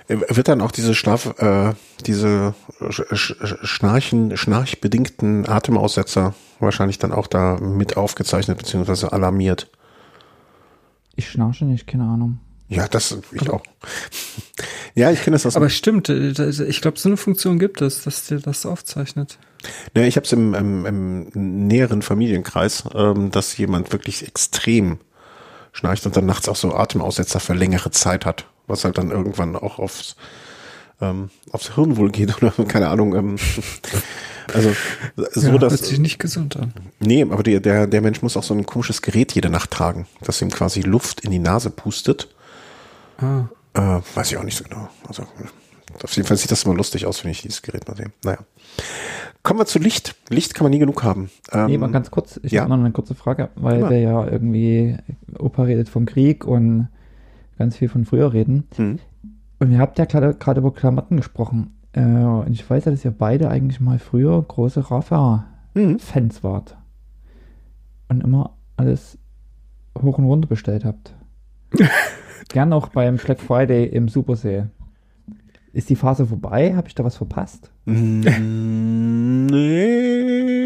Wird 0.08 0.48
dann 0.48 0.62
auch 0.62 0.72
diese 0.72 0.96
Schlaf, 0.96 1.40
äh, 1.40 1.74
diese 2.06 2.54
Sch 2.90 3.04
Sch 3.14 3.36
Schnarchen, 3.64 4.36
schnarchbedingten 4.38 5.48
Atemaussetzer 5.48 6.34
wahrscheinlich 6.60 7.00
dann 7.00 7.12
auch 7.12 7.28
da 7.28 7.58
mit 7.58 7.98
aufgezeichnet 7.98 8.58
bzw. 8.58 9.08
alarmiert? 9.08 9.70
Ich 11.16 11.30
schnarche 11.30 11.66
nicht, 11.66 11.88
keine 11.88 12.04
Ahnung. 12.04 12.40
Ja, 12.70 12.88
das 12.88 13.18
ich 13.32 13.50
auch. 13.50 13.62
ja, 14.96 15.12
ich 15.12 15.22
kenne 15.22 15.36
das 15.36 15.46
aus. 15.46 15.56
Aber 15.56 15.70
stimmt, 15.70 16.10
äh, 16.10 16.32
ich 16.50 16.82
glaube, 16.82 16.98
so 17.00 17.10
eine 17.10 17.18
Funktion 17.18 17.60
gibt 17.60 17.82
es, 17.82 18.04
dass 18.04 18.26
dir 18.26 18.40
das 18.40 18.66
aufzeichnet. 18.66 19.38
Ja, 19.96 20.04
ich 20.04 20.16
habe 20.16 20.26
es 20.26 20.34
im, 20.34 20.54
im, 20.54 20.86
im 20.86 21.68
näheren 21.68 22.02
Familienkreis, 22.02 22.86
ähm, 22.96 23.32
dass 23.32 23.58
jemand 23.58 23.92
wirklich 23.94 24.28
extrem 24.28 25.00
schnarcht 25.72 26.06
und 26.06 26.18
dann 26.18 26.26
nachts 26.26 26.50
auch 26.50 26.56
so 26.56 26.74
Atemaussetzer 26.74 27.40
für 27.40 27.54
längere 27.54 27.92
Zeit 27.92 28.26
hat, 28.26 28.46
was 28.74 28.84
halt 28.84 28.98
dann 28.98 29.12
irgendwann 29.12 29.56
auch 29.56 29.80
aufs, 29.80 30.16
ähm, 31.02 31.30
aufs 31.52 31.76
Hirn 31.76 31.96
wohl 31.98 32.12
geht 32.12 32.36
oder 32.42 32.52
keine 32.68 32.90
Ahnung. 32.90 33.16
Ähm, 33.16 33.36
also 34.54 34.74
so, 35.16 35.48
ja, 35.48 35.58
dass 35.58 35.74
hört 35.74 35.86
sich 35.86 36.00
nicht 36.00 36.20
gesund 36.20 36.58
an. 36.58 36.74
Nee, 37.00 37.24
aber 37.24 37.44
der, 37.44 37.60
der, 37.60 37.88
der 37.88 38.02
Mensch 38.02 38.22
muss 38.22 38.36
auch 38.36 38.44
so 38.44 38.54
ein 38.54 38.66
komisches 38.66 39.02
Gerät 39.02 39.32
jede 39.34 39.50
Nacht 39.50 39.72
tragen, 39.72 40.08
das 40.22 40.42
ihm 40.42 40.50
quasi 40.50 40.82
Luft 40.82 41.22
in 41.22 41.32
die 41.32 41.40
Nase 41.40 41.70
pustet. 41.70 42.28
Ah. 43.20 43.46
Äh, 43.74 44.02
weiß 44.16 44.32
ich 44.32 44.38
auch 44.38 44.44
nicht 44.44 44.58
so 44.58 44.64
genau. 44.66 44.90
Also, 45.08 45.24
auf 46.04 46.16
jeden 46.16 46.28
Fall 46.28 46.38
sieht 46.38 46.52
das 46.52 46.64
immer 46.64 46.76
lustig 46.76 47.06
aus, 47.06 47.24
wenn 47.24 47.32
ich 47.32 47.42
dieses 47.42 47.62
Gerät 47.62 47.88
mal 47.88 47.96
sehe. 47.96 48.12
Naja. 48.24 48.40
Kommen 49.44 49.60
wir 49.60 49.66
zu 49.66 49.78
Licht. 49.80 50.16
Licht 50.30 50.54
kann 50.56 50.66
man 50.66 50.72
nie 50.72 50.80
genug 50.80 51.04
haben. 51.04 51.30
Ähm, 51.52 51.66
Nee, 51.68 51.78
mal 51.78 51.92
ganz 51.92 52.12
kurz, 52.12 52.40
ich 52.44 52.52
ja. 52.54 52.62
habe 52.62 52.70
noch 52.72 52.80
eine 52.80 52.92
kurze 52.92 53.14
Frage, 53.16 53.50
weil 53.56 53.82
Ja. 53.82 53.90
wir 53.90 54.00
ja 54.00 54.28
irgendwie, 54.28 54.98
Opa 55.38 55.64
redet 55.64 55.90
vom 55.90 56.06
Krieg 56.06 56.46
und 56.46 56.88
ganz 57.58 57.78
viel 57.78 57.90
von 57.90 58.06
früher 58.06 58.34
reden. 58.34 58.64
hm. 58.76 59.00
Und 59.60 59.72
ihr 59.72 59.80
habt 59.80 59.98
ja 59.98 60.06
gerade 60.06 60.60
über 60.60 60.74
Klamotten 60.74 61.16
gesprochen. 61.18 61.72
Äh, 61.94 62.02
und 62.04 62.52
ich 62.52 62.70
weiß 62.70 62.86
ja, 62.86 62.92
dass 62.92 63.06
ihr 63.06 63.12
beide 63.12 63.50
eigentlich 63.50 63.80
mal 63.80 63.98
früher 64.00 64.42
große 64.42 64.92
Rafa-Fans 64.92 66.14
Mhm. 66.14 66.44
wart. 66.44 66.76
Und 68.10 68.22
immer 68.24 68.58
alles 68.76 69.18
hoch 70.02 70.18
und 70.18 70.26
runter 70.26 70.48
bestellt 70.50 70.84
habt. 70.84 71.16
Gern 72.50 72.74
auch 72.74 72.90
beim 72.90 73.16
Black 73.16 73.40
Friday 73.40 73.86
im 73.86 74.10
Supersee. 74.10 74.66
Ist 75.72 75.90
die 75.90 75.96
Phase 75.96 76.26
vorbei? 76.28 76.76
Habe 76.76 76.88
ich 76.90 76.96
da 76.96 77.04
was 77.06 77.16
verpasst? 77.18 77.72
Mm, 77.86 79.46
Nee. 79.46 80.63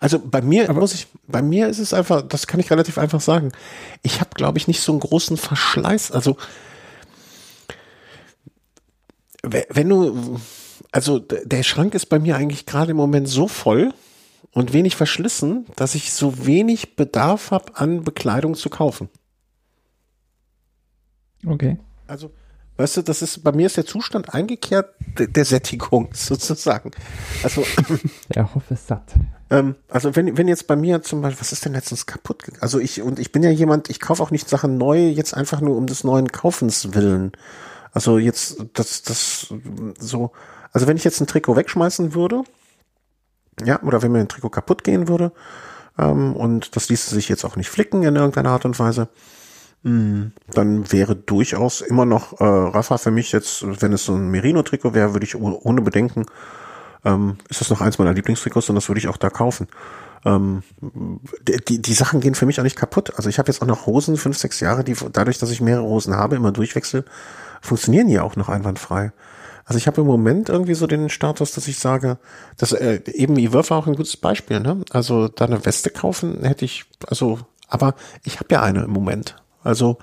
Also 0.00 0.18
bei 0.18 0.42
mir 0.42 0.68
Aber- 0.70 0.80
muss 0.80 0.94
ich, 0.94 1.06
bei 1.26 1.42
mir 1.42 1.68
ist 1.68 1.78
es 1.78 1.94
einfach, 1.94 2.22
das 2.22 2.46
kann 2.46 2.60
ich 2.60 2.70
relativ 2.70 2.98
einfach 2.98 3.20
sagen. 3.20 3.52
Ich 4.02 4.20
habe, 4.20 4.30
glaube 4.34 4.58
ich, 4.58 4.66
nicht 4.68 4.80
so 4.80 4.92
einen 4.92 5.00
großen 5.00 5.36
Verschleiß. 5.36 6.10
Also 6.12 6.36
we- 9.42 9.66
wenn 9.70 9.88
du, 9.88 10.40
also 10.92 11.18
der 11.18 11.62
Schrank 11.62 11.94
ist 11.94 12.06
bei 12.06 12.18
mir 12.18 12.36
eigentlich 12.36 12.66
gerade 12.66 12.92
im 12.92 12.96
Moment 12.96 13.28
so 13.28 13.48
voll 13.48 13.92
und 14.52 14.72
wenig 14.72 14.96
verschlissen, 14.96 15.66
dass 15.76 15.94
ich 15.94 16.12
so 16.12 16.46
wenig 16.46 16.96
Bedarf 16.96 17.50
habe, 17.50 17.76
an 17.76 18.04
Bekleidung 18.04 18.54
zu 18.54 18.70
kaufen. 18.70 19.08
Okay. 21.46 21.78
Also, 22.06 22.30
weißt 22.76 22.98
du, 22.98 23.02
das 23.02 23.20
ist, 23.22 23.42
bei 23.42 23.52
mir 23.52 23.66
ist 23.66 23.76
der 23.76 23.84
Zustand 23.86 24.32
eingekehrt 24.32 24.94
der, 25.18 25.26
der 25.26 25.44
Sättigung 25.44 26.08
sozusagen. 26.14 26.90
Also, 27.42 27.64
Der 28.34 28.48
ist 28.70 28.86
satt. 28.86 29.12
Ähm, 29.50 29.74
also 29.88 30.16
wenn, 30.16 30.36
wenn 30.36 30.48
jetzt 30.48 30.66
bei 30.66 30.76
mir 30.76 31.02
zum 31.02 31.20
Beispiel, 31.20 31.40
was 31.40 31.52
ist 31.52 31.64
denn 31.64 31.72
letztens 31.72 32.06
kaputt 32.06 32.42
gegangen? 32.42 32.62
Also 32.62 32.78
ich, 32.78 33.02
und 33.02 33.18
ich 33.18 33.32
bin 33.32 33.42
ja 33.42 33.50
jemand, 33.50 33.90
ich 33.90 34.00
kaufe 34.00 34.22
auch 34.22 34.30
nicht 34.30 34.48
Sachen 34.48 34.78
neu, 34.78 35.08
jetzt 35.08 35.34
einfach 35.34 35.60
nur 35.60 35.76
um 35.76 35.86
des 35.86 36.04
neuen 36.04 36.32
Kaufens 36.32 36.94
willen. 36.94 37.32
Also 37.92 38.18
jetzt, 38.18 38.64
das, 38.72 39.02
das, 39.02 39.54
so, 39.98 40.32
also 40.72 40.86
wenn 40.86 40.96
ich 40.96 41.04
jetzt 41.04 41.20
ein 41.20 41.26
Trikot 41.26 41.56
wegschmeißen 41.56 42.14
würde, 42.14 42.42
ja, 43.64 43.80
oder 43.82 44.02
wenn 44.02 44.12
mir 44.12 44.20
ein 44.20 44.28
Trikot 44.28 44.50
kaputt 44.50 44.82
gehen 44.82 45.06
würde, 45.08 45.32
ähm, 45.98 46.34
und 46.34 46.74
das 46.74 46.88
ließe 46.88 47.14
sich 47.14 47.28
jetzt 47.28 47.44
auch 47.44 47.56
nicht 47.56 47.68
flicken 47.70 48.02
in 48.02 48.16
irgendeiner 48.16 48.50
Art 48.50 48.64
und 48.64 48.78
Weise, 48.80 49.08
mh, 49.84 50.32
dann 50.52 50.90
wäre 50.90 51.14
durchaus 51.14 51.82
immer 51.82 52.04
noch 52.04 52.40
äh, 52.40 52.44
Rafa 52.44 52.98
für 52.98 53.12
mich 53.12 53.30
jetzt, 53.30 53.64
wenn 53.80 53.92
es 53.92 54.04
so 54.04 54.14
ein 54.14 54.30
Merino-Trikot 54.30 54.94
wäre, 54.94 55.12
würde 55.12 55.26
ich 55.26 55.36
oh- 55.36 55.60
ohne 55.62 55.82
Bedenken 55.82 56.26
ähm, 57.04 57.36
ist 57.48 57.60
das 57.60 57.70
noch 57.70 57.80
eins 57.80 57.98
meiner 57.98 58.14
Lieblingstrikots 58.14 58.68
und 58.68 58.74
das 58.74 58.88
würde 58.88 58.98
ich 58.98 59.08
auch 59.08 59.16
da 59.16 59.30
kaufen. 59.30 59.68
Ähm, 60.24 60.62
die, 61.68 61.82
die, 61.82 61.94
Sachen 61.94 62.20
gehen 62.20 62.34
für 62.34 62.46
mich 62.46 62.58
auch 62.58 62.64
nicht 62.64 62.76
kaputt. 62.76 63.12
Also 63.16 63.28
ich 63.28 63.38
habe 63.38 63.50
jetzt 63.50 63.60
auch 63.60 63.66
noch 63.66 63.86
Hosen, 63.86 64.16
fünf, 64.16 64.38
sechs 64.38 64.60
Jahre, 64.60 64.82
die 64.82 64.96
dadurch, 65.12 65.38
dass 65.38 65.50
ich 65.50 65.60
mehrere 65.60 65.84
Hosen 65.84 66.16
habe, 66.16 66.36
immer 66.36 66.50
durchwechsel, 66.50 67.04
funktionieren 67.60 68.08
die 68.08 68.18
auch 68.20 68.36
noch 68.36 68.48
einwandfrei. 68.48 69.12
Also 69.66 69.78
ich 69.78 69.86
habe 69.86 70.00
im 70.00 70.06
Moment 70.06 70.48
irgendwie 70.48 70.74
so 70.74 70.86
den 70.86 71.08
Status, 71.08 71.52
dass 71.52 71.68
ich 71.68 71.78
sage, 71.78 72.18
dass 72.56 72.72
äh, 72.72 73.00
eben 73.12 73.38
Iwurf 73.38 73.70
war 73.70 73.78
auch 73.78 73.86
ein 73.86 73.96
gutes 73.96 74.16
Beispiel. 74.16 74.60
Ne? 74.60 74.82
Also 74.90 75.28
da 75.28 75.46
eine 75.46 75.64
Weste 75.64 75.90
kaufen 75.90 76.42
hätte 76.42 76.64
ich, 76.64 76.84
also, 77.06 77.40
aber 77.68 77.94
ich 78.24 78.40
habe 78.40 78.48
ja 78.52 78.62
eine 78.62 78.84
im 78.84 78.90
Moment. 78.90 79.36
Also 79.62 79.98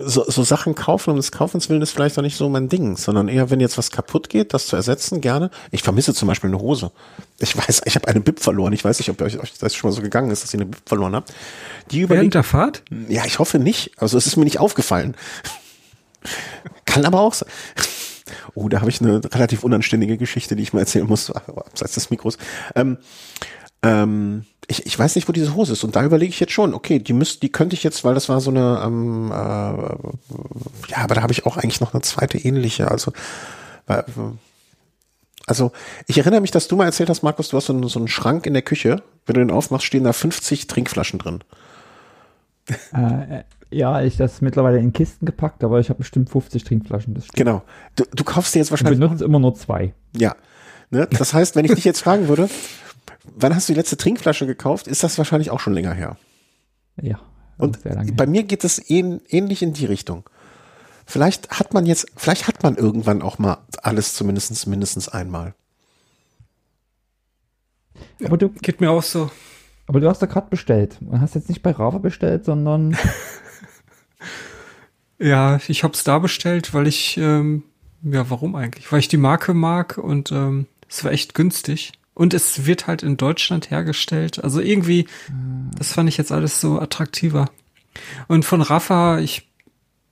so, 0.00 0.24
so 0.28 0.44
Sachen 0.44 0.76
kaufen 0.76 1.10
um 1.10 1.16
des 1.16 1.32
Kaufens 1.32 1.68
willen 1.68 1.82
ist 1.82 1.90
vielleicht 1.90 2.16
auch 2.18 2.22
nicht 2.22 2.36
so 2.36 2.48
mein 2.48 2.68
Ding, 2.68 2.96
sondern 2.96 3.26
eher, 3.28 3.50
wenn 3.50 3.58
jetzt 3.58 3.76
was 3.78 3.90
kaputt 3.90 4.28
geht, 4.28 4.54
das 4.54 4.68
zu 4.68 4.76
ersetzen, 4.76 5.20
gerne. 5.20 5.50
Ich 5.72 5.82
vermisse 5.82 6.14
zum 6.14 6.28
Beispiel 6.28 6.48
eine 6.48 6.60
Hose. 6.60 6.92
Ich 7.40 7.56
weiß, 7.56 7.82
ich 7.84 7.94
habe 7.96 8.06
eine 8.06 8.20
Bib 8.20 8.40
verloren. 8.40 8.72
Ich 8.72 8.84
weiß 8.84 8.98
nicht, 9.00 9.10
ob 9.10 9.20
euch, 9.20 9.38
euch 9.40 9.54
das 9.58 9.74
schon 9.74 9.90
mal 9.90 9.94
so 9.94 10.00
gegangen 10.00 10.30
ist, 10.30 10.44
dass 10.44 10.54
ihr 10.54 10.60
eine 10.60 10.66
Bib 10.66 10.80
verloren 10.86 11.16
habt. 11.16 11.34
Die 11.90 11.98
Während 11.98 12.10
überlegt, 12.12 12.34
der 12.34 12.44
Fahrt? 12.44 12.82
ja, 13.08 13.24
ich 13.24 13.40
hoffe 13.40 13.58
nicht. 13.58 13.92
Also 13.96 14.16
es 14.16 14.26
ist 14.26 14.36
mir 14.36 14.44
nicht 14.44 14.60
aufgefallen. 14.60 15.16
Kann 16.84 17.04
aber 17.04 17.20
auch 17.20 17.34
sein. 17.34 17.48
Oh, 18.54 18.68
da 18.68 18.80
habe 18.80 18.90
ich 18.90 19.00
eine 19.00 19.20
relativ 19.24 19.64
unanständige 19.64 20.16
Geschichte, 20.16 20.56
die 20.56 20.62
ich 20.62 20.72
mal 20.72 20.80
erzählen 20.80 21.06
muss, 21.06 21.30
abseits 21.30 21.94
des 21.94 22.10
Mikros. 22.10 22.38
Ähm, 22.74 22.98
Ähm, 23.82 24.44
ich, 24.66 24.84
ich 24.86 24.98
weiß 24.98 25.14
nicht, 25.16 25.28
wo 25.28 25.32
diese 25.32 25.54
Hose 25.54 25.72
ist. 25.72 25.84
Und 25.84 25.96
da 25.96 26.04
überlege 26.04 26.30
ich 26.30 26.40
jetzt 26.40 26.52
schon, 26.52 26.74
okay, 26.74 26.98
die 26.98 27.12
müsste, 27.12 27.40
die 27.40 27.50
könnte 27.50 27.74
ich 27.74 27.82
jetzt, 27.84 28.04
weil 28.04 28.14
das 28.14 28.28
war 28.28 28.40
so 28.40 28.50
eine, 28.50 28.82
ähm, 28.84 29.30
äh, 29.30 29.34
ja, 30.90 30.98
aber 30.98 31.14
da 31.14 31.22
habe 31.22 31.32
ich 31.32 31.46
auch 31.46 31.56
eigentlich 31.56 31.80
noch 31.80 31.94
eine 31.94 32.02
zweite 32.02 32.38
ähnliche. 32.38 32.90
Also, 32.90 33.12
äh, 33.86 34.02
also 35.46 35.72
ich 36.06 36.18
erinnere 36.18 36.42
mich, 36.42 36.50
dass 36.50 36.68
du 36.68 36.76
mal 36.76 36.84
erzählt 36.84 37.08
hast, 37.08 37.22
Markus, 37.22 37.48
du 37.48 37.56
hast 37.56 37.66
so 37.66 37.72
einen, 37.72 37.88
so 37.88 37.98
einen 37.98 38.08
Schrank 38.08 38.44
in 38.46 38.52
der 38.52 38.62
Küche. 38.62 39.02
Wenn 39.24 39.34
du 39.34 39.40
den 39.40 39.50
aufmachst, 39.50 39.86
stehen 39.86 40.04
da 40.04 40.12
50 40.12 40.66
Trinkflaschen 40.66 41.18
drin. 41.18 41.40
Äh, 42.92 43.44
ja, 43.70 44.02
ich 44.02 44.16
das 44.16 44.40
mittlerweile 44.42 44.78
in 44.78 44.92
Kisten 44.92 45.24
gepackt, 45.24 45.64
aber 45.64 45.80
ich 45.80 45.88
habe 45.88 45.98
bestimmt 45.98 46.30
50 46.30 46.64
Trinkflaschen. 46.64 47.14
Das 47.14 47.24
stimmt. 47.24 47.36
Genau. 47.36 47.62
Du, 47.96 48.04
du 48.14 48.24
kaufst 48.24 48.54
dir 48.54 48.58
jetzt 48.58 48.68
Ich 48.68 48.70
wahrscheinlich. 48.72 49.00
benutze 49.00 49.24
immer 49.24 49.38
nur 49.38 49.54
zwei. 49.54 49.94
Ja. 50.16 50.36
Ne? 50.90 51.06
Das 51.10 51.32
heißt, 51.32 51.56
wenn 51.56 51.64
ich 51.64 51.74
dich 51.74 51.84
jetzt 51.84 52.00
fragen 52.00 52.28
würde, 52.28 52.48
wann 53.36 53.54
hast 53.54 53.68
du 53.68 53.72
die 53.72 53.78
letzte 53.78 53.96
Trinkflasche 53.96 54.46
gekauft, 54.46 54.86
ist 54.86 55.02
das 55.02 55.18
wahrscheinlich 55.18 55.50
auch 55.50 55.60
schon 55.60 55.74
länger 55.74 55.92
her. 55.94 56.16
Ja. 57.00 57.20
Und 57.56 57.80
sehr 57.82 57.94
lange. 57.94 58.12
bei 58.12 58.26
mir 58.26 58.44
geht 58.44 58.64
es 58.64 58.90
ähn, 58.90 59.20
ähnlich 59.28 59.62
in 59.62 59.72
die 59.72 59.86
Richtung. 59.86 60.28
Vielleicht 61.06 61.50
hat 61.50 61.74
man 61.74 61.86
jetzt, 61.86 62.06
vielleicht 62.16 62.46
hat 62.46 62.62
man 62.62 62.76
irgendwann 62.76 63.22
auch 63.22 63.38
mal 63.38 63.58
alles 63.82 64.14
zumindest 64.14 64.66
mindestens 64.66 65.08
einmal. 65.08 65.54
aber, 68.24 68.36
du, 68.36 68.50
Geht 68.50 68.80
mir 68.80 68.90
auch 68.90 69.02
so. 69.02 69.30
aber 69.86 70.00
du 70.00 70.08
hast 70.08 70.20
da 70.20 70.26
gerade 70.26 70.50
bestellt. 70.50 70.98
Und 71.00 71.20
hast 71.20 71.34
jetzt 71.34 71.48
nicht 71.48 71.62
bei 71.62 71.70
Rava 71.70 71.98
bestellt, 71.98 72.44
sondern 72.44 72.96
Ja, 75.18 75.58
ich 75.66 75.82
hab's 75.82 76.04
da 76.04 76.18
bestellt, 76.18 76.74
weil 76.74 76.86
ich, 76.86 77.16
ähm, 77.16 77.64
ja, 78.02 78.30
warum 78.30 78.54
eigentlich? 78.54 78.90
Weil 78.90 79.00
ich 79.00 79.08
die 79.08 79.16
Marke 79.16 79.52
mag 79.52 79.98
und 79.98 80.30
ähm, 80.30 80.66
es 80.88 81.02
war 81.04 81.12
echt 81.12 81.34
günstig. 81.34 81.92
Und 82.18 82.34
es 82.34 82.66
wird 82.66 82.88
halt 82.88 83.04
in 83.04 83.16
Deutschland 83.16 83.70
hergestellt. 83.70 84.42
Also 84.42 84.60
irgendwie, 84.60 85.06
das 85.78 85.92
fand 85.92 86.08
ich 86.08 86.16
jetzt 86.16 86.32
alles 86.32 86.60
so 86.60 86.80
attraktiver. 86.80 87.48
Und 88.26 88.44
von 88.44 88.60
Rafa, 88.60 89.20
ich, 89.20 89.48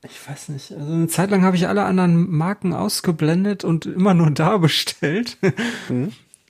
ich 0.04 0.28
weiß 0.28 0.50
nicht, 0.50 0.70
also 0.70 0.92
eine 0.92 1.08
Zeit 1.08 1.32
lang 1.32 1.42
habe 1.42 1.56
ich 1.56 1.66
alle 1.66 1.82
anderen 1.82 2.30
Marken 2.30 2.74
ausgeblendet 2.74 3.64
und 3.64 3.86
immer 3.86 4.14
nur 4.14 4.30
da 4.30 4.56
bestellt. 4.58 5.36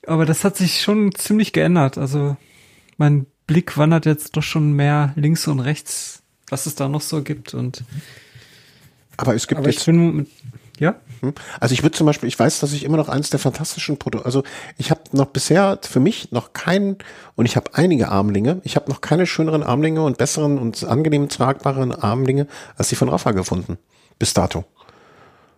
Aber 0.06 0.26
das 0.26 0.44
hat 0.44 0.58
sich 0.58 0.82
schon 0.82 1.14
ziemlich 1.14 1.54
geändert. 1.54 1.96
Also 1.96 2.36
mein 2.98 3.24
Blick 3.46 3.78
wandert 3.78 4.04
jetzt 4.04 4.36
doch 4.36 4.42
schon 4.42 4.74
mehr 4.74 5.14
links 5.16 5.48
und 5.48 5.60
rechts, 5.60 6.22
was 6.50 6.66
es 6.66 6.74
da 6.74 6.86
noch 6.86 7.00
so 7.00 7.22
gibt. 7.22 7.54
Und 7.54 7.82
Aber 9.16 9.34
es 9.34 9.46
gibt 9.46 9.60
aber 9.60 9.70
ich 9.70 9.76
jetzt, 9.76 9.86
bin 9.86 10.16
mit, 10.16 10.28
ja? 10.78 10.96
Also 11.60 11.72
ich 11.72 11.82
würde 11.82 11.96
zum 11.96 12.06
Beispiel, 12.06 12.28
ich 12.28 12.38
weiß, 12.38 12.60
dass 12.60 12.72
ich 12.72 12.84
immer 12.84 12.96
noch 12.96 13.08
eines 13.08 13.30
der 13.30 13.38
fantastischen 13.38 13.98
Produkte, 13.98 14.26
also 14.26 14.42
ich 14.78 14.90
habe 14.90 15.00
noch 15.12 15.26
bisher 15.26 15.78
für 15.82 16.00
mich 16.00 16.32
noch 16.32 16.52
keinen, 16.52 16.98
und 17.34 17.46
ich 17.46 17.56
habe 17.56 17.70
einige 17.74 18.08
Armlinge, 18.08 18.60
ich 18.64 18.76
habe 18.76 18.90
noch 18.90 19.00
keine 19.00 19.26
schöneren 19.26 19.62
Armlinge 19.62 20.02
und 20.02 20.18
besseren 20.18 20.58
und 20.58 20.84
angenehm 20.84 21.28
tragbaren 21.28 21.94
Armlinge 21.94 22.46
als 22.76 22.88
die 22.88 22.96
von 22.96 23.08
Rafa 23.08 23.32
gefunden. 23.32 23.78
Bis 24.18 24.34
dato. 24.34 24.64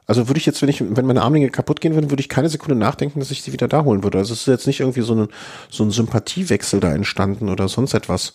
Also 0.08 0.26
würde 0.26 0.38
ich 0.38 0.46
jetzt, 0.46 0.62
wenn 0.62 0.70
ich, 0.70 0.80
wenn 0.80 1.04
meine 1.04 1.20
Armlinge 1.20 1.50
kaputt 1.50 1.82
gehen 1.82 1.94
würden, 1.94 2.10
würde 2.10 2.22
ich 2.22 2.30
keine 2.30 2.48
Sekunde 2.48 2.74
nachdenken, 2.74 3.20
dass 3.20 3.30
ich 3.30 3.42
sie 3.42 3.52
wieder 3.52 3.68
da 3.68 3.84
holen 3.84 4.02
würde. 4.02 4.16
Also 4.16 4.32
es 4.32 4.40
ist 4.40 4.46
jetzt 4.46 4.66
nicht 4.66 4.80
irgendwie 4.80 5.02
so 5.02 5.14
ein, 5.14 5.28
so 5.68 5.84
ein 5.84 5.90
Sympathiewechsel 5.90 6.80
da 6.80 6.92
entstanden 6.94 7.50
oder 7.50 7.68
sonst 7.68 7.92
etwas. 7.92 8.34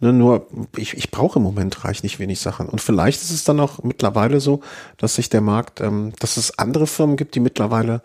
Ne, 0.00 0.12
nur, 0.12 0.48
ich, 0.76 0.94
ich 0.94 1.10
brauche 1.10 1.38
im 1.38 1.44
Moment 1.44 1.84
reichlich 1.84 2.18
wenig 2.18 2.40
Sachen. 2.40 2.68
Und 2.68 2.80
vielleicht 2.80 3.22
ist 3.22 3.30
es 3.30 3.44
dann 3.44 3.60
auch 3.60 3.82
mittlerweile 3.82 4.40
so, 4.40 4.60
dass 4.96 5.14
sich 5.14 5.30
der 5.30 5.40
Markt, 5.40 5.80
ähm, 5.80 6.12
dass 6.18 6.36
es 6.36 6.58
andere 6.58 6.86
Firmen 6.86 7.16
gibt, 7.16 7.34
die 7.34 7.40
mittlerweile 7.40 8.02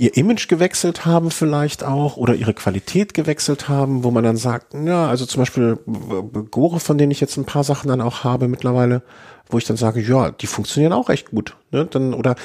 ihr 0.00 0.16
Image 0.16 0.48
gewechselt 0.48 1.04
haben 1.04 1.30
vielleicht 1.30 1.84
auch 1.84 2.16
oder 2.16 2.34
ihre 2.34 2.54
Qualität 2.54 3.12
gewechselt 3.12 3.68
haben, 3.68 4.02
wo 4.02 4.10
man 4.10 4.24
dann 4.24 4.38
sagt, 4.38 4.72
ja, 4.72 5.06
also 5.06 5.26
zum 5.26 5.42
Beispiel 5.42 5.78
Gore, 6.50 6.80
von 6.80 6.96
denen 6.96 7.12
ich 7.12 7.20
jetzt 7.20 7.36
ein 7.36 7.44
paar 7.44 7.64
Sachen 7.64 7.88
dann 7.88 8.00
auch 8.00 8.24
habe 8.24 8.48
mittlerweile, 8.48 9.02
wo 9.52 9.58
ich 9.58 9.64
dann 9.64 9.76
sage, 9.76 10.00
ja, 10.00 10.30
die 10.30 10.46
funktionieren 10.46 10.92
auch 10.92 11.10
echt 11.10 11.30
gut. 11.30 11.56
Ne? 11.70 11.86
Dann, 11.86 12.14
oder 12.14 12.36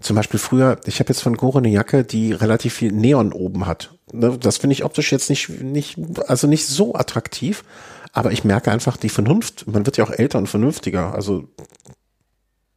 zum 0.00 0.16
Beispiel 0.16 0.40
früher, 0.40 0.78
ich 0.86 1.00
habe 1.00 1.10
jetzt 1.10 1.22
von 1.22 1.36
Gore 1.36 1.58
eine 1.58 1.68
Jacke, 1.68 2.04
die 2.04 2.32
relativ 2.32 2.74
viel 2.74 2.92
Neon 2.92 3.32
oben 3.32 3.66
hat. 3.66 3.94
Ne? 4.12 4.38
Das 4.38 4.58
finde 4.58 4.74
ich 4.74 4.84
optisch 4.84 5.12
jetzt 5.12 5.30
nicht, 5.30 5.48
nicht, 5.48 5.98
also 6.26 6.46
nicht 6.46 6.66
so 6.66 6.94
attraktiv, 6.94 7.64
aber 8.12 8.32
ich 8.32 8.44
merke 8.44 8.70
einfach 8.70 8.96
die 8.96 9.08
Vernunft. 9.08 9.66
Man 9.66 9.86
wird 9.86 9.96
ja 9.96 10.04
auch 10.04 10.10
älter 10.10 10.38
und 10.38 10.48
vernünftiger. 10.48 11.14
Also 11.14 11.48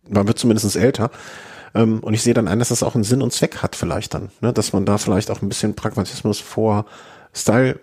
man 0.10 0.28
wird 0.28 0.40
zumindest 0.40 0.76
älter. 0.76 1.12
Ähm, 1.74 2.00
und 2.00 2.14
ich 2.14 2.22
sehe 2.22 2.34
dann 2.34 2.48
ein, 2.48 2.60
dass 2.60 2.70
das 2.70 2.84
auch 2.84 2.96
einen 2.96 3.04
Sinn 3.04 3.22
und 3.22 3.34
Zweck 3.34 3.58
hat 3.58 3.76
vielleicht 3.76 4.14
dann, 4.14 4.30
ne? 4.42 4.52
dass 4.52 4.74
man 4.74 4.86
da 4.86 4.98
vielleicht 4.98 5.32
auch 5.32 5.42
ein 5.42 5.50
bisschen 5.50 5.76
Pragmatismus 5.76 6.40
vor 6.40 6.86
Style 7.34 7.80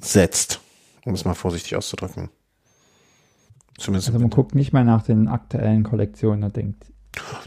setzt, 0.00 0.60
um 1.04 1.14
es 1.14 1.24
mal 1.24 1.34
vorsichtig 1.34 1.76
auszudrücken. 1.76 2.28
Zumindest. 3.80 4.08
also 4.08 4.20
man 4.20 4.30
guckt 4.30 4.54
nicht 4.54 4.72
mehr 4.72 4.84
nach 4.84 5.02
den 5.02 5.26
aktuellen 5.26 5.82
Kollektionen 5.84 6.44
und 6.44 6.54
denkt, 6.54 6.84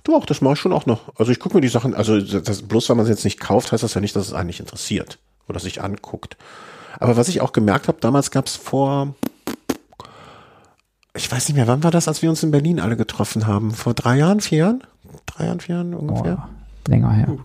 Doch, 0.03 0.25
das 0.25 0.41
mache 0.41 0.53
ich 0.53 0.59
schon 0.59 0.73
auch 0.73 0.85
noch. 0.85 1.13
Also 1.17 1.31
ich 1.31 1.39
gucke 1.39 1.55
mir 1.55 1.61
die 1.61 1.67
Sachen, 1.67 1.93
also 1.93 2.19
das, 2.19 2.63
bloß 2.63 2.89
weil 2.89 2.97
man 2.97 3.03
es 3.03 3.09
jetzt 3.09 3.23
nicht 3.23 3.39
kauft, 3.39 3.71
heißt 3.71 3.83
das 3.83 3.93
ja 3.93 4.01
nicht, 4.01 4.15
dass 4.15 4.27
es 4.27 4.33
einen 4.33 4.47
nicht 4.47 4.59
interessiert 4.59 5.19
oder 5.47 5.59
sich 5.59 5.81
anguckt. 5.81 6.37
Aber 6.99 7.17
was 7.17 7.27
ich 7.27 7.41
auch 7.41 7.53
gemerkt 7.53 7.87
habe, 7.87 7.99
damals 8.01 8.31
gab 8.31 8.47
es 8.47 8.55
vor, 8.55 9.15
ich 11.15 11.31
weiß 11.31 11.47
nicht 11.47 11.55
mehr, 11.55 11.67
wann 11.67 11.83
war 11.83 11.91
das, 11.91 12.07
als 12.07 12.21
wir 12.21 12.29
uns 12.29 12.41
in 12.41 12.51
Berlin 12.51 12.79
alle 12.79 12.97
getroffen 12.97 13.45
haben? 13.45 13.71
Vor 13.71 13.93
drei 13.93 14.17
Jahren, 14.17 14.41
vier 14.41 14.57
Jahren? 14.57 14.83
Drei 15.27 15.45
Jahren, 15.45 15.59
vier 15.59 15.75
Jahren 15.75 15.93
ungefähr? 15.93 16.35
boah, 16.35 16.49
länger 16.87 17.11
her. 17.11 17.37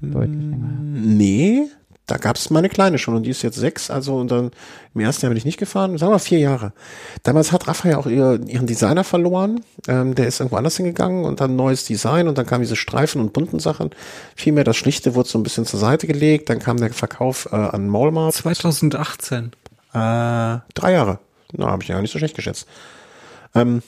Deutlich 0.00 0.42
länger 0.42 0.66
her. 0.66 0.76
Nee, 0.80 1.68
da 2.12 2.18
gab 2.18 2.36
es 2.36 2.50
meine 2.50 2.68
Kleine 2.68 2.98
schon 2.98 3.16
und 3.16 3.22
die 3.22 3.30
ist 3.30 3.40
jetzt 3.40 3.56
sechs, 3.56 3.90
also 3.90 4.16
und 4.16 4.30
dann 4.30 4.50
im 4.94 5.00
ersten 5.00 5.24
Jahr 5.24 5.30
bin 5.30 5.38
ich 5.38 5.46
nicht 5.46 5.58
gefahren, 5.58 5.96
sagen 5.96 6.12
wir 6.12 6.18
vier 6.18 6.40
Jahre. 6.40 6.74
Damals 7.22 7.52
hat 7.52 7.66
Rafa 7.66 7.88
ja 7.88 7.96
auch 7.96 8.06
ihr, 8.06 8.38
ihren 8.46 8.66
Designer 8.66 9.02
verloren, 9.02 9.64
ähm, 9.88 10.14
der 10.14 10.26
ist 10.26 10.38
irgendwo 10.38 10.56
anders 10.56 10.76
hingegangen 10.76 11.24
und 11.24 11.40
dann 11.40 11.56
neues 11.56 11.86
Design 11.86 12.28
und 12.28 12.36
dann 12.36 12.44
kamen 12.44 12.64
diese 12.64 12.76
Streifen 12.76 13.18
und 13.22 13.32
bunten 13.32 13.60
Sachen. 13.60 13.92
Vielmehr 14.36 14.62
das 14.62 14.76
Schlichte 14.76 15.14
wurde 15.14 15.30
so 15.30 15.38
ein 15.38 15.42
bisschen 15.42 15.64
zur 15.64 15.80
Seite 15.80 16.06
gelegt, 16.06 16.50
dann 16.50 16.58
kam 16.58 16.76
der 16.76 16.92
Verkauf 16.92 17.48
äh, 17.50 17.56
an 17.56 17.88
Mallmart. 17.88 18.34
2018. 18.34 19.52
Äh, 19.94 20.58
drei 20.74 20.92
Jahre. 20.92 21.18
Na, 21.52 21.68
habe 21.68 21.82
ich 21.82 21.88
ja 21.88 21.98
nicht 21.98 22.12
so 22.12 22.18
schlecht 22.18 22.36
geschätzt. 22.36 22.68
Ähm, 23.54 23.82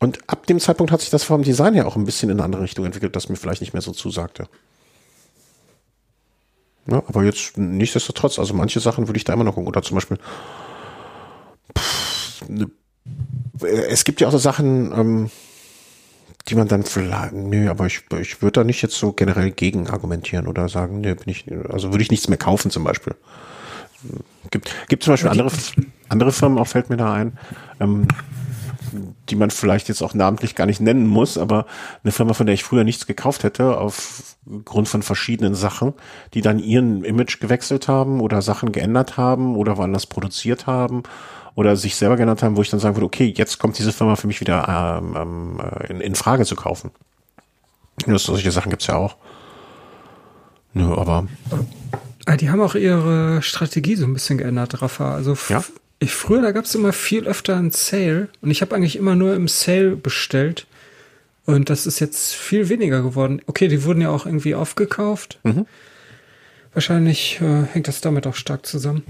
und 0.00 0.18
ab 0.26 0.46
dem 0.46 0.60
Zeitpunkt 0.60 0.92
hat 0.92 1.00
sich 1.00 1.08
das 1.08 1.24
vom 1.24 1.42
Design 1.42 1.72
her 1.72 1.86
auch 1.86 1.96
ein 1.96 2.04
bisschen 2.04 2.28
in 2.28 2.36
eine 2.36 2.44
andere 2.44 2.62
Richtung 2.64 2.84
entwickelt, 2.84 3.16
das 3.16 3.30
mir 3.30 3.36
vielleicht 3.36 3.62
nicht 3.62 3.72
mehr 3.72 3.80
so 3.80 3.92
zusagte. 3.92 4.48
Ja, 6.86 7.02
aber 7.06 7.24
jetzt 7.24 7.56
nichtsdestotrotz, 7.56 8.38
also 8.38 8.54
manche 8.54 8.80
Sachen 8.80 9.08
würde 9.08 9.16
ich 9.16 9.24
da 9.24 9.32
immer 9.32 9.44
noch 9.44 9.54
gucken. 9.54 9.68
Oder 9.68 9.82
zum 9.82 9.94
Beispiel, 9.94 10.18
pff, 11.76 12.48
ne, 12.48 12.66
äh, 13.62 13.66
es 13.66 14.04
gibt 14.04 14.20
ja 14.20 14.28
auch 14.28 14.32
so 14.32 14.38
Sachen, 14.38 14.92
ähm, 14.92 15.30
die 16.48 16.54
man 16.54 16.68
dann 16.68 16.82
vielleicht, 16.82 17.32
nö, 17.32 17.70
aber 17.70 17.86
ich, 17.86 18.02
ich 18.20 18.42
würde 18.42 18.60
da 18.60 18.64
nicht 18.64 18.82
jetzt 18.82 18.96
so 18.96 19.12
generell 19.12 19.50
gegen 19.50 19.88
argumentieren 19.88 20.46
oder 20.46 20.68
sagen, 20.68 21.00
nö, 21.00 21.14
bin 21.14 21.28
ich, 21.28 21.46
also 21.70 21.90
würde 21.90 22.02
ich 22.02 22.10
nichts 22.10 22.28
mehr 22.28 22.36
kaufen 22.36 22.70
zum 22.70 22.84
Beispiel. 22.84 23.14
Gibt, 24.50 24.70
gibt 24.88 25.02
zum 25.02 25.14
Beispiel 25.14 25.30
andere, 25.30 25.50
andere 26.10 26.32
Firmen, 26.32 26.58
auch 26.58 26.66
fällt 26.66 26.90
mir 26.90 26.98
da 26.98 27.14
ein, 27.14 27.38
ähm, 27.80 28.06
die 29.28 29.36
man 29.36 29.50
vielleicht 29.50 29.88
jetzt 29.88 30.02
auch 30.02 30.14
namentlich 30.14 30.54
gar 30.54 30.66
nicht 30.66 30.80
nennen 30.80 31.06
muss, 31.06 31.38
aber 31.38 31.66
eine 32.02 32.12
Firma, 32.12 32.34
von 32.34 32.46
der 32.46 32.54
ich 32.54 32.64
früher 32.64 32.84
nichts 32.84 33.06
gekauft 33.06 33.44
hätte, 33.44 33.78
aufgrund 33.78 34.88
von 34.88 35.02
verschiedenen 35.02 35.54
Sachen, 35.54 35.94
die 36.34 36.40
dann 36.40 36.58
ihren 36.58 37.04
Image 37.04 37.40
gewechselt 37.40 37.88
haben 37.88 38.20
oder 38.20 38.42
Sachen 38.42 38.72
geändert 38.72 39.16
haben 39.16 39.56
oder 39.56 39.76
woanders 39.76 40.06
produziert 40.06 40.66
haben 40.66 41.02
oder 41.54 41.76
sich 41.76 41.96
selber 41.96 42.16
geändert 42.16 42.42
haben, 42.42 42.56
wo 42.56 42.62
ich 42.62 42.70
dann 42.70 42.80
sagen 42.80 42.96
würde, 42.96 43.06
okay, 43.06 43.32
jetzt 43.36 43.58
kommt 43.58 43.78
diese 43.78 43.92
Firma 43.92 44.16
für 44.16 44.26
mich 44.26 44.40
wieder 44.40 45.00
ähm, 45.00 45.16
ähm, 45.16 45.60
in, 45.88 46.00
in 46.00 46.14
Frage 46.14 46.44
zu 46.44 46.56
kaufen. 46.56 46.90
Ja, 48.06 48.18
solche 48.18 48.50
Sachen 48.50 48.70
gibt's 48.70 48.86
ja 48.86 48.96
auch. 48.96 49.16
Nö, 50.72 50.92
aber 50.92 51.26
Ah, 52.26 52.36
die 52.36 52.50
haben 52.50 52.60
auch 52.60 52.74
ihre 52.74 53.42
Strategie 53.42 53.96
so 53.96 54.06
ein 54.06 54.14
bisschen 54.14 54.38
geändert, 54.38 54.80
Rafa. 54.80 55.14
Also 55.14 55.36
Ja? 55.48 55.62
Ich 56.04 56.14
früher, 56.14 56.42
da 56.42 56.52
gab 56.52 56.64
es 56.64 56.74
immer 56.74 56.92
viel 56.92 57.26
öfter 57.26 57.56
einen 57.56 57.70
Sale 57.70 58.28
und 58.40 58.50
ich 58.50 58.60
habe 58.62 58.74
eigentlich 58.74 58.96
immer 58.96 59.14
nur 59.14 59.34
im 59.34 59.48
Sale 59.48 59.96
bestellt. 59.96 60.66
Und 61.46 61.68
das 61.68 61.86
ist 61.86 62.00
jetzt 62.00 62.34
viel 62.34 62.68
weniger 62.68 63.02
geworden. 63.02 63.42
Okay, 63.46 63.68
die 63.68 63.84
wurden 63.84 64.00
ja 64.00 64.10
auch 64.10 64.24
irgendwie 64.24 64.54
aufgekauft. 64.54 65.38
Mhm. 65.42 65.66
Wahrscheinlich 66.72 67.40
äh, 67.40 67.64
hängt 67.64 67.86
das 67.86 68.00
damit 68.00 68.26
auch 68.26 68.34
stark 68.34 68.66
zusammen. 68.66 69.04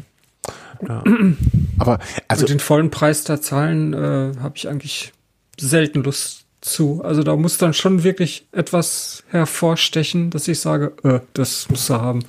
aber 1.78 2.00
also 2.28 2.42
und 2.42 2.50
den 2.50 2.60
vollen 2.60 2.90
Preis 2.90 3.24
da 3.24 3.40
zahlen 3.40 3.94
äh, 3.94 4.32
habe 4.40 4.56
ich 4.56 4.68
eigentlich 4.68 5.12
selten 5.58 6.02
Lust 6.02 6.44
zu. 6.60 7.02
Also 7.04 7.22
da 7.22 7.36
muss 7.36 7.58
dann 7.58 7.72
schon 7.72 8.02
wirklich 8.04 8.46
etwas 8.52 9.22
hervorstechen, 9.28 10.30
dass 10.30 10.48
ich 10.48 10.60
sage, 10.60 10.92
äh, 11.04 11.20
das 11.32 11.68
musst 11.70 11.88
du 11.88 11.94
haben. 11.94 12.24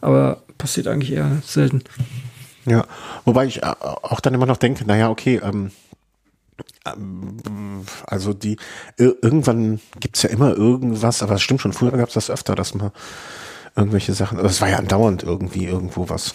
Aber 0.00 0.42
passiert 0.58 0.86
eigentlich 0.86 1.12
eher 1.12 1.42
selten. 1.44 1.82
Ja, 2.66 2.84
wobei 3.24 3.46
ich 3.46 3.62
äh, 3.62 3.66
auch 3.80 4.20
dann 4.20 4.34
immer 4.34 4.46
noch 4.46 4.56
denke, 4.56 4.84
naja, 4.86 5.08
okay, 5.10 5.40
ähm, 5.42 5.70
ähm, 6.86 7.84
also 8.06 8.32
die, 8.32 8.56
ir- 8.98 9.16
irgendwann 9.22 9.80
gibt's 10.00 10.22
ja 10.22 10.30
immer 10.30 10.56
irgendwas, 10.56 11.22
aber 11.22 11.34
es 11.34 11.42
stimmt 11.42 11.60
schon, 11.60 11.72
früher 11.72 11.92
gab's 11.92 12.14
das 12.14 12.30
öfter, 12.30 12.54
dass 12.54 12.74
man 12.74 12.92
irgendwelche 13.76 14.14
Sachen, 14.14 14.38
aber 14.38 14.48
es 14.48 14.60
war 14.60 14.68
ja 14.68 14.78
andauernd 14.78 15.22
irgendwie 15.22 15.66
irgendwo 15.66 16.08
was. 16.08 16.34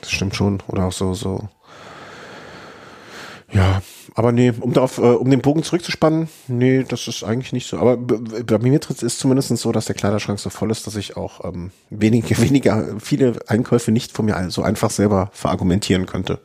Das 0.00 0.10
stimmt 0.12 0.36
schon. 0.36 0.62
Oder 0.68 0.84
auch 0.86 0.92
so, 0.92 1.14
so. 1.14 1.48
Ja, 3.52 3.82
aber 4.14 4.30
nee, 4.30 4.52
um 4.60 4.72
darauf, 4.72 4.98
äh, 4.98 5.02
um 5.02 5.28
den 5.28 5.42
Bogen 5.42 5.64
zurückzuspannen, 5.64 6.28
nee, 6.46 6.84
das 6.84 7.08
ist 7.08 7.24
eigentlich 7.24 7.52
nicht 7.52 7.66
so. 7.66 7.78
Aber 7.78 7.96
bei 7.96 8.58
mir 8.58 8.80
ist 8.80 9.02
es 9.02 9.18
zumindest 9.18 9.56
so, 9.56 9.72
dass 9.72 9.86
der 9.86 9.96
Kleiderschrank 9.96 10.38
so 10.38 10.50
voll 10.50 10.70
ist, 10.70 10.86
dass 10.86 10.94
ich 10.94 11.16
auch 11.16 11.44
ähm, 11.44 11.72
weniger, 11.90 12.38
weniger, 12.40 13.00
viele 13.00 13.36
Einkäufe 13.48 13.90
nicht 13.90 14.12
von 14.12 14.26
mir 14.26 14.50
so 14.50 14.62
einfach 14.62 14.90
selber 14.90 15.30
verargumentieren 15.32 16.06
könnte. 16.06 16.38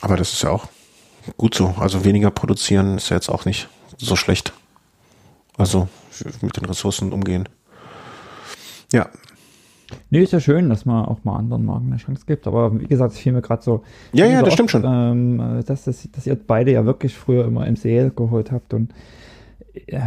Aber 0.00 0.16
das 0.16 0.32
ist 0.32 0.42
ja 0.42 0.50
auch 0.50 0.66
gut 1.36 1.54
so. 1.54 1.74
Also 1.78 2.04
weniger 2.04 2.30
produzieren 2.30 2.96
ist 2.96 3.10
ja 3.10 3.16
jetzt 3.16 3.28
auch 3.28 3.44
nicht 3.44 3.68
so 3.98 4.16
schlecht. 4.16 4.54
Also 5.58 5.86
mit 6.40 6.56
den 6.56 6.64
Ressourcen 6.64 7.12
umgehen. 7.12 7.48
Ja, 8.90 9.10
Nee, 10.10 10.20
ist 10.20 10.32
ja 10.32 10.40
schön, 10.40 10.68
dass 10.68 10.84
man 10.84 11.04
auch 11.04 11.24
mal 11.24 11.36
anderen 11.36 11.64
Marken 11.64 11.86
eine 11.86 11.96
Chance 11.96 12.24
gibt. 12.26 12.46
Aber 12.46 12.78
wie 12.78 12.86
gesagt, 12.86 13.12
es 13.12 13.18
fiel 13.18 13.32
mir 13.32 13.42
gerade 13.42 13.62
so. 13.62 13.82
Ja, 14.12 14.26
ja, 14.26 14.40
so 14.40 14.44
das 14.46 14.54
stimmt 14.54 14.70
schon. 14.70 14.84
Ähm, 14.84 15.62
dass, 15.66 15.84
dass, 15.84 16.08
dass 16.10 16.26
ihr 16.26 16.36
beide 16.36 16.72
ja 16.72 16.84
wirklich 16.84 17.16
früher 17.16 17.44
immer 17.44 17.66
im 17.66 17.76
Sale 17.76 18.10
geholt 18.10 18.52
habt 18.52 18.74
und 18.74 18.92
äh, 19.86 20.00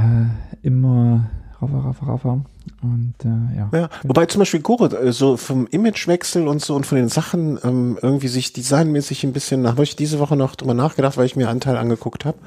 immer 0.63 1.29
Raffa, 1.61 1.79
Raffa, 1.79 2.05
Raffa. 2.05 2.41
Und 2.81 3.13
äh, 3.23 3.57
ja. 3.57 3.69
Ja, 3.73 3.89
wobei 4.03 4.25
zum 4.25 4.39
Beispiel 4.39 4.61
Gore, 4.61 4.89
äh, 4.97 5.11
so 5.11 5.37
vom 5.37 5.67
Imagewechsel 5.67 6.47
und 6.47 6.61
so 6.61 6.75
und 6.75 6.85
von 6.85 6.97
den 6.97 7.09
Sachen 7.09 7.59
ähm, 7.63 7.97
irgendwie 8.01 8.27
sich 8.27 8.53
designmäßig 8.53 9.23
ein 9.23 9.33
bisschen, 9.33 9.63
da 9.63 9.71
habe 9.71 9.83
ich 9.83 9.95
diese 9.95 10.19
Woche 10.19 10.35
noch 10.35 10.55
drüber 10.55 10.73
nachgedacht, 10.73 11.17
weil 11.17 11.25
ich 11.25 11.35
mir 11.35 11.49
einen 11.49 11.61
Teil 11.61 11.77
angeguckt 11.77 12.25
habe. 12.25 12.37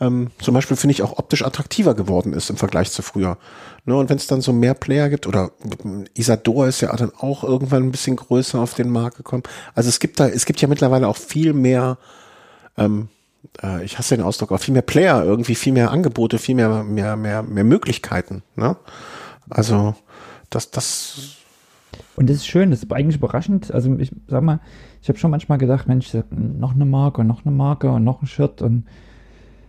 Ähm, 0.00 0.30
zum 0.38 0.54
Beispiel 0.54 0.76
finde 0.76 0.92
ich 0.92 1.02
auch 1.02 1.18
optisch 1.18 1.44
attraktiver 1.44 1.94
geworden 1.94 2.32
ist 2.32 2.50
im 2.50 2.56
Vergleich 2.56 2.90
zu 2.90 3.02
früher. 3.02 3.38
Ne, 3.84 3.96
und 3.96 4.08
wenn 4.10 4.16
es 4.16 4.26
dann 4.26 4.40
so 4.40 4.52
mehr 4.52 4.74
Player 4.74 5.08
gibt, 5.08 5.26
oder 5.26 5.50
Isadora 6.14 6.68
ist 6.68 6.80
ja 6.80 6.94
dann 6.96 7.12
auch 7.18 7.44
irgendwann 7.44 7.84
ein 7.84 7.90
bisschen 7.92 8.16
größer 8.16 8.58
auf 8.58 8.74
den 8.74 8.90
Markt 8.90 9.18
gekommen. 9.18 9.44
Also 9.74 9.88
es 9.88 10.00
gibt 10.00 10.18
da, 10.18 10.28
es 10.28 10.46
gibt 10.46 10.60
ja 10.60 10.68
mittlerweile 10.68 11.06
auch 11.06 11.16
viel 11.16 11.52
mehr, 11.52 11.98
ähm, 12.76 13.08
äh, 13.62 13.84
ich 13.84 13.98
hasse 13.98 14.16
den 14.16 14.24
Ausdruck, 14.24 14.52
auch 14.52 14.60
viel 14.60 14.72
mehr 14.72 14.82
Player, 14.82 15.22
irgendwie 15.22 15.54
viel 15.54 15.72
mehr 15.72 15.90
Angebote, 15.90 16.38
viel 16.38 16.54
mehr, 16.54 16.82
mehr, 16.82 17.16
mehr, 17.16 17.42
mehr 17.42 17.64
Möglichkeiten. 17.64 18.42
Ne? 18.56 18.76
Also 19.50 19.94
das, 20.50 20.70
das 20.70 21.36
Und 22.16 22.30
das 22.30 22.38
ist 22.38 22.46
schön, 22.46 22.70
das 22.70 22.82
ist 22.82 22.92
eigentlich 22.92 23.16
überraschend. 23.16 23.70
Also 23.72 23.94
ich 23.98 24.10
sag 24.28 24.42
mal, 24.42 24.60
ich 25.02 25.08
habe 25.08 25.18
schon 25.18 25.30
manchmal 25.30 25.58
gedacht, 25.58 25.86
Mensch, 25.86 26.08
noch 26.30 26.74
eine 26.74 26.86
Marke 26.86 27.20
und 27.20 27.26
noch 27.26 27.44
eine 27.44 27.54
Marke 27.54 27.90
und 27.90 28.02
noch 28.02 28.22
ein 28.22 28.26
Shirt 28.26 28.62
und 28.62 28.86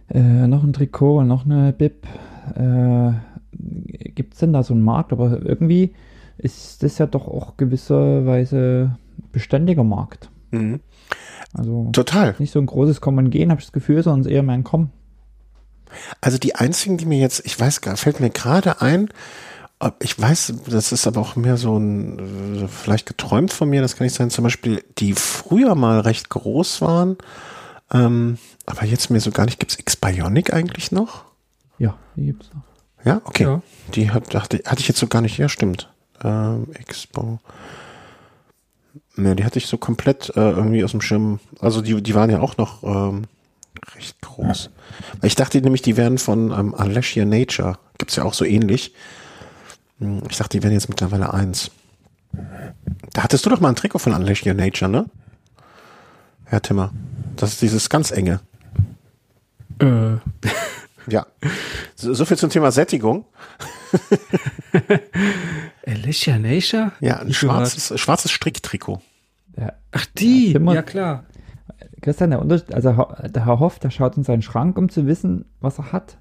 äh, 0.10 0.48
noch 0.48 0.64
ein 0.64 0.74
Trikot 0.74 1.20
und 1.20 1.28
noch 1.28 1.46
eine 1.46 1.74
Bib. 1.74 2.08
Äh, 2.56 3.12
Gibt 3.52 4.34
es 4.34 4.40
denn 4.40 4.54
da 4.54 4.64
so 4.64 4.74
einen 4.74 4.84
Markt? 4.84 5.12
Aber 5.12 5.42
irgendwie 5.44 5.94
ist 6.38 6.84
das 6.84 6.98
ja 6.98 7.06
doch 7.06 7.28
auch 7.28 7.58
gewisserweise 7.58 8.98
beständiger 9.32 9.84
Markt. 9.84 10.30
Mhm. 10.52 10.82
Also 11.54 11.90
Total. 11.94 12.36
nicht 12.40 12.52
so 12.52 12.60
ein 12.60 12.66
großes 12.66 13.02
Kommen 13.02 13.26
und 13.26 13.32
Gehen, 13.32 13.50
habe 13.50 13.60
ich 13.60 13.68
das 13.68 13.74
Gefühl, 13.74 14.04
sondern 14.04 14.32
eher 14.32 14.44
mehr 14.44 14.56
ein 14.56 14.64
Kommen. 14.64 14.92
Also 16.20 16.38
die 16.38 16.56
einzigen, 16.56 16.98
die 16.98 17.06
mir 17.06 17.20
jetzt, 17.20 17.46
ich 17.46 17.58
weiß 17.58 17.82
gar, 17.82 17.96
fällt 17.96 18.20
mir 18.20 18.30
gerade 18.30 18.82
ein, 18.82 19.10
ich 20.02 20.20
weiß, 20.20 20.54
das 20.68 20.92
ist 20.92 21.06
aber 21.06 21.22
auch 21.22 21.36
mehr 21.36 21.58
so 21.58 21.78
ein, 21.78 22.64
äh, 22.64 22.68
vielleicht 22.68 23.06
geträumt 23.06 23.54
von 23.54 23.70
mir, 23.70 23.82
das 23.82 23.96
kann 23.96 24.06
nicht 24.06 24.16
sein, 24.16 24.30
zum 24.30 24.44
Beispiel, 24.44 24.84
die 24.98 25.14
früher 25.14 25.76
mal 25.76 26.00
recht 26.00 26.30
groß 26.30 26.82
waren, 26.82 27.18
ähm, 27.96 28.38
aber 28.66 28.86
jetzt 28.86 29.10
mir 29.10 29.20
so 29.20 29.32
gar 29.32 29.46
nicht, 29.46 29.60
gibt's 29.60 29.78
X-Bionic 29.80 30.54
eigentlich 30.54 30.92
noch? 30.92 31.24
Ja, 31.78 31.96
die 32.16 32.26
gibt's 32.28 32.50
noch. 32.54 32.64
Ja, 33.06 33.22
okay. 33.26 33.44
Ja. 33.44 33.62
Die 33.94 34.12
hat, 34.12 34.34
dachte, 34.34 34.62
hatte 34.66 34.82
ich 34.82 34.88
jetzt 34.88 35.00
so 35.00 35.08
gar 35.08 35.22
nicht, 35.22 35.38
ja, 35.38 35.48
stimmt. 35.48 35.90
Ähm, 36.24 36.68
Expo. 36.74 37.40
Ne, 39.16 39.36
die 39.36 39.46
hatte 39.46 39.60
ich 39.60 39.68
so 39.68 39.78
komplett 39.78 40.30
äh, 40.36 40.40
irgendwie 40.52 40.84
aus 40.84 40.92
dem 40.92 41.02
Schirm. 41.02 41.40
Also 41.60 41.82
die, 41.82 42.02
die 42.02 42.16
waren 42.16 42.30
ja 42.30 42.40
auch 42.42 42.58
noch 42.58 42.84
ähm, 42.84 43.24
recht 43.96 44.20
groß. 44.22 44.70
Weil 45.20 45.28
Ich 45.28 45.36
dachte 45.36 45.62
nämlich, 45.62 45.82
die 45.82 45.98
wären 45.98 46.18
von 46.18 46.52
ähm, 46.52 46.74
Alessia 46.76 47.26
Nature. 47.26 47.78
Gibt's 47.98 48.16
ja 48.16 48.24
auch 48.24 48.34
so 48.34 48.44
ähnlich. 48.44 48.94
Hm, 50.00 50.24
Ich 50.30 50.38
dachte, 50.38 50.58
die 50.58 50.64
wären 50.64 50.74
jetzt 50.74 50.90
mittlerweile 50.90 51.34
eins. 51.34 51.72
Da 53.14 53.24
hattest 53.24 53.46
du 53.46 53.50
doch 53.50 53.62
mal 53.62 53.70
ein 53.70 53.76
Trikot 53.76 54.00
von 54.00 54.14
Alessia 54.14 54.54
Nature, 54.54 54.90
ne? 54.92 55.06
Herr 56.46 56.62
Timmer. 56.62 56.92
Das 57.36 57.52
ist 57.54 57.62
dieses 57.62 57.90
ganz 57.90 58.12
enge. 58.12 58.40
Äh, 59.80 60.18
Ja. 61.08 61.28
So, 61.96 62.16
so 62.16 62.26
viel 62.26 62.36
zum 62.36 62.50
Thema 62.50 62.72
Sättigung. 62.72 63.26
Alicia 65.86 66.40
Nature? 66.40 66.94
Ja, 67.00 67.20
ein 67.20 67.32
schwarzes, 67.32 68.00
schwarzes 68.00 68.32
Stricktrikot. 68.32 69.02
Der, 69.56 69.76
Ach, 69.92 70.06
die. 70.18 70.54
Ja, 70.54 70.74
Ja, 70.74 70.82
klar. 70.82 71.26
Christian, 72.02 72.32
der 72.32 72.42
Unterschied, 72.42 72.74
also 72.74 72.98
Herr- 72.98 73.30
der 73.30 73.46
Herr 73.46 73.60
Hoff, 73.60 73.78
der 73.78 73.92
schaut 73.92 74.18
in 74.18 74.24
seinen 74.24 74.42
Schrank, 74.42 74.78
um 74.80 74.90
zu 74.90 75.06
wissen, 75.06 75.46
was 75.62 75.78
er 75.78 75.92
hat. 75.92 76.18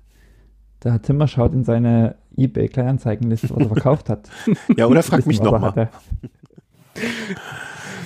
Der 0.83 0.93
Herr 0.93 1.03
Timmer 1.03 1.29
schaut 1.29 1.55
in 1.55 1.65
seine 1.65 2.17
eBay-Kleinanzeigenliste, 2.37 3.51
was 3.51 3.59
er 3.63 3.69
verkauft 3.69 4.11
hat. 4.11 4.29
Ja, 4.77 4.85
oder 4.87 5.03
frag 5.03 5.21
Wissen, 5.21 5.29
mich 5.29 5.41
was 5.41 5.45
nochmal. 5.47 5.89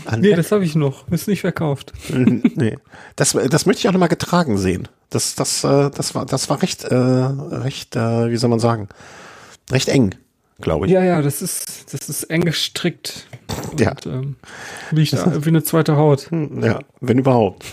Hatte. 0.09 0.21
Nee, 0.21 0.35
das 0.35 0.51
habe 0.53 0.65
ich 0.65 0.75
noch. 0.75 1.07
Ist 1.09 1.29
nicht 1.29 1.43
verkauft. 1.43 1.93
nee. 2.11 2.77
Das, 3.17 3.37
das 3.51 3.67
möchte 3.67 3.81
ich 3.81 3.89
auch 3.89 3.93
nochmal 3.93 4.09
getragen 4.09 4.59
sehen. 4.59 4.89
Das, 5.11 5.35
das, 5.37 5.65
äh, 5.65 5.91
das 5.91 6.15
war, 6.15 6.27
das 6.27 6.51
war 6.51 6.61
recht, 6.63 6.85
äh, 6.85 6.95
recht, 6.95 7.97
äh, 7.97 8.31
wie 8.31 8.37
soll 8.37 8.51
man 8.51 8.59
sagen, 8.61 8.89
recht 9.71 9.89
eng, 9.89 10.15
glaube 10.61 10.87
ich. 10.87 10.93
Ja, 10.93 11.03
ja, 11.03 11.23
das 11.23 11.41
ist, 11.43 11.93
das 11.95 12.09
ist 12.09 12.25
eng 12.25 12.43
gestrickt. 12.45 13.27
Und, 13.71 13.81
Ja. 13.81 13.95
Ähm, 14.07 14.37
liegt 14.91 15.13
da 15.15 15.45
wie 15.45 15.49
eine 15.49 15.63
zweite 15.63 15.97
Haut. 15.97 16.31
Hm, 16.31 16.63
Ja, 16.63 16.81
wenn 17.01 17.19
überhaupt. 17.19 17.65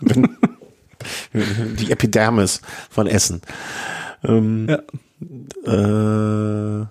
wenn, 0.00 0.28
die 1.78 1.90
Epidermis 1.92 2.60
von 2.90 3.06
Essen. 3.06 3.40
Ähm, 4.24 4.66
Ja. 4.68 4.80
Äh, 6.82 6.86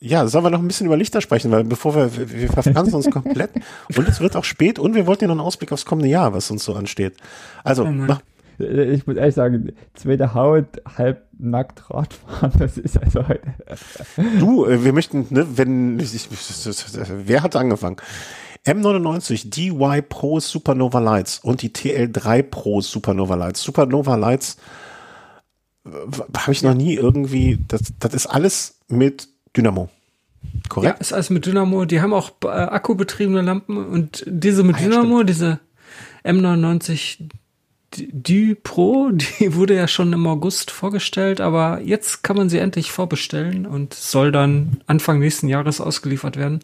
ja, 0.00 0.26
sollen 0.26 0.44
wir 0.44 0.50
noch 0.50 0.60
ein 0.60 0.66
bisschen 0.66 0.86
über 0.86 0.96
Lichter 0.96 1.20
sprechen, 1.20 1.50
weil 1.50 1.62
bevor 1.64 1.94
wir, 1.94 2.16
wir, 2.16 2.32
wir 2.32 2.48
verfransen 2.48 2.94
uns 2.94 3.10
komplett 3.10 3.50
und 3.96 4.08
es 4.08 4.20
wird 4.20 4.34
auch 4.34 4.44
spät 4.44 4.78
und 4.78 4.94
wir 4.94 5.06
wollten 5.06 5.24
ja 5.24 5.28
noch 5.28 5.34
einen 5.34 5.46
Ausblick 5.46 5.72
aufs 5.72 5.84
kommende 5.84 6.08
Jahr, 6.08 6.32
was 6.32 6.50
uns 6.50 6.64
so 6.64 6.74
ansteht. 6.74 7.16
Also, 7.64 7.84
Oh 7.84 7.92
mach, 7.92 8.20
Äh, 8.58 8.94
Ich 8.94 9.06
muss 9.06 9.16
ehrlich 9.16 9.34
sagen, 9.34 9.72
zweite 9.94 10.32
Haut, 10.32 10.82
halb 10.96 11.26
nackt 11.38 11.90
Radfahren, 11.90 12.52
das 12.58 12.78
ist 12.78 12.98
also 12.98 13.28
heute. 13.28 13.54
du, 14.38 14.64
äh, 14.64 14.82
wir 14.84 14.94
möchten, 14.94 15.26
ne, 15.28 15.46
wenn, 15.56 16.00
ich, 16.00 16.28
wer 16.30 17.42
hat 17.42 17.54
angefangen? 17.56 17.96
M99 18.66 19.50
DY 19.50 20.02
Pro 20.02 20.40
Supernova 20.40 20.98
Lights 20.98 21.38
und 21.38 21.62
die 21.62 21.70
TL3 21.70 22.42
Pro 22.42 22.80
Supernova 22.80 23.34
Lights. 23.34 23.62
Supernova 23.62 24.16
Lights 24.16 24.56
habe 26.36 26.52
ich 26.52 26.62
noch 26.62 26.74
nie 26.74 26.94
irgendwie, 26.94 27.58
das, 27.68 27.80
das 27.98 28.12
ist 28.14 28.26
alles 28.26 28.80
mit 28.88 29.28
Dynamo. 29.56 29.88
Ja, 30.42 30.60
Korrekt? 30.68 31.00
ist 31.00 31.12
alles 31.12 31.30
mit 31.30 31.46
Dynamo. 31.46 31.84
Die 31.84 32.00
haben 32.00 32.12
auch 32.14 32.32
äh, 32.44 32.48
akkubetriebene 32.48 33.42
Lampen 33.42 33.76
und 33.76 34.24
diese 34.26 34.62
mit 34.64 34.76
Ah, 34.76 34.80
ja, 34.80 34.88
Dynamo, 34.88 35.22
diese 35.22 35.60
M99 36.24 37.18
D- 37.96 38.08
Du 38.12 38.54
Pro, 38.54 39.10
die 39.10 39.54
wurde 39.54 39.74
ja 39.74 39.88
schon 39.88 40.12
im 40.12 40.26
August 40.26 40.70
vorgestellt, 40.70 41.40
aber 41.40 41.80
jetzt 41.82 42.22
kann 42.22 42.36
man 42.36 42.48
sie 42.48 42.58
endlich 42.58 42.92
vorbestellen 42.92 43.66
und 43.66 43.94
soll 43.94 44.30
dann 44.32 44.80
Anfang 44.86 45.18
nächsten 45.18 45.48
Jahres 45.48 45.80
ausgeliefert 45.80 46.36
werden. 46.36 46.60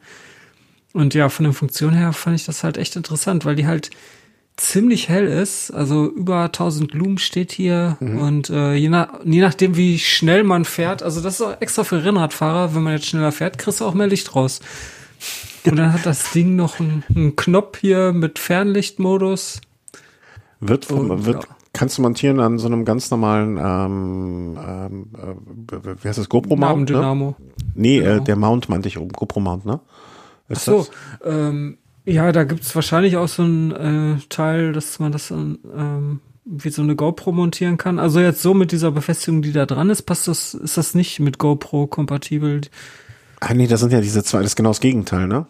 Und 0.93 1.12
ja, 1.14 1.28
von 1.28 1.45
der 1.45 1.53
Funktion 1.53 1.93
her 1.93 2.12
fand 2.12 2.37
ich 2.37 2.47
das 2.47 2.64
halt 2.64 2.78
echt 2.78 2.97
interessant, 2.97 3.45
weil 3.45 3.57
die 3.57 3.66
halt 3.66 3.91
ziemlich 4.57 5.09
hell 5.09 5.27
ist. 5.27 5.71
Also 5.71 6.07
über 6.07 6.45
1000 6.45 6.95
Lumen 6.95 7.19
steht 7.19 7.53
hier 7.53 7.97
und 8.01 8.51
äh, 8.51 8.74
je, 8.74 8.89
nach, 8.89 9.20
je 9.24 9.41
nachdem, 9.41 9.77
wie 9.77 9.99
schnell 9.99 10.45
man 10.45 10.65
fährt, 10.65 11.03
also 11.03 11.20
das 11.20 11.35
ist 11.35 11.43
auch 11.43 11.61
extra 11.61 11.85
für 11.85 12.05
Rennradfahrer, 12.05 12.74
wenn 12.74 12.83
man 12.83 12.95
jetzt 12.95 13.07
schneller 13.07 13.33
fährt, 13.33 13.59
kriegst 13.59 13.81
du 13.81 13.85
auch 13.85 13.95
mehr 13.95 14.07
Licht 14.07 14.35
raus. 14.35 14.61
Und 15.66 15.77
dann 15.77 15.93
hat 15.93 16.07
das 16.07 16.31
Ding 16.31 16.55
noch 16.55 16.78
einen, 16.78 17.03
einen 17.15 17.35
Knopf 17.35 17.78
hier 17.78 18.12
mit 18.12 18.39
Fernlichtmodus. 18.39 19.61
Wird, 20.61 20.85
vom, 20.85 21.11
Und, 21.11 21.27
wird 21.27 21.43
ja. 21.43 21.51
kannst 21.73 21.99
du 21.99 22.03
montieren 22.03 22.39
an 22.39 22.59
so 22.59 22.66
einem 22.69 22.85
ganz 22.85 23.11
normalen, 23.11 23.59
ähm, 23.59 24.59
ähm, 24.65 25.07
äh, 25.20 25.97
wie 26.03 26.09
heißt 26.09 26.19
das, 26.19 26.28
GoPro-Mount? 26.28 26.78
Ne? 26.91 26.97
Dynamo. 26.97 27.35
Nee, 27.74 27.99
äh, 27.99 28.03
Genau. 28.03 28.24
der 28.24 28.37
Mount 28.37 28.69
meinte 28.69 28.87
ich 28.89 28.97
oben, 28.97 29.11
GoPro-Mount, 29.11 29.66
ne? 29.66 29.81
Ach 30.49 30.51
Ist 30.53 30.65
so, 30.66 30.78
das? 30.78 30.91
ähm, 31.24 31.78
ja, 32.07 32.33
da 32.33 32.45
gibt's 32.45 32.74
wahrscheinlich 32.74 33.16
auch 33.16 33.28
so 33.28 33.43
ein 33.43 33.73
äh, 33.73 34.19
Teil, 34.28 34.73
dass 34.73 34.99
man 34.99 35.12
das 35.12 35.31
ähm, 35.31 36.20
wie 36.45 36.70
so 36.70 36.83
eine 36.83 36.95
GoPro 36.97 37.33
montieren 37.33 37.77
kann. 37.77 37.99
Also 37.99 38.20
jetzt 38.20 38.41
so 38.41 38.55
mit 38.55 38.73
dieser 38.73 38.93
Befestigung, 38.93 39.43
die 39.43 39.53
da 39.53 39.66
dran 39.66 39.91
ist, 39.91 40.03
passt 40.03 40.28
das, 40.28 40.55
ist 40.55 40.77
das 40.77 40.95
nicht 40.95 41.19
mit 41.20 41.39
GoPro 41.39 41.89
kompatibel. 41.89 42.61
Ah, 43.41 43.53
nee, 43.53 43.66
das 43.66 43.81
sind 43.81 43.93
ja 43.93 44.01
diese 44.01 44.23
zwei, 44.23 44.39
das 44.39 44.53
ist 44.53 44.57
genau 44.57 44.70
das 44.70 44.81
Gegenteil, 44.81 45.27
ne? 45.27 45.47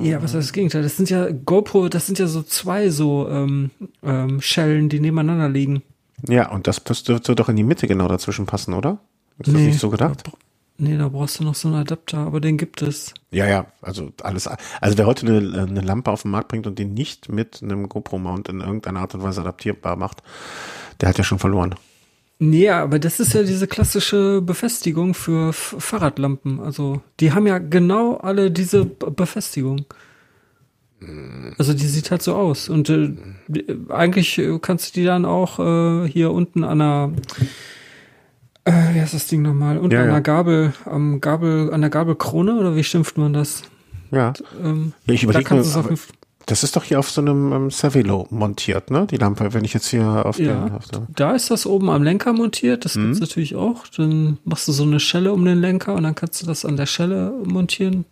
Ja, 0.00 0.22
was 0.22 0.32
ist 0.32 0.46
das 0.46 0.52
Gegenteil? 0.52 0.82
Das 0.82 0.96
sind 0.96 1.10
ja 1.10 1.28
GoPro, 1.30 1.88
das 1.88 2.06
sind 2.06 2.20
ja 2.20 2.28
so 2.28 2.42
zwei 2.42 2.88
so 2.90 3.28
ähm, 3.28 3.70
ähm, 4.04 4.40
Schellen, 4.40 4.88
die 4.88 5.00
nebeneinander 5.00 5.48
liegen. 5.48 5.82
Ja, 6.28 6.50
und 6.52 6.68
das 6.68 6.82
das 6.84 7.02
dürfte 7.02 7.34
doch 7.34 7.48
in 7.48 7.56
die 7.56 7.64
Mitte 7.64 7.88
genau 7.88 8.06
dazwischen 8.06 8.46
passen, 8.46 8.74
oder? 8.74 8.98
Ist 9.40 9.48
das 9.48 9.54
Nee. 9.54 9.66
nicht 9.66 9.80
so 9.80 9.90
gedacht? 9.90 10.22
Nee, 10.76 10.98
da 10.98 11.08
brauchst 11.08 11.38
du 11.38 11.44
noch 11.44 11.54
so 11.54 11.68
einen 11.68 11.76
Adapter, 11.78 12.18
aber 12.18 12.40
den 12.40 12.58
gibt 12.58 12.82
es. 12.82 13.14
Ja, 13.30 13.46
ja, 13.46 13.66
also 13.80 14.12
alles. 14.22 14.48
Also 14.80 14.98
wer 14.98 15.06
heute 15.06 15.26
eine, 15.26 15.62
eine 15.62 15.80
Lampe 15.80 16.10
auf 16.10 16.22
den 16.22 16.32
Markt 16.32 16.48
bringt 16.48 16.66
und 16.66 16.78
die 16.78 16.84
nicht 16.84 17.28
mit 17.28 17.62
einem 17.62 17.88
GoPro-Mount 17.88 18.48
in 18.48 18.60
irgendeiner 18.60 19.00
Art 19.00 19.14
und 19.14 19.22
Weise 19.22 19.42
adaptierbar 19.42 19.96
macht, 19.96 20.22
der 21.00 21.10
hat 21.10 21.18
ja 21.18 21.24
schon 21.24 21.38
verloren. 21.38 21.76
Nee, 22.40 22.68
aber 22.68 22.98
das 22.98 23.20
ist 23.20 23.34
ja 23.34 23.44
diese 23.44 23.68
klassische 23.68 24.42
Befestigung 24.42 25.14
für 25.14 25.50
F 25.50 25.76
Fahrradlampen. 25.78 26.58
Also 26.58 27.00
die 27.20 27.32
haben 27.32 27.46
ja 27.46 27.58
genau 27.58 28.16
alle 28.16 28.50
diese 28.50 28.84
B 28.84 29.06
Befestigung. 29.10 29.86
Also 31.58 31.74
die 31.74 31.86
sieht 31.86 32.10
halt 32.10 32.22
so 32.22 32.34
aus. 32.34 32.68
Und 32.68 32.88
äh, 32.88 33.14
eigentlich 33.88 34.40
kannst 34.62 34.96
du 34.96 35.00
die 35.00 35.06
dann 35.06 35.24
auch 35.24 35.58
äh, 35.58 36.08
hier 36.08 36.32
unten 36.32 36.64
an 36.64 36.78
der 36.78 37.12
äh, 38.64 38.72
wie 38.94 39.00
heißt 39.00 39.14
das 39.14 39.26
Ding 39.26 39.42
nochmal? 39.42 39.78
Unten 39.78 39.92
Ja, 39.94 40.00
an 40.02 40.06
ja. 40.06 40.12
der 40.12 40.20
Gabel, 40.22 40.72
am 40.84 41.20
Gabel, 41.20 41.72
an 41.72 41.80
der 41.80 41.90
Gabelkrone 41.90 42.54
oder 42.58 42.76
wie 42.76 42.84
schimpft 42.84 43.18
man 43.18 43.32
das? 43.32 43.62
Ja. 44.10 44.32
Ähm, 44.62 44.92
Ich 45.06 45.20
da 45.22 45.24
überlege 45.28 45.54
mir, 45.54 45.62
jeden 45.62 45.98
das 46.46 46.62
ist 46.62 46.76
doch 46.76 46.84
hier 46.84 46.98
auf 46.98 47.10
so 47.10 47.22
einem 47.22 47.52
ähm, 47.52 47.70
Cervelo 47.70 48.26
montiert, 48.30 48.90
ne? 48.90 49.06
Die 49.10 49.16
Lampe, 49.16 49.54
wenn 49.54 49.64
ich 49.64 49.72
jetzt 49.72 49.88
hier 49.88 50.26
auf 50.26 50.38
Ja, 50.38 50.66
der, 50.66 50.76
auf 50.76 50.86
der 50.88 51.06
da 51.16 51.32
ist 51.32 51.50
das 51.50 51.64
oben 51.64 51.88
am 51.88 52.02
Lenker 52.02 52.34
montiert, 52.34 52.84
das 52.84 52.96
Mhm. 52.96 53.04
gibt's 53.04 53.20
natürlich 53.20 53.56
auch. 53.56 53.86
Dann 53.96 54.36
machst 54.44 54.68
du 54.68 54.72
so 54.72 54.82
eine 54.82 55.00
Schelle 55.00 55.32
um 55.32 55.42
den 55.44 55.60
Lenker 55.60 55.94
und 55.94 56.02
dann 56.02 56.14
kannst 56.14 56.42
du 56.42 56.46
das 56.46 56.66
an 56.66 56.76
der 56.76 56.84
Schelle 56.86 57.32
montieren. 57.44 58.04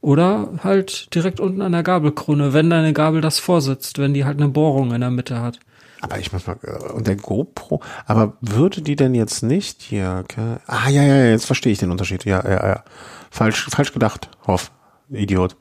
Oder 0.00 0.50
halt 0.62 1.14
direkt 1.14 1.38
unten 1.40 1.62
an 1.62 1.72
der 1.72 1.82
Gabelkrone, 1.82 2.52
wenn 2.52 2.68
deine 2.70 2.92
Gabel 2.92 3.20
das 3.20 3.38
vorsitzt, 3.38 3.98
wenn 3.98 4.12
die 4.14 4.24
halt 4.24 4.38
eine 4.40 4.48
Bohrung 4.48 4.92
in 4.92 5.00
der 5.00 5.10
Mitte 5.10 5.40
hat. 5.40 5.58
Aber 6.00 6.18
ich 6.18 6.32
muss 6.32 6.46
mal, 6.46 6.58
äh, 6.62 6.92
und 6.92 7.06
der 7.06 7.16
GoPro, 7.16 7.82
aber 8.06 8.34
würde 8.40 8.82
die 8.82 8.96
denn 8.96 9.14
jetzt 9.14 9.42
nicht 9.42 9.82
hier, 9.82 10.22
okay? 10.22 10.56
ah, 10.66 10.88
ja, 10.88 11.02
ja, 11.02 11.16
ja, 11.16 11.30
jetzt 11.30 11.46
verstehe 11.46 11.72
ich 11.72 11.78
den 11.78 11.90
Unterschied, 11.90 12.24
ja, 12.24 12.42
ja, 12.44 12.66
ja. 12.66 12.84
Falsch, 13.30 13.66
falsch 13.70 13.92
gedacht, 13.92 14.30
Hoff, 14.46 14.70
Idiot. 15.10 15.56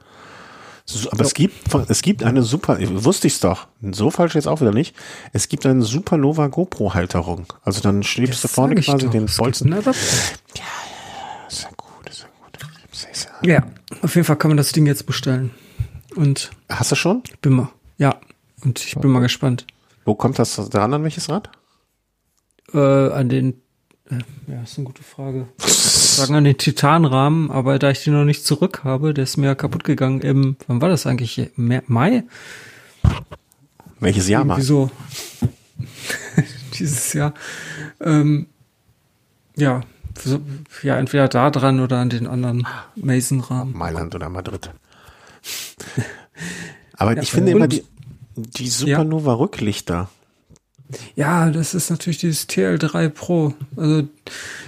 So, 0.88 1.10
aber 1.12 1.24
es 1.24 1.34
gibt, 1.34 1.74
es 1.90 2.02
gibt 2.04 2.24
eine 2.24 2.44
super, 2.44 2.78
wusste 3.04 3.26
ich's 3.26 3.40
doch, 3.40 3.68
so 3.82 4.12
falsch 4.12 4.36
jetzt 4.36 4.48
auch 4.48 4.62
wieder 4.62 4.72
nicht. 4.72 4.96
Es 5.34 5.48
gibt 5.48 5.66
eine 5.66 5.82
Supernova 5.82 6.48
GoPro 6.48 6.94
Halterung. 6.94 7.48
Also 7.64 7.82
dann 7.82 8.04
schiebst 8.04 8.44
du 8.44 8.48
vorne 8.48 8.76
quasi 8.76 9.06
doch. 9.06 9.12
den 9.12 9.26
Bolzen. 9.26 9.74
einen 9.74 9.82
Adapter. 9.82 10.00
Ist 10.00 11.64
ja 11.64 11.70
gut, 11.76 12.08
ist 12.08 12.22
ja 12.22 12.28
gut. 12.28 12.46
Ja, 13.48 13.64
auf 14.04 14.16
jeden 14.16 14.26
Fall 14.26 14.36
kann 14.36 14.50
man 14.50 14.58
das 14.58 14.74
Ding 14.74 14.86
jetzt 14.86 15.08
bestellen. 15.08 15.52
Und 16.16 16.52
Hast 16.70 16.92
du 16.92 16.96
schon? 16.96 17.24
bin 17.42 17.54
mal, 17.54 17.70
ja, 17.98 18.20
und 18.64 18.80
ich 18.80 18.96
bin 18.96 19.10
mal 19.10 19.20
gespannt. 19.20 19.66
Wo 20.06 20.14
kommt 20.14 20.38
das 20.38 20.56
dran 20.70 20.94
an 20.94 21.04
welches 21.04 21.30
Rad? 21.30 21.50
Äh, 22.74 22.78
an 22.78 23.28
den, 23.28 23.62
äh, 24.10 24.20
ja, 24.52 24.62
ist 24.62 24.78
eine 24.78 24.86
gute 24.86 25.04
Frage. 25.04 25.48
sagen 25.58 26.36
an 26.36 26.44
den 26.44 26.58
Titanrahmen, 26.58 27.50
aber 27.50 27.80
da 27.80 27.90
ich 27.90 28.04
den 28.04 28.14
noch 28.14 28.24
nicht 28.24 28.46
zurück 28.46 28.84
habe, 28.84 29.16
der 29.16 29.24
ist 29.24 29.38
mir 29.38 29.56
kaputt 29.56 29.84
gegangen 29.84 30.22
im, 30.22 30.58
wann 30.68 30.80
war 30.82 30.90
das 30.90 31.08
eigentlich? 31.08 31.52
Mai? 31.56 32.24
Welches 34.00 34.30
Jahr 34.30 34.46
mal? 34.46 34.62
so. 34.62 34.92
Dieses 36.80 37.14
Jahr. 37.14 37.34
Ähm, 38.00 38.48
ja, 39.56 39.82
ja, 40.84 40.98
entweder 40.98 41.28
da 41.28 41.50
dran 41.50 41.80
oder 41.80 41.98
an 41.98 42.10
den 42.10 42.28
anderen 42.28 42.68
Mason-Rahmen. 42.96 43.76
Mailand 43.76 44.14
oder 44.16 44.30
Madrid. 44.30 44.70
Aber 46.94 47.16
Ja, 47.16 47.22
ich 47.22 47.32
finde 47.32 47.52
immer 47.52 47.68
die, 47.68 47.84
die 48.36 48.70
Supernova 48.70 49.34
Rücklichter. 49.34 50.10
Ja, 51.16 51.50
das 51.50 51.74
ist 51.74 51.90
natürlich 51.90 52.20
dieses 52.20 52.48
TL3 52.48 53.10
Pro. 53.10 53.54
Also 53.76 54.08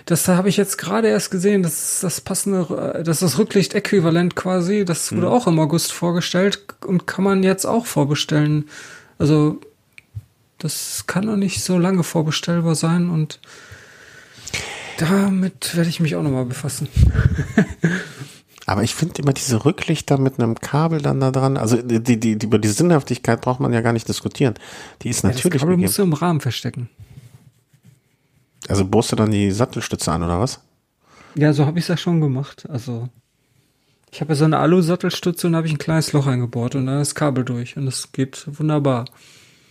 das 0.05 0.27
habe 0.27 0.49
ich 0.49 0.57
jetzt 0.57 0.77
gerade 0.77 1.07
erst 1.09 1.29
gesehen. 1.29 1.61
Das 1.61 1.93
ist 1.93 2.03
das 2.03 2.21
passende, 2.21 3.03
das 3.05 3.21
ist 3.21 3.33
das 3.33 3.37
Rücklicht-Äquivalent 3.37 4.35
quasi. 4.35 4.83
Das 4.83 5.15
wurde 5.15 5.29
auch 5.29 5.45
im 5.45 5.59
August 5.59 5.91
vorgestellt 5.93 6.63
und 6.85 7.05
kann 7.05 7.23
man 7.23 7.43
jetzt 7.43 7.65
auch 7.65 7.85
vorbestellen. 7.85 8.67
Also 9.19 9.59
das 10.57 11.05
kann 11.05 11.25
noch 11.25 11.35
nicht 11.35 11.63
so 11.63 11.77
lange 11.77 12.03
vorbestellbar 12.03 12.73
sein 12.73 13.09
und 13.09 13.39
damit 14.97 15.75
werde 15.75 15.89
ich 15.89 15.99
mich 15.99 16.15
auch 16.15 16.23
nochmal 16.23 16.45
befassen. 16.45 16.87
Aber 18.69 18.83
ich 18.83 18.93
finde 18.93 19.21
immer 19.21 19.31
diese 19.31 19.63
Rücklichter 19.63 20.17
mit 20.17 20.39
einem 20.39 20.55
Kabel 20.55 21.01
dann 21.01 21.21
da 21.21 21.31
dran, 21.31 21.55
also 21.55 21.81
die, 21.81 22.03
die, 22.03 22.19
die, 22.19 22.33
über 22.33 22.59
die 22.59 22.67
Sinnhaftigkeit 22.67 23.39
braucht 23.39 23.61
man 23.61 23.71
ja 23.71 23.79
gar 23.79 23.93
nicht 23.93 24.09
diskutieren. 24.09 24.55
Die 25.01 25.09
ist 25.09 25.23
natürlich 25.23 25.43
das 25.43 25.53
Kabel 25.53 25.75
gegeben. 25.75 25.81
musst 25.83 25.97
du 25.97 26.03
im 26.03 26.11
Rahmen 26.11 26.41
verstecken. 26.41 26.89
Also 28.67 28.85
bohrst 28.85 29.13
du 29.13 29.15
dann 29.15 29.31
die 29.31 29.51
Sattelstütze 29.51 30.11
an 30.11 30.21
oder 30.21 30.41
was? 30.41 30.59
Ja, 31.35 31.53
so 31.53 31.65
habe 31.65 31.79
ich 31.79 31.85
es 31.85 31.87
ja 31.87 31.95
schon 31.95 32.19
gemacht. 32.19 32.67
Also 32.69 33.07
ich 34.11 34.19
habe 34.19 34.33
ja 34.33 34.35
so 34.35 34.43
eine 34.43 34.57
Alu-Sattelstütze 34.59 35.47
und 35.47 35.55
habe 35.55 35.67
ich 35.67 35.73
ein 35.73 35.77
kleines 35.77 36.11
Loch 36.11 36.27
eingebohrt 36.27 36.75
und 36.75 36.87
dann 36.87 36.99
ist 37.01 37.11
das 37.11 37.15
Kabel 37.15 37.45
durch 37.45 37.77
und 37.77 37.85
das 37.85 38.11
geht 38.11 38.49
wunderbar. 38.59 39.05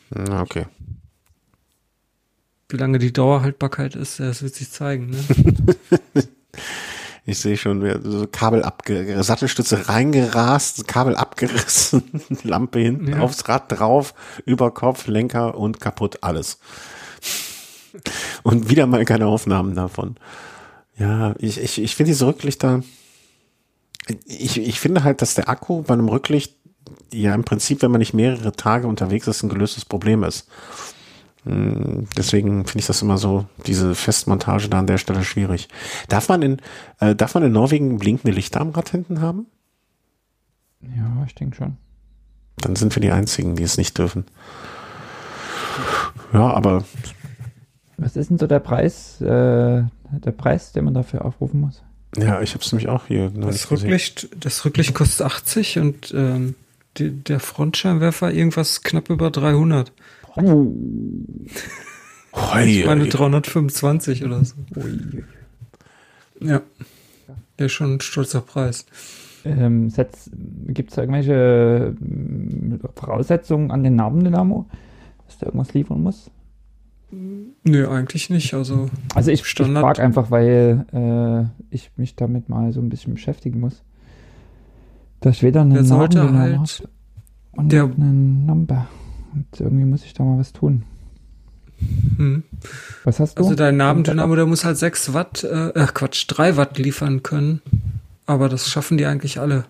Na, 0.09 0.41
okay. 0.41 0.69
Wie 2.71 2.79
lange 2.79 2.99
die 2.99 3.13
Dauerhaltbarkeit 3.13 3.95
ist, 3.95 4.21
das 4.21 4.43
wird 4.43 4.55
sich 4.55 4.71
zeigen. 4.71 5.11
Ne? 5.11 5.19
Ich 7.29 7.41
sehe 7.41 7.57
schon, 7.57 7.81
so 8.05 8.27
Kabel 8.31 8.63
abge 8.63 9.21
Sattelstütze 9.23 9.89
reingerast, 9.89 10.87
Kabel 10.87 11.17
abgerissen, 11.17 12.05
Lampe 12.45 12.79
hinten 12.79 13.09
Ja. 13.15 13.19
aufs 13.21 13.49
Rad 13.49 13.65
drauf, 13.73 14.15
über 14.45 14.71
Kopf, 14.71 15.09
Lenker 15.09 15.57
und 15.59 15.81
kaputt 15.81 16.19
alles. 16.23 16.61
Und 18.45 18.71
wieder 18.71 18.87
mal 18.87 19.05
keine 19.05 19.27
Aufnahmen 19.27 19.75
davon. 19.75 20.17
Ja, 20.99 21.35
ich, 21.39 21.59
ich, 21.61 21.83
ich 21.83 21.97
finde 21.97 22.11
diese 22.11 22.27
Rücklichter, 22.27 22.83
ich, 24.25 24.59
ich 24.59 24.79
finde 24.79 25.03
halt, 25.03 25.21
dass 25.21 25.35
der 25.35 25.49
Akku 25.49 25.83
bei 25.83 25.95
einem 25.95 26.09
Rücklicht 26.09 26.55
ja 27.13 27.35
im 27.35 27.45
Prinzip, 27.45 27.83
wenn 27.83 27.91
man 27.91 27.99
nicht 27.99 28.15
mehrere 28.15 28.53
Tage 28.53 28.87
unterwegs 28.87 29.27
ist, 29.27 29.43
ein 29.43 29.49
gelöstes 29.49 29.85
Problem 29.85 30.23
ist. 30.23 30.47
Hm, 31.47 32.09
Deswegen 32.17 32.65
finde 32.67 32.81
ich 32.81 32.87
das 32.87 33.03
immer 33.03 33.19
so, 33.19 33.47
diese 33.67 33.95
Festmontage 33.95 34.69
da 34.69 34.79
an 34.81 34.87
der 34.87 34.99
Stelle 34.99 35.25
schwierig. 35.25 35.69
Darf 36.09 36.29
man 36.29 36.43
in, 36.43 36.57
äh, 37.01 37.15
darf 37.15 37.35
man 37.35 37.45
in 37.45 37.53
Norwegen 37.53 37.99
blinkende 37.99 38.35
Lichter 38.35 38.61
am 38.61 38.71
Rad 38.71 38.91
hinten 38.91 39.21
haben? 39.21 39.47
Ja, 40.83 41.25
ich 41.27 41.35
denke 41.35 41.57
schon. 41.57 41.77
Dann 42.59 42.77
sind 42.77 42.95
wir 42.95 43.01
die 43.01 43.11
einzigen, 43.11 43.57
die 43.57 43.63
es 43.63 43.77
nicht 43.77 43.97
dürfen. 43.99 44.25
Ja, 46.33 46.53
aber 46.53 46.85
Was 47.97 48.17
ist 48.17 48.31
denn 48.31 48.39
so 48.39 48.47
der 48.47 48.61
Preis, 48.61 49.21
äh, 49.21 49.25
der 50.11 50.33
Preis, 50.37 50.73
den 50.73 50.85
man 50.85 50.95
dafür 50.95 51.25
aufrufen 51.25 51.61
muss? 51.61 51.83
ja, 52.17 52.41
ich 52.41 52.55
habe 52.55 52.65
es 52.65 52.73
nämlich 52.73 52.89
auch 52.89 53.07
hier 53.07 53.31
Das 53.31 53.71
Rücklicht, 53.71 54.29
das 54.43 54.65
Rücklicht 54.65 54.95
kostet 54.95 55.27
80 55.27 55.79
und 55.79 56.15
ähm, 56.17 56.55
die, 56.97 57.11
der 57.11 57.41
Frontscheinwerfer 57.41 58.33
irgendwas 58.33 58.83
knapp 58.83 59.11
über 59.11 59.31
300. 59.31 59.93
Ich 60.37 60.45
meine 62.87 63.03
hoi. 63.03 63.09
325 63.09 64.25
oder 64.25 64.45
so. 64.45 64.55
Ja. 66.41 66.61
Ja, 67.59 67.69
schon 67.69 67.95
ein 67.95 68.01
stolzer 68.01 68.43
Preis. 68.43 68.85
Ähm, 69.45 69.91
Gibt 70.69 70.91
es 70.91 70.97
da 70.97 71.03
irgendwelche 71.03 71.95
ähm, 72.01 72.81
Voraussetzungen 72.95 73.71
an 73.71 73.83
den 73.85 73.97
Nabendynamo, 73.97 74.67
dass 75.27 75.39
der 75.39 75.49
irgendwas 75.49 75.73
liefern 75.73 76.03
muss? 76.03 76.31
Nö, 77.11 77.89
eigentlich 77.89 78.29
nicht. 78.29 78.53
Also, 78.53 78.91
Also 79.15 79.31
ich, 79.31 79.41
ich 79.41 79.47
Standard. 79.47 79.85
frage 79.85 80.03
einfach, 80.03 80.31
weil 80.31 80.85
äh, 80.93 81.45
ich 81.75 81.91
mich 81.97 82.17
damit 82.17 82.49
mal 82.49 82.73
so 82.73 82.81
ein 82.81 82.89
bisschen 82.91 83.15
beschäftigen 83.15 83.61
muss. 83.61 83.83
Dass 85.21 85.37
ich 85.37 85.43
weder 85.45 85.63
einen 85.63 85.73
Der 85.75 85.85
sollte 85.85 86.19
Nabendynamo 86.19 86.59
halt- 86.61 86.89
und 87.53 87.73
der- 87.73 87.85
einen 87.85 88.45
Number. 88.45 88.89
Und 89.37 89.61
irgendwie 89.61 89.85
muss 89.85 90.05
ich 90.05 90.15
da 90.15 90.25
mal 90.25 90.39
was 90.39 90.53
tun. 90.53 90.83
hm. 92.17 92.43
Was 93.05 93.21
hast 93.21 93.39
du? 93.39 93.43
also 93.43 93.55
dein 93.55 93.77
Nabendynamo, 93.77 94.35
der 94.35 94.47
muss 94.47 94.65
halt 94.65 94.79
6 94.79 95.13
Watt, 95.13 95.45
äh, 95.45 95.73
ach 95.75 95.93
Quatsch, 95.95 96.25
3 96.29 96.57
Watt 96.57 96.79
liefern 96.79 97.23
können. 97.23 97.61
Aber 98.25 98.49
das 98.49 98.69
schaffen 98.69 98.97
die 98.99 99.05
eigentlich 99.07 99.39
alle. 99.39 99.67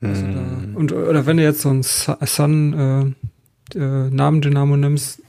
Also 0.00 0.22
da, 0.26 0.40
und, 0.74 0.92
oder 0.92 1.26
wenn 1.26 1.36
du 1.36 1.42
jetzt 1.42 1.60
so 1.60 1.68
einen 1.70 1.82
Su- 1.82 2.14
Sun 2.24 3.14
äh, 3.74 3.78
äh, 3.78 4.10
Nabendynamo 4.10 4.76
nimmst, 4.76 5.20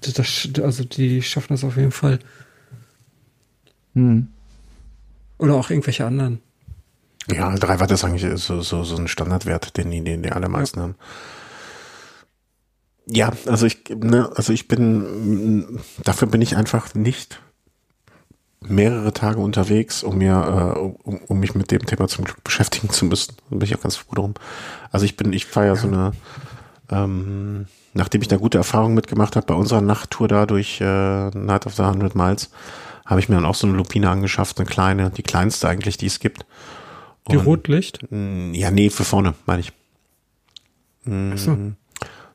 das, 0.00 0.48
also 0.62 0.84
die 0.84 1.22
schaffen 1.22 1.54
das 1.54 1.64
auf 1.64 1.76
jeden 1.76 1.92
Fall. 1.92 2.18
Hm. 3.94 4.26
Oder 5.38 5.54
auch 5.54 5.70
irgendwelche 5.70 6.04
anderen. 6.04 6.40
Ja, 7.28 7.54
drei 7.56 7.80
Watt 7.80 7.90
ist 7.90 8.04
eigentlich 8.04 8.40
so, 8.40 8.60
so, 8.62 8.84
so 8.84 8.96
ein 8.96 9.08
Standardwert, 9.08 9.76
den 9.76 9.90
die, 9.90 10.02
den 10.02 10.22
die 10.22 10.32
allermeisten 10.32 10.80
haben. 10.80 10.94
Ja, 13.08 13.32
also 13.46 13.66
ich, 13.66 13.84
ne, 13.88 14.30
also 14.34 14.52
ich 14.52 14.68
bin, 14.68 15.80
dafür 16.02 16.28
bin 16.28 16.42
ich 16.42 16.56
einfach 16.56 16.94
nicht 16.94 17.40
mehrere 18.60 19.12
Tage 19.12 19.38
unterwegs, 19.38 20.02
um 20.02 20.18
mir, 20.18 20.74
äh, 20.74 20.78
um, 20.78 21.18
um 21.26 21.38
mich 21.38 21.54
mit 21.54 21.70
dem 21.70 21.86
Thema 21.86 22.08
zum 22.08 22.24
Glück 22.24 22.42
beschäftigen 22.42 22.90
zu 22.90 23.04
müssen. 23.04 23.36
Da 23.50 23.56
bin 23.56 23.66
ich 23.66 23.76
auch 23.76 23.82
ganz 23.82 23.96
froh 23.96 24.14
drum. 24.14 24.34
Also 24.90 25.04
ich 25.04 25.16
bin, 25.16 25.32
ich 25.32 25.46
fahre 25.46 25.66
ja 25.66 25.76
so 25.76 25.86
eine, 25.86 26.12
ähm, 26.90 27.66
nachdem 27.94 28.22
ich 28.22 28.28
da 28.28 28.36
gute 28.36 28.58
Erfahrungen 28.58 28.94
mitgemacht 28.94 29.36
habe 29.36 29.46
bei 29.46 29.54
unserer 29.54 29.80
Nachttour 29.80 30.28
da 30.28 30.46
durch 30.46 30.80
äh, 30.80 31.30
Night 31.30 31.66
of 31.66 31.74
the 31.74 31.82
100 31.82 32.14
Miles, 32.14 32.50
habe 33.04 33.20
ich 33.20 33.28
mir 33.28 33.36
dann 33.36 33.44
auch 33.44 33.54
so 33.54 33.66
eine 33.68 33.76
Lupine 33.76 34.10
angeschafft, 34.10 34.58
eine 34.58 34.68
kleine, 34.68 35.10
die 35.10 35.22
kleinste 35.22 35.68
eigentlich, 35.68 35.96
die 35.96 36.06
es 36.06 36.18
gibt. 36.18 36.44
Die 37.30 37.36
Rotlicht? 37.36 38.00
Mm, 38.10 38.52
Ja, 38.54 38.70
nee, 38.70 38.90
für 38.90 39.04
vorne, 39.04 39.34
meine 39.46 39.60
ich. 39.60 39.72
Ach 41.08 41.38
so. 41.38 41.56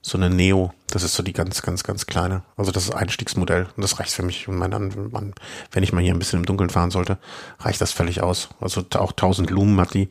So 0.04 0.18
eine 0.18 0.32
Neo, 0.32 0.74
das 0.88 1.04
ist 1.04 1.14
so 1.14 1.22
die 1.22 1.32
ganz, 1.34 1.62
ganz, 1.62 1.84
ganz 1.84 2.08
kleine. 2.08 2.42
Also 2.58 2.72
das 2.72 2.86
ist 2.86 2.92
Einstiegsmodell 2.96 3.68
und 3.76 3.84
das 3.84 4.00
reicht 4.00 4.12
für 4.14 4.24
mich. 4.24 4.48
Und 4.48 4.58
mein, 4.58 4.74
An- 4.74 5.34
wenn 5.72 5.84
ich 5.84 5.94
mal 5.94 6.02
hier 6.02 6.12
ein 6.12 6.18
bisschen 6.18 6.40
im 6.40 6.46
Dunkeln 6.46 6.72
fahren 6.72 6.90
sollte, 6.90 7.20
reicht 7.60 7.80
das 7.82 7.92
völlig 7.92 8.22
aus. 8.24 8.50
Also 8.60 8.84
auch 8.96 9.12
1000 9.12 9.52
Lumen 9.52 9.80
hat 9.80 9.94
die. 9.94 10.10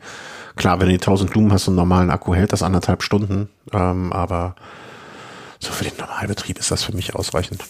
Klar, 0.55 0.79
wenn 0.79 0.87
du 0.87 0.93
die 0.93 1.01
1000 1.01 1.35
Lumen 1.35 1.53
hast, 1.53 1.65
so 1.65 1.73
einen 1.73 1.77
normalen 1.77 2.11
Akku 2.11 2.35
hält 2.35 2.53
das 2.53 2.63
anderthalb 2.63 3.03
Stunden. 3.03 3.49
Ähm, 3.73 4.13
aber 4.13 4.55
so 5.59 5.73
für 5.73 5.83
den 5.83 5.97
Normalbetrieb 5.99 6.59
ist 6.61 6.71
das 6.71 6.85
für 6.85 6.93
mich 6.95 7.17
ausreichend. 7.17 7.65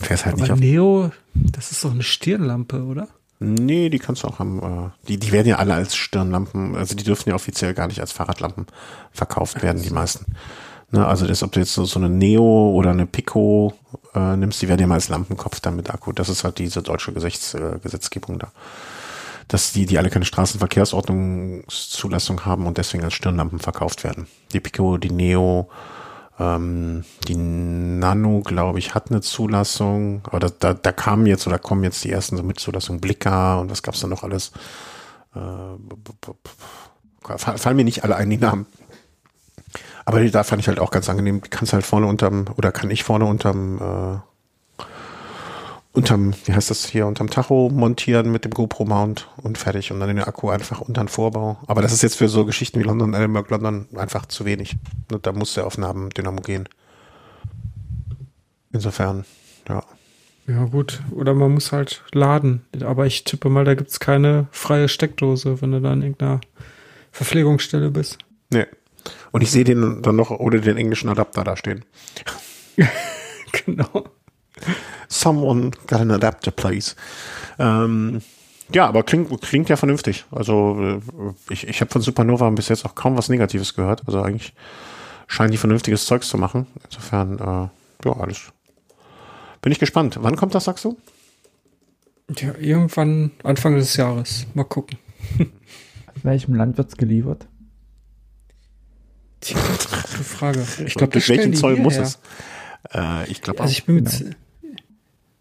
Fährst 0.00 0.24
halt 0.24 0.36
nicht 0.36 0.44
Aber 0.44 0.54
auf. 0.54 0.60
Neo, 0.60 1.10
das 1.34 1.70
ist 1.70 1.84
doch 1.84 1.90
eine 1.92 2.02
Stirnlampe, 2.02 2.82
oder? 2.82 3.08
Nee, 3.42 3.88
die 3.88 3.98
kannst 3.98 4.22
du 4.22 4.28
auch 4.28 4.40
am, 4.40 4.58
äh, 4.58 4.90
die, 5.08 5.18
die 5.18 5.32
werden 5.32 5.48
ja 5.48 5.56
alle 5.56 5.74
als 5.74 5.96
Stirnlampen, 5.96 6.76
also 6.76 6.94
die 6.94 7.04
dürfen 7.04 7.30
ja 7.30 7.34
offiziell 7.34 7.74
gar 7.74 7.88
nicht 7.88 8.00
als 8.00 8.12
Fahrradlampen 8.12 8.66
verkauft 9.10 9.62
werden, 9.62 9.82
die 9.82 9.90
meisten. 9.90 10.26
Ne, 10.92 11.04
also 11.06 11.26
das, 11.26 11.42
ob 11.42 11.52
du 11.52 11.60
jetzt 11.60 11.72
so, 11.72 11.86
so 11.86 11.98
eine 11.98 12.10
Neo 12.10 12.70
oder 12.70 12.90
eine 12.90 13.06
Pico 13.06 13.72
äh, 14.14 14.36
nimmst, 14.36 14.60
die 14.60 14.68
werden 14.68 14.80
ja 14.80 14.86
mal 14.86 14.96
als 14.96 15.08
Lampenkopf 15.08 15.60
dann 15.60 15.76
mit 15.76 15.88
Akku. 15.90 16.12
Das 16.12 16.28
ist 16.28 16.44
halt 16.44 16.58
diese 16.58 16.82
deutsche 16.82 17.14
Gesechts, 17.14 17.54
äh, 17.54 17.78
Gesetzgebung 17.82 18.38
da. 18.38 18.52
Dass 19.48 19.72
die, 19.72 19.86
die 19.86 19.98
alle 19.98 20.10
keine 20.10 20.26
Straßenverkehrsordnungszulassung 20.26 22.44
haben 22.44 22.66
und 22.66 22.76
deswegen 22.78 23.02
als 23.04 23.14
Stirnlampen 23.14 23.58
verkauft 23.58 24.04
werden. 24.04 24.28
Die 24.52 24.60
Pico, 24.60 24.98
die 24.98 25.10
Neo, 25.10 25.68
ähm, 26.38 27.04
die 27.28 27.36
Nano, 27.36 28.40
glaube 28.40 28.78
ich, 28.78 28.94
hat 28.94 29.10
eine 29.10 29.20
Zulassung, 29.20 30.22
aber 30.24 30.40
da, 30.40 30.48
da, 30.58 30.74
da 30.74 30.92
kamen 30.92 31.26
jetzt 31.26 31.46
oder 31.46 31.58
kommen 31.58 31.84
jetzt 31.84 32.04
die 32.04 32.10
ersten 32.10 32.36
so 32.36 32.42
mit 32.42 32.58
Zulassung 32.58 33.00
Blicker 33.00 33.60
und 33.60 33.70
was 33.70 33.82
gab's 33.82 34.00
da 34.00 34.06
noch 34.08 34.22
alles? 34.22 34.52
Äh, 35.34 35.38
fallen 37.36 37.76
mir 37.76 37.84
nicht 37.84 38.04
alle 38.04 38.16
ein, 38.16 38.30
die 38.30 38.38
Namen. 38.38 38.66
Aber 40.04 40.24
da 40.24 40.42
fand 40.42 40.60
ich 40.60 40.68
halt 40.68 40.80
auch 40.80 40.90
ganz 40.90 41.08
angenehm. 41.08 41.40
Die 41.42 41.48
kannst 41.48 41.72
halt 41.72 41.86
vorne 41.86 42.06
unterm, 42.06 42.46
oder 42.56 42.72
kann 42.72 42.90
ich 42.90 43.04
vorne 43.04 43.24
unterm, 43.24 43.78
äh, 43.78 44.31
unterm, 45.92 46.34
wie 46.44 46.52
heißt 46.52 46.70
das 46.70 46.86
hier, 46.86 47.06
unterm 47.06 47.30
Tacho 47.30 47.70
montieren 47.72 48.32
mit 48.32 48.44
dem 48.44 48.52
GoPro-Mount 48.52 49.28
und 49.36 49.58
fertig. 49.58 49.92
Und 49.92 50.00
dann 50.00 50.08
den 50.08 50.20
Akku 50.20 50.50
einfach 50.50 50.80
unter 50.80 51.02
den 51.02 51.08
Vorbau. 51.08 51.58
Aber 51.66 51.82
das 51.82 51.92
ist 51.92 52.02
jetzt 52.02 52.16
für 52.16 52.28
so 52.28 52.44
Geschichten 52.44 52.80
wie 52.80 52.84
London, 52.84 53.14
Edinburgh, 53.14 53.50
London 53.50 53.86
einfach 53.96 54.26
zu 54.26 54.44
wenig. 54.44 54.76
Und 55.10 55.26
da 55.26 55.32
muss 55.32 55.54
der 55.54 55.66
auf 55.66 55.78
einen 55.78 56.10
Dynamo 56.10 56.40
gehen. 56.40 56.68
Insofern, 58.72 59.24
ja. 59.68 59.82
Ja, 60.46 60.64
gut. 60.64 61.02
Oder 61.12 61.34
man 61.34 61.52
muss 61.52 61.72
halt 61.72 62.02
laden. 62.12 62.64
Aber 62.80 63.06
ich 63.06 63.24
tippe 63.24 63.48
mal, 63.48 63.64
da 63.64 63.74
gibt's 63.74 64.00
keine 64.00 64.48
freie 64.50 64.88
Steckdose, 64.88 65.60
wenn 65.60 65.72
du 65.72 65.80
da 65.80 65.92
an 65.92 66.02
irgendeiner 66.02 66.40
Verpflegungsstelle 67.12 67.90
bist. 67.90 68.18
Nee. 68.50 68.66
Und 69.30 69.42
ich 69.42 69.50
sehe 69.50 69.64
den 69.64 70.02
dann 70.02 70.16
noch 70.16 70.30
ohne 70.30 70.60
den 70.60 70.76
englischen 70.76 71.08
Adapter 71.08 71.44
da 71.44 71.56
stehen. 71.56 71.84
genau. 73.66 74.04
Someone 75.12 75.72
got 75.86 76.00
an 76.00 76.10
adapter, 76.10 76.50
please. 76.50 76.94
Ähm, 77.58 78.22
ja, 78.72 78.86
aber 78.86 79.02
klingt, 79.02 79.40
klingt 79.42 79.68
ja 79.68 79.76
vernünftig. 79.76 80.24
Also 80.30 80.78
äh, 80.80 81.52
ich, 81.52 81.68
ich 81.68 81.80
habe 81.80 81.90
von 81.90 82.00
Supernova 82.00 82.48
bis 82.50 82.68
jetzt 82.68 82.86
auch 82.86 82.94
kaum 82.94 83.16
was 83.16 83.28
Negatives 83.28 83.74
gehört. 83.74 84.02
Also 84.06 84.22
eigentlich 84.22 84.54
scheinen 85.26 85.50
die 85.50 85.58
vernünftiges 85.58 86.06
Zeugs 86.06 86.28
zu 86.28 86.38
machen. 86.38 86.66
Insofern, 86.84 87.38
äh, 87.38 88.08
ja, 88.08 88.16
alles. 88.18 88.52
Bin 89.60 89.70
ich 89.70 89.78
gespannt. 89.78 90.18
Wann 90.20 90.36
kommt 90.36 90.54
das, 90.54 90.64
sagst 90.64 90.84
du? 90.84 90.96
Ja, 92.38 92.54
irgendwann 92.58 93.32
Anfang 93.44 93.74
des 93.74 93.96
Jahres. 93.96 94.46
Mal 94.54 94.64
gucken. 94.64 94.98
Aus 95.38 96.24
welchem 96.24 96.54
Land 96.54 96.78
wird's 96.78 96.96
geliefert? 96.96 97.46
Tja, 99.40 99.58
gute 99.60 100.24
Frage. 100.24 100.66
Ich 100.86 100.94
glaube, 100.94 101.12
durch 101.12 101.28
welchen 101.28 101.52
Zoll 101.54 101.76
muss 101.76 101.96
es? 101.96 102.18
Äh, 102.94 103.30
ich 103.30 103.42
glaube 103.42 103.58
auch. 103.58 103.64
Also 103.64 103.72
ich 103.72 103.84
bin 103.84 103.96
mir 103.96 104.02
Genau. 104.02 104.36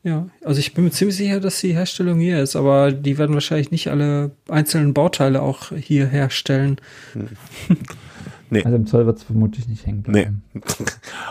Ja, 0.04 0.28
also 0.44 0.60
ich 0.60 0.74
bin 0.74 0.84
mir 0.84 0.92
ziemlich 0.92 1.18
sicher, 1.18 1.40
dass 1.40 1.60
die 1.60 1.74
Herstellung 1.74 2.20
hier 2.20 2.42
ist, 2.42 2.56
aber 2.56 2.92
die 2.92 3.18
werden 3.18 3.34
wahrscheinlich 3.34 3.72
nicht 3.72 3.90
alle 3.90 4.32
einzelnen 4.50 4.94
Bauteile 4.94 5.42
auch 5.42 5.72
hier 5.72 6.08
herstellen. 6.08 6.78
Nee. 8.54 8.66
Also 8.66 8.76
im 8.76 8.86
Zoll 8.86 9.06
wird's 9.06 9.24
vermutlich 9.24 9.70
nicht 9.70 9.86
hängen 9.86 10.04
Nee. 10.08 10.28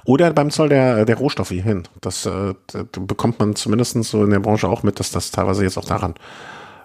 Oder 0.07 0.33
beim 0.33 0.51
Zoll 0.51 0.71
der, 0.71 1.05
der 1.05 1.19
Rohstoffe 1.19 1.51
hierhin. 1.51 1.83
Das 2.01 2.25
äh, 2.25 2.55
da 2.67 2.85
bekommt 2.99 3.39
man 3.39 3.55
zumindest 3.57 4.03
so 4.05 4.25
in 4.25 4.31
der 4.31 4.41
Branche 4.41 4.67
auch 4.67 4.83
mit, 4.83 4.99
dass 4.99 5.11
das 5.11 5.31
teilweise 5.31 5.63
jetzt 5.63 5.77
auch 5.77 5.85
daran 5.85 6.15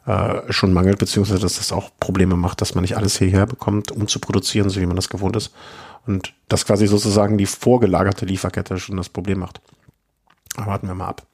äh, 0.06 0.52
schon 0.52 0.74
mangelt, 0.74 1.00
beziehungsweise 1.00 1.40
dass 1.40 1.56
das 1.56 1.72
auch 1.72 1.90
Probleme 2.02 2.36
macht, 2.36 2.60
dass 2.60 2.76
man 2.76 2.82
nicht 2.82 2.98
alles 2.98 3.18
hierher 3.18 3.46
bekommt, 3.46 3.92
um 3.92 4.10
zu 4.10 4.20
produzieren, 4.20 4.70
so 4.70 4.82
wie 4.82 4.86
man 4.86 4.98
das 4.98 5.08
gewohnt 5.08 5.38
ist. 5.38 5.54
Und 6.06 6.34
das 6.50 6.66
quasi 6.66 6.86
sozusagen 6.88 7.38
die 7.38 7.46
vorgelagerte 7.46 8.26
Lieferkette 8.26 8.78
schon 8.78 8.98
das 8.98 9.08
Problem 9.08 9.40
macht. 9.40 9.62
Aber 10.58 10.68
warten 10.68 10.88
wir 10.88 10.96
mal 10.96 11.08
ab. 11.08 11.26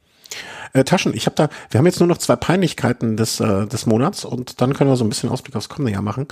Äh, 0.74 0.84
Taschen, 0.84 1.14
ich 1.16 1.26
habe 1.26 1.36
da, 1.36 1.50
wir 1.70 1.78
haben 1.78 1.86
jetzt 1.86 2.00
nur 2.00 2.08
noch 2.08 2.18
zwei 2.18 2.36
Peinlichkeiten 2.36 3.18
des, 3.18 3.40
äh, 3.40 3.68
des 3.68 3.86
Monats 3.86 4.26
und 4.26 4.62
dann 4.62 4.74
können 4.74 4.90
wir 4.90 4.96
so 4.96 5.04
ein 5.06 5.10
bisschen 5.10 5.30
Ausblick 5.30 5.56
aufs 5.56 5.70
kommende 5.70 5.92
Jahr 5.92 6.02
machen. 6.02 6.28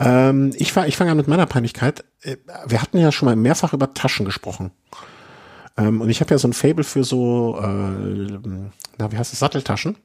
Ähm, 0.00 0.52
ich 0.56 0.72
fange 0.72 0.88
ich 0.88 0.96
fang 0.96 1.08
an 1.08 1.16
mit 1.16 1.28
meiner 1.28 1.46
Peinlichkeit. 1.46 2.04
Äh, 2.22 2.36
Wir 2.66 2.82
hatten 2.82 2.98
ja 2.98 3.12
schon 3.12 3.26
mal 3.26 3.36
mehrfach 3.36 3.72
über 3.72 3.94
Taschen 3.94 4.24
gesprochen. 4.26 4.72
Ähm, 5.76 6.00
und 6.00 6.10
ich 6.10 6.20
habe 6.20 6.30
ja 6.32 6.38
so 6.38 6.48
ein 6.48 6.52
Fable 6.52 6.84
für 6.84 7.04
so, 7.04 7.58
äh, 7.60 8.38
na, 8.98 9.10
wie 9.12 9.18
heißt 9.18 9.32
es, 9.32 9.38
Satteltaschen. 9.38 9.96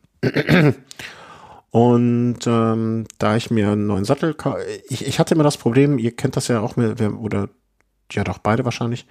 Und 1.72 2.40
ähm, 2.48 3.06
da 3.20 3.36
ich 3.36 3.52
mir 3.52 3.72
einen 3.72 3.86
neuen 3.88 4.06
Sattel, 4.06 4.36
ich, 4.90 5.06
ich 5.06 5.20
hatte 5.20 5.36
immer 5.36 5.44
das 5.44 5.58
Problem, 5.58 6.00
ihr 6.00 6.16
kennt 6.16 6.36
das 6.36 6.48
ja 6.48 6.62
auch, 6.62 6.74
wer- 6.76 7.20
oder 7.20 7.50
ja 8.12 8.24
doch 8.24 8.40
beide 8.40 8.66
wahrscheinlich. 8.66 9.06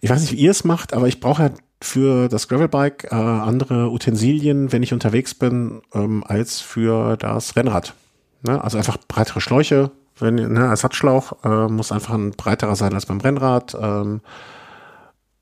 Ich 0.00 0.10
weiß 0.10 0.20
nicht, 0.20 0.32
wie 0.32 0.36
ihr 0.40 0.50
es 0.50 0.64
macht, 0.64 0.92
aber 0.92 1.06
ich 1.06 1.20
brauche 1.20 1.42
ja 1.44 1.50
für 1.80 2.28
das 2.28 2.48
Gravelbike 2.48 3.08
äh, 3.10 3.14
andere 3.14 3.90
Utensilien, 3.90 4.72
wenn 4.72 4.82
ich 4.82 4.92
unterwegs 4.92 5.34
bin, 5.34 5.82
ähm, 5.94 6.24
als 6.26 6.60
für 6.60 7.16
das 7.16 7.56
Rennrad. 7.56 7.94
Ne? 8.42 8.62
Also 8.62 8.78
einfach 8.78 8.96
breitere 9.08 9.40
Schläuche, 9.40 9.90
wenn 10.18 10.36
ne, 10.36 10.66
Ersatzschlauch 10.66 11.44
äh, 11.44 11.68
muss 11.68 11.92
einfach 11.92 12.14
ein 12.14 12.30
breiterer 12.30 12.76
sein 12.76 12.94
als 12.94 13.06
beim 13.06 13.20
Rennrad. 13.20 13.76
Ähm, 13.80 14.20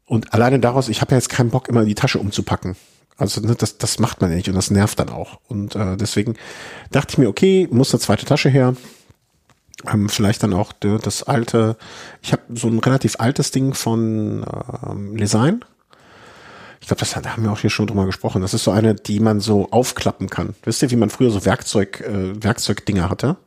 und 0.06 0.34
alleine 0.34 0.58
daraus, 0.58 0.88
ich 0.88 1.00
habe 1.00 1.12
ja 1.12 1.18
jetzt 1.18 1.28
keinen 1.28 1.50
Bock, 1.50 1.68
immer 1.68 1.84
die 1.84 1.94
Tasche 1.94 2.18
umzupacken. 2.18 2.76
Also 3.16 3.40
ne, 3.40 3.54
das, 3.54 3.78
das 3.78 3.98
macht 4.00 4.20
man 4.20 4.30
ja 4.30 4.36
nicht 4.36 4.48
und 4.48 4.54
das 4.56 4.70
nervt 4.70 4.98
dann 4.98 5.10
auch. 5.10 5.38
Und 5.48 5.76
äh, 5.76 5.96
deswegen 5.96 6.34
dachte 6.90 7.12
ich 7.12 7.18
mir, 7.18 7.28
okay, 7.28 7.68
muss 7.70 7.94
eine 7.94 8.00
zweite 8.00 8.26
Tasche 8.26 8.48
her. 8.48 8.74
Ähm, 9.92 10.08
vielleicht 10.08 10.42
dann 10.42 10.52
auch 10.52 10.72
de, 10.72 10.98
das 10.98 11.22
alte, 11.22 11.76
ich 12.22 12.32
habe 12.32 12.42
so 12.54 12.68
ein 12.68 12.78
relativ 12.78 13.16
altes 13.20 13.50
Ding 13.50 13.74
von 13.74 14.44
ähm, 14.84 15.16
Lesign. 15.16 15.64
Ich 16.84 16.88
glaube, 16.88 17.00
das 17.00 17.16
haben 17.16 17.42
wir 17.42 17.50
auch 17.50 17.60
hier 17.60 17.70
schon 17.70 17.86
drüber 17.86 18.04
gesprochen. 18.04 18.42
Das 18.42 18.52
ist 18.52 18.64
so 18.64 18.70
eine, 18.70 18.94
die 18.94 19.18
man 19.18 19.40
so 19.40 19.70
aufklappen 19.70 20.28
kann. 20.28 20.54
Wisst 20.64 20.82
ihr, 20.82 20.90
wie 20.90 20.96
man 20.96 21.08
früher 21.08 21.30
so 21.30 21.46
Werkzeug, 21.46 22.02
äh, 22.02 22.44
Werkzeugdinger 22.44 23.08
hatte? 23.08 23.38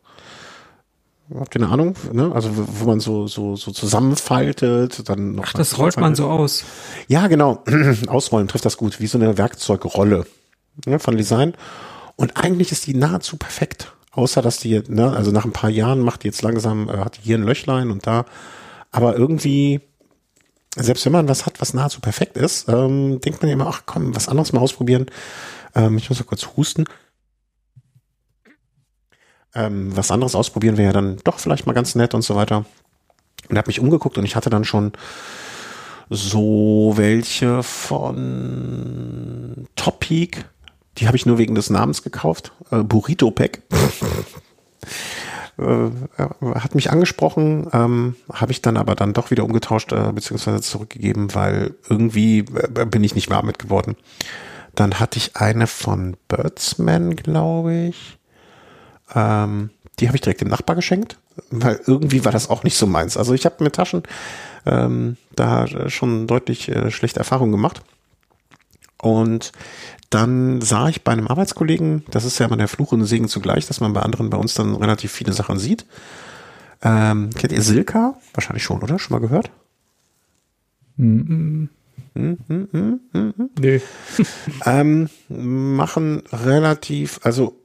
Habt 1.37 1.55
ihr 1.55 1.61
eine 1.61 1.71
Ahnung? 1.71 1.93
Ne? 2.11 2.31
Also 2.33 2.57
wo 2.57 2.65
wo 2.67 2.85
man 2.85 2.99
so 2.99 3.27
so 3.27 3.55
so 3.55 3.69
zusammenfaltet, 3.69 5.07
dann 5.07 5.35
noch 5.35 5.43
Ach, 5.49 5.53
das 5.53 5.77
rollt 5.77 5.97
man 5.97 6.15
so 6.15 6.27
aus. 6.27 6.65
ja, 7.07 7.27
genau. 7.27 7.63
Ausrollen 8.07 8.47
trifft 8.47 8.65
das 8.65 8.75
gut, 8.75 8.99
wie 8.99 9.05
so 9.05 9.19
eine 9.19 9.37
Werkzeugrolle 9.37 10.25
ne, 10.87 10.97
von 10.97 11.15
Design. 11.15 11.53
Und 12.15 12.43
eigentlich 12.43 12.71
ist 12.71 12.87
die 12.87 12.95
nahezu 12.95 13.37
perfekt. 13.37 13.93
Außer, 14.13 14.41
dass 14.41 14.57
die, 14.57 14.81
ne, 14.87 15.15
also 15.15 15.29
nach 15.29 15.45
ein 15.45 15.53
paar 15.53 15.69
Jahren 15.69 15.99
macht 15.99 16.23
die 16.23 16.29
jetzt 16.29 16.41
langsam, 16.41 16.89
äh, 16.89 16.97
hat 16.97 17.17
die 17.17 17.21
hier 17.21 17.37
ein 17.37 17.43
Löchlein 17.43 17.91
und 17.91 18.07
da. 18.07 18.25
Aber 18.89 19.15
irgendwie, 19.15 19.81
selbst 20.77 21.05
wenn 21.05 21.13
man 21.13 21.27
was 21.27 21.45
hat, 21.45 21.59
was 21.59 21.73
nahezu 21.73 21.99
perfekt 21.99 22.37
ist, 22.37 22.69
ähm, 22.69 23.19
denkt 23.21 23.41
man 23.41 23.51
immer, 23.51 23.67
ach 23.67 23.83
komm, 23.85 24.15
was 24.15 24.29
anderes 24.29 24.53
mal 24.53 24.61
ausprobieren. 24.61 25.07
Ähm, 25.75 25.97
ich 25.97 26.09
muss 26.09 26.19
mal 26.19 26.25
kurz 26.25 26.47
husten. 26.55 26.85
Ähm, 29.55 29.95
was 29.95 30.11
anderes 30.11 30.35
ausprobieren 30.35 30.77
wäre 30.77 30.87
ja 30.87 30.93
dann 30.93 31.17
doch 31.23 31.39
vielleicht 31.39 31.65
mal 31.65 31.73
ganz 31.73 31.95
nett 31.95 32.13
und 32.13 32.21
so 32.21 32.35
weiter. 32.35 32.65
Und 33.49 33.57
habe 33.57 33.67
mich 33.67 33.79
umgeguckt 33.79 34.17
und 34.17 34.25
ich 34.25 34.35
hatte 34.35 34.49
dann 34.49 34.65
schon 34.65 34.93
so 36.09 36.93
welche 36.95 37.63
von 37.63 39.67
Top 39.75 39.99
Peak. 39.99 40.45
Die 40.97 41.07
habe 41.07 41.17
ich 41.17 41.25
nur 41.25 41.37
wegen 41.37 41.55
des 41.55 41.69
Namens 41.69 42.03
gekauft. 42.03 42.51
Äh, 42.71 42.83
Burrito 42.83 43.31
Pack. 43.31 43.61
äh, 45.57 45.89
hat 46.55 46.75
mich 46.75 46.91
angesprochen, 46.91 47.67
ähm, 47.73 48.15
habe 48.31 48.51
ich 48.51 48.61
dann 48.61 48.77
aber 48.77 48.95
dann 48.95 49.13
doch 49.13 49.31
wieder 49.31 49.43
umgetauscht 49.43 49.91
äh, 49.91 50.11
beziehungsweise 50.11 50.61
zurückgegeben, 50.61 51.33
weil 51.33 51.73
irgendwie 51.89 52.39
äh, 52.39 52.85
bin 52.85 53.03
ich 53.03 53.15
nicht 53.15 53.29
warm 53.29 53.47
mit 53.47 53.59
geworden. 53.59 53.95
Dann 54.75 54.99
hatte 54.99 55.17
ich 55.17 55.35
eine 55.35 55.65
von 55.65 56.15
Birdsman, 56.27 57.15
glaube 57.15 57.73
ich. 57.73 58.19
Ähm, 59.15 59.71
die 59.99 60.07
habe 60.07 60.17
ich 60.17 60.21
direkt 60.21 60.41
dem 60.41 60.49
Nachbar 60.49 60.75
geschenkt, 60.75 61.17
weil 61.49 61.79
irgendwie 61.87 62.23
war 62.23 62.31
das 62.31 62.49
auch 62.51 62.63
nicht 62.63 62.77
so 62.77 62.85
meins. 62.85 63.17
Also 63.17 63.33
ich 63.33 63.45
habe 63.45 63.63
mit 63.63 63.75
Taschen 63.75 64.03
ähm, 64.67 65.17
da 65.35 65.89
schon 65.89 66.27
deutlich 66.27 66.69
äh, 66.69 66.91
schlechte 66.91 67.19
Erfahrungen 67.19 67.51
gemacht. 67.51 67.81
Und 69.01 69.51
dann 70.09 70.61
sah 70.61 70.89
ich 70.89 71.03
bei 71.03 71.11
einem 71.11 71.27
Arbeitskollegen, 71.27 72.03
das 72.11 72.25
ist 72.25 72.39
ja 72.39 72.45
immer 72.45 72.57
der 72.57 72.67
Fluch 72.67 72.91
und 72.91 73.05
Segen 73.05 73.27
zugleich, 73.27 73.67
dass 73.67 73.81
man 73.81 73.93
bei 73.93 74.01
anderen 74.01 74.29
bei 74.29 74.37
uns 74.37 74.53
dann 74.53 74.75
relativ 74.75 75.11
viele 75.11 75.33
Sachen 75.33 75.59
sieht. 75.59 75.85
Ähm, 76.81 77.31
kennt 77.35 77.51
ihr 77.51 77.61
Silka? 77.61 78.15
Wahrscheinlich 78.33 78.63
schon, 78.63 78.81
oder? 78.81 78.99
Schon 78.99 79.15
mal 79.15 79.25
gehört? 79.25 79.51
Hm, 80.97 82.37
hm, 82.47 82.99
hm, 83.11 83.49
nee. 83.59 83.81
ähm, 84.65 85.09
machen 85.27 86.23
relativ, 86.31 87.19
also 87.23 87.59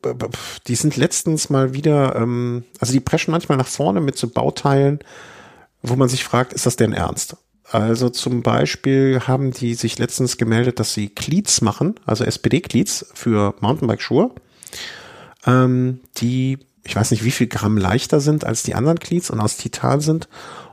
die 0.67 0.75
sind 0.75 0.97
letztens 0.97 1.49
mal 1.49 1.75
wieder, 1.75 2.17
ähm, 2.17 2.65
also 2.81 2.93
die 2.93 3.01
preschen 3.01 3.33
manchmal 3.33 3.59
nach 3.59 3.67
vorne 3.67 4.01
mit 4.01 4.17
so 4.17 4.29
Bauteilen, 4.29 4.99
wo 5.83 5.97
man 5.97 6.09
sich 6.09 6.25
fragt, 6.25 6.53
ist 6.53 6.67
das 6.67 6.77
denn 6.77 6.93
ernst? 6.93 7.37
Also 7.73 8.11
zum 8.11 8.43
Beispiel 8.43 9.21
haben 9.27 9.51
die 9.51 9.73
sich 9.73 9.99
letztens 9.99 10.37
gemeldet, 10.37 10.79
dass 10.79 10.93
sie 10.93 11.09
Cleats 11.09 11.63
machen, 11.63 11.95
also 12.05 12.23
SPD-Cleats 12.23 13.07
für 13.15 13.55
Mountainbike-Schuhe, 13.61 14.31
ähm, 15.47 16.01
die, 16.19 16.59
ich 16.85 16.95
weiß 16.95 17.13
nicht, 17.13 17.25
wie 17.25 17.31
viel 17.31 17.47
Gramm 17.47 17.79
leichter 17.79 18.21
sind 18.21 18.45
als 18.45 18.63
die 18.63 18.75
anderen 18.75 18.99
Cleats 18.99 19.31
und 19.31 19.41
aus 19.41 19.57
Titan 19.57 20.01
sind 20.01 20.29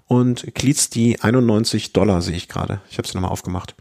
und 0.07 0.53
Cleats, 0.55 0.89
die 0.89 1.21
91 1.21 1.93
Dollar 1.93 2.21
sehe 2.21 2.35
ich 2.35 2.49
gerade. 2.49 2.81
Ich 2.91 2.97
habe 2.97 3.07
sie 3.07 3.13
nochmal 3.13 3.31
aufgemacht. 3.31 3.75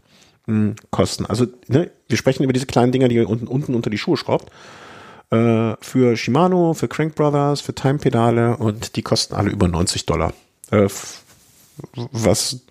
Hm, 0.47 0.75
kosten. 0.89 1.25
Also 1.25 1.45
ne, 1.67 1.91
wir 2.07 2.17
sprechen 2.17 2.43
über 2.43 2.53
diese 2.53 2.67
kleinen 2.67 2.93
Dinger, 2.93 3.09
die 3.09 3.15
ihr 3.15 3.29
unten, 3.29 3.47
unten 3.47 3.75
unter 3.75 3.89
die 3.89 3.97
Schuhe 3.97 4.15
schraubt. 4.15 4.49
Äh, 5.29 5.75
für 5.81 6.15
Shimano, 6.15 6.73
für 6.73 6.87
Crank 6.87 7.15
Brothers, 7.15 7.59
für 7.59 7.75
Time 7.75 7.99
Pedale 7.99 8.55
und 8.55 8.95
die 8.95 9.01
kosten 9.01 9.35
alle 9.35 9.49
über 9.49 9.67
90 9.67 10.05
Dollar. 10.05 10.33
Äh, 10.71 10.87
was 12.11 12.61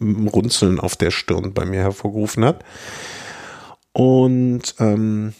Runzeln 0.00 0.80
auf 0.80 0.96
der 0.96 1.10
Stirn 1.10 1.54
bei 1.54 1.64
mir 1.64 1.80
hervorgerufen 1.80 2.44
hat. 2.44 2.64
Und 3.92 4.74
ähm, 4.78 5.34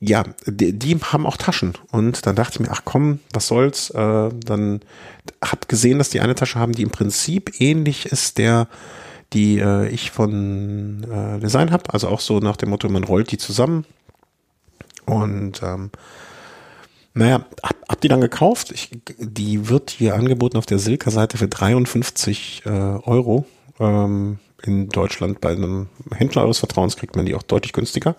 ja, 0.00 0.24
die, 0.46 0.78
die, 0.78 0.96
haben 0.96 1.26
auch 1.26 1.36
Taschen. 1.36 1.74
Und 1.90 2.26
dann 2.26 2.36
dachte 2.36 2.56
ich 2.56 2.60
mir, 2.60 2.72
ach 2.72 2.82
komm, 2.84 3.20
was 3.32 3.46
soll's. 3.46 3.90
Äh, 3.90 4.30
dann 4.44 4.80
hab 5.42 5.68
gesehen, 5.68 5.98
dass 5.98 6.10
die 6.10 6.20
eine 6.20 6.34
Tasche 6.34 6.58
haben, 6.58 6.72
die 6.72 6.82
im 6.82 6.90
Prinzip 6.90 7.60
ähnlich 7.60 8.06
ist 8.06 8.38
der, 8.38 8.68
die 9.32 9.58
äh, 9.58 9.88
ich 9.88 10.10
von 10.10 11.04
äh, 11.04 11.40
Design 11.40 11.70
habe. 11.70 11.92
Also 11.92 12.08
auch 12.08 12.20
so 12.20 12.40
nach 12.40 12.56
dem 12.56 12.70
Motto, 12.70 12.88
man 12.88 13.04
rollt 13.04 13.30
die 13.30 13.38
zusammen. 13.38 13.86
Und 15.06 15.62
ähm, 15.62 15.90
naja, 17.14 17.44
hab, 17.62 17.76
hab 17.88 18.00
die 18.00 18.08
dann 18.08 18.20
gekauft. 18.20 18.72
Ich, 18.72 18.90
die 19.18 19.68
wird 19.68 19.90
hier 19.90 20.14
angeboten 20.14 20.56
auf 20.56 20.66
der 20.66 20.78
Silka-Seite 20.78 21.38
für 21.38 21.48
53 21.48 22.62
äh, 22.66 22.68
Euro. 22.68 23.46
Ähm, 23.78 24.38
in 24.62 24.88
Deutschland 24.88 25.40
bei 25.40 25.50
einem 25.50 25.88
Händler 26.12 26.42
eures 26.42 26.58
Vertrauens 26.58 26.96
kriegt 26.96 27.16
man 27.16 27.26
die 27.26 27.34
auch 27.34 27.42
deutlich 27.42 27.72
günstiger. 27.72 28.16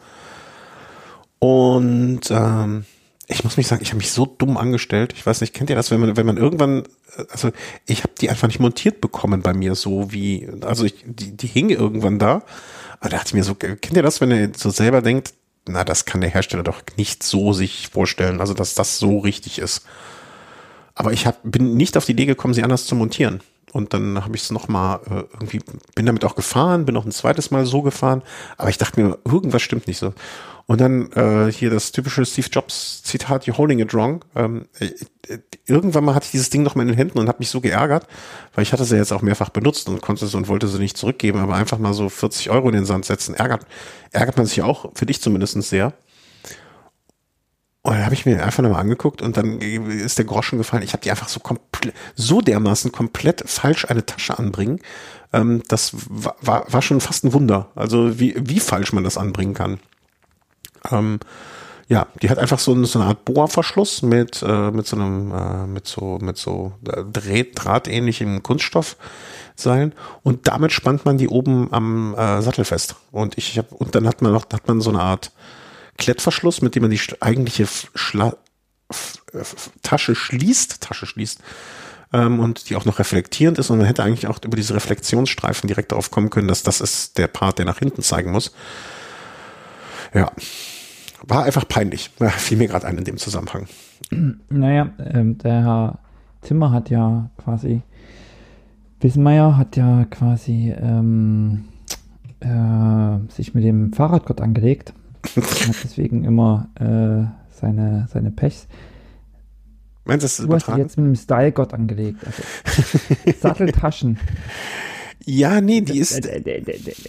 Und 1.40 2.22
ähm, 2.30 2.86
ich 3.28 3.44
muss 3.44 3.58
mich 3.58 3.68
sagen, 3.68 3.82
ich 3.82 3.90
habe 3.90 3.98
mich 3.98 4.12
so 4.12 4.26
dumm 4.26 4.56
angestellt. 4.56 5.14
Ich 5.16 5.26
weiß 5.26 5.42
nicht, 5.42 5.54
kennt 5.54 5.70
ihr 5.70 5.76
das, 5.76 5.92
wenn 5.92 6.00
man, 6.00 6.16
wenn 6.16 6.26
man 6.26 6.38
irgendwann, 6.38 6.84
also 7.30 7.52
ich 7.86 8.04
habe 8.04 8.14
die 8.20 8.30
einfach 8.30 8.48
nicht 8.48 8.60
montiert 8.60 9.02
bekommen 9.02 9.42
bei 9.42 9.54
mir, 9.54 9.76
so 9.76 10.12
wie, 10.12 10.48
also 10.62 10.86
ich, 10.86 11.04
die, 11.06 11.36
die 11.36 11.48
hing 11.48 11.70
irgendwann 11.70 12.20
da. 12.20 12.44
Aber 13.00 13.10
da 13.10 13.18
dachte 13.18 13.30
ich 13.30 13.34
mir 13.34 13.44
so, 13.44 13.56
kennt 13.56 13.94
ihr 13.94 14.04
das, 14.04 14.22
wenn 14.22 14.32
ihr 14.32 14.52
so 14.56 14.70
selber 14.70 15.02
denkt, 15.02 15.34
na, 15.68 15.84
das 15.84 16.06
kann 16.06 16.22
der 16.22 16.30
Hersteller 16.30 16.64
doch 16.64 16.82
nicht 16.98 17.24
so 17.24 17.54
sich 17.54 17.90
vorstellen, 17.90 18.40
also 18.40 18.54
dass 18.54 18.76
das 18.76 19.00
so 19.00 19.20
richtig 19.20 19.60
ist. 19.60 19.86
Aber 20.94 21.12
ich 21.12 21.28
hab, 21.28 21.40
bin 21.44 21.76
nicht 21.76 21.98
auf 21.98 22.06
die 22.06 22.14
Idee 22.14 22.26
gekommen, 22.26 22.54
sie 22.54 22.64
anders 22.64 22.86
zu 22.86 22.96
montieren. 22.96 23.42
Und 23.74 23.94
dann 23.94 24.24
habe 24.24 24.36
ich 24.38 24.44
es 24.44 24.52
nochmal 24.52 25.02
äh, 25.10 25.24
irgendwie, 25.34 25.60
bin 25.96 26.06
damit 26.06 26.24
auch 26.24 26.36
gefahren, 26.36 26.86
bin 26.86 26.96
auch 26.96 27.04
ein 27.04 27.12
zweites 27.12 27.52
Mal 27.52 27.66
so 27.66 27.82
gefahren, 27.82 28.22
aber 28.56 28.70
ich 28.70 28.78
dachte 28.78 29.02
mir, 29.02 29.18
irgendwas 29.26 29.62
stimmt 29.62 29.88
nicht 29.88 29.98
so. 29.98 30.14
Und 30.68 30.82
dann 30.82 31.12
äh, 31.12 31.52
hier 31.52 31.70
das 31.70 31.92
typische 31.92 32.26
Steve 32.26 32.48
Jobs 32.52 33.04
Zitat, 33.04 33.46
you're 33.46 33.58
holding 33.58 33.80
it 33.80 33.94
wrong. 33.94 34.26
Ähm, 34.36 34.66
äh, 34.80 34.90
irgendwann 35.68 36.04
mal 36.04 36.16
hatte 36.16 36.26
ich 36.26 36.32
dieses 36.32 36.50
Ding 36.50 36.64
noch 36.64 36.74
mal 36.74 36.82
in 36.82 36.88
den 36.88 36.98
Händen 36.98 37.20
und 37.20 37.28
habe 37.28 37.40
mich 37.40 37.50
so 37.50 37.62
geärgert, 37.62 38.08
weil 38.56 38.64
ich 38.64 38.74
hatte 38.74 38.84
sie 38.84 38.96
jetzt 38.96 39.14
auch 39.14 39.22
mehrfach 39.22 39.50
benutzt 39.50 39.90
und 39.90 40.02
konnte 40.02 40.26
sie 40.26 40.36
und 40.36 40.48
wollte 40.48 40.68
sie 40.68 40.80
nicht 40.80 40.98
zurückgeben, 40.98 41.40
aber 41.40 41.56
einfach 41.56 41.78
mal 41.78 41.94
so 41.94 42.10
40 42.10 42.50
Euro 42.50 42.70
in 42.70 42.76
den 42.76 42.86
Sand 42.86 43.06
setzen, 43.06 43.36
ärgert, 43.36 43.68
ärgert 44.12 44.38
man 44.38 44.48
sich 44.48 44.64
auch, 44.64 44.92
für 44.96 45.06
dich 45.06 45.22
zumindest 45.22 45.62
sehr. 45.64 45.94
Und 47.84 47.94
dann 47.94 48.04
habe 48.04 48.16
ich 48.16 48.26
mir 48.26 48.44
einfach 48.44 48.64
nochmal 48.64 48.82
angeguckt 48.82 49.22
und 49.22 49.38
dann 49.38 49.60
ist 49.62 50.18
der 50.18 50.26
Groschen 50.26 50.58
gefallen. 50.58 50.82
Ich 50.82 50.94
habe 50.94 51.04
die 51.04 51.12
einfach 51.12 51.28
so 51.28 51.40
komplett, 51.40 51.94
so 52.16 52.42
dermaßen 52.42 52.92
komplett 52.92 53.48
falsch 53.48 53.86
eine 53.86 54.04
Tasche 54.04 54.40
anbringen. 54.40 54.80
Ähm, 55.32 55.62
das 55.68 55.92
war, 56.10 56.36
war, 56.42 56.74
war 56.74 56.82
schon 56.82 57.00
fast 57.00 57.24
ein 57.24 57.34
Wunder. 57.34 57.70
Also 57.76 58.20
wie, 58.20 58.34
wie 58.40 58.60
falsch 58.60 58.92
man 58.92 59.04
das 59.04 59.20
anbringen 59.20 59.54
kann. 59.54 59.80
Ähm, 60.92 61.20
ja, 61.88 62.08
die 62.22 62.30
hat 62.30 62.40
einfach 62.40 62.58
so, 62.58 62.84
so 62.86 63.00
eine 63.00 63.10
Art 63.10 63.26
Bohrverschluss 63.26 64.02
mit, 64.02 64.42
äh, 64.42 64.72
mit 64.72 64.88
so 64.88 64.96
einem, 64.96 65.32
äh, 65.32 65.68
mit 65.68 65.88
so, 65.88 66.18
mit 66.20 66.38
so 66.38 66.74
äh, 66.88 67.04
Draht, 67.04 67.48
drahtähnlichem 67.54 68.42
Kunststoffseilen 68.42 69.94
und 70.24 70.48
damit 70.48 70.72
spannt 70.72 71.06
man 71.06 71.20
die 71.20 71.28
oben 71.28 71.72
am 71.72 72.16
äh, 72.16 72.42
Sattel 72.42 72.66
fest. 72.66 72.96
Und 73.12 73.38
ich 73.38 73.58
habe, 73.60 73.76
und 73.76 73.94
dann 73.94 74.08
hat 74.08 74.24
man 74.24 74.34
noch, 74.34 74.46
hat 74.52 74.68
man 74.68 74.82
so 74.82 74.90
eine 74.90 75.02
Art 75.02 75.32
Klettverschluss, 75.98 76.62
mit 76.62 76.74
dem 76.74 76.82
man 76.82 76.92
die 76.92 77.00
eigentliche 77.20 77.68
Schla 77.94 78.36
Tasche 79.82 80.16
schließt, 80.16 80.82
Tasche 80.82 81.08
schließt, 81.08 81.40
ähm, 82.14 82.40
und 82.40 82.70
die 82.70 82.76
auch 82.76 82.86
noch 82.86 83.00
reflektierend 83.00 83.58
ist 83.60 83.70
und 83.70 83.78
man 83.78 83.88
hätte 83.88 84.04
eigentlich 84.04 84.28
auch 84.28 84.40
über 84.44 84.56
diese 84.56 84.76
Reflexionsstreifen 84.76 85.68
direkt 85.68 85.92
darauf 85.92 86.12
kommen 86.12 86.30
können, 86.30 86.48
dass 86.48 86.64
das 86.64 86.82
ist 86.82 87.18
der 87.18 87.28
Part, 87.28 87.58
der 87.58 87.66
nach 87.66 87.80
hinten 87.80 88.02
zeigen 88.02 88.32
muss. 88.32 88.52
Ja. 90.14 90.32
War 91.28 91.44
einfach 91.44 91.68
peinlich. 91.68 92.12
Fiel 92.38 92.58
mir 92.58 92.68
gerade 92.68 92.88
ein 92.88 92.98
in 92.98 93.04
dem 93.04 93.18
Zusammenhang. 93.18 93.68
Naja, 94.50 94.92
ähm, 95.00 95.38
der 95.38 95.64
Herr 95.64 96.00
Zimmer 96.42 96.72
hat 96.72 96.90
ja 96.90 97.30
quasi, 97.38 97.82
Wismeier 99.00 99.58
hat 99.58 99.76
ja 99.78 100.06
quasi 100.06 100.74
ähm, 100.78 101.66
äh, 102.40 103.32
sich 103.32 103.54
mit 103.54 103.64
dem 103.64 103.94
Fahrradgott 103.94 104.42
angelegt. 104.42 104.94
hat 105.36 105.76
deswegen 105.84 106.24
immer 106.24 106.70
äh, 106.76 107.26
seine, 107.50 108.08
seine 108.12 108.32
Pechs. 108.32 108.68
Meinst 110.06 110.24
du, 110.24 110.44
das 110.44 110.48
du 110.48 110.54
hast 110.54 110.68
dich 110.68 110.78
jetzt 110.78 110.98
mit 110.98 111.08
dem 111.08 111.16
Style-Gott 111.16 111.74
angelegt. 111.74 112.20
Also, 112.24 112.44
Satteltaschen. 113.40 114.20
Ja, 115.26 115.60
nee, 115.62 115.82
die 115.82 116.00
das, 116.00 116.12
ist. 116.12 116.30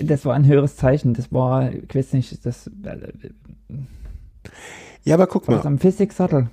Das 0.02 0.24
war 0.24 0.34
ein 0.34 0.46
höheres 0.46 0.76
Zeichen. 0.76 1.12
Das 1.12 1.30
war, 1.30 1.70
ich 1.70 1.94
weiß 1.94 2.14
nicht, 2.14 2.46
das. 2.46 2.70
Ja, 5.04 5.14
aber 5.14 5.26
guck 5.26 5.48
mal. 5.48 5.56
Das 5.56 5.66
am 5.66 5.78
Physik-Sattel. 5.78 6.48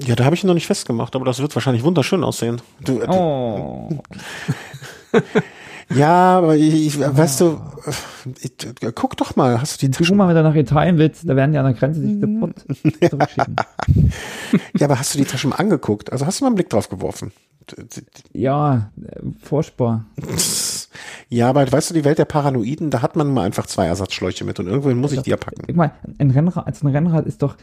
Ja, 0.00 0.16
da 0.16 0.24
habe 0.24 0.34
ich 0.34 0.42
ihn 0.42 0.48
noch 0.48 0.54
nicht 0.54 0.66
festgemacht, 0.66 1.14
aber 1.14 1.24
das 1.24 1.40
wird 1.40 1.54
wahrscheinlich 1.54 1.84
wunderschön 1.84 2.24
aussehen. 2.24 2.60
Du, 2.80 3.00
oh. 3.06 3.88
ja, 5.94 6.38
aber 6.38 6.56
ich, 6.56 6.74
ich 6.74 7.00
weißt 7.00 7.40
du, 7.40 7.60
ich, 8.40 8.52
guck 8.94 9.16
doch 9.16 9.36
mal, 9.36 9.60
hast 9.60 9.80
du 9.80 9.86
die 9.86 9.92
Taschen? 9.92 10.16
Guck 10.16 10.16
mal, 10.16 10.28
wenn 10.28 10.36
du 10.36 10.42
nach 10.42 10.56
Italien 10.56 10.98
willst, 10.98 11.28
da 11.28 11.36
werden 11.36 11.52
die 11.52 11.58
an 11.58 11.64
der 11.64 11.74
Grenze 11.74 12.00
dich 12.00 12.20
sofort 12.20 12.58
zurückschicken. 13.10 13.56
ja, 14.76 14.86
aber 14.86 14.98
hast 14.98 15.14
du 15.14 15.18
die 15.18 15.24
Taschen 15.24 15.50
mal 15.50 15.56
angeguckt? 15.56 16.10
Also 16.10 16.26
hast 16.26 16.40
du 16.40 16.44
mal 16.44 16.48
einen 16.48 16.56
Blick 16.56 16.70
drauf 16.70 16.88
geworfen? 16.88 17.32
Ja, 18.32 18.90
furchtbar. 19.42 20.06
Ja, 21.28 21.48
aber 21.48 21.70
weißt 21.70 21.90
du, 21.90 21.94
die 21.94 22.04
Welt 22.04 22.18
der 22.18 22.24
Paranoiden, 22.24 22.90
da 22.90 23.02
hat 23.02 23.16
man 23.16 23.32
mal 23.32 23.44
einfach 23.44 23.66
zwei 23.66 23.86
Ersatzschläuche 23.86 24.44
mit 24.44 24.58
und 24.58 24.66
irgendwann 24.66 24.98
muss 24.98 25.12
ich 25.12 25.22
die 25.22 25.30
ja 25.30 25.36
packen. 25.36 25.62
Ich 25.66 25.76
meine, 25.76 25.92
ein 26.18 26.30
Rennrad, 26.30 26.66
also 26.66 26.86
ein 26.86 26.94
Rennrad 26.94 27.26
ist 27.26 27.42
doch 27.42 27.56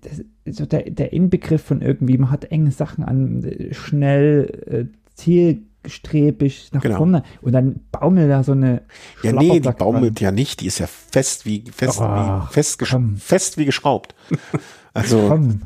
das 0.00 0.22
ist 0.44 0.58
so 0.58 0.66
der, 0.66 0.90
der 0.90 1.12
Inbegriff 1.12 1.62
von 1.62 1.82
irgendwie, 1.82 2.18
man 2.18 2.30
hat 2.30 2.46
enge 2.46 2.70
Sachen 2.70 3.04
an, 3.04 3.70
schnell, 3.72 4.88
äh, 4.90 4.96
zielstrebig 5.14 6.70
nach 6.72 6.82
genau. 6.82 6.98
vorne 6.98 7.22
und 7.40 7.52
dann 7.52 7.80
baumelt 7.92 8.30
da 8.30 8.42
so 8.42 8.52
eine 8.52 8.82
Ja, 9.22 9.32
nee, 9.32 9.60
die 9.60 9.70
baumelt 9.70 10.20
ja 10.20 10.30
nicht, 10.30 10.60
die 10.60 10.66
ist 10.66 10.78
ja 10.78 10.86
fest 10.86 11.46
wie 11.46 11.64
fest, 11.70 12.00
oh, 12.00 12.04
wie, 12.04 12.52
fest, 12.52 12.82
fest 13.18 13.58
wie 13.58 13.64
geschraubt. 13.64 14.14
Also 14.96 15.28
Komm. 15.28 15.60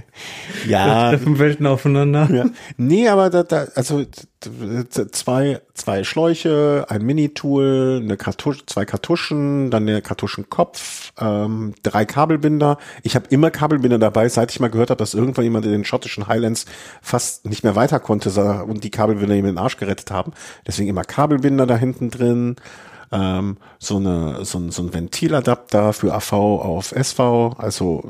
ja, 0.66 1.10
treffen 1.10 1.38
Welten 1.38 1.66
aufeinander. 1.66 2.26
Ja. 2.32 2.46
Nee, 2.78 3.06
aber 3.06 3.28
da, 3.28 3.42
da 3.42 3.66
also 3.74 4.02
zwei 4.40 5.60
zwei 5.74 6.04
Schläuche, 6.04 6.86
ein 6.88 7.02
Mini-Tool, 7.02 8.00
eine 8.02 8.16
Kartusche, 8.16 8.64
zwei 8.64 8.86
Kartuschen, 8.86 9.70
dann 9.70 9.86
der 9.86 10.00
Kartuschenkopf, 10.00 11.12
ähm, 11.20 11.74
drei 11.82 12.06
Kabelbinder. 12.06 12.78
Ich 13.02 13.14
habe 13.14 13.26
immer 13.28 13.50
Kabelbinder 13.50 13.98
dabei, 13.98 14.30
seit 14.30 14.50
ich 14.50 14.60
mal 14.60 14.70
gehört 14.70 14.88
habe, 14.88 14.98
dass 14.98 15.12
irgendwann 15.12 15.44
jemand 15.44 15.66
in 15.66 15.72
den 15.72 15.84
schottischen 15.84 16.26
Highlands 16.26 16.64
fast 17.02 17.44
nicht 17.44 17.64
mehr 17.64 17.76
weiter 17.76 18.00
konnte 18.00 18.30
und 18.64 18.84
die 18.84 18.90
Kabelbinder 18.90 19.34
ihm 19.34 19.44
den 19.44 19.58
Arsch 19.58 19.76
gerettet 19.76 20.10
haben. 20.10 20.32
Deswegen 20.66 20.88
immer 20.88 21.04
Kabelbinder 21.04 21.66
da 21.66 21.76
hinten 21.76 22.10
drin 22.10 22.56
ähm, 23.12 23.58
so, 23.78 23.96
eine, 23.98 24.44
so, 24.44 24.58
ein, 24.58 24.70
so 24.70 24.82
ein 24.82 24.92
Ventiladapter 24.92 25.92
für 25.92 26.12
AV 26.14 26.32
auf 26.32 26.92
SV. 26.92 27.54
Also 27.58 28.02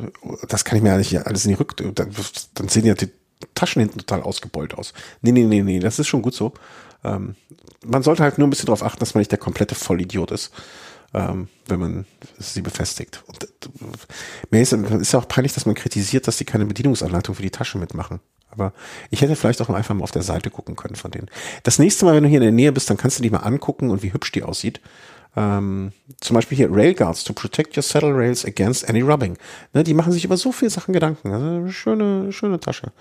das 0.49 0.65
kann 0.65 0.77
ich 0.79 0.83
mir 0.83 0.95
eigentlich 0.95 1.27
alles 1.27 1.45
in 1.45 1.51
die 1.51 1.57
Rück... 1.57 1.77
Dann, 1.77 2.11
dann 2.55 2.69
sehen 2.69 2.87
ja 2.87 2.95
die 2.95 3.11
Taschen 3.55 3.81
hinten 3.81 3.99
total 3.99 4.23
ausgebeult 4.23 4.75
aus. 4.75 4.95
Nee, 5.21 5.33
nee, 5.33 5.45
nee, 5.45 5.63
nee, 5.63 5.81
das 5.81 5.99
ist 5.99 6.07
schon 6.07 6.23
gut 6.23 6.35
so. 6.35 6.53
Ähm, 7.05 7.35
man 7.85 8.03
sollte 8.05 8.23
halt 8.23 8.39
nur 8.39 8.47
ein 8.47 8.51
bisschen 8.51 8.67
darauf 8.67 8.85
achten, 8.85 9.01
dass 9.01 9.15
man 9.15 9.21
nicht 9.21 9.33
der 9.33 9.39
komplette 9.39 9.75
Vollidiot 9.75 10.31
ist. 10.31 10.53
ähm, 11.15 11.49
wenn 11.67 11.81
man 11.81 12.07
sie 12.39 12.63
befestigt. 12.63 13.23
Und, 13.27 13.45
äh, 13.45 13.49
mir 14.51 14.63
ist, 14.63 14.73
ist 14.73 15.13
ja 15.13 15.19
auch 15.19 15.29
peinlich, 15.29 15.53
dass 15.53 15.67
man 15.67 15.75
kritisiert, 15.75 16.27
dass 16.27 16.39
die 16.39 16.45
keine 16.45 16.67
Bedienungsanleitung 16.67 17.35
für 17.35 17.43
die 17.43 17.51
Tasche 17.51 17.79
mitmachen. 17.79 18.21
Aber 18.53 18.73
ich 19.11 19.23
hätte 19.23 19.35
vielleicht 19.35 19.61
auch 19.63 19.71
einfach 19.71 19.95
mal 19.95 20.05
auf 20.05 20.11
der 20.11 20.23
Seite 20.23 20.51
gucken 20.51 20.77
können 20.77 20.95
von 20.95 21.11
denen. 21.11 21.29
Das 21.63 21.79
nächste 21.79 22.05
Mal, 22.05 22.15
wenn 22.15 22.23
du 22.23 22.29
hier 22.29 22.39
in 22.39 22.45
der 22.45 22.53
Nähe 22.53 22.73
bist, 22.73 22.89
dann 22.91 22.97
kannst 22.97 23.19
du 23.19 23.23
die 23.23 23.31
mal 23.31 23.39
angucken 23.39 23.91
und 23.91 24.03
wie 24.03 24.13
hübsch 24.13 24.33
die 24.33 24.43
aussieht. 24.43 24.81
Ähm, 25.35 25.93
zum 26.21 26.35
Beispiel 26.35 26.59
hier 26.59 26.71
Railguards 26.71 27.25
to 27.25 27.33
protect 27.33 27.77
your 27.77 27.83
saddle 27.83 28.15
rails 28.15 28.45
against 28.45 28.89
any 28.89 29.01
rubbing. 29.01 29.39
Ne, 29.73 29.83
die 29.83 29.95
machen 29.95 30.13
sich 30.13 30.25
über 30.25 30.37
so 30.37 30.53
viele 30.53 30.71
Sachen 30.71 30.93
Gedanken. 30.93 31.33
Also 31.33 31.69
schöne, 31.69 32.33
schöne 32.33 32.61
Tasche. 32.61 32.93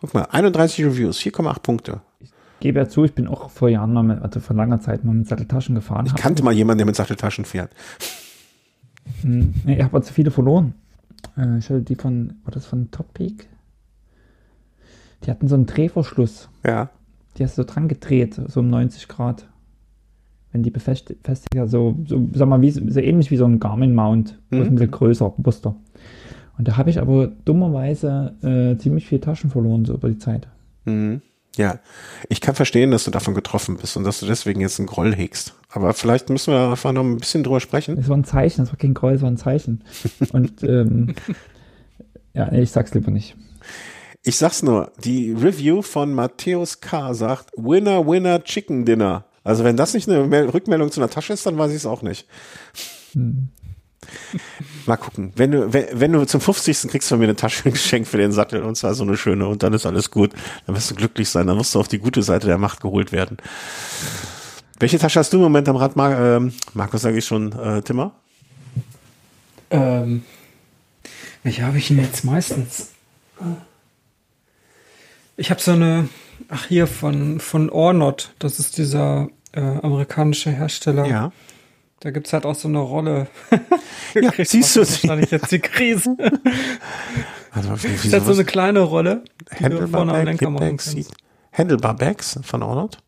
Guck 0.00 0.14
mal, 0.14 0.22
31 0.30 0.84
Reviews, 0.84 1.18
4,8 1.18 1.60
Punkte. 1.60 2.00
Ich 2.20 2.30
gebe 2.60 2.78
ja 2.78 2.88
zu, 2.88 3.04
ich 3.04 3.14
bin 3.14 3.26
auch 3.26 3.50
vor 3.50 3.68
Jahren 3.68 3.92
mal 3.92 4.02
mit, 4.02 4.22
also 4.22 4.38
vor 4.38 4.54
langer 4.54 4.80
Zeit 4.80 5.04
mal 5.04 5.14
mit 5.14 5.26
Satteltaschen 5.26 5.74
gefahren. 5.74 6.06
Ich 6.06 6.14
kannte 6.14 6.44
mal 6.44 6.52
jemanden, 6.52 6.78
der 6.78 6.86
mit 6.86 6.96
Satteltaschen 6.96 7.44
fährt. 7.44 7.72
Hm, 9.22 9.54
ich 9.66 9.78
habe 9.78 9.96
aber 9.96 10.02
zu 10.02 10.12
viele 10.12 10.30
verloren. 10.30 10.74
Äh, 11.36 11.58
ich 11.58 11.64
hatte 11.64 11.80
die 11.80 11.96
von, 11.96 12.34
war 12.44 12.52
das 12.52 12.66
von 12.66 12.90
Top 12.90 13.12
Peak? 13.14 13.48
Die 15.24 15.30
hatten 15.30 15.48
so 15.48 15.54
einen 15.54 15.66
Drehverschluss. 15.66 16.48
Ja. 16.64 16.90
Die 17.36 17.44
hast 17.44 17.56
du 17.58 17.62
so 17.62 17.68
dran 17.68 17.88
gedreht, 17.88 18.40
so 18.46 18.60
um 18.60 18.70
90 18.70 19.08
Grad. 19.08 19.46
Wenn 20.52 20.62
die 20.62 20.70
befestigt, 20.70 21.20
so, 21.66 21.96
so, 22.06 22.28
sag 22.32 22.48
mal, 22.48 22.60
wie, 22.60 22.70
so 22.70 22.98
ähnlich 22.98 23.30
wie 23.30 23.36
so 23.36 23.44
ein 23.44 23.60
Garmin-Mount, 23.60 24.40
mhm. 24.50 24.62
ein 24.62 24.74
bisschen 24.74 24.90
größer, 24.90 25.24
robuster. 25.26 25.76
Und 26.58 26.66
da 26.66 26.76
habe 26.76 26.90
ich 26.90 27.00
aber 27.00 27.28
dummerweise 27.44 28.34
äh, 28.42 28.76
ziemlich 28.78 29.06
viel 29.06 29.20
Taschen 29.20 29.48
verloren, 29.48 29.84
so 29.84 29.94
über 29.94 30.08
die 30.08 30.18
Zeit. 30.18 30.48
Mhm. 30.84 31.22
Ja, 31.56 31.78
ich 32.28 32.40
kann 32.40 32.54
verstehen, 32.54 32.90
dass 32.90 33.04
du 33.04 33.10
davon 33.10 33.34
getroffen 33.34 33.76
bist 33.76 33.96
und 33.96 34.04
dass 34.04 34.20
du 34.20 34.26
deswegen 34.26 34.60
jetzt 34.60 34.78
einen 34.78 34.86
Groll 34.86 35.14
hegst. 35.14 35.54
Aber 35.68 35.94
vielleicht 35.94 36.30
müssen 36.30 36.52
wir 36.52 36.70
einfach 36.70 36.92
noch 36.92 37.02
ein 37.02 37.16
bisschen 37.16 37.42
drüber 37.42 37.60
sprechen. 37.60 37.98
Es 37.98 38.08
war 38.08 38.16
ein 38.16 38.24
Zeichen, 38.24 38.62
es 38.62 38.68
war 38.68 38.76
kein 38.76 38.94
Groll, 38.94 39.14
es 39.14 39.22
war 39.22 39.30
ein 39.30 39.36
Zeichen. 39.36 39.82
und 40.32 40.62
ähm, 40.62 41.14
ja, 42.34 42.50
nee, 42.50 42.62
ich 42.62 42.70
sag's 42.70 42.94
lieber 42.94 43.10
nicht. 43.10 43.36
Ich 44.22 44.36
sag's 44.36 44.62
nur, 44.62 44.92
die 45.02 45.32
Review 45.32 45.80
von 45.80 46.12
Matthäus 46.14 46.80
K. 46.80 47.14
sagt, 47.14 47.50
Winner, 47.56 48.06
Winner, 48.06 48.44
Chicken 48.44 48.84
Dinner. 48.84 49.24
Also 49.44 49.64
wenn 49.64 49.76
das 49.76 49.94
nicht 49.94 50.08
eine 50.08 50.52
Rückmeldung 50.52 50.90
zu 50.90 51.00
einer 51.00 51.08
Tasche 51.08 51.32
ist, 51.32 51.46
dann 51.46 51.56
weiß 51.56 51.70
ich 51.70 51.78
es 51.78 51.86
auch 51.86 52.02
nicht. 52.02 52.26
Hm. 53.12 53.48
Mal 54.86 54.96
gucken. 54.96 55.32
Wenn 55.36 55.52
du, 55.52 55.72
wenn, 55.72 55.86
wenn 55.92 56.12
du 56.12 56.24
zum 56.26 56.40
50. 56.40 56.88
kriegst 56.88 57.08
von 57.08 57.18
mir 57.18 57.24
eine 57.24 57.36
Tasche 57.36 57.70
geschenkt 57.70 58.08
für 58.08 58.18
den 58.18 58.32
Sattel 58.32 58.62
und 58.62 58.76
zwar 58.76 58.94
so 58.94 59.04
eine 59.04 59.16
schöne 59.16 59.46
und 59.46 59.62
dann 59.62 59.72
ist 59.72 59.86
alles 59.86 60.10
gut. 60.10 60.32
Dann 60.66 60.76
wirst 60.76 60.90
du 60.90 60.94
glücklich 60.94 61.28
sein. 61.28 61.46
Dann 61.46 61.56
musst 61.56 61.74
du 61.74 61.80
auf 61.80 61.88
die 61.88 61.98
gute 61.98 62.22
Seite 62.22 62.46
der 62.46 62.58
Macht 62.58 62.80
geholt 62.80 63.12
werden. 63.12 63.38
Welche 64.78 64.98
Tasche 64.98 65.20
hast 65.20 65.32
du 65.32 65.38
im 65.38 65.42
Moment 65.42 65.68
am 65.68 65.76
Rad, 65.76 65.96
Mar 65.96 66.18
ähm, 66.18 66.52
Markus, 66.74 67.02
sage 67.02 67.18
ich 67.18 67.24
schon, 67.24 67.52
äh, 67.52 67.82
Timmer? 67.82 68.12
Ähm, 69.70 70.24
welche 71.42 71.64
habe 71.64 71.78
ich 71.78 71.88
denn 71.88 71.98
jetzt 71.98 72.24
meistens? 72.24 72.88
Ich 75.40 75.50
habe 75.50 75.58
so 75.58 75.72
eine, 75.72 76.10
ach 76.50 76.66
hier, 76.66 76.86
von, 76.86 77.40
von 77.40 77.70
Ornot. 77.70 78.34
Das 78.38 78.58
ist 78.58 78.76
dieser 78.76 79.30
äh, 79.52 79.60
amerikanische 79.60 80.50
Hersteller. 80.50 81.06
Ja. 81.06 81.32
Da 82.00 82.10
gibt's 82.10 82.34
halt 82.34 82.44
auch 82.44 82.54
so 82.54 82.68
eine 82.68 82.80
Rolle. 82.80 83.26
ja, 84.14 84.30
siehst 84.44 84.76
du 84.76 84.84
sie? 84.84 85.08
Wahrscheinlich 85.08 85.30
jetzt 85.30 85.50
die 85.50 85.60
Krise. 85.60 86.14
also, 87.52 87.70
das 87.70 87.84
ist 87.84 88.12
halt 88.12 88.26
so 88.26 88.32
eine 88.32 88.44
kleine 88.44 88.80
Rolle, 88.80 89.24
machen 89.60 90.58
kannst. 90.58 90.94
Handlebar 91.54 91.94
Bags 91.96 92.38
von 92.42 92.62
Ornot? 92.62 92.98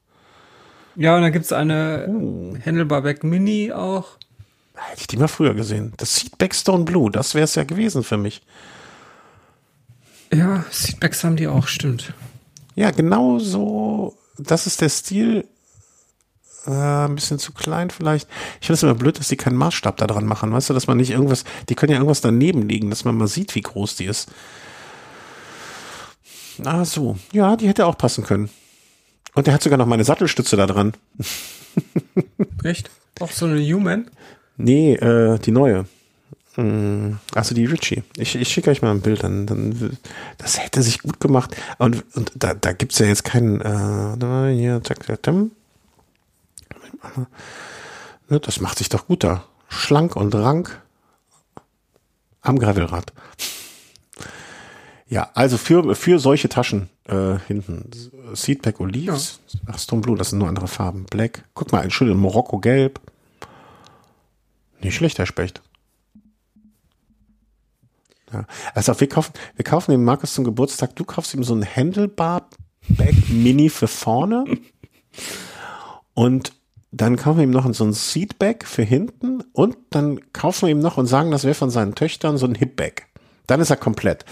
Ja, 0.96 1.16
und 1.16 1.22
dann 1.22 1.32
gibt's 1.32 1.52
eine 1.52 2.06
oh. 2.08 2.56
Handlebar 2.64 3.02
Bag 3.02 3.24
Mini 3.24 3.72
auch. 3.72 4.16
Hätte 4.74 5.02
ich 5.02 5.06
die 5.06 5.18
mal 5.18 5.28
früher 5.28 5.52
gesehen. 5.52 5.92
Das 5.98 6.16
Seatback 6.16 6.54
Stone 6.54 6.84
Blue, 6.84 7.10
das 7.10 7.34
wäre 7.34 7.44
es 7.44 7.56
ja 7.56 7.64
gewesen 7.64 8.02
für 8.02 8.16
mich. 8.16 8.40
Ja, 10.32 10.64
Seatbacks 10.70 11.24
haben 11.24 11.36
die 11.36 11.46
auch, 11.46 11.66
stimmt. 11.66 12.14
Ja, 12.74 12.90
genau 12.90 13.38
so. 13.38 14.16
Das 14.38 14.66
ist 14.66 14.80
der 14.80 14.88
Stil, 14.88 15.44
äh, 16.66 16.70
ein 16.70 17.14
bisschen 17.14 17.38
zu 17.38 17.52
klein 17.52 17.90
vielleicht. 17.90 18.28
Ich 18.60 18.66
finde 18.66 18.74
es 18.74 18.82
immer 18.82 18.94
blöd, 18.94 19.18
dass 19.18 19.28
die 19.28 19.36
keinen 19.36 19.56
Maßstab 19.56 19.96
da 19.96 20.06
dran 20.06 20.26
machen. 20.26 20.52
Weißt 20.52 20.70
du, 20.70 20.74
dass 20.74 20.86
man 20.86 20.96
nicht 20.96 21.10
irgendwas, 21.10 21.44
die 21.68 21.74
können 21.74 21.92
ja 21.92 21.98
irgendwas 21.98 22.20
daneben 22.20 22.68
liegen, 22.68 22.90
dass 22.90 23.04
man 23.04 23.16
mal 23.16 23.28
sieht, 23.28 23.54
wie 23.54 23.60
groß 23.60 23.96
die 23.96 24.06
ist. 24.06 24.30
Ah, 26.64 26.84
so. 26.84 27.18
Ja, 27.32 27.56
die 27.56 27.68
hätte 27.68 27.86
auch 27.86 27.98
passen 27.98 28.24
können. 28.24 28.48
Und 29.34 29.46
der 29.46 29.54
hat 29.54 29.62
sogar 29.62 29.78
noch 29.78 29.86
meine 29.86 30.04
Sattelstütze 30.04 30.56
da 30.56 30.66
dran. 30.66 30.92
Echt? 32.64 32.90
Auch 33.20 33.30
so 33.30 33.46
eine 33.46 33.60
Human? 33.60 34.10
Nee, 34.56 34.94
äh, 34.94 35.38
die 35.38 35.50
neue. 35.50 35.86
Mm, 36.56 37.12
also 37.34 37.54
die 37.54 37.64
Richie. 37.64 38.02
Ich, 38.16 38.34
ich 38.34 38.48
schicke 38.48 38.70
euch 38.70 38.82
mal 38.82 38.90
ein 38.90 39.00
Bild, 39.00 39.22
dann, 39.22 39.46
dann 39.46 39.96
das 40.38 40.62
hätte 40.62 40.82
sich 40.82 41.00
gut 41.00 41.20
gemacht. 41.20 41.56
Und, 41.78 42.04
und 42.14 42.32
da, 42.34 42.54
da 42.54 42.72
gibt's 42.72 42.98
ja 42.98 43.06
jetzt 43.06 43.24
keinen, 43.24 43.60
äh, 43.60 44.54
hier, 44.54 44.82
zack, 44.84 45.04
zack. 45.04 45.34
Ne, 48.28 48.40
das 48.40 48.60
macht 48.60 48.78
sich 48.78 48.88
doch 48.88 49.06
gut 49.06 49.24
da. 49.24 49.44
Schlank 49.68 50.16
und 50.16 50.34
rank 50.34 50.80
am 52.42 52.58
Gravelrad. 52.58 53.12
Ja, 55.08 55.30
also 55.34 55.58
für, 55.58 55.94
für 55.94 56.18
solche 56.18 56.48
Taschen 56.48 56.88
äh, 57.04 57.38
hinten. 57.46 57.90
Seatback 58.34 58.80
Olives, 58.80 59.40
ja. 59.48 59.60
ach, 59.66 59.78
Stone 59.78 60.00
Blue, 60.00 60.16
das 60.16 60.30
sind 60.30 60.38
nur 60.38 60.48
andere 60.48 60.68
Farben. 60.68 61.04
Black. 61.04 61.44
Guck 61.54 61.72
mal, 61.72 61.82
ein 61.82 61.90
schönes 61.90 62.16
Morocco 62.16 62.58
Gelb. 62.58 63.00
Nicht 64.80 64.96
schlecht, 64.96 65.18
Herr 65.18 65.26
Specht. 65.26 65.62
Ja. 68.32 68.44
Also 68.74 68.98
wir 68.98 69.08
kaufen, 69.08 69.32
wir 69.56 69.64
kaufen 69.64 69.90
dem 69.90 70.04
Markus 70.04 70.34
zum 70.34 70.44
Geburtstag, 70.44 70.96
du 70.96 71.04
kaufst 71.04 71.34
ihm 71.34 71.44
so 71.44 71.54
ein 71.54 71.64
Handlebar 71.64 72.48
Back 72.88 73.14
Mini 73.28 73.68
für 73.68 73.88
vorne. 73.88 74.44
Und 76.14 76.52
dann 76.90 77.16
kaufen 77.16 77.38
wir 77.38 77.44
ihm 77.44 77.50
noch 77.50 77.72
so 77.72 77.84
ein 77.84 77.92
Seatback 77.92 78.66
für 78.66 78.82
hinten 78.82 79.42
und 79.52 79.76
dann 79.90 80.20
kaufen 80.32 80.66
wir 80.66 80.72
ihm 80.72 80.80
noch 80.80 80.98
und 80.98 81.06
sagen, 81.06 81.30
das 81.30 81.44
wäre 81.44 81.54
von 81.54 81.70
seinen 81.70 81.94
Töchtern 81.94 82.36
so 82.36 82.46
ein 82.46 82.54
Hipback. 82.54 83.06
Dann 83.46 83.60
ist 83.60 83.70
er 83.70 83.76
komplett. 83.76 84.24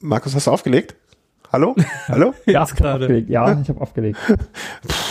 Markus, 0.00 0.34
hast 0.34 0.46
du 0.46 0.50
aufgelegt? 0.50 0.96
Hallo? 1.52 1.74
Hallo? 2.08 2.34
ja, 2.46 2.64
gerade. 2.64 3.18
Ja, 3.28 3.60
ich 3.60 3.68
habe 3.68 3.80
aufgelegt. 3.80 4.18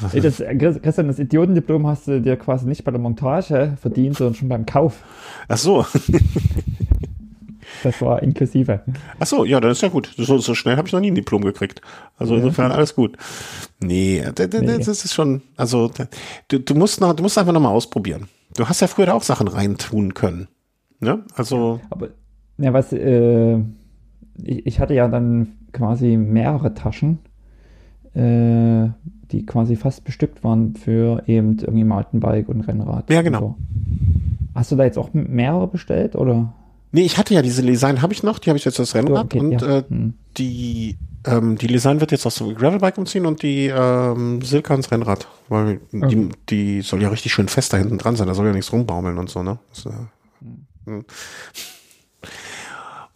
Das, 0.00 0.42
Christian, 0.82 1.08
das 1.08 1.18
Idiotendiplom 1.18 1.86
hast 1.86 2.08
du 2.08 2.20
dir 2.20 2.36
quasi 2.36 2.66
nicht 2.66 2.84
bei 2.84 2.90
der 2.90 3.00
Montage 3.00 3.76
verdient, 3.80 4.16
sondern 4.16 4.34
schon 4.34 4.48
beim 4.48 4.66
Kauf. 4.66 5.02
Ach 5.48 5.56
so. 5.56 5.86
Das 7.82 8.00
war 8.00 8.22
inklusive. 8.22 8.80
Ach 9.18 9.26
so, 9.26 9.44
ja, 9.44 9.60
dann 9.60 9.70
ist 9.70 9.82
ja 9.82 9.88
gut. 9.88 10.12
So, 10.16 10.38
so 10.38 10.54
schnell 10.54 10.76
habe 10.76 10.88
ich 10.88 10.92
noch 10.92 11.00
nie 11.00 11.10
ein 11.10 11.14
Diplom 11.14 11.42
gekriegt. 11.42 11.80
Also 12.16 12.34
ja. 12.34 12.40
insofern 12.40 12.72
alles 12.72 12.94
gut. 12.94 13.16
Nee, 13.80 14.24
das 14.34 14.86
ist 14.88 15.14
schon, 15.14 15.42
also 15.56 15.90
du, 16.48 16.58
du 16.58 16.74
musst 16.74 17.00
noch, 17.00 17.14
du 17.14 17.22
musst 17.22 17.38
einfach 17.38 17.52
noch 17.52 17.60
mal 17.60 17.70
ausprobieren. 17.70 18.28
Du 18.56 18.68
hast 18.68 18.80
ja 18.80 18.86
früher 18.86 19.14
auch 19.14 19.22
Sachen 19.22 19.48
reintun 19.48 20.14
können. 20.14 20.48
Ne? 21.00 21.24
Also. 21.34 21.80
Aber, 21.90 22.08
ja, 22.58 22.72
was, 22.72 22.92
äh, 22.92 23.58
ich, 24.42 24.66
ich 24.66 24.80
hatte 24.80 24.94
ja 24.94 25.08
dann 25.08 25.48
quasi 25.72 26.16
mehrere 26.16 26.72
Taschen, 26.74 27.18
äh, 28.14 28.88
die 29.32 29.44
quasi 29.44 29.76
fast 29.76 30.04
bestückt 30.04 30.44
waren 30.44 30.74
für 30.74 31.22
eben 31.26 31.58
irgendwie 31.58 31.84
Mountainbike 31.84 32.48
und 32.48 32.62
Rennrad. 32.62 33.10
Ja, 33.10 33.22
genau. 33.22 33.40
So. 33.40 33.56
Hast 34.54 34.72
du 34.72 34.76
da 34.76 34.84
jetzt 34.84 34.98
auch 34.98 35.10
mehrere 35.12 35.66
bestellt 35.66 36.16
oder? 36.16 36.52
Nee, 36.92 37.02
ich 37.02 37.18
hatte 37.18 37.34
ja 37.34 37.42
diese 37.42 37.62
Lesign, 37.62 38.00
habe 38.00 38.12
ich 38.12 38.22
noch, 38.22 38.38
die 38.38 38.50
habe 38.50 38.56
ich 38.56 38.64
jetzt 38.64 38.80
als 38.80 38.94
Rennrad 38.94 39.26
okay, 39.26 39.40
und 39.40 39.60
ja. 39.60 39.78
äh, 39.78 39.84
hm. 39.88 40.14
die 40.36 40.96
ähm, 41.26 41.58
die 41.58 41.66
Lesign 41.66 42.00
wird 42.00 42.12
jetzt 42.12 42.24
aus 42.24 42.36
dem 42.36 42.54
Gravelbike 42.54 42.98
umziehen 42.98 43.26
und 43.26 43.42
die 43.42 43.66
ähm, 43.66 44.40
Silka 44.42 44.74
ins 44.74 44.90
Rennrad, 44.90 45.26
weil 45.48 45.80
okay. 45.92 46.08
die, 46.08 46.28
die 46.48 46.82
soll 46.82 47.02
ja 47.02 47.08
richtig 47.08 47.32
schön 47.32 47.48
fest 47.48 47.72
da 47.72 47.76
hinten 47.76 47.98
dran 47.98 48.16
sein, 48.16 48.28
da 48.28 48.34
soll 48.34 48.46
ja 48.46 48.52
nichts 48.52 48.72
rumbaumeln 48.72 49.18
und 49.18 49.28
so, 49.28 49.42
ne? 49.42 49.58
Das, 49.70 49.86
äh, 49.86 49.90
hm. 50.86 51.04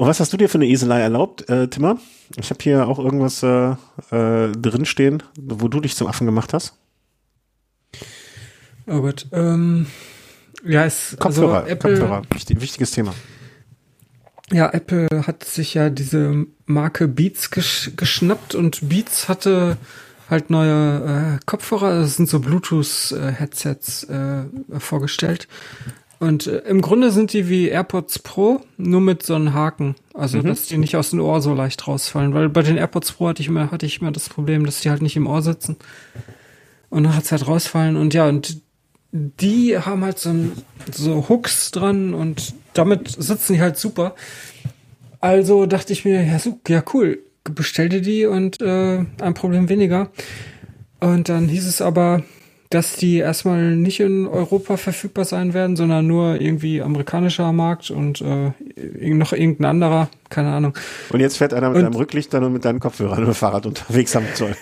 Und 0.01 0.07
was 0.07 0.19
hast 0.19 0.33
du 0.33 0.39
dir 0.39 0.49
für 0.49 0.57
eine 0.57 0.67
Eselei 0.67 1.03
erlaubt, 1.03 1.47
äh, 1.51 1.69
Timmer? 1.69 1.99
Ich 2.39 2.49
habe 2.49 2.59
hier 2.63 2.89
auch 2.89 2.99
irgendwas 2.99 3.43
äh, 3.43 3.73
äh, 4.11 4.51
drinstehen, 4.51 5.23
wo 5.37 5.69
du 5.69 5.79
dich 5.79 5.95
zum 5.95 6.07
Affen 6.07 6.25
gemacht 6.25 6.55
hast. 6.55 6.73
Oh 8.87 9.03
Gott. 9.03 9.27
Ähm, 9.31 9.89
ja, 10.65 10.87
es 10.87 11.19
Kopfhörer, 11.21 11.65
also 11.65 11.69
Apple, 11.69 11.99
Kopfhörer, 11.99 12.23
wichtig, 12.33 12.63
wichtiges 12.63 12.93
Thema. 12.93 13.13
Ja, 14.51 14.73
Apple 14.73 15.07
hat 15.27 15.45
sich 15.45 15.75
ja 15.75 15.91
diese 15.91 16.47
Marke 16.65 17.07
Beats 17.07 17.51
gesch 17.51 17.91
geschnappt 17.95 18.55
und 18.55 18.89
Beats 18.89 19.29
hatte 19.29 19.77
halt 20.31 20.49
neue 20.49 21.37
äh, 21.37 21.45
Kopfhörer, 21.45 22.01
das 22.01 22.17
sind 22.17 22.31
so 22.31 22.41
Bluetooth-Headsets 22.41 24.05
äh, 24.05 24.45
vorgestellt. 24.79 25.47
Und 26.21 26.47
äh, 26.47 26.59
im 26.69 26.83
Grunde 26.83 27.11
sind 27.11 27.33
die 27.33 27.49
wie 27.49 27.69
AirPods 27.69 28.21
Pro, 28.21 28.61
nur 28.77 29.01
mit 29.01 29.25
so 29.25 29.35
einem 29.35 29.55
Haken. 29.55 29.97
Also, 30.15 30.39
mhm. 30.39 30.45
dass 30.45 30.67
die 30.67 30.77
nicht 30.77 30.95
aus 30.97 31.11
dem 31.11 31.21
Ohr 31.21 31.41
so 31.41 31.55
leicht 31.55 31.89
rausfallen. 31.89 32.35
Weil 32.35 32.49
bei 32.51 32.63
den 32.63 32.77
AirPods 32.77 33.13
Pro 33.13 33.29
hatte 33.29 33.43
ich 33.43 33.49
immer, 33.49 33.73
hatte 33.73 33.87
ich 33.87 34.01
immer 34.01 34.13
das 34.13 34.29
Problem, 34.29 34.65
dass 34.65 34.81
die 34.81 34.91
halt 34.91 35.03
nicht 35.03 35.17
im 35.17 35.27
Ohr 35.27 35.43
sitzen. 35.43 35.77
Und 36.91 37.05
dann 37.05 37.17
hat's 37.17 37.33
halt 37.33 37.47
rausfallen 37.47 37.97
und 37.97 38.15
ja, 38.15 38.29
und 38.29 38.61
die 39.13 39.79
haben 39.79 40.05
halt 40.05 40.19
so, 40.19 40.31
ein, 40.31 40.53
so 40.93 41.29
Hooks 41.29 41.71
dran 41.71 42.15
und 42.15 42.55
damit 42.75 43.09
sitzen 43.09 43.55
die 43.55 43.61
halt 43.61 43.77
super. 43.77 44.15
Also 45.21 45.67
dachte 45.67 45.93
ich 45.93 46.05
mir, 46.05 46.25
ja, 46.25 46.39
so, 46.39 46.61
ja 46.69 46.83
cool, 46.93 47.21
bestell 47.45 47.89
dir 47.89 48.01
die 48.01 48.27
und 48.27 48.61
äh, 48.61 49.05
ein 49.21 49.35
Problem 49.35 49.69
weniger. 49.69 50.11
Und 51.01 51.29
dann 51.29 51.49
hieß 51.49 51.67
es 51.67 51.81
aber, 51.81 52.25
dass 52.71 52.95
die 52.95 53.17
erstmal 53.17 53.75
nicht 53.75 53.99
in 53.99 54.29
Europa 54.29 54.77
verfügbar 54.77 55.25
sein 55.25 55.55
werden, 55.55 55.75
sondern 55.75 56.07
nur 56.07 56.41
irgendwie 56.41 56.81
amerikanischer 56.81 57.53
Markt 57.53 57.91
und 57.91 58.21
äh, 58.21 58.53
noch 59.13 59.33
irgendein 59.33 59.67
anderer, 59.67 60.09
keine 60.29 60.53
Ahnung. 60.53 60.75
Und 61.13 61.19
jetzt 61.19 61.37
fährt 61.39 61.53
einer 61.53 61.71
mit 61.71 61.79
und, 61.79 61.83
deinem 61.83 61.97
Rücklichtern 61.97 62.45
und 62.45 62.53
mit 62.53 62.65
deinen 62.65 62.79
Kopfhörern 62.79 63.25
dem 63.25 63.35
Fahrrad 63.35 63.67
unterwegs 63.67 64.15
am 64.15 64.25
Zoll. 64.35 64.55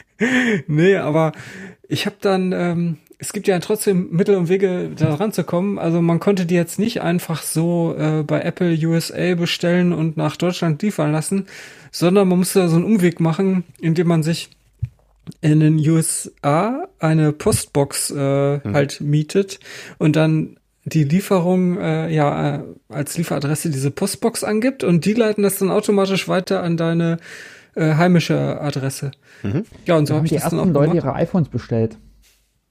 nee, 0.66 0.96
aber 0.96 1.32
ich 1.88 2.04
habe 2.04 2.16
dann, 2.20 2.52
ähm, 2.52 2.98
es 3.18 3.32
gibt 3.32 3.48
ja 3.48 3.58
trotzdem 3.58 4.10
Mittel 4.10 4.36
und 4.36 4.50
Wege, 4.50 4.90
da 4.94 5.14
ranzukommen. 5.14 5.78
Also 5.78 6.02
man 6.02 6.20
konnte 6.20 6.44
die 6.44 6.54
jetzt 6.54 6.78
nicht 6.78 7.00
einfach 7.00 7.42
so 7.42 7.94
äh, 7.98 8.22
bei 8.22 8.42
Apple 8.42 8.76
USA 8.86 9.34
bestellen 9.34 9.94
und 9.94 10.18
nach 10.18 10.36
Deutschland 10.36 10.82
liefern 10.82 11.10
lassen, 11.10 11.46
sondern 11.90 12.28
man 12.28 12.38
musste 12.38 12.58
da 12.58 12.68
so 12.68 12.76
einen 12.76 12.84
Umweg 12.84 13.18
machen, 13.18 13.64
indem 13.80 14.08
man 14.08 14.22
sich 14.22 14.50
in 15.40 15.60
den 15.60 15.78
USA 15.78 16.88
eine 16.98 17.32
Postbox 17.32 18.10
äh, 18.10 18.14
mhm. 18.58 18.74
halt 18.74 19.00
mietet 19.00 19.60
und 19.98 20.16
dann 20.16 20.56
die 20.84 21.04
Lieferung 21.04 21.78
äh, 21.78 22.12
ja 22.12 22.56
äh, 22.56 22.62
als 22.88 23.16
Lieferadresse 23.16 23.70
diese 23.70 23.90
Postbox 23.90 24.44
angibt 24.44 24.84
und 24.84 25.04
die 25.04 25.12
leiten 25.12 25.42
das 25.42 25.58
dann 25.58 25.70
automatisch 25.70 26.28
weiter 26.28 26.62
an 26.62 26.76
deine 26.76 27.18
äh, 27.74 27.94
heimische 27.94 28.60
Adresse. 28.60 29.12
Mhm. 29.42 29.64
Ja, 29.86 29.96
und 29.96 30.06
so 30.06 30.14
habe 30.14 30.26
ich 30.26 30.30
die 30.30 30.36
das 30.36 30.44
ersten 30.44 30.58
dann 30.58 30.70
auch 30.70 30.80
Leute 30.80 30.96
ihre 30.96 31.14
iPhones 31.14 31.48
bestellt. 31.48 31.96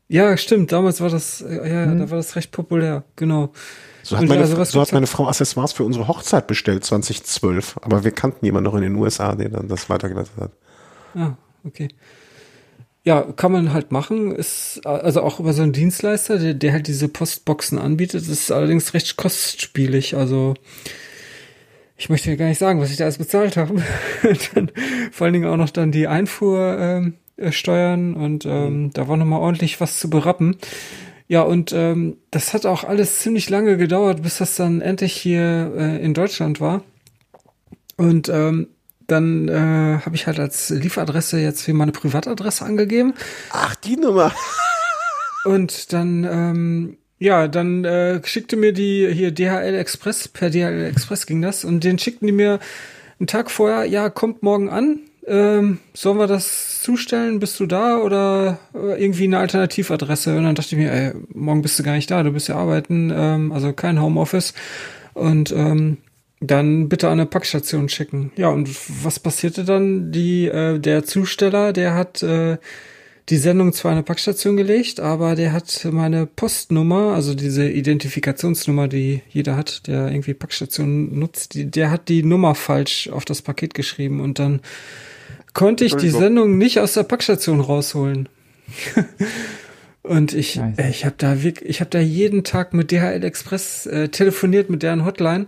Ja, 0.08 0.36
stimmt. 0.38 0.72
Damals 0.72 1.02
war 1.02 1.10
das, 1.10 1.42
äh, 1.42 1.72
ja, 1.72 1.86
mhm. 1.86 2.00
da 2.00 2.10
war 2.10 2.18
das 2.18 2.36
recht 2.36 2.52
populär. 2.52 3.04
Genau. 3.16 3.52
So 4.02 4.18
hat, 4.18 4.28
meine, 4.28 4.42
also, 4.42 4.64
so 4.64 4.82
hat 4.82 4.92
meine 4.92 5.06
Frau 5.06 5.28
Accessoires 5.28 5.72
für 5.72 5.84
unsere 5.84 6.08
Hochzeit 6.08 6.48
bestellt 6.48 6.84
2012. 6.84 7.78
Aber 7.82 8.04
wir 8.04 8.12
kannten 8.12 8.44
jemanden 8.44 8.72
noch 8.72 8.76
in 8.76 8.82
den 8.82 8.96
USA, 8.96 9.36
der 9.36 9.50
dann 9.50 9.68
das 9.68 9.88
weitergeleitet 9.88 10.34
hat. 10.40 10.52
Ah, 11.16 11.38
okay 11.64 11.90
ja, 13.04 13.22
kann 13.22 13.52
man 13.52 13.74
halt 13.74 13.92
machen. 13.92 14.36
Ist 14.36 14.86
also 14.86 15.22
auch 15.22 15.40
über 15.40 15.54
so 15.54 15.62
einen 15.64 15.74
Dienstleister, 15.74 16.38
der, 16.38 16.54
der 16.54 16.74
halt 16.74 16.88
diese 16.88 17.08
Postboxen 17.08 17.80
anbietet. 17.80 18.28
ist 18.28 18.52
allerdings 18.52 18.94
recht 18.94 19.18
kostspielig. 19.18 20.16
Also 20.16 20.54
ich 21.98 22.10
möchte 22.10 22.36
gar 22.38 22.48
nicht 22.48 22.60
sagen, 22.60 22.80
was 22.80 22.92
ich 22.92 22.98
da 22.98 23.06
alles 23.06 23.18
bezahlt 23.18 23.58
habe. 23.58 23.82
dann, 24.54 24.72
vor 25.12 25.26
allen 25.26 25.34
Dingen 25.34 25.50
auch 25.50 25.58
noch 25.58 25.70
dann 25.70 25.92
die 25.92 26.08
Einfuhr 26.08 26.78
ähm, 26.80 27.14
äh, 27.38 27.94
und 27.94 28.46
ähm, 28.46 28.84
mhm. 28.84 28.94
da 28.94 29.08
war 29.08 29.18
noch 29.18 29.26
mal 29.26 29.40
ordentlich 29.40 29.80
was 29.80 30.00
zu 30.00 30.10
berappen. 30.10 30.58
Ja, 31.28 31.44
und 31.44 31.72
ähm, 31.74 32.18
das 32.32 32.54
hat 32.54 32.66
auch 32.66 32.84
alles 32.84 33.20
ziemlich 33.20 33.50
lange 33.50 33.78
gedauert, 33.78 34.24
bis 34.24 34.40
das 34.40 34.56
dann 34.56 34.82
endlich 34.82 35.14
hier 35.14 35.74
äh, 35.78 36.04
in 36.04 36.14
Deutschland 36.14 36.60
war. 36.60 36.84
Und 37.98 38.30
ähm, 38.30 38.68
dann 39.12 39.48
äh, 39.48 40.00
habe 40.06 40.16
ich 40.16 40.28
halt 40.28 40.40
als 40.40 40.70
Lieferadresse 40.70 41.40
jetzt 41.40 41.68
wie 41.68 41.74
meine 41.74 41.92
Privatadresse 41.92 42.66
angegeben. 42.66 43.14
Ach, 43.52 43.76
die 43.76 43.98
Nummer. 43.98 44.34
Und 45.46 45.94
dann, 45.94 46.24
ähm, 46.24 46.98
ja, 47.18 47.48
dann 47.48 47.86
äh, 47.86 48.22
schickte 48.26 48.56
mir 48.56 48.74
die 48.74 49.10
hier 49.12 49.32
DHL 49.32 49.76
Express, 49.76 50.28
per 50.28 50.50
DHL 50.50 50.86
Express 50.86 51.26
ging 51.26 51.42
das, 51.42 51.66
und 51.66 51.84
den 51.84 52.00
schickten 52.00 52.28
die 52.28 52.34
mir 52.34 52.60
einen 53.20 53.28
Tag 53.28 53.52
vorher, 53.52 53.86
ja, 53.86 54.10
kommt 54.10 54.44
morgen 54.44 54.70
an. 54.70 55.00
Ähm, 55.28 55.80
sollen 55.94 56.18
wir 56.18 56.28
das 56.28 56.82
zustellen? 56.82 57.40
Bist 57.40 57.60
du 57.60 57.68
da 57.68 57.98
oder 57.98 58.58
äh, 58.74 59.02
irgendwie 59.02 59.26
eine 59.26 59.38
Alternativadresse? 59.38 60.36
Und 60.36 60.44
dann 60.44 60.56
dachte 60.56 60.76
ich 60.76 60.82
mir, 60.82 60.92
ey, 60.92 61.12
morgen 61.34 61.62
bist 61.62 61.78
du 61.78 61.84
gar 61.84 61.94
nicht 61.94 62.10
da, 62.10 62.24
du 62.24 62.32
bist 62.32 62.48
ja 62.48 62.56
arbeiten, 62.56 63.12
ähm, 63.14 63.52
also 63.52 63.74
kein 63.74 64.02
Homeoffice. 64.02 64.54
Und 65.14 65.52
ähm, 65.52 65.98
dann 66.42 66.88
bitte 66.90 67.08
an 67.08 67.14
eine 67.14 67.26
Packstation 67.26 67.90
schicken. 67.90 68.32
Ja, 68.36 68.50
und 68.50 68.70
was 69.04 69.20
passierte 69.20 69.66
dann? 69.66 70.12
Die, 70.12 70.46
äh, 70.46 70.80
der 70.80 71.04
Zusteller, 71.04 71.74
der 71.74 71.96
hat 71.96 72.24
äh, 72.24 72.58
die 73.30 73.38
Sendung 73.38 73.74
zwar 73.74 73.92
an 73.92 73.98
eine 73.98 74.04
Packstation 74.04 74.58
gelegt, 74.58 75.00
aber 75.00 75.36
der 75.36 75.54
hat 75.54 75.88
meine 75.92 76.26
Postnummer, 76.26 77.14
also 77.14 77.36
diese 77.36 77.70
Identifikationsnummer, 77.70 78.88
die 78.88 79.22
jeder 79.30 79.56
hat, 79.56 79.88
der 79.88 80.10
irgendwie 80.10 80.34
Packstationen 80.34 81.20
nutzt, 81.20 81.54
die, 81.54 81.70
der 81.70 81.92
hat 81.92 82.10
die 82.10 82.24
Nummer 82.24 82.56
falsch 82.56 83.10
auf 83.10 83.26
das 83.26 83.42
Paket 83.42 83.74
geschrieben 83.74 84.22
und 84.22 84.40
dann 84.40 84.62
konnte 85.54 85.84
ich 85.84 85.96
die 85.96 86.10
Sendung 86.10 86.58
nicht 86.58 86.80
aus 86.80 86.94
der 86.94 87.04
Packstation 87.04 87.60
rausholen. 87.60 88.30
Und 90.02 90.34
ich, 90.34 90.58
äh, 90.58 90.90
ich 90.90 91.06
habe 91.06 91.16
da 91.18 91.44
wirklich, 91.44 91.70
ich 91.70 91.82
habe 91.82 91.90
da 91.90 92.00
jeden 92.00 92.44
Tag 92.44 92.74
mit 92.74 92.92
DHL 92.92 93.24
Express 93.24 93.86
äh, 93.86 94.08
telefoniert 94.08 94.70
mit 94.70 94.82
deren 94.82 95.06
Hotline 95.06 95.48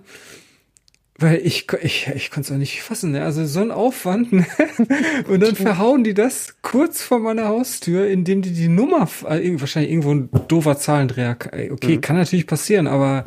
weil 1.22 1.42
ich, 1.44 1.68
ich, 1.82 2.12
ich 2.14 2.32
konnte 2.32 2.48
es 2.48 2.52
auch 2.52 2.60
nicht 2.60 2.82
fassen, 2.82 3.12
ne? 3.12 3.24
Also 3.24 3.46
so 3.46 3.62
ein 3.62 3.72
Aufwand, 3.72 4.34
ne? 4.34 4.46
Und 5.28 5.42
dann 5.42 5.56
verhauen 5.56 6.04
die 6.04 6.14
das 6.14 6.56
kurz 6.62 7.02
vor 7.02 7.20
meiner 7.20 7.48
Haustür, 7.48 8.08
indem 8.08 8.42
die 8.42 8.52
die 8.52 8.68
Nummer, 8.68 9.08
äh, 9.30 9.60
wahrscheinlich 9.60 9.92
irgendwo 9.92 10.14
ein 10.14 10.30
doofer 10.48 10.78
Zahlendreher, 10.78 11.38
okay, 11.72 11.96
mhm. 11.96 12.02
kann 12.02 12.18
natürlich 12.18 12.48
passieren, 12.48 12.88
aber 12.88 13.24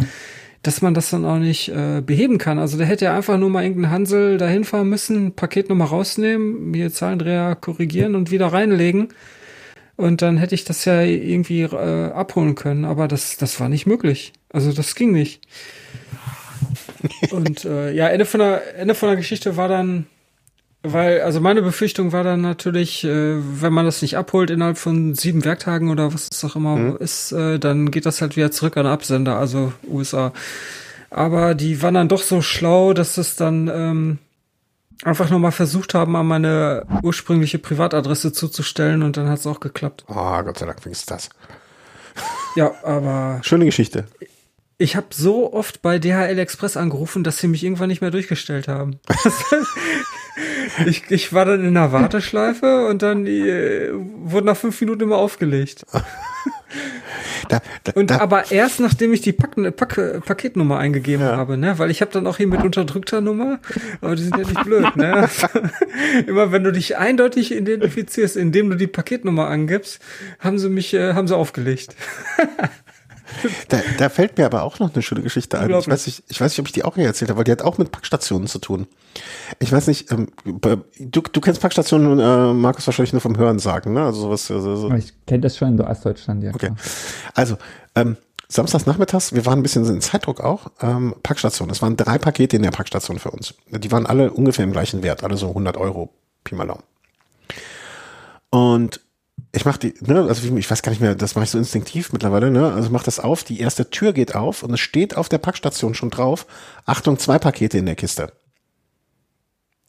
dass 0.62 0.82
man 0.82 0.94
das 0.94 1.10
dann 1.10 1.24
auch 1.24 1.38
nicht 1.38 1.68
äh, 1.68 2.02
beheben 2.04 2.38
kann. 2.38 2.58
Also 2.58 2.78
da 2.78 2.84
hätte 2.84 3.04
ja 3.04 3.16
einfach 3.16 3.38
nur 3.38 3.50
mal 3.50 3.62
irgendein 3.62 3.92
Hansel 3.92 4.38
dahin 4.38 4.64
fahren 4.64 4.88
müssen, 4.88 5.32
Paketnummer 5.34 5.84
rausnehmen, 5.84 6.70
mir 6.70 6.90
Zahlendreher 6.90 7.54
korrigieren 7.54 8.14
und 8.14 8.30
wieder 8.30 8.46
reinlegen. 8.46 9.08
Und 9.96 10.22
dann 10.22 10.38
hätte 10.38 10.54
ich 10.54 10.64
das 10.64 10.84
ja 10.86 11.02
irgendwie 11.02 11.62
äh, 11.62 12.10
abholen 12.10 12.54
können, 12.54 12.84
aber 12.84 13.06
das, 13.06 13.36
das 13.36 13.60
war 13.60 13.68
nicht 13.68 13.86
möglich. 13.86 14.32
Also 14.52 14.72
das 14.72 14.94
ging 14.94 15.12
nicht. 15.12 15.42
Und 17.30 17.64
äh, 17.64 17.92
ja, 17.92 18.08
Ende 18.08 18.24
von 18.24 18.40
der 18.40 18.76
Ende 18.78 18.94
von 18.94 19.08
der 19.08 19.16
Geschichte 19.16 19.56
war 19.56 19.68
dann, 19.68 20.06
weil, 20.82 21.22
also 21.22 21.40
meine 21.40 21.62
Befürchtung 21.62 22.12
war 22.12 22.24
dann 22.24 22.40
natürlich, 22.40 23.04
äh, 23.04 23.36
wenn 23.60 23.72
man 23.72 23.84
das 23.84 24.02
nicht 24.02 24.16
abholt 24.16 24.50
innerhalb 24.50 24.78
von 24.78 25.14
sieben 25.14 25.44
Werktagen 25.44 25.90
oder 25.90 26.12
was 26.12 26.28
es 26.30 26.44
auch 26.44 26.56
immer 26.56 26.76
mhm. 26.76 26.96
ist, 26.98 27.32
äh, 27.32 27.58
dann 27.58 27.90
geht 27.90 28.06
das 28.06 28.20
halt 28.20 28.36
wieder 28.36 28.50
zurück 28.50 28.76
an 28.76 28.86
Absender, 28.86 29.38
also 29.38 29.72
USA. 29.88 30.32
Aber 31.10 31.54
die 31.54 31.80
waren 31.80 31.94
dann 31.94 32.08
doch 32.08 32.22
so 32.22 32.42
schlau, 32.42 32.92
dass 32.92 33.18
es 33.18 33.36
dann 33.36 33.68
ähm, 33.72 34.18
einfach 35.04 35.30
nochmal 35.30 35.52
versucht 35.52 35.94
haben, 35.94 36.16
an 36.16 36.26
meine 36.26 36.86
ursprüngliche 37.02 37.58
Privatadresse 37.58 38.32
zuzustellen 38.32 39.02
und 39.02 39.16
dann 39.16 39.28
hat 39.28 39.38
es 39.38 39.46
auch 39.46 39.60
geklappt. 39.60 40.04
Oh, 40.08 40.42
Gott 40.42 40.58
sei 40.58 40.66
Dank 40.66 40.84
wenigstens 40.84 41.06
das. 41.06 41.30
Ja, 42.56 42.72
aber. 42.82 43.40
Schöne 43.42 43.64
Geschichte. 43.64 44.06
Ich 44.76 44.96
habe 44.96 45.06
so 45.10 45.52
oft 45.52 45.82
bei 45.82 45.98
DHL 45.98 46.38
Express 46.38 46.76
angerufen, 46.76 47.22
dass 47.22 47.38
sie 47.38 47.46
mich 47.46 47.62
irgendwann 47.62 47.88
nicht 47.88 48.00
mehr 48.00 48.10
durchgestellt 48.10 48.66
haben. 48.66 48.98
ich, 50.86 51.04
ich 51.10 51.32
war 51.32 51.44
dann 51.44 51.60
in 51.60 51.76
einer 51.76 51.92
Warteschleife 51.92 52.86
und 52.86 53.02
dann 53.02 53.26
äh, 53.26 53.90
wurde 53.92 54.46
nach 54.46 54.56
fünf 54.56 54.80
Minuten 54.80 55.02
immer 55.02 55.16
aufgelegt. 55.16 55.84
Da, 57.48 57.60
da, 57.84 57.92
und 57.94 58.10
da. 58.10 58.20
aber 58.20 58.50
erst 58.50 58.80
nachdem 58.80 59.12
ich 59.12 59.20
die 59.20 59.32
Pack, 59.32 59.54
Pack, 59.76 60.24
Paketnummer 60.24 60.78
eingegeben 60.78 61.24
ja. 61.24 61.36
habe, 61.36 61.58
ne, 61.58 61.78
weil 61.78 61.90
ich 61.90 62.00
habe 62.00 62.10
dann 62.10 62.26
auch 62.26 62.38
hier 62.38 62.46
mit 62.46 62.62
unterdrückter 62.62 63.20
Nummer, 63.20 63.60
aber 64.00 64.16
die 64.16 64.22
sind 64.22 64.36
ja 64.38 64.44
nicht 64.44 64.64
blöd, 64.64 64.96
ne? 64.96 65.28
Immer 66.26 66.52
wenn 66.52 66.64
du 66.64 66.72
dich 66.72 66.96
eindeutig 66.96 67.52
identifizierst, 67.52 68.36
indem 68.36 68.70
du 68.70 68.76
die 68.76 68.86
Paketnummer 68.86 69.46
angibst, 69.48 70.00
haben 70.40 70.58
sie 70.58 70.70
mich, 70.70 70.94
äh, 70.94 71.12
haben 71.12 71.28
sie 71.28 71.36
aufgelegt. 71.36 71.94
Da, 73.68 73.80
da 73.98 74.08
fällt 74.08 74.36
mir 74.38 74.46
aber 74.46 74.62
auch 74.62 74.78
noch 74.78 74.92
eine 74.92 75.02
schöne 75.02 75.22
Geschichte 75.22 75.58
ein. 75.58 75.70
Ich 75.70 75.88
weiß, 75.88 76.06
nicht, 76.06 76.22
ich 76.28 76.40
weiß 76.40 76.52
nicht, 76.52 76.60
ob 76.60 76.66
ich 76.66 76.72
die 76.72 76.84
auch 76.84 76.94
hier 76.94 77.06
erzählt 77.06 77.30
habe, 77.30 77.38
weil 77.38 77.44
die 77.44 77.52
hat 77.52 77.62
auch 77.62 77.78
mit 77.78 77.90
Packstationen 77.90 78.48
zu 78.48 78.58
tun. 78.58 78.86
Ich 79.58 79.72
weiß 79.72 79.86
nicht, 79.86 80.10
ähm, 80.12 80.28
du, 80.44 81.20
du 81.20 81.40
kennst 81.40 81.60
Packstationen, 81.60 82.18
äh, 82.18 82.52
Markus, 82.52 82.86
wahrscheinlich 82.86 83.12
nur 83.12 83.22
vom 83.22 83.36
Hören 83.36 83.58
sagen, 83.58 83.92
ne? 83.94 84.04
Also 84.04 84.22
sowas. 84.22 84.50
Also, 84.50 84.76
so. 84.76 84.92
Ich 84.92 85.12
kenne 85.26 85.40
das 85.40 85.56
schon 85.56 85.68
in 85.68 85.80
Ostdeutschland, 85.80 86.42
ja. 86.42 86.54
Okay. 86.54 86.66
Klar. 86.66 86.76
Also, 87.34 87.56
ähm, 87.94 88.16
Samstags 88.48 88.86
nachmittags, 88.86 89.32
wir 89.32 89.46
waren 89.46 89.58
ein 89.58 89.62
bisschen 89.62 89.84
in 89.86 90.00
Zeitdruck 90.00 90.40
auch, 90.40 90.70
ähm, 90.80 91.14
Packstation. 91.22 91.70
Es 91.70 91.82
waren 91.82 91.96
drei 91.96 92.18
Pakete 92.18 92.56
in 92.56 92.62
der 92.62 92.70
Packstation 92.70 93.18
für 93.18 93.30
uns. 93.30 93.54
Die 93.70 93.90
waren 93.90 94.06
alle 94.06 94.32
ungefähr 94.32 94.64
im 94.64 94.72
gleichen 94.72 95.02
Wert, 95.02 95.24
alle 95.24 95.36
so 95.36 95.48
100 95.48 95.76
Euro, 95.76 96.10
Pi 96.44 96.54
mal 96.54 96.66
Daumen. 96.66 96.82
Und 98.50 99.00
ich 99.54 99.64
mach 99.64 99.76
die, 99.76 99.94
ne, 100.00 100.26
also 100.28 100.56
ich 100.56 100.70
weiß 100.70 100.82
gar 100.82 100.90
nicht 100.90 101.00
mehr, 101.00 101.14
das 101.14 101.34
mache 101.34 101.44
ich 101.44 101.50
so 101.50 101.58
instinktiv 101.58 102.12
mittlerweile, 102.12 102.50
ne? 102.50 102.72
Also 102.72 102.90
mach 102.90 103.04
das 103.04 103.20
auf, 103.20 103.44
die 103.44 103.60
erste 103.60 103.88
Tür 103.88 104.12
geht 104.12 104.34
auf 104.34 104.62
und 104.62 104.72
es 104.72 104.80
steht 104.80 105.16
auf 105.16 105.28
der 105.28 105.38
Packstation 105.38 105.94
schon 105.94 106.10
drauf, 106.10 106.46
Achtung, 106.84 107.18
zwei 107.18 107.38
Pakete 107.38 107.78
in 107.78 107.86
der 107.86 107.94
Kiste. 107.94 108.32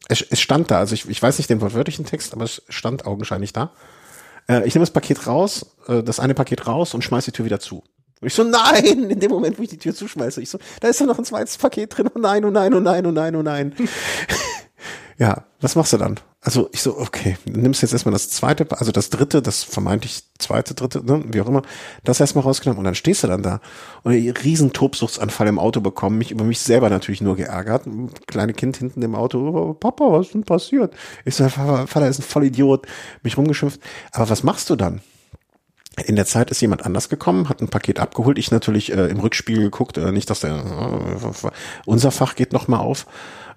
Es, 0.07 0.21
es 0.21 0.39
stand 0.39 0.69
da, 0.69 0.79
also 0.79 0.93
ich, 0.93 1.09
ich 1.09 1.21
weiß 1.21 1.39
nicht 1.39 1.49
den 1.49 1.61
wortwörtlichen 1.61 2.05
Text, 2.05 2.33
aber 2.33 2.43
es 2.43 2.61
stand 2.69 3.07
augenscheinlich 3.07 3.53
da. 3.53 3.71
Äh, 4.47 4.67
ich 4.67 4.75
nehme 4.75 4.83
das 4.83 4.91
Paket 4.91 5.25
raus, 5.25 5.75
äh, 5.87 6.03
das 6.03 6.19
eine 6.19 6.35
Paket 6.35 6.67
raus 6.67 6.93
und 6.93 7.03
schmeiß 7.03 7.25
die 7.25 7.31
Tür 7.31 7.45
wieder 7.45 7.59
zu. 7.59 7.83
Und 8.21 8.27
ich 8.27 8.35
so, 8.35 8.43
nein, 8.43 9.09
in 9.09 9.19
dem 9.19 9.31
Moment, 9.31 9.57
wo 9.57 9.63
ich 9.63 9.69
die 9.69 9.79
Tür 9.79 9.95
zuschmeiße, 9.95 10.43
ich 10.43 10.49
so, 10.49 10.59
da 10.79 10.89
ist 10.89 10.99
ja 10.99 11.07
noch 11.07 11.17
ein 11.17 11.25
zweites 11.25 11.57
Paket 11.57 11.97
drin, 11.97 12.09
oh 12.13 12.19
nein, 12.19 12.45
oh 12.45 12.51
nein, 12.51 12.71
oh 12.73 12.79
nein, 12.79 13.05
oh 13.07 13.11
nein, 13.11 13.35
oh 13.35 13.41
nein. 13.41 13.75
ja, 15.17 15.45
was 15.59 15.75
machst 15.75 15.93
du 15.93 15.97
dann? 15.97 16.19
Also 16.45 16.69
ich 16.73 16.83
so, 16.83 16.99
okay, 16.99 17.37
nimmst 17.45 17.81
jetzt 17.81 17.93
erstmal 17.93 18.13
das 18.13 18.29
zweite, 18.29 18.67
also 18.69 18.91
das 18.91 19.09
dritte, 19.09 19.41
das 19.41 19.63
vermeintlich 19.63 20.21
zweite, 20.37 20.75
dritte, 20.75 21.03
ne, 21.03 21.23
wie 21.31 21.41
auch 21.41 21.47
immer, 21.47 21.63
das 22.03 22.19
erstmal 22.19 22.43
rausgenommen 22.43 22.77
und 22.77 22.85
dann 22.85 22.93
stehst 22.93 23.23
du 23.23 23.27
dann 23.27 23.41
da 23.41 23.61
und 24.03 24.13
einen 24.13 24.29
riesen 24.29 24.71
Tobsuchtsanfall 24.71 25.47
im 25.47 25.57
Auto 25.57 25.81
bekommen, 25.81 26.19
mich 26.19 26.29
über 26.29 26.43
mich 26.43 26.59
selber 26.59 26.91
natürlich 26.91 27.21
nur 27.21 27.35
geärgert. 27.35 27.87
Ein 27.87 28.11
kleines 28.27 28.55
Kind 28.57 28.77
hinten 28.77 29.01
im 29.01 29.15
Auto, 29.15 29.39
oh, 29.39 29.73
Papa, 29.73 30.11
was 30.11 30.27
ist 30.27 30.35
denn 30.35 30.43
passiert? 30.43 30.93
Ich 31.25 31.33
so, 31.33 31.49
Vater 31.49 32.07
ist 32.07 32.19
ein 32.19 32.23
Vollidiot, 32.23 32.85
mich 33.23 33.37
rumgeschimpft. 33.37 33.81
Aber 34.11 34.29
was 34.29 34.43
machst 34.43 34.69
du 34.69 34.75
dann? 34.75 35.01
In 36.05 36.15
der 36.15 36.25
Zeit 36.25 36.51
ist 36.51 36.61
jemand 36.61 36.85
anders 36.85 37.09
gekommen, 37.09 37.49
hat 37.49 37.61
ein 37.61 37.69
Paket 37.69 37.99
abgeholt. 37.99 38.37
Ich 38.37 38.51
natürlich 38.51 38.91
äh, 38.91 39.07
im 39.07 39.19
Rückspiegel 39.19 39.63
geguckt, 39.63 39.97
äh, 39.97 40.11
nicht, 40.11 40.29
dass 40.29 40.41
der 40.41 40.57
äh, 40.57 41.49
unser 41.85 42.11
Fach 42.11 42.35
geht 42.35 42.53
noch 42.53 42.67
mal 42.67 42.79
auf 42.79 43.07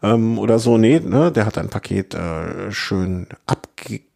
ähm, 0.03 0.39
oder 0.39 0.59
so. 0.59 0.79
Nee, 0.79 1.01
ne, 1.01 1.33
der 1.33 1.47
hat 1.47 1.59
ein 1.59 1.69
Paket 1.69 2.15
äh, 2.15 2.71
schön 2.71 3.29
abgegeben, 3.47 4.09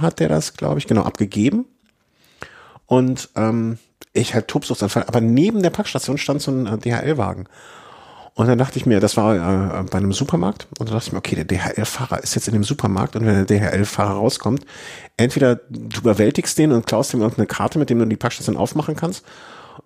hat 0.00 0.20
der 0.20 0.28
das, 0.28 0.54
glaube 0.54 0.78
ich, 0.78 0.86
genau, 0.86 1.02
abgegeben. 1.02 1.66
Und 2.86 3.30
ähm, 3.36 3.78
ich 4.12 4.34
halt 4.34 4.48
Tobsuchtsanfall. 4.48 5.04
Aber 5.06 5.20
neben 5.20 5.62
der 5.62 5.70
Packstation 5.70 6.18
stand 6.18 6.42
so 6.42 6.50
ein 6.50 6.66
äh, 6.66 6.78
DHL-Wagen. 6.78 7.46
Und 8.34 8.46
dann 8.46 8.58
dachte 8.58 8.78
ich 8.78 8.86
mir, 8.86 9.00
das 9.00 9.16
war 9.16 9.34
äh, 9.34 9.82
bei 9.84 9.98
einem 9.98 10.12
Supermarkt, 10.12 10.66
und 10.78 10.88
dann 10.88 10.94
dachte 10.96 11.08
ich 11.08 11.12
mir, 11.12 11.18
okay, 11.18 11.34
der 11.34 11.44
DHL-Fahrer 11.44 12.22
ist 12.22 12.34
jetzt 12.36 12.48
in 12.48 12.54
dem 12.54 12.64
Supermarkt 12.64 13.16
und 13.16 13.26
wenn 13.26 13.44
der 13.44 13.44
DHL-Fahrer 13.44 14.12
rauskommt, 14.12 14.64
entweder 15.16 15.56
du 15.56 16.00
überwältigst 16.00 16.56
den 16.56 16.72
und 16.72 16.86
klaust 16.86 17.12
ihm 17.12 17.20
irgendeine 17.20 17.46
Karte, 17.46 17.78
mit 17.78 17.90
dem 17.90 17.98
du 17.98 18.06
die 18.06 18.16
Packstation 18.16 18.56
aufmachen 18.56 18.96
kannst, 18.96 19.24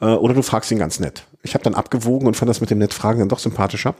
äh, 0.01 0.07
oder 0.07 0.35
du 0.35 0.43
fragst 0.43 0.71
ihn 0.71 0.79
ganz 0.79 1.01
nett. 1.01 1.25
Ich 1.43 1.55
habe 1.55 1.65
dann 1.65 1.75
abgewogen 1.75 2.27
und 2.27 2.37
fand 2.37 2.49
das 2.49 2.61
mit 2.61 2.71
dem 2.71 2.79
nett 2.79 2.95
Fragen 2.95 3.19
dann 3.19 3.29
doch 3.29 3.39
sympathischer 3.39 3.95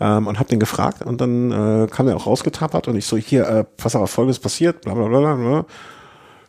ähm, 0.00 0.26
und 0.26 0.38
habe 0.38 0.48
den 0.48 0.60
gefragt 0.60 1.02
und 1.02 1.20
dann 1.20 1.50
äh, 1.50 1.86
kam 1.88 2.08
er 2.08 2.16
auch 2.16 2.26
rausgetapert 2.26 2.88
und 2.88 2.96
ich 2.96 3.06
so, 3.06 3.16
hier, 3.16 3.46
äh, 3.46 3.64
was 3.78 3.96
aber 3.96 4.06
folgendes 4.06 4.38
passiert, 4.38 4.82
bla 4.82 4.94
bla 4.94 5.08
bla 5.08 5.34
bla. 5.34 5.66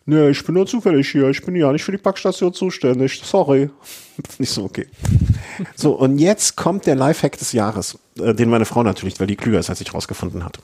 Nee, 0.05 0.29
ich 0.29 0.43
bin 0.43 0.55
nur 0.55 0.65
zufällig 0.65 1.09
hier. 1.09 1.29
Ich 1.29 1.43
bin 1.43 1.55
ja 1.55 1.71
nicht 1.71 1.83
für 1.83 1.91
die 1.91 1.97
Packstation 1.97 2.53
zuständig. 2.53 3.21
Sorry. 3.23 3.69
Nicht 4.39 4.51
so, 4.51 4.63
okay. 4.63 4.87
So, 5.75 5.93
und 5.93 6.17
jetzt 6.17 6.55
kommt 6.55 6.85
der 6.85 6.95
Lifehack 6.95 7.37
des 7.37 7.51
Jahres, 7.53 7.99
äh, 8.19 8.33
den 8.33 8.49
meine 8.49 8.65
Frau 8.65 8.83
natürlich, 8.83 9.19
weil 9.19 9.27
die 9.27 9.35
klüger 9.35 9.59
ist, 9.59 9.69
als 9.69 9.79
ich 9.79 9.93
rausgefunden 9.93 10.43
hat. 10.43 10.59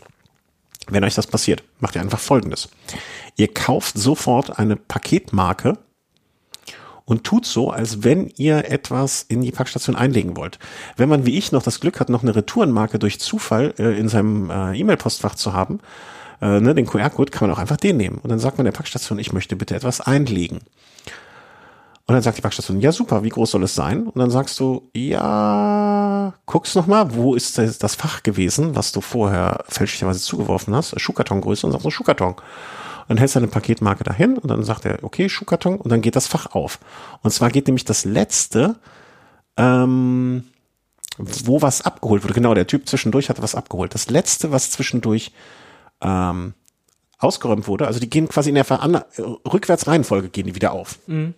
Wenn 0.90 1.04
euch 1.04 1.16
das 1.16 1.28
passiert, 1.28 1.64
macht 1.80 1.96
ihr 1.96 2.02
einfach 2.02 2.20
Folgendes. 2.20 2.70
Ihr 3.36 3.54
kauft 3.54 3.98
sofort 3.98 4.58
eine 4.58 4.76
Paketmarke 4.76 5.78
und 7.08 7.24
tut 7.24 7.46
so, 7.46 7.72
als 7.72 8.04
wenn 8.04 8.28
ihr 8.36 8.70
etwas 8.70 9.26
in 9.28 9.42
die 9.42 9.52
Packstation 9.52 9.96
einlegen 9.96 10.36
wollt. 10.36 10.60
Wenn 10.98 11.08
man 11.08 11.26
wie 11.26 11.38
ich 11.38 11.54
noch 11.54 11.64
das 11.64 11.80
Glück 11.80 12.02
hat, 12.02 12.10
noch 12.10 12.22
eine 12.22 12.36
Retourenmarke 12.36 13.00
durch 13.00 13.20
Zufall 13.20 13.74
äh, 13.80 13.98
in 13.98 14.10
seinem 14.10 14.50
äh, 14.50 14.78
E-Mail-Postfach 14.78 15.36
zu 15.36 15.54
haben, 15.54 15.80
äh, 16.42 16.60
ne, 16.60 16.76
den 16.76 16.86
QR-Code, 16.86 17.32
kann 17.32 17.48
man 17.48 17.56
auch 17.56 17.62
einfach 17.62 17.78
den 17.78 17.96
nehmen. 17.96 18.20
Und 18.22 18.30
dann 18.30 18.40
sagt 18.40 18.58
man 18.58 18.66
der 18.66 18.74
Packstation, 18.74 19.20
ich 19.20 19.32
möchte 19.32 19.56
bitte 19.56 19.74
etwas 19.74 20.02
einlegen. 20.02 20.60
Und 22.08 22.14
dann 22.14 22.22
sagt 22.22 22.38
die 22.38 22.42
Packstation, 22.42 22.82
ja 22.82 22.92
super, 22.92 23.24
wie 23.24 23.30
groß 23.30 23.52
soll 23.52 23.64
es 23.64 23.74
sein? 23.74 24.08
Und 24.08 24.20
dann 24.20 24.30
sagst 24.30 24.60
du, 24.60 24.90
ja, 24.94 26.34
guck's 26.46 26.76
nochmal, 26.76 27.14
wo 27.16 27.36
ist 27.36 27.58
das 27.58 27.96
Fach 27.96 28.22
gewesen, 28.22 28.76
was 28.76 28.92
du 28.92 29.00
vorher 29.00 29.64
fälschlicherweise 29.70 30.20
zugeworfen 30.20 30.76
hast, 30.76 31.00
Schuhkartongröße 31.00 31.66
und 31.66 31.72
sagst 31.72 31.84
so 31.84 31.90
Schuhkarton. 31.90 32.36
Dann 33.08 33.18
hältst 33.18 33.36
du 33.36 33.40
eine 33.40 33.48
Paketmarke 33.48 34.04
dahin 34.04 34.38
und 34.38 34.50
dann 34.50 34.64
sagt 34.64 34.86
er, 34.86 35.04
okay, 35.04 35.30
Schuhkarton 35.30 35.78
und 35.78 35.92
dann 35.92 36.02
geht 36.02 36.16
das 36.16 36.28
Fach 36.28 36.48
auf. 36.54 36.80
Und 37.22 37.32
zwar 37.32 37.50
geht 37.50 37.68
nämlich 37.68 37.86
das 37.86 38.06
letzte, 38.06 38.76
ähm, 39.56 40.44
wo 41.18 41.62
was 41.62 41.82
abgeholt 41.82 42.24
wurde. 42.24 42.34
Genau, 42.34 42.54
der 42.54 42.68
Typ 42.68 42.88
zwischendurch 42.88 43.30
hat 43.30 43.42
was 43.42 43.56
abgeholt. 43.56 43.94
Das 43.94 44.10
letzte, 44.10 44.52
was 44.52 44.72
zwischendurch 44.72 45.32
ähm, 46.02 46.54
ausgeräumt 47.20 47.68
wurde, 47.68 47.88
also 47.88 48.00
die 48.00 48.10
gehen 48.10 48.28
quasi 48.30 48.50
in 48.50 48.56
der 48.56 48.66
Ver 48.66 48.80
Rückwärtsreihenfolge 49.52 50.30
gehen 50.30 50.46
die 50.46 50.56
wieder 50.56 50.72
auf. 50.72 51.00
Mhm. 51.08 51.34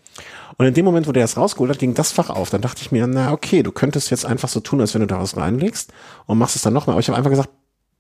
Und 0.58 0.66
in 0.66 0.74
dem 0.74 0.84
Moment, 0.84 1.08
wo 1.08 1.14
der 1.14 1.24
es 1.24 1.38
rausgeholt 1.38 1.72
hat, 1.72 1.80
ging 1.80 1.94
das 1.94 2.12
Fach 2.12 2.30
auf. 2.30 2.50
Dann 2.50 2.62
dachte 2.62 2.82
ich 2.82 2.92
mir, 2.92 3.08
na 3.08 3.32
okay, 3.32 3.64
du 3.64 3.72
könntest 3.72 4.12
jetzt 4.12 4.26
einfach 4.26 4.50
so 4.50 4.60
tun, 4.60 4.82
als 4.82 4.94
wenn 4.94 5.02
du 5.02 5.08
da 5.08 5.20
was 5.20 5.38
reinlegst 5.38 5.94
und 6.26 6.38
machst 6.38 6.58
es 6.58 6.64
dann 6.64 6.74
nochmal. 6.74 6.96
Aber 6.96 7.00
ich 7.00 7.08
habe 7.08 7.18
einfach 7.18 7.30
gesagt, 7.30 7.50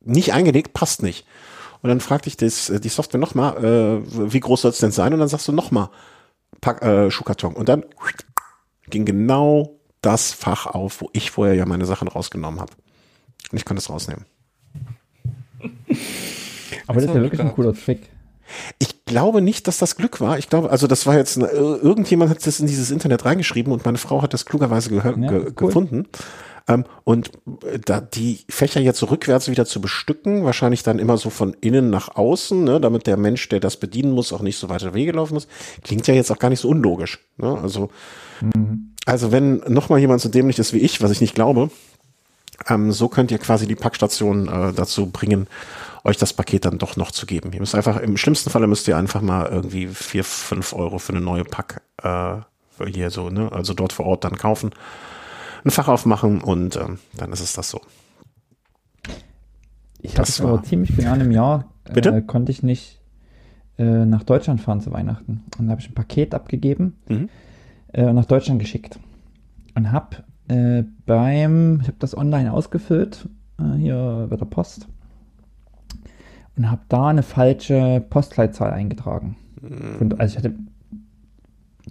nicht 0.02 0.34
eingelegt, 0.34 0.74
passt 0.74 1.04
nicht. 1.04 1.26
Und 1.82 1.90
dann 1.90 2.00
fragte 2.02 2.28
ich 2.28 2.38
das, 2.38 2.72
die 2.84 2.90
Software 2.90 3.20
nochmal, 3.20 3.64
äh, 3.64 4.34
wie 4.34 4.40
groß 4.40 4.64
soll 4.64 4.72
es 4.72 4.80
denn 4.80 4.92
sein? 4.92 5.14
Und 5.14 5.20
dann 5.20 5.30
sagst 5.30 5.48
du 5.48 5.52
nochmal 5.52 5.90
äh, 6.66 7.10
Schuhkarton. 7.10 7.54
Und 7.54 7.70
dann 7.70 7.86
ging 8.90 9.06
genau 9.06 9.80
das 10.02 10.32
Fach 10.32 10.66
auf, 10.66 11.02
wo 11.02 11.10
ich 11.14 11.32
vorher 11.32 11.56
ja 11.56 11.66
meine 11.66 11.86
Sachen 11.86 12.08
rausgenommen 12.08 12.60
habe. 12.60 12.74
Und 13.52 13.58
ich 13.58 13.66
konnte 13.66 13.80
es 13.80 13.90
rausnehmen. 13.90 14.26
Aber 16.88 17.02
das 17.02 17.10
ist 17.10 17.16
ja 17.16 17.22
wirklich 17.22 17.42
ein 17.42 17.54
cooler 17.54 17.74
Trick. 17.74 18.10
Ich 18.80 19.06
glaube 19.06 19.42
nicht, 19.42 19.68
dass 19.68 19.78
das 19.78 19.96
Glück 19.96 20.22
war. 20.22 20.40
Ich 20.40 20.50
glaube, 20.50 20.72
also 20.72 20.88
das 20.88 21.06
war 21.06 21.16
jetzt, 21.16 21.38
irgendjemand 21.38 22.32
hat 22.32 22.46
das 22.46 22.60
in 22.60 22.68
dieses 22.68 22.92
Internet 22.92 23.26
reingeschrieben 23.26 23.72
und 23.72 23.86
meine 23.86 23.98
Frau 23.98 24.22
hat 24.22 24.34
das 24.34 24.46
klugerweise 24.46 24.94
ja, 24.96 25.12
ge 25.12 25.42
cool. 25.46 25.52
gefunden. 25.54 26.08
Ähm, 26.70 26.86
und 27.04 27.32
äh, 27.66 27.80
da 27.84 28.00
die 28.00 28.40
Fächer 28.48 28.80
jetzt 28.80 29.02
rückwärts 29.04 29.50
wieder 29.50 29.66
zu 29.66 29.82
bestücken, 29.82 30.46
wahrscheinlich 30.46 30.84
dann 30.84 31.00
immer 31.00 31.18
so 31.18 31.30
von 31.30 31.56
innen 31.60 31.90
nach 31.90 32.16
außen, 32.16 32.64
ne, 32.64 32.80
damit 32.80 33.08
der 33.08 33.18
Mensch, 33.18 33.50
der 33.50 33.60
das 33.60 33.78
bedienen 33.78 34.12
muss, 34.12 34.32
auch 34.32 34.42
nicht 34.42 34.58
so 34.58 34.70
weiter 34.70 34.94
Wege 34.94 35.12
laufen 35.12 35.34
muss, 35.34 35.48
klingt 35.84 36.08
ja 36.08 36.14
jetzt 36.14 36.32
auch 36.32 36.40
gar 36.40 36.50
nicht 36.50 36.62
so 36.62 36.70
unlogisch. 36.70 37.20
Ne? 37.38 37.58
Also, 37.62 37.90
mhm. 38.42 38.94
also 39.06 39.32
wenn 39.32 39.58
noch 39.68 39.90
mal 39.90 40.00
jemand 40.00 40.22
so 40.22 40.30
dämlich 40.30 40.60
ist 40.60 40.72
wie 40.72 40.80
ich, 40.80 41.02
was 41.02 41.12
ich 41.12 41.22
nicht 41.22 41.36
glaube, 41.36 41.72
ähm, 42.68 42.92
so 42.92 43.08
könnt 43.08 43.32
ihr 43.32 43.40
quasi 43.40 43.68
die 43.68 43.76
Packstation 43.76 44.48
äh, 44.48 44.72
dazu 44.72 45.08
bringen, 45.08 45.48
euch 46.04 46.18
das 46.18 46.34
Paket 46.34 46.66
dann 46.66 46.78
doch 46.78 46.96
noch 46.98 47.12
zu 47.12 47.26
geben. 47.26 47.52
Ihr 47.52 47.60
müsst 47.60 47.76
einfach, 47.76 48.00
im 48.00 48.16
schlimmsten 48.16 48.52
Falle 48.52 48.68
müsst 48.68 48.88
ihr 48.88 48.96
einfach 48.96 49.22
mal 49.22 49.48
irgendwie 49.48 49.88
vier, 49.88 50.24
fünf 50.24 50.74
Euro 50.74 51.00
für 51.00 51.14
eine 51.14 51.22
neue 51.22 51.44
Pack 51.44 51.82
äh, 52.04 52.38
hier 52.86 53.10
so, 53.10 53.30
ne, 53.30 53.52
also 53.52 53.74
dort 53.74 53.92
vor 53.92 54.06
Ort 54.06 54.24
dann 54.24 54.38
kaufen, 54.38 54.72
ein 55.64 55.72
Fach 55.72 55.88
aufmachen 55.88 56.42
und 56.42 56.76
äh, 56.76 56.86
dann 57.18 57.32
ist 57.32 57.42
es 57.42 57.54
das 57.54 57.70
so. 57.70 57.82
Ich 60.02 60.18
habe 60.18 60.32
vor 60.32 60.64
ziemlich 60.64 60.96
genau 60.96 61.14
einem 61.14 61.32
Jahr 61.32 61.66
äh, 61.86 62.22
konnte 62.22 62.52
ich 62.52 62.64
nicht 62.64 63.02
äh, 63.78 64.06
nach 64.06 64.24
Deutschland 64.24 64.62
fahren 64.62 64.82
zu 64.82 64.92
Weihnachten. 64.92 65.44
Und 65.58 65.68
da 65.68 65.72
habe 65.72 65.82
ich 65.82 65.90
ein 65.90 65.96
Paket 65.96 66.34
abgegeben 66.34 66.98
mhm. 67.08 67.30
äh, 67.92 68.06
und 68.06 68.16
nach 68.16 68.26
Deutschland 68.26 68.60
geschickt. 68.60 69.00
Und 69.76 69.92
habe 69.92 70.24
äh, 70.48 70.84
beim, 71.06 71.80
ich 71.82 71.88
habe 71.88 71.98
das 72.00 72.16
online 72.16 72.52
ausgefüllt, 72.52 73.28
äh, 73.60 73.78
hier 73.78 74.28
bei 74.30 74.36
der 74.36 74.46
Post 74.46 74.88
und 76.56 76.70
habe 76.70 76.82
da 76.90 77.08
eine 77.08 77.24
falsche 77.24 78.04
Postleitzahl 78.10 78.72
eingetragen. 78.72 79.38
Mhm. 79.62 80.16
also 80.18 80.32
ich 80.32 80.38
hatte 80.38 80.56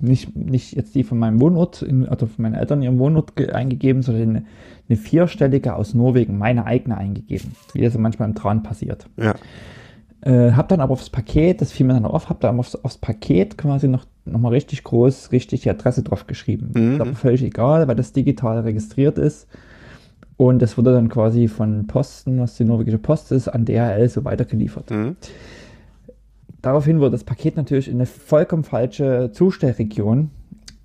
nicht, 0.02 0.34
nicht 0.36 0.74
jetzt 0.74 0.94
die 0.94 1.04
von 1.04 1.18
meinem 1.18 1.40
Wohnort, 1.40 1.82
in, 1.82 2.06
also 2.06 2.26
von 2.26 2.42
meinen 2.42 2.54
Eltern 2.54 2.82
ihrem 2.82 2.98
Wohnort 2.98 3.38
eingegeben, 3.52 4.02
sondern 4.02 4.30
eine, 4.30 4.44
eine, 4.88 4.96
vierstellige 4.96 5.74
aus 5.74 5.94
Norwegen, 5.94 6.38
meine 6.38 6.66
eigene 6.66 6.96
eingegeben, 6.96 7.52
wie 7.72 7.82
das 7.82 7.96
manchmal 7.98 8.28
im 8.28 8.34
Tran 8.34 8.62
passiert. 8.62 9.06
Ja. 9.16 9.34
Äh, 10.20 10.52
hab 10.52 10.68
dann 10.68 10.80
aber 10.80 10.92
aufs 10.92 11.10
Paket, 11.10 11.60
das 11.60 11.70
fiel 11.70 11.86
mir 11.86 11.94
dann 11.94 12.04
auf, 12.04 12.28
hab 12.28 12.40
dann 12.40 12.58
aufs, 12.58 12.74
aufs 12.74 12.98
Paket 12.98 13.56
quasi 13.56 13.86
noch, 13.86 14.04
noch 14.24 14.40
mal 14.40 14.50
richtig 14.50 14.82
groß, 14.82 15.30
richtig 15.32 15.62
die 15.62 15.70
Adresse 15.70 16.02
drauf 16.02 16.26
geschrieben. 16.26 16.70
Mhm. 16.74 16.92
Ist 16.94 17.00
aber 17.00 17.14
völlig 17.14 17.42
egal, 17.42 17.86
weil 17.86 17.96
das 17.96 18.12
digital 18.12 18.58
registriert 18.60 19.18
ist. 19.18 19.46
Und 20.36 20.62
das 20.62 20.78
wurde 20.78 20.92
dann 20.92 21.08
quasi 21.08 21.48
von 21.48 21.86
Posten, 21.86 22.38
was 22.40 22.56
die 22.56 22.64
norwegische 22.64 22.98
Post 22.98 23.32
ist, 23.32 23.48
an 23.48 23.64
DHL 23.64 24.08
so 24.08 24.24
weitergeliefert. 24.24 24.90
Mhm. 24.90 25.16
Daraufhin 26.62 26.98
wurde 27.00 27.12
das 27.12 27.24
Paket 27.24 27.56
natürlich 27.56 27.88
in 27.88 27.96
eine 27.96 28.06
vollkommen 28.06 28.64
falsche 28.64 29.30
Zustellregion 29.32 30.30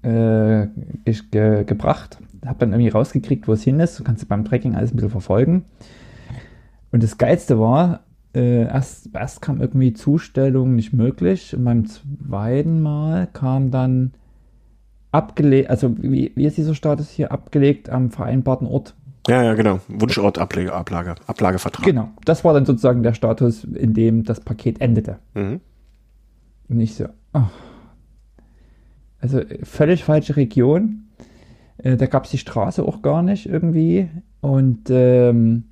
äh, 0.04 0.68
ge 1.06 1.64
gebracht. 1.64 2.20
Hab 2.46 2.60
dann 2.60 2.74
irgendwie 2.74 2.90
rausgekriegt, 2.90 3.48
wo 3.48 3.54
es 3.54 3.64
hin 3.64 3.80
ist. 3.80 4.00
Du 4.00 4.04
kannst 4.04 4.28
beim 4.28 4.46
Tracking 4.46 4.76
alles 4.76 4.92
ein 4.92 4.98
bisschen 4.98 5.10
verfolgen. 5.10 5.66
Und 6.92 7.02
das 7.02 7.18
Geilste 7.18 7.60
war, 7.60 8.02
äh, 8.36 8.64
erst, 8.64 9.10
erst 9.14 9.42
kam 9.42 9.62
irgendwie 9.62 9.94
Zustellung 9.94 10.76
nicht 10.76 10.94
möglich. 10.94 11.56
Und 11.56 11.64
beim 11.64 11.86
zweiten 11.86 12.82
Mal 12.82 13.28
kam 13.32 13.72
dann 13.72 14.14
abgelegt, 15.12 15.70
also 15.70 15.96
wie, 16.02 16.32
wie 16.36 16.46
ist 16.46 16.58
dieser 16.58 16.76
Status 16.76 17.10
hier? 17.10 17.32
Abgelegt 17.32 17.90
am 17.90 18.12
vereinbarten 18.12 18.68
Ort. 18.68 18.96
Ja, 19.28 19.42
ja, 19.42 19.54
genau. 19.54 19.80
Wunschort, 19.88 20.38
Ablage, 20.38 20.74
Ablage, 20.74 21.16
Ablagevertrag. 21.28 21.86
Genau. 21.86 22.10
Das 22.26 22.44
war 22.44 22.54
dann 22.54 22.66
sozusagen 22.66 23.04
der 23.04 23.14
Status, 23.14 23.64
in 23.64 23.94
dem 23.94 24.24
das 24.24 24.42
Paket 24.42 24.82
endete. 24.82 25.20
Mhm. 25.34 25.62
Und 26.68 26.80
ich 26.80 26.96
so, 26.96 27.06
oh. 27.34 27.44
also 29.20 29.42
völlig 29.64 30.04
falsche 30.04 30.36
Region. 30.36 31.06
Äh, 31.78 31.96
da 31.96 32.08
gab 32.08 32.26
es 32.26 32.32
die 32.32 32.38
Straße 32.38 32.84
auch 32.84 33.02
gar 33.02 33.22
nicht 33.22 33.46
irgendwie. 33.46 34.10
Und 34.42 34.90
ähm, 34.90 35.66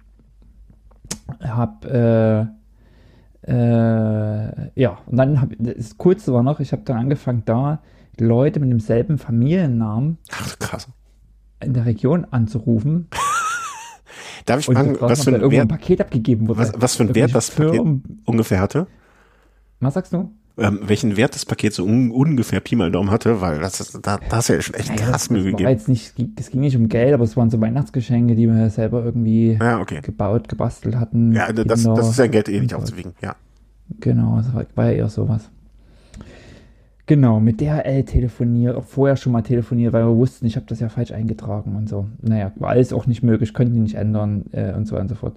hab 1.41 1.86
äh, 1.86 2.45
äh, 3.48 4.80
ja, 4.80 4.99
und 5.07 5.18
dann 5.18 5.41
habe 5.41 5.56
das 5.57 5.98
Coolste 5.98 6.32
war 6.32 6.44
noch, 6.44 6.60
ich 6.60 6.72
habe 6.72 6.84
dann 6.86 6.98
angefangen, 6.98 7.44
da 7.45 7.82
Leute 8.19 8.60
mit 8.60 8.69
demselben 8.69 9.18
Familiennamen 9.18 10.19
Ach, 10.32 10.60
krass. 10.60 10.88
in 11.60 11.73
der 11.73 11.86
Region 11.86 12.26
anzurufen 12.30 13.10
Darf 14.45 14.59
ich 14.59 14.65
fragen, 14.65 14.97
was 14.99 15.23
für 15.23 15.31
Wert, 15.31 15.61
ein 15.61 15.68
Paket 15.68 16.01
abgegeben 16.01 16.47
wurde. 16.47 16.59
was, 16.59 16.72
was 16.76 16.95
für 16.95 17.03
ein 17.03 17.15
Wert 17.15 17.34
das 17.35 17.51
Paket 17.51 17.73
Firmen- 17.73 18.03
ungefähr 18.26 18.59
hatte? 18.59 18.88
Was 19.80 19.93
sagst 19.95 20.13
du? 20.13 20.31
Ähm, 20.57 20.80
welchen 20.84 21.15
Wert 21.15 21.34
das 21.34 21.45
Paket 21.45 21.73
so 21.73 21.85
un 21.85 22.11
ungefähr 22.11 22.59
Pi 22.59 22.76
mal 22.76 22.91
Daumen 22.91 23.09
hatte, 23.09 23.39
weil 23.39 23.59
das 23.59 23.80
ist, 23.80 23.93
da, 24.05 24.18
da 24.18 24.35
hast 24.35 24.49
du 24.49 24.53
ja 24.53 24.61
schon 24.61 24.76
echt 24.76 24.89
Naja, 24.89 25.01
krass 25.03 25.11
das, 25.13 25.30
Mühe 25.30 25.43
das 25.43 25.51
gegeben. 25.51 25.69
jetzt 25.69 25.88
nicht, 25.88 26.13
es 26.38 26.49
ging 26.51 26.59
nicht 26.59 26.76
um 26.76 26.89
Geld, 26.89 27.13
aber 27.13 27.23
es 27.23 27.38
waren 27.38 27.49
so 27.49 27.59
Weihnachtsgeschenke, 27.61 28.35
die 28.35 28.47
wir 28.47 28.69
selber 28.69 29.03
irgendwie 29.03 29.57
Ja, 29.59 29.80
okay. 29.80 30.01
gebaut, 30.01 30.49
gebastelt 30.49 30.97
hatten. 30.97 31.31
Ja, 31.31 31.51
das, 31.53 31.84
das 31.84 32.09
ist 32.09 32.19
ja 32.19 32.27
Geld 32.27 32.49
eh 32.49 32.59
nicht 32.59 32.73
aufzuwiegen, 32.76 33.13
ja. 33.22 33.35
Genau, 34.01 34.38
das 34.38 34.53
war, 34.53 34.65
war 34.76 34.85
ja 34.88 34.97
eher 34.97 35.09
sowas. 35.09 35.49
Genau, 37.11 37.41
mit 37.41 37.59
DHL 37.59 38.05
telefoniert, 38.05 38.77
auch 38.77 38.85
vorher 38.85 39.17
schon 39.17 39.33
mal 39.33 39.41
telefoniert, 39.41 39.91
weil 39.91 40.05
wir 40.05 40.15
wussten, 40.15 40.45
ich 40.45 40.55
habe 40.55 40.65
das 40.67 40.79
ja 40.79 40.88
falsch 40.88 41.11
eingetragen 41.11 41.75
und 41.75 41.89
so. 41.89 42.07
Naja, 42.21 42.53
war 42.55 42.69
alles 42.69 42.93
auch 42.93 43.05
nicht 43.05 43.21
möglich, 43.21 43.53
konnten 43.53 43.73
die 43.73 43.81
nicht 43.81 43.95
ändern 43.95 44.45
äh, 44.53 44.71
und 44.71 44.85
so 44.88 44.93
weiter 44.93 45.01
und 45.01 45.09
so 45.09 45.15
fort. 45.15 45.33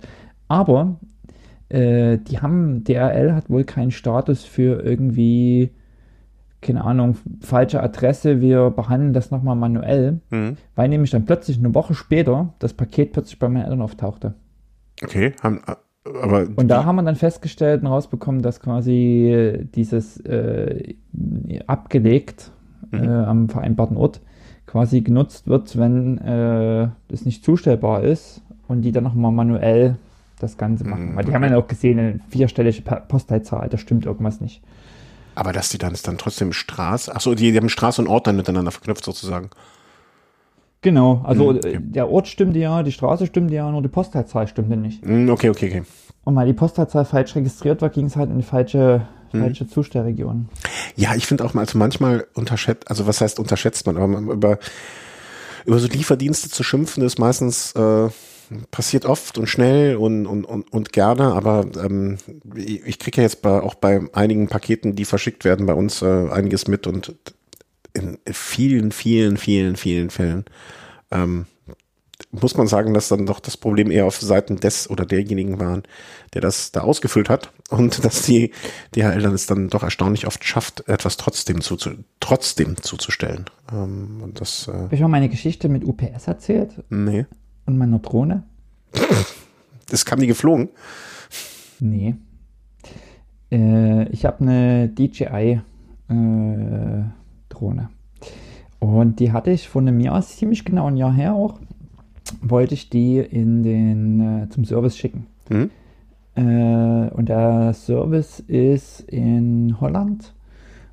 Aber 0.47 1.01
äh, 1.71 2.19
die 2.19 2.39
haben, 2.39 2.85
DHL 2.85 3.33
hat 3.35 3.51
wohl 3.51 3.65
keinen 3.65 3.91
Status 3.91 4.45
für 4.45 4.85
irgendwie, 4.85 5.73
keine 6.61 6.85
Ahnung, 6.85 7.17
falsche 7.41 7.83
Adresse, 7.83 8.41
wir 8.41 8.71
behandeln 8.71 9.13
das 9.13 9.33
nochmal 9.33 9.57
manuell, 9.57 10.21
Mhm. 10.31 10.57
weil 10.77 10.89
nämlich 10.89 11.11
dann 11.11 11.25
plötzlich 11.25 11.59
eine 11.59 11.75
Woche 11.75 11.95
später 11.95 12.55
das 12.61 12.73
Paket 12.73 13.11
plötzlich 13.13 13.41
bei 13.41 13.49
meinen 13.49 13.65
Eltern 13.65 13.83
auftauchte. 13.83 14.35
Okay, 15.03 15.33
haben, 15.43 15.61
aber 16.05 16.47
Und 16.57 16.69
da 16.69 16.85
haben 16.85 16.97
wir 16.97 17.03
dann 17.03 17.17
festgestellt 17.17 17.83
und 17.83 17.89
rausbekommen, 17.89 18.43
dass 18.43 18.61
quasi 18.61 19.67
dieses 19.75 20.21
äh, 20.21 20.95
abgelegt 21.67 22.51
Mhm. 22.91 23.05
äh, 23.05 23.25
am 23.25 23.49
vereinbarten 23.49 23.97
Ort 23.97 24.21
quasi 24.67 25.01
genutzt 25.01 25.47
wird, 25.47 25.77
wenn 25.79 26.19
äh, 26.19 26.89
das 27.09 27.25
nicht 27.25 27.45
zustellbar 27.45 28.03
ist 28.03 28.43
und 28.69 28.83
die 28.83 28.93
dann 28.93 29.05
nochmal 29.05 29.33
manuell 29.33 29.97
das 30.41 30.57
Ganze 30.57 30.85
machen. 30.85 31.13
Mhm, 31.13 31.17
Weil 31.17 31.25
die 31.25 31.35
haben 31.35 31.45
ja 31.45 31.57
auch 31.57 31.69
gesehen, 31.69 31.99
eine 31.99 32.21
vierstellige 32.29 32.83
Postleitzahl, 32.83 33.69
da 33.69 33.79
stimmt 33.79 34.05
irgendwas 34.07 34.41
nicht. 34.41 34.63
Aber 35.37 35.53
dass 35.53 35.69
die 35.69 35.79
dann 35.79 35.93
ist 35.93 36.07
dann 36.07 36.19
trotzdem 36.19 36.53
Straße, 36.53 37.13
ach 37.15 37.21
so, 37.21 37.35
die, 37.35 37.53
die 37.53 37.59
haben 37.59 37.69
Straße 37.69 38.01
und 38.01 38.09
Ort 38.09 38.27
dann 38.27 38.37
miteinander 38.37 38.71
verknüpft 38.71 39.05
sozusagen. 39.05 39.51
Genau, 40.85 41.23
also 41.25 41.49
okay. 41.49 41.77
äh, 41.77 41.81
der 41.81 42.11
Ort 42.11 42.29
stimmte 42.29 42.59
ja, 42.59 42.83
die 42.83 42.93
Straße 42.93 43.25
stimmte 43.27 43.55
ja, 43.55 43.71
nur 43.71 43.81
die 43.81 43.89
Postleitzahl 43.89 44.47
stimmte 44.47 44.77
nicht. 44.77 45.05
Mhm, 45.05 45.31
Okay, 45.31 45.49
okay, 45.49 45.69
okay. 45.71 45.83
Und 46.25 46.37
weil 46.37 46.47
die 46.47 46.53
Postleitzahl 46.53 47.07
falsch 47.07 47.35
registriert 47.37 47.81
war, 47.81 47.89
ging 47.89 48.05
es 48.05 48.17
halt 48.17 48.29
in 48.31 48.37
die 48.37 48.43
falsche, 48.45 49.01
Mhm. 49.33 49.41
falsche 49.41 49.67
Zustellregion. 49.67 50.49
Ja, 50.95 51.15
ich 51.17 51.27
finde 51.27 51.43
auch 51.45 51.55
mal, 51.55 51.63
also 51.63 51.79
manchmal 51.79 52.27
unterschätzt, 52.35 52.89
also 52.91 53.07
was 53.07 53.23
heißt 53.23 53.41
unterschätzt 53.41 53.87
man, 53.87 53.97
aber 53.97 54.07
man- 54.09 54.29
über, 54.29 54.59
über 55.65 55.79
so 55.79 55.89
Lieferdienste 55.89 56.51
zu 56.51 56.63
schimpfen 56.63 57.03
ist 57.03 57.19
meistens, 57.19 57.73
äh, 57.73 58.09
passiert 58.71 59.07
oft 59.07 59.39
und 59.39 59.47
schnell 59.49 59.97
und, 59.97 60.27
und, 60.27 60.45
und, 60.45 60.71
und 60.71 60.93
gerne, 60.93 61.33
aber 61.33 61.65
ähm, 61.83 62.19
ich, 62.55 62.85
ich 62.87 62.99
kriege 62.99 63.17
ja 63.17 63.23
jetzt 63.23 63.41
bei, 63.41 63.63
auch 63.63 63.75
bei 63.75 64.03
einigen 64.13 64.49
Paketen, 64.49 64.95
die 64.95 65.07
verschickt 65.07 65.47
werden, 65.47 65.65
bei 65.65 65.73
uns 65.73 66.03
äh, 66.03 66.29
einiges 66.31 66.69
mit 66.69 66.87
und 66.87 67.15
in 67.95 68.19
vielen, 68.31 68.93
vielen, 68.93 69.37
vielen, 69.37 69.77
vielen 69.77 70.11
Fällen 70.11 70.45
ähm, 71.11 71.47
muss 72.31 72.57
man 72.57 72.67
sagen, 72.67 72.95
dass 72.95 73.09
dann 73.09 73.27
doch 73.27 73.41
das 73.41 73.57
Problem 73.57 73.91
eher 73.91 74.07
auf 74.07 74.21
Seiten 74.21 74.57
des 74.57 74.91
oder 74.91 75.07
derjenigen 75.07 75.61
waren, 75.61 75.83
der 76.33 76.41
das 76.41 76.73
da 76.73 76.81
ausgefüllt 76.81 77.29
hat 77.29 77.53
und 77.71 78.05
dass 78.05 78.23
die 78.23 78.51
DHL 78.95 79.23
dann 79.23 79.35
es 79.35 79.47
dann 79.47 79.69
doch 79.69 79.83
erstaunlich 79.83 80.27
oft 80.27 80.45
schafft, 80.45 80.89
etwas 80.89 81.17
trotzdem, 81.17 81.61
zuzu 81.61 81.91
trotzdem 82.21 82.77
zuzustellen. 82.83 83.47
Ähm, 83.73 84.21
und 84.23 84.41
das, 84.41 84.69
äh, 84.69 84.73
Habe 84.73 84.95
ich 84.95 85.05
auch 85.05 85.09
meine 85.09 85.29
Geschichte 85.29 85.69
mit 85.69 85.85
UPS 85.85 86.27
erzählt 86.27 86.83
nee. 86.91 87.27
und 87.67 87.79
meiner 87.79 87.99
Drohne? 87.99 88.45
Das 89.91 90.07
kam 90.07 90.19
die 90.19 90.27
geflogen. 90.27 90.71
Nee. 91.79 92.15
Äh, 93.53 94.09
ich 94.09 94.25
habe 94.25 94.41
eine 94.41 94.89
DJI-Drohne. 97.55 97.89
und 98.81 99.21
die 99.21 99.33
hatte 99.33 99.51
ich 99.51 99.69
vor 99.69 99.81
einem 99.81 100.01
Jahr, 100.01 100.21
ziemlich 100.23 100.65
genau 100.65 100.87
ein 100.87 100.97
Jahr 100.97 101.13
her 101.13 101.35
auch, 101.35 101.59
wollte 102.43 102.75
ich 102.75 102.91
die 102.91 103.19
in 103.19 103.63
den, 103.63 104.21
äh, 104.21 104.49
zum 104.51 104.65
Service 104.65 104.97
schicken. 104.97 105.27
Mhm. 105.49 105.71
Äh, 106.37 107.11
und 107.11 107.29
der 107.29 107.73
Service 107.73 108.41
ist 108.41 109.01
in 109.01 109.81
Holland. 109.81 110.35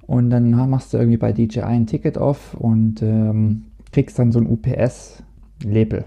Und 0.07 0.29
dann 0.29 0.51
machst 0.69 0.93
du 0.93 0.97
irgendwie 0.97 1.17
bei 1.17 1.31
DJI 1.31 1.61
ein 1.61 1.87
Ticket 1.87 2.17
auf 2.17 2.53
und 2.53 3.01
ähm, 3.01 3.63
kriegst 3.91 4.19
dann 4.19 4.31
so 4.31 4.39
ein 4.39 4.47
UPS-Label. 4.47 6.05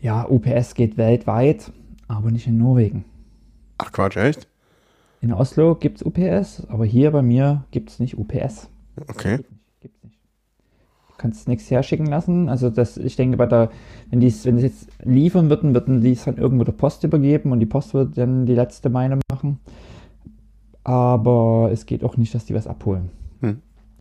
Ja, 0.00 0.26
UPS 0.28 0.74
geht 0.74 0.96
weltweit, 0.96 1.72
aber 2.06 2.30
nicht 2.30 2.46
in 2.46 2.58
Norwegen. 2.58 3.04
Ach 3.78 3.90
Quatsch, 3.90 4.16
echt? 4.16 4.48
In 5.20 5.32
Oslo 5.32 5.74
gibt 5.74 5.98
es 5.98 6.06
UPS, 6.06 6.66
aber 6.68 6.84
hier 6.84 7.10
bei 7.10 7.22
mir 7.22 7.64
gibt 7.70 7.90
es 7.90 7.98
nicht 7.98 8.16
UPS. 8.16 8.68
Okay. 9.08 9.38
Gibt's 9.80 10.04
nicht. 10.04 10.18
Du 11.08 11.14
kannst 11.16 11.48
nichts 11.48 11.70
herschicken 11.70 12.06
lassen. 12.06 12.48
Also 12.48 12.70
das, 12.70 12.96
ich 12.96 13.16
denke, 13.16 13.36
bei 13.36 13.46
der, 13.46 13.70
wenn 14.10 14.20
die 14.20 14.32
wenn 14.44 14.56
es 14.56 14.62
jetzt 14.62 14.88
liefern 15.04 15.50
würden, 15.50 15.74
würden 15.74 16.00
die 16.00 16.12
es 16.12 16.24
dann 16.24 16.36
irgendwo 16.36 16.64
der 16.64 16.72
Post 16.72 17.02
übergeben 17.02 17.50
und 17.50 17.58
die 17.58 17.66
Post 17.66 17.94
wird 17.94 18.16
dann 18.16 18.46
die 18.46 18.54
letzte 18.54 18.90
Meile 18.90 19.18
machen. 19.30 19.58
Aber 20.84 21.70
es 21.72 21.86
geht 21.86 22.04
auch 22.04 22.16
nicht, 22.16 22.34
dass 22.34 22.44
die 22.44 22.54
was 22.54 22.66
abholen. 22.66 23.10
Hm. 23.40 23.58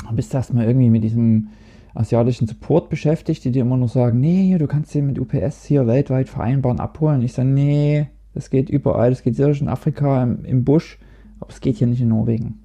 Und 0.08 0.16
bist 0.16 0.34
du 0.34 0.38
erstmal 0.38 0.68
irgendwie 0.68 0.92
mit 0.92 1.04
diesem 1.04 1.50
asiatischen 1.96 2.48
Support 2.48 2.90
beschäftigt, 2.90 3.44
die 3.44 3.52
dir 3.52 3.64
immer 3.64 3.78
nur 3.78 3.88
sagen, 3.88 4.20
nee, 4.20 4.56
du 4.58 4.68
kannst 4.68 4.94
den 4.94 5.08
mit 5.08 5.20
UPS 5.20 5.66
hier 5.66 5.88
weltweit 5.88 6.30
vereinbaren, 6.30 6.80
abholen. 6.80 7.24
Ich 7.24 7.34
sage, 7.34 7.50
nee, 7.50 8.08
das 8.36 8.52
geht 8.52 8.70
überall, 8.70 9.10
das 9.10 9.24
geht 9.24 9.36
sicherlich 9.36 9.62
in 9.62 9.68
Afrika, 9.68 10.22
im, 10.22 10.46
im 10.46 10.64
Busch, 10.64 11.00
aber 11.40 11.50
es 11.50 11.62
geht 11.62 11.78
hier 11.78 11.88
nicht 11.88 12.02
in 12.02 12.10
Norwegen. 12.10 12.60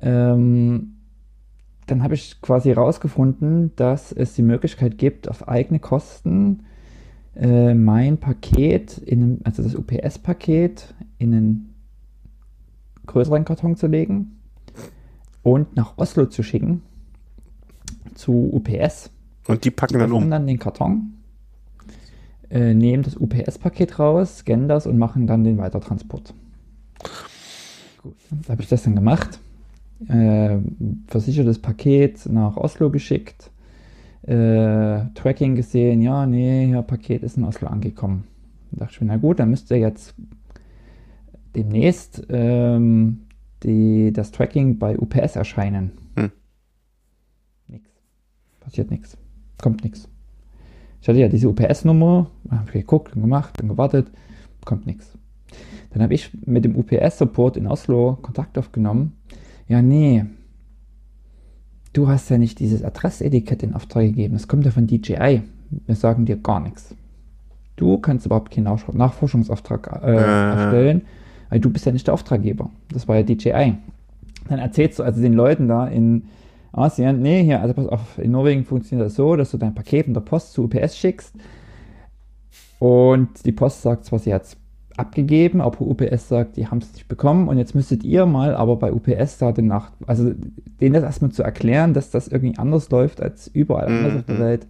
Ähm, 0.00 0.94
dann 1.86 2.02
habe 2.02 2.14
ich 2.14 2.40
quasi 2.40 2.68
herausgefunden, 2.70 3.72
dass 3.76 4.12
es 4.12 4.34
die 4.34 4.42
Möglichkeit 4.42 4.98
gibt, 4.98 5.28
auf 5.28 5.48
eigene 5.48 5.78
Kosten 5.80 6.64
äh, 7.34 7.74
mein 7.74 8.18
Paket, 8.18 8.98
in, 8.98 9.22
einem- 9.22 9.40
also 9.44 9.62
das 9.62 9.74
UPS-Paket, 9.74 10.94
in 11.18 11.34
einen 11.34 11.74
größeren 13.06 13.44
Karton 13.44 13.76
zu 13.76 13.86
legen 13.86 14.38
und 15.42 15.74
nach 15.76 15.98
Oslo 15.98 16.26
zu 16.26 16.42
schicken 16.42 16.82
zu 18.14 18.50
UPS. 18.52 19.10
Und 19.48 19.64
die 19.64 19.70
packen 19.70 19.98
dann 19.98 20.12
um. 20.12 20.30
dann 20.30 20.46
den 20.46 20.58
Karton, 20.58 21.14
äh, 22.50 22.74
nehmen 22.74 23.02
das 23.02 23.16
UPS-Paket 23.16 23.98
raus, 23.98 24.38
scannen 24.38 24.68
das 24.68 24.86
und 24.86 24.98
machen 24.98 25.26
dann 25.26 25.42
den 25.42 25.58
Weitertransport. 25.58 26.34
Gut, 28.02 28.16
da 28.30 28.52
habe 28.52 28.62
ich 28.62 28.68
das 28.68 28.82
dann 28.82 28.96
gemacht. 28.96 29.38
Äh, 30.08 30.58
versichertes 31.06 31.60
Paket 31.60 32.26
nach 32.26 32.56
Oslo 32.56 32.90
geschickt. 32.90 33.50
Äh, 34.22 35.06
Tracking 35.14 35.54
gesehen, 35.54 36.02
ja, 36.02 36.26
nee, 36.26 36.70
ja, 36.70 36.82
Paket 36.82 37.22
ist 37.22 37.36
in 37.36 37.44
Oslo 37.44 37.68
angekommen. 37.68 38.24
Da 38.72 38.80
dachte 38.80 38.94
ich 38.94 39.00
mir, 39.00 39.08
na 39.08 39.16
gut, 39.16 39.38
dann 39.38 39.50
müsste 39.50 39.76
jetzt 39.76 40.14
demnächst 41.54 42.24
ähm, 42.28 43.22
die, 43.62 44.12
das 44.12 44.32
Tracking 44.32 44.78
bei 44.78 44.98
UPS 44.98 45.36
erscheinen. 45.36 45.92
Hm. 46.16 46.32
Nix. 47.68 47.88
Passiert 48.60 48.90
nichts. 48.90 49.16
Kommt 49.60 49.84
nichts. 49.84 50.08
Ich 51.00 51.08
hatte 51.08 51.18
ja 51.18 51.28
diese 51.28 51.48
UPS-Nummer, 51.48 52.30
habe 52.50 52.66
ich 52.66 52.72
geguckt 52.72 53.14
und 53.14 53.22
gemacht 53.22 53.60
und 53.60 53.68
gewartet, 53.68 54.10
kommt 54.64 54.86
nichts. 54.86 55.18
Dann 55.92 56.02
habe 56.02 56.14
ich 56.14 56.30
mit 56.46 56.64
dem 56.64 56.76
UPS-Support 56.76 57.56
in 57.56 57.66
Oslo 57.66 58.18
Kontakt 58.22 58.56
aufgenommen. 58.58 59.12
Ja, 59.68 59.82
nee, 59.82 60.24
du 61.92 62.08
hast 62.08 62.30
ja 62.30 62.38
nicht 62.38 62.58
dieses 62.60 62.82
Adressetikett 62.82 63.62
in 63.62 63.74
Auftrag 63.74 64.04
gegeben. 64.06 64.34
Das 64.34 64.48
kommt 64.48 64.64
ja 64.64 64.70
von 64.70 64.86
DJI. 64.86 65.42
Wir 65.86 65.94
sagen 65.94 66.24
dir 66.26 66.36
gar 66.36 66.60
nichts. 66.60 66.94
Du 67.76 67.98
kannst 67.98 68.26
überhaupt 68.26 68.50
keinen 68.52 68.64
Nach- 68.64 68.92
Nachforschungsauftrag 68.92 70.00
äh, 70.02 70.12
Äh. 70.12 70.16
erstellen, 70.16 71.02
weil 71.48 71.60
du 71.60 71.70
bist 71.70 71.86
ja 71.86 71.92
nicht 71.92 72.06
der 72.06 72.14
Auftraggeber. 72.14 72.70
Das 72.90 73.08
war 73.08 73.16
ja 73.16 73.22
DJI. 73.22 73.74
Dann 74.48 74.58
erzählst 74.58 74.98
du 74.98 75.02
also 75.02 75.20
den 75.20 75.32
Leuten 75.34 75.68
da 75.68 75.86
in 75.86 76.24
Asien, 76.72 77.20
nee, 77.20 77.44
hier, 77.44 77.60
also 77.60 77.74
pass 77.74 77.86
auf, 77.86 78.18
in 78.18 78.30
Norwegen 78.30 78.64
funktioniert 78.64 79.06
das 79.06 79.14
so, 79.14 79.36
dass 79.36 79.50
du 79.50 79.58
dein 79.58 79.74
Paket 79.74 80.06
mit 80.06 80.16
der 80.16 80.22
Post 80.22 80.52
zu 80.54 80.64
UPS 80.64 80.96
schickst 80.96 81.34
und 82.78 83.28
die 83.44 83.52
Post 83.52 83.82
sagt 83.82 84.04
zwar, 84.06 84.18
sie 84.18 84.32
hat 84.34 84.56
abgegeben, 84.96 85.60
aber 85.60 85.80
UPS 85.80 86.28
sagt, 86.28 86.56
die 86.56 86.66
haben 86.66 86.78
es 86.78 86.92
nicht 86.92 87.08
bekommen 87.08 87.48
und 87.48 87.58
jetzt 87.58 87.74
müsstet 87.74 88.04
ihr 88.04 88.26
mal 88.26 88.54
aber 88.54 88.76
bei 88.76 88.92
UPS 88.92 89.38
da 89.38 89.52
den 89.52 89.66
Nach... 89.66 89.90
Also 90.06 90.32
denen 90.80 90.94
das 90.94 91.02
erstmal 91.02 91.30
zu 91.30 91.42
erklären, 91.42 91.94
dass 91.94 92.10
das 92.10 92.28
irgendwie 92.28 92.58
anders 92.58 92.90
läuft 92.90 93.20
als 93.20 93.48
überall 93.48 93.86
anders 93.86 94.16
auf 94.20 94.26
der 94.26 94.38
Welt. 94.38 94.66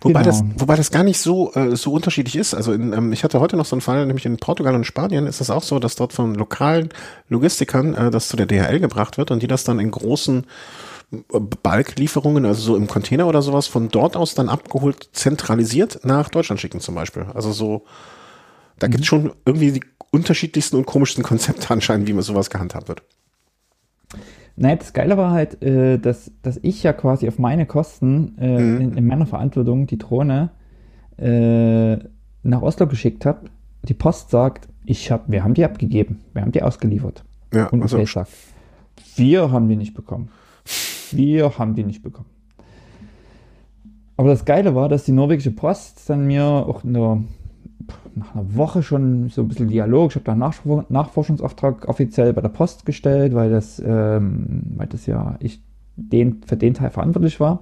Wobei, 0.00 0.22
Genau. 0.22 0.24
das, 0.24 0.44
wobei 0.58 0.76
das 0.76 0.90
gar 0.90 1.04
nicht 1.04 1.18
so, 1.18 1.52
äh, 1.54 1.76
so 1.76 1.92
unterschiedlich 1.92 2.36
ist. 2.36 2.54
Also 2.54 2.72
in, 2.72 2.92
ähm, 2.92 3.12
ich 3.12 3.24
hatte 3.24 3.40
heute 3.40 3.56
noch 3.56 3.64
so 3.64 3.76
einen 3.76 3.80
Fall, 3.80 4.04
nämlich 4.06 4.26
in 4.26 4.36
Portugal 4.36 4.74
und 4.74 4.84
Spanien 4.84 5.26
ist 5.26 5.40
es 5.40 5.50
auch 5.50 5.62
so, 5.62 5.78
dass 5.78 5.96
dort 5.96 6.12
von 6.12 6.34
lokalen 6.34 6.90
Logistikern 7.28 7.94
äh, 7.94 8.10
das 8.10 8.28
zu 8.28 8.36
der 8.36 8.46
DHL 8.46 8.80
gebracht 8.80 9.16
wird 9.18 9.30
und 9.30 9.42
die 9.42 9.46
das 9.46 9.64
dann 9.64 9.78
in 9.78 9.90
großen 9.90 10.46
Balklieferungen, 11.62 12.44
also 12.44 12.60
so 12.60 12.76
im 12.76 12.88
Container 12.88 13.26
oder 13.26 13.42
sowas, 13.42 13.66
von 13.66 13.88
dort 13.88 14.16
aus 14.16 14.34
dann 14.34 14.48
abgeholt, 14.48 15.10
zentralisiert 15.12 16.00
nach 16.04 16.28
Deutschland 16.28 16.60
schicken 16.60 16.80
zum 16.80 16.94
Beispiel. 16.94 17.26
Also 17.34 17.52
so, 17.52 17.84
da 18.84 18.88
gibt 18.88 19.00
es 19.00 19.06
schon 19.06 19.32
irgendwie 19.46 19.72
die 19.72 19.80
unterschiedlichsten 20.10 20.76
und 20.76 20.84
komischsten 20.84 21.24
Konzepte 21.24 21.70
anscheinend, 21.70 22.06
wie 22.06 22.12
man 22.12 22.22
sowas 22.22 22.50
gehandhabt 22.50 22.88
wird. 22.88 23.02
Naja, 24.56 24.76
das 24.76 24.92
Geile 24.92 25.16
war 25.16 25.30
halt, 25.32 25.62
äh, 25.62 25.98
dass, 25.98 26.30
dass 26.42 26.60
ich 26.62 26.82
ja 26.82 26.92
quasi 26.92 27.26
auf 27.26 27.38
meine 27.38 27.64
Kosten 27.64 28.36
äh, 28.38 28.60
Mhm. 28.60 28.80
in, 28.80 28.96
in 28.98 29.06
meiner 29.06 29.26
Verantwortung 29.26 29.86
die 29.86 29.96
Drohne 29.96 30.50
äh, 31.16 31.96
nach 32.42 32.60
Oslo 32.60 32.86
geschickt 32.86 33.24
habe. 33.24 33.48
Die 33.84 33.94
Post 33.94 34.28
sagt, 34.30 34.68
ich 34.84 35.10
hab, 35.10 35.30
wir 35.30 35.42
haben 35.42 35.54
die 35.54 35.64
abgegeben, 35.64 36.20
wir 36.34 36.42
haben 36.42 36.52
die 36.52 36.62
ausgeliefert. 36.62 37.24
Ja, 37.54 37.68
Und 37.68 37.82
also, 37.82 38.04
sagt, 38.04 38.30
wir 39.16 39.50
haben 39.50 39.68
die 39.68 39.76
nicht 39.76 39.94
bekommen. 39.94 40.28
Wir 41.10 41.58
haben 41.58 41.74
die 41.74 41.84
nicht 41.84 42.02
bekommen. 42.02 42.28
Aber 44.18 44.28
das 44.28 44.44
Geile 44.44 44.74
war, 44.74 44.88
dass 44.90 45.04
die 45.04 45.12
norwegische 45.12 45.52
Post 45.52 46.08
dann 46.08 46.26
mir 46.26 46.44
auch 46.44 46.82
der, 46.84 47.22
nach 48.14 48.34
einer 48.34 48.56
Woche 48.56 48.82
schon 48.82 49.28
so 49.28 49.42
ein 49.42 49.48
bisschen 49.48 49.68
Dialog, 49.68 50.10
ich 50.10 50.16
habe 50.16 50.24
da 50.24 50.32
einen 50.32 50.40
Nachfor 50.40 50.84
Nachforschungsauftrag 50.88 51.88
offiziell 51.88 52.32
bei 52.32 52.40
der 52.40 52.48
Post 52.48 52.86
gestellt, 52.86 53.34
weil 53.34 53.50
das, 53.50 53.82
ähm, 53.84 54.62
weil 54.76 54.86
das 54.86 55.06
ja 55.06 55.36
ich 55.40 55.62
den, 55.96 56.42
für 56.46 56.56
den 56.56 56.74
Teil 56.74 56.90
verantwortlich 56.90 57.38
war. 57.40 57.60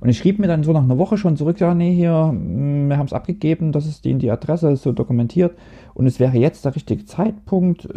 Und 0.00 0.08
ich 0.08 0.18
schrieb 0.18 0.38
mir 0.38 0.46
dann 0.46 0.64
so 0.64 0.72
nach 0.72 0.82
einer 0.82 0.98
Woche 0.98 1.18
schon 1.18 1.36
zurück, 1.36 1.60
ja, 1.60 1.74
nee, 1.74 1.94
hier, 1.94 2.32
mh, 2.32 2.88
wir 2.88 2.96
haben 2.96 3.06
es 3.06 3.12
abgegeben, 3.12 3.72
das 3.72 3.86
ist 3.86 4.04
die, 4.04 4.14
die 4.14 4.30
Adresse, 4.30 4.70
ist 4.70 4.82
so 4.82 4.92
dokumentiert. 4.92 5.56
Und 5.92 6.06
es 6.06 6.18
wäre 6.18 6.36
jetzt 6.36 6.64
der 6.64 6.74
richtige 6.74 7.04
Zeitpunkt, 7.04 7.84
äh, 7.84 7.94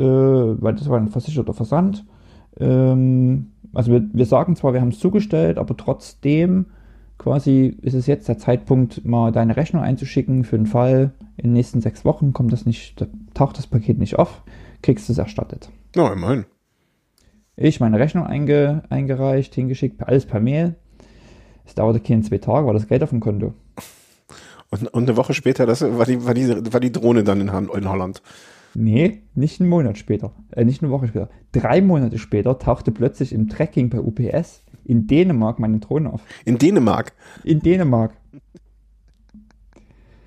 weil 0.61 0.75
das 0.75 0.89
war 0.89 0.99
ein 0.99 1.07
versicherter 1.07 1.53
Versand. 1.53 2.05
Ähm, 2.59 3.47
also 3.73 3.91
wir, 3.91 4.03
wir 4.11 4.25
sagen 4.25 4.55
zwar, 4.55 4.73
wir 4.73 4.81
haben 4.81 4.89
es 4.89 4.99
zugestellt, 4.99 5.57
aber 5.57 5.75
trotzdem 5.77 6.67
quasi 7.17 7.77
ist 7.81 7.93
es 7.93 8.07
jetzt 8.07 8.27
der 8.27 8.37
Zeitpunkt, 8.37 9.05
mal 9.05 9.31
deine 9.31 9.57
Rechnung 9.57 9.83
einzuschicken 9.83 10.43
für 10.43 10.57
den 10.57 10.67
Fall, 10.67 11.11
in 11.35 11.45
den 11.45 11.53
nächsten 11.53 11.81
sechs 11.81 12.05
Wochen 12.05 12.33
kommt 12.33 12.53
das 12.53 12.65
nicht, 12.65 13.05
taucht 13.33 13.57
das 13.57 13.67
Paket 13.67 13.97
nicht 13.97 14.17
auf, 14.17 14.43
kriegst 14.81 15.07
du 15.09 15.13
es 15.13 15.19
erstattet. 15.19 15.69
ja, 15.95 16.11
immerhin. 16.13 16.45
Ich 17.59 17.79
meine 17.79 17.97
Rechnung 17.97 18.25
einge, 18.25 18.83
eingereicht, 18.89 19.55
hingeschickt, 19.55 20.03
alles 20.03 20.27
per 20.27 20.39
Mail. 20.39 20.75
Es 21.65 21.73
dauerte 21.73 21.99
keine 21.99 22.21
zwei 22.21 22.37
Tage, 22.37 22.67
war 22.67 22.73
das 22.73 22.87
Geld 22.87 23.01
auf 23.01 23.09
dem 23.09 23.19
Konto. 23.19 23.55
Und, 24.69 24.87
und 24.89 25.03
eine 25.09 25.17
Woche 25.17 25.33
später, 25.33 25.65
das 25.65 25.81
war 25.81 26.05
die, 26.05 26.23
war 26.23 26.35
die, 26.35 26.47
war 26.71 26.79
die 26.79 26.91
Drohne 26.91 27.23
dann 27.23 27.41
in, 27.41 27.47
in 27.47 27.89
Holland. 27.89 28.21
Nee, 28.75 29.23
nicht 29.33 29.59
einen 29.59 29.69
Monat 29.69 29.97
später, 29.97 30.33
äh, 30.51 30.63
nicht 30.63 30.83
eine 30.83 30.91
Woche 30.91 31.07
später. 31.07 31.29
Drei 31.51 31.81
Monate 31.81 32.19
später 32.19 32.59
tauchte 32.59 32.91
plötzlich 32.91 33.33
im 33.33 33.49
Tracking 33.49 33.89
bei 33.89 33.99
UPS 33.99 34.61
in 34.87 35.05
Dänemark 35.07 35.59
meine 35.59 35.79
Drohne 35.79 36.13
auf. 36.13 36.21
In 36.45 36.57
Dänemark. 36.57 37.13
In 37.43 37.59
Dänemark. 37.59 38.13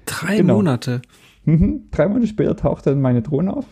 Drei 0.04 0.36
Genau. 0.38 0.56
Monate. 0.56 1.02
Mhm. 1.44 1.84
Drei 1.90 2.08
Monate 2.08 2.26
später 2.26 2.56
tauchte 2.56 2.90
dann 2.90 3.00
meine 3.00 3.22
Drohne 3.22 3.56
auf. 3.56 3.66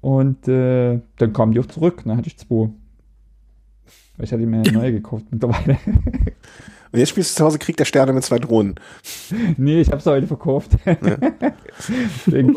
Und 0.00 0.48
äh, 0.48 1.00
dann 1.18 1.32
kam 1.32 1.52
die 1.52 1.60
auch 1.60 1.66
zurück. 1.66 2.02
Dann 2.04 2.16
hatte 2.16 2.28
ich 2.28 2.38
zwei. 2.38 2.70
Weil 4.16 4.24
ich 4.24 4.32
hatte 4.32 4.46
mir 4.46 4.60
eine 4.60 4.72
neue 4.72 4.92
gekauft 4.92 5.26
mittlerweile. 5.30 5.78
Und 6.96 7.00
jetzt 7.00 7.10
spielst 7.10 7.32
du 7.32 7.36
zu 7.36 7.44
Hause 7.44 7.58
Krieg 7.58 7.76
der 7.76 7.84
Sterne 7.84 8.14
mit 8.14 8.24
zwei 8.24 8.38
Drohnen. 8.38 8.76
nee, 9.58 9.82
ich 9.82 9.92
habe 9.92 10.00
sie 10.00 10.10
heute 10.10 10.26
verkauft. 10.26 10.78
Ein. 10.86 12.56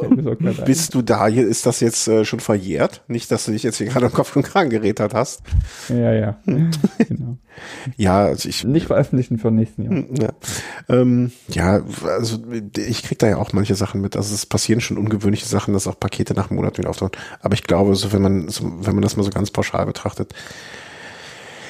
Bist 0.65 0.93
du 0.93 1.01
da? 1.01 1.27
Hier 1.27 1.45
ist 1.45 1.65
das 1.65 1.81
jetzt 1.81 2.07
äh, 2.07 2.23
schon 2.23 2.39
verjährt? 2.39 3.03
Nicht, 3.09 3.29
dass 3.31 3.43
du 3.43 3.51
dich 3.51 3.63
jetzt 3.63 3.79
hier 3.79 3.87
gerade 3.87 4.05
am 4.05 4.13
Kopf 4.13 4.33
und 4.37 4.43
Kragen 4.43 4.69
geredet 4.69 5.13
hast. 5.13 5.41
Ja, 5.89 6.13
ja. 6.13 6.39
genau. 6.45 7.37
Ja, 7.97 8.27
also 8.27 8.47
ich, 8.47 8.63
Nicht 8.63 8.87
veröffentlichen 8.87 9.39
für 9.39 9.51
nächsten 9.51 9.83
Jahr. 9.83 10.05
ja, 10.17 10.29
ähm, 10.87 11.33
ja, 11.49 11.81
also 12.07 12.39
ich 12.77 13.03
krieg 13.03 13.19
da 13.19 13.27
ja 13.27 13.35
auch 13.39 13.51
manche 13.51 13.75
Sachen 13.75 13.99
mit. 13.99 14.15
Also 14.15 14.33
es 14.33 14.45
passieren 14.45 14.79
schon 14.79 14.97
ungewöhnliche 14.97 15.47
Sachen, 15.47 15.73
dass 15.73 15.85
auch 15.85 15.99
Pakete 15.99 16.33
nach 16.33 16.49
Monaten 16.49 16.77
wieder 16.77 16.91
auftauchen. 16.91 17.11
Aber 17.41 17.55
ich 17.55 17.63
glaube, 17.63 17.93
so 17.97 18.13
wenn 18.13 18.21
man, 18.21 18.47
so, 18.47 18.63
wenn 18.63 18.95
man 18.95 19.01
das 19.01 19.17
mal 19.17 19.23
so 19.23 19.31
ganz 19.31 19.51
pauschal 19.51 19.85
betrachtet, 19.85 20.33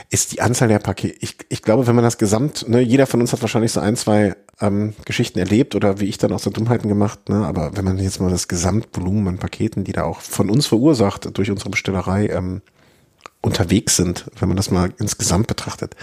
ist 0.10 0.32
die 0.32 0.42
Anzahl 0.42 0.68
der 0.68 0.80
Pakete, 0.80 1.16
ich, 1.20 1.38
ich 1.50 1.62
glaube, 1.62 1.86
wenn 1.86 1.96
man 1.96 2.04
das 2.04 2.18
gesamt, 2.18 2.68
ne, 2.68 2.80
jeder 2.82 3.06
von 3.06 3.22
uns 3.22 3.32
hat 3.32 3.42
wahrscheinlich 3.42 3.72
so 3.72 3.80
ein, 3.80 3.96
zwei 3.96 4.36
ähm, 4.60 4.94
Geschichten 5.06 5.38
erlebt 5.38 5.76
oder 5.76 6.00
wie 6.00 6.06
ich 6.06 6.18
dann 6.18 6.32
auch 6.32 6.40
so 6.40 6.50
Dummheiten 6.50 6.90
gemacht, 6.90 7.30
ne, 7.30 7.46
aber 7.46 7.78
wenn 7.78 7.86
man 7.86 8.00
jetzt 8.00 8.20
mal 8.20 8.32
das 8.32 8.48
Gesamtvolumen 8.48 9.28
an 9.28 9.38
Paketen, 9.38 9.84
die 9.84 9.92
da 9.92 10.04
auch 10.04 10.22
von 10.22 10.50
uns 10.50 10.66
verursacht 10.66 11.38
durch 11.38 11.52
unsere 11.52 11.70
Bestellerei, 11.70 12.28
ähm, 12.28 12.62
unterwegs 13.42 13.96
sind, 13.96 14.26
wenn 14.40 14.50
man 14.50 14.58
das 14.58 14.70
mal 14.70 14.92
insgesamt 15.00 15.48
betrachtet, 15.48 15.96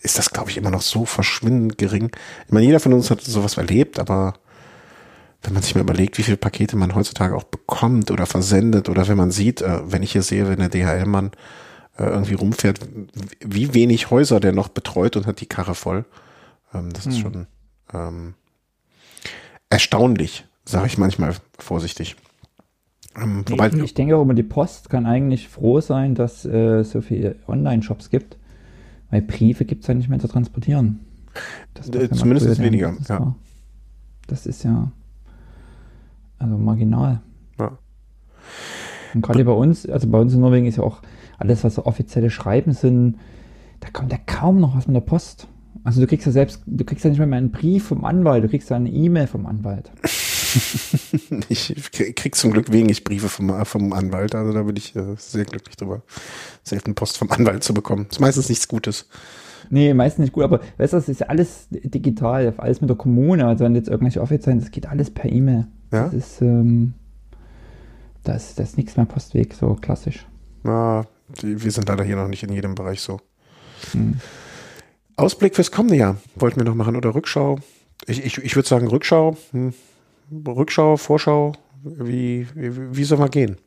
ist 0.00 0.18
das, 0.18 0.30
glaube 0.30 0.50
ich, 0.50 0.56
immer 0.56 0.70
noch 0.70 0.80
so 0.80 1.04
verschwindend 1.04 1.76
gering. 1.76 2.10
Ich 2.46 2.52
meine, 2.52 2.64
jeder 2.64 2.80
von 2.80 2.94
uns 2.94 3.10
hat 3.10 3.20
sowas 3.20 3.58
erlebt, 3.58 3.98
aber 3.98 4.34
wenn 5.42 5.52
man 5.52 5.62
sich 5.62 5.74
mal 5.74 5.82
überlegt, 5.82 6.16
wie 6.18 6.22
viele 6.22 6.36
Pakete 6.36 6.76
man 6.76 6.94
heutzutage 6.94 7.34
auch 7.36 7.42
bekommt 7.42 8.10
oder 8.10 8.26
versendet 8.26 8.88
oder 8.88 9.06
wenn 9.08 9.16
man 9.16 9.30
sieht, 9.30 9.60
äh, 9.60 9.80
wenn 9.84 10.02
ich 10.02 10.12
hier 10.12 10.22
sehe, 10.22 10.48
wenn 10.48 10.60
der 10.60 10.68
DHL-Mann 10.70 11.32
äh, 11.98 12.04
irgendwie 12.04 12.34
rumfährt, 12.34 12.80
wie 13.40 13.74
wenig 13.74 14.10
Häuser 14.10 14.40
der 14.40 14.52
noch 14.52 14.68
betreut 14.68 15.16
und 15.16 15.26
hat 15.26 15.40
die 15.40 15.46
Karre 15.46 15.74
voll. 15.74 16.04
Ähm, 16.74 16.92
das 16.92 17.06
ist 17.06 17.18
schon 17.18 17.46
ähm, 17.92 18.34
erstaunlich, 19.70 20.46
sage 20.64 20.86
ich 20.86 20.98
manchmal 20.98 21.34
vorsichtig. 21.58 22.16
Ähm, 23.14 23.44
wobei, 23.46 23.68
Ich 23.68 23.94
denke 23.94 24.16
auch 24.16 24.22
immer, 24.22 24.34
die 24.34 24.42
Post 24.42 24.88
kann 24.88 25.04
eigentlich 25.06 25.48
froh 25.48 25.80
sein, 25.80 26.14
dass 26.14 26.44
äh, 26.44 26.82
so 26.82 27.02
viele 27.02 27.36
Online-Shops 27.46 28.08
gibt, 28.08 28.38
weil 29.10 29.20
Briefe 29.22 29.64
gibt 29.64 29.82
es 29.82 29.88
ja 29.88 29.94
nicht 29.94 30.08
mehr 30.08 30.18
zu 30.18 30.28
transportieren. 30.28 31.00
Das 31.74 31.88
Äh, 31.90 32.10
zumindest 32.10 32.58
weniger, 32.58 32.94
Das, 32.98 33.08
ja. 33.08 33.20
war, 33.20 33.36
das 34.28 34.46
ist 34.46 34.64
ja 34.64 34.92
also 36.38 36.58
marginal. 36.58 37.20
Ja. 37.58 37.78
Und 39.14 39.22
gerade 39.22 39.44
bei 39.44 39.52
uns, 39.52 39.86
also 39.86 40.08
bei 40.08 40.18
uns 40.18 40.34
in 40.34 40.40
Norwegen 40.40 40.66
ist 40.66 40.76
ja 40.76 40.82
auch 40.82 41.00
alles, 41.42 41.64
was 41.64 41.74
so 41.74 41.84
offizielle 41.84 42.30
Schreiben 42.30 42.72
sind, 42.72 43.16
da 43.80 43.88
kommt 43.92 44.12
ja 44.12 44.18
kaum 44.24 44.60
noch 44.60 44.76
was 44.76 44.86
mit 44.86 44.96
der 44.96 45.00
Post. 45.00 45.48
Also 45.84 46.00
du 46.00 46.06
kriegst 46.06 46.26
ja 46.26 46.32
selbst, 46.32 46.62
du 46.66 46.84
kriegst 46.84 47.04
ja 47.04 47.10
nicht 47.10 47.18
mehr 47.18 47.36
einen 47.36 47.50
Brief 47.50 47.88
vom 47.88 48.04
Anwalt, 48.04 48.44
du 48.44 48.48
kriegst 48.48 48.70
ja 48.70 48.76
eine 48.76 48.90
E-Mail 48.90 49.26
vom 49.26 49.46
Anwalt. 49.46 49.90
Ich 51.48 51.74
krieg 52.14 52.34
zum 52.34 52.50
Glück 52.50 52.72
wenig 52.72 53.04
Briefe 53.04 53.30
vom, 53.30 53.64
vom 53.64 53.92
Anwalt, 53.94 54.34
also 54.34 54.52
da 54.52 54.62
bin 54.64 54.76
ich 54.76 54.94
äh, 54.94 55.14
sehr 55.16 55.46
glücklich 55.46 55.78
drüber, 55.78 56.02
selten 56.62 56.94
Post 56.94 57.16
vom 57.16 57.30
Anwalt 57.30 57.64
zu 57.64 57.72
bekommen. 57.72 58.06
Ist 58.10 58.20
meistens 58.20 58.50
nichts 58.50 58.68
Gutes. 58.68 59.08
Nee, 59.70 59.94
meistens 59.94 60.24
nicht 60.24 60.34
gut, 60.34 60.44
aber 60.44 60.60
weißt 60.76 60.92
du, 60.92 60.98
das 60.98 61.08
ist 61.08 61.20
ja 61.20 61.28
alles 61.28 61.68
digital, 61.70 62.52
alles 62.58 62.82
mit 62.82 62.90
der 62.90 62.98
Kommune, 62.98 63.46
also 63.46 63.64
wenn 63.64 63.74
jetzt 63.74 63.88
irgendwelche 63.88 64.20
offiziellen, 64.20 64.60
das 64.60 64.70
geht 64.70 64.86
alles 64.86 65.10
per 65.10 65.32
E-Mail. 65.32 65.68
Ja? 65.90 66.04
Das 66.04 66.12
ist, 66.12 66.42
ähm, 66.42 66.92
das, 68.24 68.54
das 68.54 68.70
ist 68.70 68.76
nichts 68.76 68.96
mehr 68.98 69.06
Postweg, 69.06 69.54
so 69.54 69.74
klassisch. 69.80 70.26
Die, 70.64 71.02
wir 71.40 71.70
sind 71.70 71.88
leider 71.88 72.04
hier 72.04 72.16
noch 72.16 72.28
nicht 72.28 72.42
in 72.42 72.52
jedem 72.52 72.74
Bereich 72.74 73.00
so. 73.00 73.20
Hm. 73.92 74.20
Ausblick 75.16 75.54
fürs 75.54 75.70
kommende 75.70 75.96
Jahr 75.96 76.16
wollten 76.36 76.56
wir 76.58 76.64
noch 76.64 76.74
machen 76.74 76.96
oder 76.96 77.14
Rückschau? 77.14 77.58
Ich, 78.06 78.24
ich, 78.24 78.38
ich 78.38 78.56
würde 78.56 78.68
sagen 78.68 78.88
Rückschau. 78.88 79.36
Hm. 79.52 79.74
Rückschau, 80.46 80.96
Vorschau, 80.96 81.52
wie, 81.82 82.46
wie, 82.54 82.96
wie 82.96 83.04
soll 83.04 83.18
man 83.18 83.30
gehen? 83.30 83.58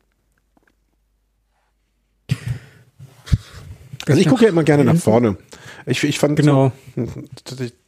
Also 4.08 4.20
ich 4.20 4.28
gucke 4.28 4.44
ja 4.44 4.50
immer 4.50 4.64
gerne 4.64 4.84
nach 4.84 4.96
vorne. 4.96 5.36
Ich, 5.84 6.02
ich 6.04 6.18
fand 6.18 6.36
Genau. 6.36 6.72
so, 6.94 7.04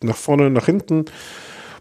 nach 0.03 0.17
vorne, 0.17 0.51
nach 0.51 0.67
hinten. 0.67 1.05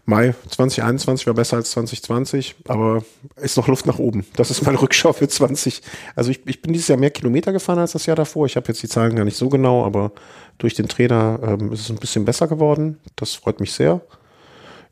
Mai 0.08 0.34
2021 0.48 1.26
war 1.26 1.34
besser 1.34 1.58
als 1.58 1.72
2020, 1.72 2.56
aber 2.66 3.04
ist 3.36 3.58
noch 3.58 3.68
Luft 3.68 3.84
nach 3.84 3.98
oben. 3.98 4.24
Das 4.36 4.50
ist 4.50 4.64
meine 4.64 4.80
Rückschau 4.82 5.12
für 5.12 5.28
20. 5.28 5.82
Also 6.16 6.30
ich, 6.30 6.40
ich 6.46 6.62
bin 6.62 6.72
dieses 6.72 6.88
Jahr 6.88 6.98
mehr 6.98 7.10
Kilometer 7.10 7.52
gefahren 7.52 7.78
als 7.78 7.92
das 7.92 8.06
Jahr 8.06 8.16
davor. 8.16 8.46
Ich 8.46 8.56
habe 8.56 8.66
jetzt 8.68 8.82
die 8.82 8.88
Zahlen 8.88 9.14
gar 9.16 9.26
nicht 9.26 9.36
so 9.36 9.50
genau, 9.50 9.84
aber 9.84 10.12
durch 10.56 10.72
den 10.72 10.88
Trainer 10.88 11.38
ähm, 11.42 11.72
ist 11.72 11.80
es 11.80 11.90
ein 11.90 11.98
bisschen 11.98 12.24
besser 12.24 12.48
geworden. 12.48 12.96
Das 13.16 13.34
freut 13.34 13.60
mich 13.60 13.74
sehr. 13.74 14.00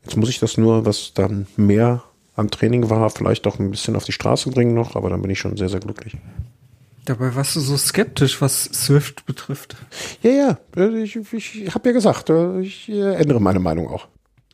Jetzt 0.03 0.17
muss 0.17 0.29
ich 0.29 0.37
das 0.37 0.55
nur, 0.55 0.85
was 0.85 1.13
dann 1.15 1.47
mehr 1.55 2.03
am 2.35 2.51
Training 2.51 2.91
war, 2.91 3.09
vielleicht 3.09 3.47
auch 3.47 3.57
ein 3.57 3.71
bisschen 3.71 3.95
auf 3.95 4.03
die 4.03 4.11
Straße 4.11 4.51
bringen 4.51 4.75
noch, 4.75 4.95
aber 4.95 5.09
dann 5.09 5.23
bin 5.23 5.31
ich 5.31 5.39
schon 5.39 5.57
sehr, 5.57 5.69
sehr 5.69 5.79
glücklich. 5.79 6.15
Dabei 7.05 7.33
warst 7.33 7.55
du 7.55 7.59
so 7.59 7.75
skeptisch, 7.75 8.39
was 8.39 8.65
Swift 8.65 9.25
betrifft. 9.25 9.77
Ja, 10.21 10.29
ja, 10.29 10.57
äh, 10.75 11.01
ich, 11.01 11.15
ich 11.33 11.73
habe 11.73 11.89
ja 11.89 11.93
gesagt, 11.93 12.29
äh, 12.29 12.59
ich 12.59 12.87
äh, 12.87 13.15
ändere 13.15 13.41
meine 13.41 13.59
Meinung 13.59 13.87
auch. 13.87 14.07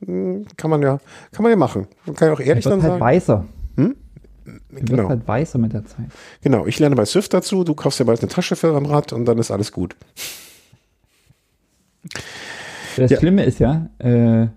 Hm, 0.05 0.45
Kann 0.57 0.69
man 0.69 0.81
ja, 0.81 0.99
kann 1.31 1.43
man 1.43 1.49
ja 1.51 1.55
machen. 1.55 1.87
Man 2.05 2.15
kann 2.15 2.27
ja 2.29 2.33
auch 2.33 2.39
ehrlich 2.39 2.65
wird 2.65 2.73
dann 2.73 2.81
halt 2.81 2.91
sagen. 2.93 3.01
weißer. 3.01 3.45
Er 3.75 3.85
wird 4.71 4.89
Genau, 4.89 5.07
halt 5.07 5.25
weißer 5.27 5.57
mit 5.57 5.71
der 5.71 5.85
Zeit. 5.85 6.05
genau. 6.41 6.65
Ich 6.67 6.77
lerne 6.79 6.95
bei 6.97 7.05
Swift 7.05 7.33
dazu, 7.33 7.63
du 7.63 7.73
kaufst 7.75 7.99
dir 8.01 8.05
bald 8.05 8.19
eine 8.21 8.27
Tasche 8.29 8.55
für 8.57 8.75
am 8.75 8.85
Rad 8.85 9.13
und 9.13 9.23
dann 9.25 9.37
ist 9.37 9.51
alles 9.51 9.71
gut. 9.71 9.95
Das 12.97 13.09
Ja. 13.11 13.17
Schlimme 13.19 13.43
ist 13.43 13.59
ja, 13.59 13.89
äh, 13.99 14.07
wir 14.09 14.49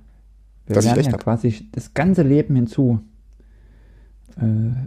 ich 0.69 0.85
lernen 0.85 1.05
ja 1.05 1.13
quasi 1.17 1.69
das 1.73 1.95
ganze 1.95 2.23
Leben 2.23 2.57
hinzu. 2.57 3.01
Äh, 4.37 4.43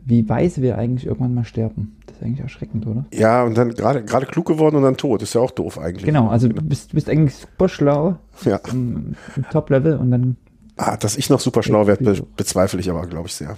wie 0.06 0.28
weise 0.30 0.62
wir 0.62 0.78
eigentlich 0.78 1.06
irgendwann 1.06 1.34
mal 1.34 1.44
sterben. 1.46 1.98
Das 2.06 2.18
ist 2.18 2.24
eigentlich 2.24 2.40
erschreckend, 2.42 2.86
oder? 2.88 3.06
Ja, 3.14 3.44
und 3.44 3.58
dann 3.58 3.74
gerade 3.74 4.04
gerade 4.04 4.26
klug 4.26 4.46
geworden 4.48 4.76
und 4.76 4.84
dann 4.84 4.98
tot. 4.98 5.22
Ist 5.22 5.34
ja 5.36 5.42
auch 5.42 5.52
doof 5.52 5.78
eigentlich. 5.80 6.06
Genau, 6.06 6.28
also 6.30 6.48
du 6.48 6.62
bist, 6.62 6.94
bist 6.94 7.10
eigentlich 7.10 7.36
super 7.36 7.68
schlau 7.70 8.18
Ja. 8.46 8.60
im, 8.72 9.16
im 9.36 9.44
Top-Level 9.52 9.98
und 9.98 10.12
dann 10.12 10.38
Ah, 10.78 10.96
dass 10.96 11.18
ich 11.18 11.30
noch 11.30 11.42
super 11.42 11.62
schlau 11.62 11.88
werde, 11.88 12.04
be 12.06 12.24
bezweifle 12.38 12.80
ich 12.80 12.90
aber, 12.90 13.06
glaube 13.08 13.28
ich, 13.28 13.34
sehr. 13.36 13.58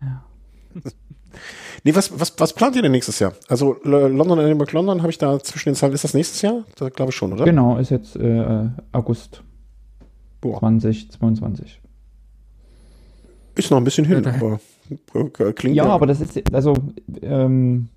Ja. 0.00 0.24
Nee, 1.86 1.94
was, 1.94 2.18
was, 2.18 2.32
was 2.38 2.52
plant 2.54 2.76
ihr 2.76 2.82
denn 2.82 2.92
nächstes 2.92 3.18
Jahr? 3.18 3.34
Also 3.48 3.74
L- 3.84 3.90
London 4.12 4.38
Animal 4.38 4.66
London 4.72 5.02
habe 5.02 5.10
ich 5.10 5.18
da 5.18 5.38
zwischen 5.40 5.70
den 5.70 5.74
Zahlen. 5.74 5.92
Ist 5.92 6.04
das 6.04 6.14
nächstes 6.14 6.40
Jahr? 6.40 6.64
Da 6.76 6.88
glaube 6.88 7.10
ich 7.10 7.16
schon, 7.16 7.32
oder? 7.32 7.44
Genau, 7.44 7.76
ist 7.76 7.90
jetzt 7.90 8.16
äh, 8.16 8.68
August 8.92 9.42
Boah. 10.40 10.60
2022. 10.60 11.82
Ist 13.56 13.70
noch 13.70 13.76
ein 13.78 13.84
bisschen 13.84 14.06
hin, 14.06 14.22
Ja, 14.24 14.32
aber 14.32 14.52
äh, 14.54 14.58
klingt 15.54 15.76
Ja, 15.76 15.86
aber 15.86 16.06
das 16.06 16.20
ist, 16.20 16.54
also, 16.54 16.74
ähm, 17.22 17.88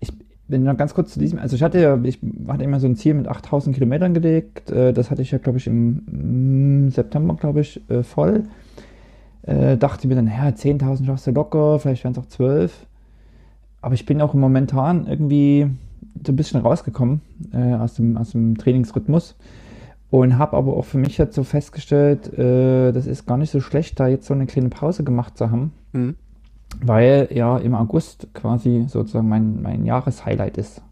ich 0.00 0.12
bin 0.48 0.62
noch 0.62 0.76
ganz 0.76 0.94
kurz 0.94 1.12
zu 1.12 1.18
diesem, 1.18 1.38
also 1.38 1.56
ich 1.56 1.62
hatte 1.62 1.80
ja, 1.80 1.98
ich 2.02 2.18
hatte 2.48 2.64
immer 2.64 2.80
so 2.80 2.86
ein 2.86 2.96
Ziel 2.96 3.14
mit 3.14 3.28
8000 3.28 3.74
Kilometern 3.74 4.14
gelegt, 4.14 4.70
äh, 4.70 4.92
das 4.92 5.10
hatte 5.10 5.22
ich 5.22 5.30
ja, 5.30 5.38
glaube 5.38 5.58
ich, 5.58 5.66
im 5.66 6.86
mm, 6.86 6.90
September, 6.90 7.34
glaube 7.34 7.60
ich, 7.60 7.80
äh, 7.90 8.02
voll. 8.02 8.44
Äh, 9.42 9.76
dachte 9.76 10.08
mir 10.08 10.16
dann, 10.16 10.26
ja, 10.26 10.48
10.000 10.48 11.06
schaffst 11.06 11.26
du 11.26 11.30
locker, 11.30 11.78
vielleicht 11.78 12.04
wären 12.04 12.12
es 12.12 12.18
auch 12.18 12.26
12. 12.26 12.86
Aber 13.80 13.94
ich 13.94 14.04
bin 14.04 14.20
auch 14.20 14.34
momentan 14.34 15.06
irgendwie 15.06 15.68
so 16.24 16.32
ein 16.32 16.36
bisschen 16.36 16.60
rausgekommen 16.60 17.20
äh, 17.52 17.74
aus, 17.74 17.94
dem, 17.94 18.16
aus 18.16 18.32
dem 18.32 18.58
Trainingsrhythmus 18.58 19.36
und 20.10 20.38
habe 20.38 20.56
aber 20.56 20.76
auch 20.76 20.84
für 20.84 20.98
mich 20.98 21.18
jetzt 21.18 21.34
so 21.34 21.44
festgestellt, 21.44 22.36
äh, 22.36 22.92
das 22.92 23.06
ist 23.06 23.26
gar 23.26 23.36
nicht 23.36 23.50
so 23.50 23.60
schlecht, 23.60 24.00
da 24.00 24.08
jetzt 24.08 24.26
so 24.26 24.34
eine 24.34 24.46
kleine 24.46 24.68
Pause 24.68 25.04
gemacht 25.04 25.36
zu 25.36 25.50
haben 25.50 25.72
Mhm. 25.96 26.14
weil 26.84 27.28
ja 27.32 27.58
im 27.58 27.74
August 27.74 28.28
quasi 28.34 28.84
sozusagen 28.88 29.28
mein, 29.28 29.62
mein 29.62 29.84
Jahreshighlight 29.86 30.58
ist. 30.58 30.82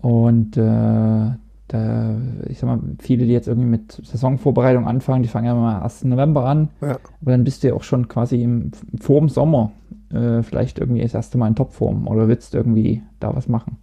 Und 0.00 0.56
äh, 0.56 1.30
da, 1.68 2.14
ich 2.48 2.58
sag 2.58 2.66
mal, 2.68 2.80
viele, 3.00 3.24
die 3.26 3.32
jetzt 3.32 3.48
irgendwie 3.48 3.68
mit 3.68 3.92
Saisonvorbereitung 4.04 4.86
anfangen, 4.86 5.22
die 5.22 5.28
fangen 5.28 5.46
ja 5.46 5.54
mal 5.54 5.82
1. 5.82 6.04
November 6.04 6.44
an, 6.46 6.68
Ja. 6.80 6.98
aber 7.20 7.30
dann 7.32 7.44
bist 7.44 7.62
du 7.64 7.68
ja 7.68 7.74
auch 7.74 7.82
schon 7.82 8.06
quasi 8.08 8.42
im, 8.42 8.70
vor 9.00 9.18
dem 9.20 9.28
Sommer 9.28 9.72
äh, 10.12 10.42
vielleicht 10.42 10.78
irgendwie 10.78 11.02
das 11.02 11.14
erste 11.14 11.38
Mal 11.38 11.48
in 11.48 11.56
Topform 11.56 12.06
oder 12.06 12.28
willst 12.28 12.54
irgendwie 12.54 13.02
da 13.18 13.34
was 13.34 13.48
machen. 13.48 13.78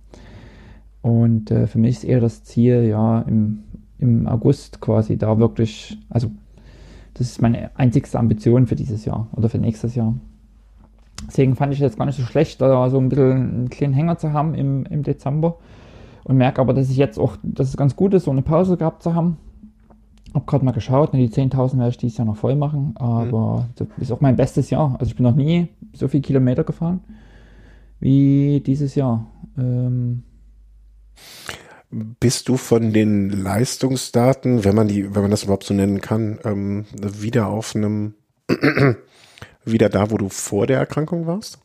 Und 1.02 1.52
äh, 1.52 1.68
für 1.68 1.80
mich 1.80 1.98
ist 1.98 2.04
eher 2.06 2.22
das 2.22 2.44
Ziel, 2.46 2.84
ja, 2.86 3.22
im, 3.24 3.64
im 4.00 4.28
August 4.28 4.80
quasi 4.80 5.18
da 5.18 5.38
wirklich, 5.38 5.98
also 6.10 6.32
das 7.14 7.28
ist 7.28 7.42
meine 7.42 7.72
einzigste 7.78 8.20
Ambition 8.20 8.68
für 8.68 8.76
dieses 8.76 9.06
Jahr 9.06 9.28
oder 9.34 9.50
für 9.50 9.60
nächstes 9.60 9.96
Jahr. 9.96 10.16
Deswegen 11.28 11.56
fand 11.56 11.74
ich 11.74 11.80
es 11.80 11.84
jetzt 11.84 11.98
gar 11.98 12.06
nicht 12.06 12.18
so 12.18 12.24
schlecht, 12.24 12.60
da 12.62 12.90
so 12.90 12.98
ein 12.98 13.10
bisschen 13.10 13.32
einen 13.32 13.70
kleinen 13.70 13.94
Hänger 13.94 14.18
zu 14.18 14.34
haben 14.34 14.56
im, 14.56 14.86
im 14.86 15.04
Dezember. 15.04 15.58
Und 16.26 16.38
merke 16.38 16.62
aber, 16.62 16.74
dass 16.74 16.90
ich 16.90 16.98
jetzt 16.98 17.20
auch, 17.20 17.38
dass 17.44 17.70
es 17.70 17.78
ganz 17.78 17.96
gut 17.96 18.14
ist, 18.14 18.26
so 18.26 18.32
eine 18.32 18.42
Pause 18.42 18.78
gehabt 18.78 19.04
zu 19.04 19.14
haben. 19.14 19.38
Hab 20.34 20.48
gerade 20.48 20.66
mal 20.66 20.72
geschaut, 20.72 21.14
ne, 21.14 21.20
die 21.20 21.34
10.000 21.34 21.78
werde 21.78 21.90
ich 21.90 21.98
dieses 21.98 22.18
Jahr 22.18 22.26
noch 22.26 22.38
voll 22.38 22.56
machen, 22.56 22.94
aber 22.96 23.68
das 23.76 23.88
ist 23.98 24.12
auch 24.12 24.22
mein 24.22 24.36
bestes 24.36 24.70
Jahr. 24.70 24.96
Also 25.00 25.12
ich 25.12 25.16
bin 25.16 25.26
noch 25.26 25.36
nie 25.36 25.68
so 25.94 26.08
viele 26.08 26.22
Kilometer 26.22 26.64
gefahren 26.64 27.02
wie 28.00 28.62
dieses 28.66 28.96
Jahr. 28.96 29.28
Ähm, 29.58 30.24
Bist 32.20 32.50
du 32.50 32.58
von 32.58 32.92
den 32.92 33.30
Leistungsdaten, 33.30 34.64
wenn 34.64 34.74
man 34.74 34.88
die, 34.88 35.14
wenn 35.14 35.22
man 35.22 35.32
das 35.32 35.44
überhaupt 35.44 35.66
so 35.66 35.76
nennen 35.76 36.02
kann, 36.02 36.40
ähm, 36.44 36.86
wieder 36.92 37.48
auf 37.48 37.76
einem, 37.76 38.16
wieder 39.66 39.90
da, 39.90 40.10
wo 40.10 40.18
du 40.18 40.30
vor 40.30 40.66
der 40.66 40.80
Erkrankung 40.80 41.28
warst? 41.28 41.60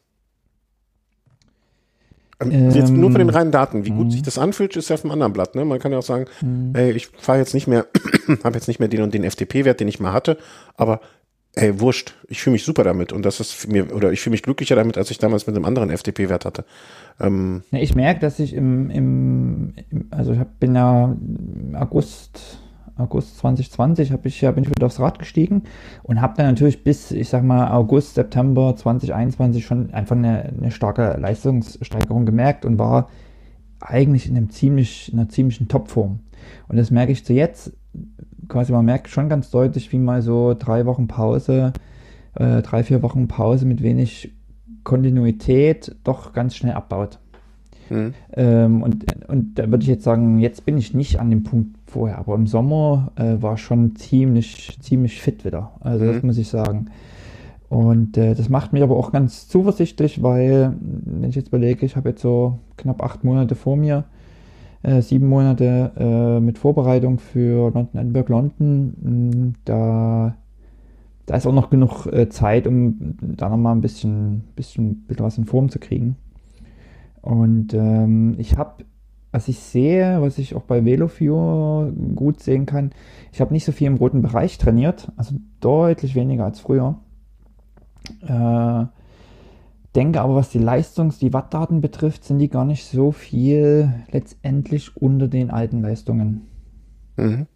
Ähm, 2.40 2.70
jetzt 2.70 2.90
nur 2.90 3.10
von 3.10 3.18
den 3.18 3.30
reinen 3.30 3.50
Daten, 3.52 3.84
wie 3.84 3.90
gut 3.90 4.12
sich 4.12 4.22
das 4.22 4.38
anfühlt, 4.38 4.76
ist 4.76 4.90
ja 4.90 4.94
auf 4.94 5.04
einem 5.04 5.12
anderen 5.12 5.32
Blatt. 5.32 5.54
Ne? 5.54 5.64
Man 5.64 5.78
kann 5.78 5.92
ja 5.92 5.98
auch 5.98 6.02
sagen, 6.02 6.26
ey, 6.74 6.92
ich 6.92 7.08
fahre 7.08 7.38
jetzt 7.38 7.54
nicht 7.54 7.66
mehr, 7.66 7.86
habe 8.44 8.54
jetzt 8.54 8.68
nicht 8.68 8.80
mehr 8.80 8.88
den 8.88 9.02
und 9.02 9.14
den 9.14 9.28
FTP-Wert, 9.28 9.80
den 9.80 9.88
ich 9.88 9.98
mal 9.98 10.12
hatte, 10.12 10.36
aber 10.76 11.00
ey, 11.54 11.80
wurscht, 11.80 12.14
ich 12.28 12.40
fühle 12.40 12.52
mich 12.52 12.64
super 12.64 12.84
damit 12.84 13.12
und 13.12 13.24
das 13.24 13.40
ist 13.40 13.68
mir, 13.68 13.94
oder 13.94 14.12
ich 14.12 14.20
fühle 14.20 14.32
mich 14.32 14.42
glücklicher 14.42 14.76
damit, 14.76 14.98
als 14.98 15.10
ich 15.10 15.18
damals 15.18 15.46
mit 15.46 15.56
einem 15.56 15.64
anderen 15.64 15.90
FTP-Wert 15.90 16.44
hatte. 16.44 16.64
Ähm, 17.20 17.62
Ne, 17.70 17.82
ich 17.82 17.94
merke, 17.94 18.20
dass 18.20 18.38
ich 18.38 18.54
im, 18.54 18.90
im, 18.90 19.74
im 19.90 20.06
also 20.10 20.32
ich 20.32 20.38
hab, 20.38 20.58
bin 20.60 20.74
ja 20.74 21.16
August, 21.74 22.58
August 22.96 23.38
2020 23.38 24.12
hab 24.12 24.26
ich 24.26 24.40
ja, 24.40 24.50
bin 24.50 24.64
ich 24.64 24.70
wieder 24.70 24.86
aufs 24.86 25.00
Rad 25.00 25.18
gestiegen 25.18 25.64
und 26.02 26.20
habe 26.20 26.34
dann 26.36 26.46
natürlich 26.46 26.84
bis, 26.84 27.10
ich 27.10 27.28
sag 27.28 27.42
mal, 27.42 27.70
August, 27.72 28.14
September 28.14 28.74
2021 28.76 29.64
schon 29.64 29.92
einfach 29.92 30.16
eine, 30.16 30.44
eine 30.44 30.70
starke 30.70 31.16
Leistungssteigerung 31.18 32.26
gemerkt 32.26 32.64
und 32.64 32.78
war 32.78 33.08
eigentlich 33.80 34.28
in 34.28 34.36
einem 34.36 34.50
ziemlich, 34.50 35.12
in 35.12 35.18
einer 35.18 35.28
ziemlichen 35.28 35.68
Topform. 35.68 36.20
Und 36.68 36.76
das 36.76 36.90
merke 36.90 37.12
ich 37.12 37.24
zu 37.24 37.32
jetzt, 37.32 37.72
quasi 38.48 38.72
man 38.72 38.84
merkt 38.84 39.08
schon 39.08 39.28
ganz 39.28 39.50
deutlich, 39.50 39.92
wie 39.92 39.98
mal 39.98 40.22
so 40.22 40.54
drei 40.58 40.86
Wochen 40.86 41.06
Pause, 41.08 41.72
äh, 42.34 42.62
drei, 42.62 42.82
vier 42.82 43.02
Wochen 43.02 43.28
Pause 43.28 43.66
mit 43.66 43.82
wenig 43.82 44.32
Kontinuität 44.84 45.94
doch 46.04 46.32
ganz 46.32 46.56
schnell 46.56 46.72
abbaut. 46.74 47.18
hm. 47.88 48.14
Ähm, 48.34 48.82
und, 48.82 49.04
und 49.28 49.58
da 49.58 49.70
würde 49.70 49.82
ich 49.82 49.88
jetzt 49.88 50.04
sagen, 50.04 50.38
jetzt 50.38 50.64
bin 50.66 50.76
ich 50.78 50.94
nicht 50.94 51.20
an 51.20 51.30
dem 51.30 51.42
Punkt 51.42 51.76
vorher, 51.86 52.18
aber 52.18 52.34
im 52.34 52.46
Sommer 52.46 53.12
äh, 53.16 53.40
war 53.40 53.56
schon 53.56 53.96
ziemlich, 53.96 54.78
ziemlich 54.80 55.20
fit 55.22 55.44
wieder. 55.44 55.72
Also 55.80 56.04
das 56.06 56.22
Mhm. 56.22 56.26
muss 56.28 56.38
ich 56.38 56.48
sagen. 56.48 56.86
Und 57.68 58.16
äh, 58.16 58.34
das 58.34 58.48
macht 58.48 58.72
mich 58.72 58.82
aber 58.82 58.96
auch 58.96 59.12
ganz 59.12 59.48
zuversichtlich, 59.48 60.22
weil, 60.22 60.74
wenn 60.80 61.28
ich 61.28 61.36
jetzt 61.36 61.48
überlege, 61.48 61.84
ich 61.84 61.96
habe 61.96 62.10
jetzt 62.10 62.22
so 62.22 62.58
knapp 62.76 63.02
acht 63.02 63.24
Monate 63.24 63.54
vor 63.54 63.76
mir, 63.76 64.04
äh, 64.82 65.02
sieben 65.02 65.28
Monate 65.28 65.92
äh, 65.96 66.40
mit 66.40 66.58
Vorbereitung 66.58 67.18
für 67.18 67.70
London 67.72 68.00
Edinburgh 68.00 68.32
London, 68.32 68.94
mh, 69.00 69.52
da, 69.64 70.36
da 71.26 71.36
ist 71.36 71.46
auch 71.46 71.52
noch 71.52 71.70
genug 71.70 72.06
äh, 72.06 72.28
Zeit, 72.28 72.66
um 72.66 73.16
da 73.20 73.48
nochmal 73.48 73.74
ein 73.74 73.80
bisschen, 73.80 74.44
bisschen, 74.54 75.04
bisschen 75.06 75.24
was 75.24 75.38
in 75.38 75.44
Form 75.44 75.68
zu 75.68 75.78
kriegen. 75.78 76.16
Und 77.20 77.74
ähm, 77.74 78.36
ich 78.38 78.56
habe, 78.56 78.84
was 79.32 79.48
ich 79.48 79.58
sehe, 79.58 80.22
was 80.22 80.38
ich 80.38 80.54
auch 80.54 80.62
bei 80.62 80.84
VeloFuel 80.84 81.92
gut 82.14 82.40
sehen 82.40 82.64
kann, 82.64 82.90
ich 83.32 83.40
habe 83.40 83.52
nicht 83.52 83.64
so 83.64 83.72
viel 83.72 83.88
im 83.88 83.96
roten 83.96 84.22
Bereich 84.22 84.58
trainiert, 84.58 85.12
also 85.16 85.34
deutlich 85.60 86.14
weniger 86.14 86.44
als 86.44 86.60
früher. 86.60 86.96
Äh, 88.22 88.86
denke 89.94 90.20
aber, 90.20 90.34
was 90.36 90.50
die 90.50 90.58
Leistungs-, 90.58 91.18
die 91.18 91.32
Wattdaten 91.32 91.80
betrifft, 91.80 92.24
sind 92.24 92.38
die 92.38 92.48
gar 92.48 92.64
nicht 92.64 92.86
so 92.86 93.12
viel 93.12 93.92
letztendlich 94.10 94.96
unter 94.96 95.28
den 95.28 95.50
alten 95.50 95.80
Leistungen. 95.82 96.46
Mhm. 97.16 97.46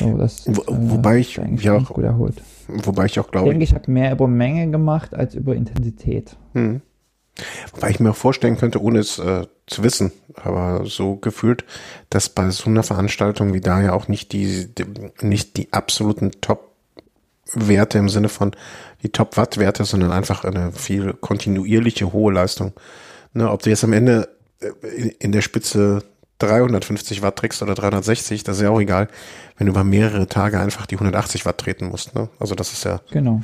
So, 0.00 0.16
das, 0.16 0.46
Wo- 0.48 0.64
wobei 0.68 1.18
ich 1.18 1.36
ist 1.38 1.44
eigentlich 1.44 1.64
ja 1.64 1.76
auch- 1.76 1.92
gut 1.92 2.04
erholt. 2.04 2.42
Wobei 2.68 3.06
ich 3.06 3.18
auch 3.20 3.26
Ich 3.26 3.30
glaube, 3.32 3.48
denke, 3.50 3.64
ich 3.64 3.74
habe 3.74 3.90
mehr 3.90 4.12
über 4.12 4.26
Menge 4.26 4.70
gemacht 4.70 5.14
als 5.14 5.34
über 5.34 5.54
Intensität. 5.54 6.36
Hm. 6.54 6.80
Wobei 7.74 7.90
ich 7.90 8.00
mir 8.00 8.10
auch 8.10 8.16
vorstellen 8.16 8.56
könnte, 8.56 8.82
ohne 8.82 8.98
es 8.98 9.18
äh, 9.18 9.46
zu 9.66 9.82
wissen, 9.84 10.10
aber 10.34 10.84
so 10.86 11.16
gefühlt, 11.16 11.64
dass 12.10 12.28
bei 12.28 12.50
so 12.50 12.68
einer 12.68 12.82
Veranstaltung 12.82 13.54
wie 13.54 13.60
da 13.60 13.80
ja 13.80 13.92
auch 13.92 14.08
nicht 14.08 14.32
die, 14.32 14.66
die 14.74 14.84
nicht 15.22 15.56
die 15.56 15.72
absoluten 15.72 16.32
Top-Werte 17.52 17.98
im 17.98 18.08
Sinne 18.08 18.28
von 18.28 18.52
die 19.02 19.08
Top-Watt-Werte, 19.10 19.84
sondern 19.84 20.12
einfach 20.12 20.44
eine 20.44 20.72
viel 20.72 21.12
kontinuierliche 21.14 22.12
hohe 22.12 22.32
Leistung. 22.32 22.72
Ne, 23.32 23.50
ob 23.50 23.62
du 23.62 23.70
jetzt 23.70 23.84
am 23.84 23.92
Ende 23.92 24.28
äh, 24.60 24.68
in- 24.88 25.10
in 25.18 25.32
der 25.32 25.42
Spitze 25.42 26.02
350 26.38 27.22
Watt 27.22 27.36
trägst 27.36 27.62
oder 27.62 27.74
360, 27.74 28.44
das 28.44 28.56
ist 28.56 28.62
ja 28.62 28.70
auch 28.70 28.80
egal, 28.80 29.08
wenn 29.56 29.66
du 29.66 29.72
über 29.72 29.84
mehrere 29.84 30.26
Tage 30.26 30.58
einfach 30.58 30.86
die 30.86 30.96
180 30.96 31.44
Watt 31.44 31.58
treten 31.58 31.86
musst. 31.88 32.14
Ne? 32.14 32.28
Also 32.38 32.54
das 32.54 32.72
ist 32.72 32.84
ja 32.84 33.00
Genau. 33.12 33.42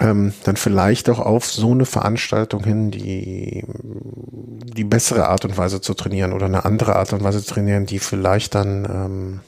ähm, 0.00 0.32
dann 0.44 0.56
vielleicht 0.56 1.08
auch 1.10 1.18
auf 1.18 1.44
so 1.46 1.72
eine 1.72 1.84
Veranstaltung 1.84 2.64
hin, 2.64 2.90
die 2.90 3.64
die 3.68 4.84
bessere 4.84 5.28
Art 5.28 5.44
und 5.44 5.56
Weise 5.56 5.80
zu 5.80 5.94
trainieren 5.94 6.32
oder 6.32 6.46
eine 6.46 6.64
andere 6.64 6.96
Art 6.96 7.12
und 7.12 7.22
Weise 7.24 7.42
zu 7.42 7.54
trainieren, 7.54 7.86
die 7.86 7.98
vielleicht 7.98 8.54
dann 8.54 8.84
ähm, 8.84 9.40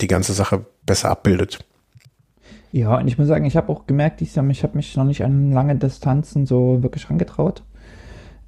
die 0.00 0.06
ganze 0.08 0.32
Sache 0.34 0.64
besser 0.86 1.10
abbildet. 1.10 1.64
Ja, 2.72 2.98
und 2.98 3.08
ich 3.08 3.18
muss 3.18 3.28
sagen, 3.28 3.44
ich 3.44 3.56
habe 3.56 3.72
auch 3.72 3.86
gemerkt, 3.86 4.20
dieses 4.20 4.34
Jahr, 4.34 4.46
ich 4.48 4.62
habe 4.62 4.76
mich 4.76 4.96
noch 4.96 5.04
nicht 5.04 5.24
an 5.24 5.52
lange 5.52 5.74
Distanzen 5.76 6.44
so 6.46 6.82
wirklich 6.82 7.08
rangetraut. 7.08 7.62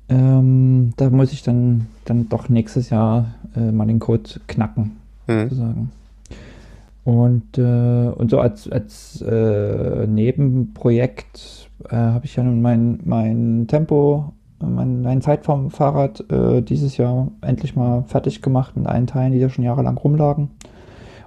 Ähm, 0.09 0.93
da 0.97 1.09
muss 1.09 1.33
ich 1.33 1.43
dann, 1.43 1.87
dann 2.05 2.29
doch 2.29 2.49
nächstes 2.49 2.91
Jahr 2.91 3.35
äh, 3.57 3.73
mal 3.73 3.87
den 3.87 4.01
Code 4.01 4.29
knacken, 4.47 4.97
Mhm. 5.27 5.43
sozusagen. 5.45 5.91
Und, 7.05 7.57
äh, 7.59 8.09
und 8.15 8.31
so 8.31 8.41
als, 8.41 8.71
als 8.71 9.23
äh, 9.23 10.07
Nebenprojekt 10.07 11.71
äh, 11.89 11.97
habe 11.97 12.27
ich 12.27 12.37
ja 12.37 12.43
nun 12.43 12.61
mein, 12.61 13.01
mein 13.05 13.67
Tempo, 13.69 14.33
mein, 14.61 15.03
mein 15.03 15.23
Zeitfahrrad 15.23 16.31
äh, 16.31 16.61
dieses 16.61 16.99
Jahr 16.99 17.29
endlich 17.41 17.75
mal 17.75 18.05
fertig 18.07 18.43
gemacht 18.43 18.77
mit 18.77 18.87
allen 18.87 19.07
Teilen, 19.07 19.33
die 19.33 19.41
da 19.41 19.49
schon 19.49 19.65
jahrelang 19.65 19.97
rumlagen. 19.97 20.51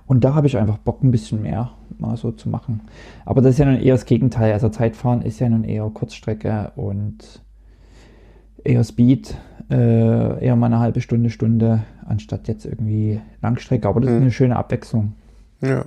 Und 0.05 0.23
da 0.23 0.35
habe 0.35 0.47
ich 0.47 0.57
einfach 0.57 0.77
Bock, 0.77 1.03
ein 1.03 1.11
bisschen 1.11 1.41
mehr 1.41 1.71
mal 1.97 2.17
so 2.17 2.31
zu 2.31 2.49
machen. 2.49 2.81
Aber 3.25 3.41
das 3.41 3.51
ist 3.51 3.59
ja 3.59 3.65
nun 3.65 3.79
eher 3.79 3.93
das 3.93 4.05
Gegenteil. 4.05 4.51
Also 4.53 4.69
Zeitfahren 4.69 5.21
ist 5.21 5.39
ja 5.39 5.47
nun 5.49 5.63
eher 5.63 5.89
Kurzstrecke 5.89 6.71
und 6.75 7.41
eher 8.63 8.83
Speed, 8.83 9.35
äh, 9.69 10.43
eher 10.45 10.55
mal 10.55 10.67
eine 10.67 10.79
halbe 10.79 11.01
Stunde, 11.01 11.29
Stunde, 11.29 11.83
anstatt 12.05 12.47
jetzt 12.47 12.65
irgendwie 12.65 13.21
Langstrecke. 13.41 13.87
Aber 13.87 14.01
das 14.01 14.09
Mhm. 14.09 14.15
ist 14.17 14.21
eine 14.21 14.31
schöne 14.31 14.55
Abwechslung. 14.57 15.13
Ja. 15.61 15.85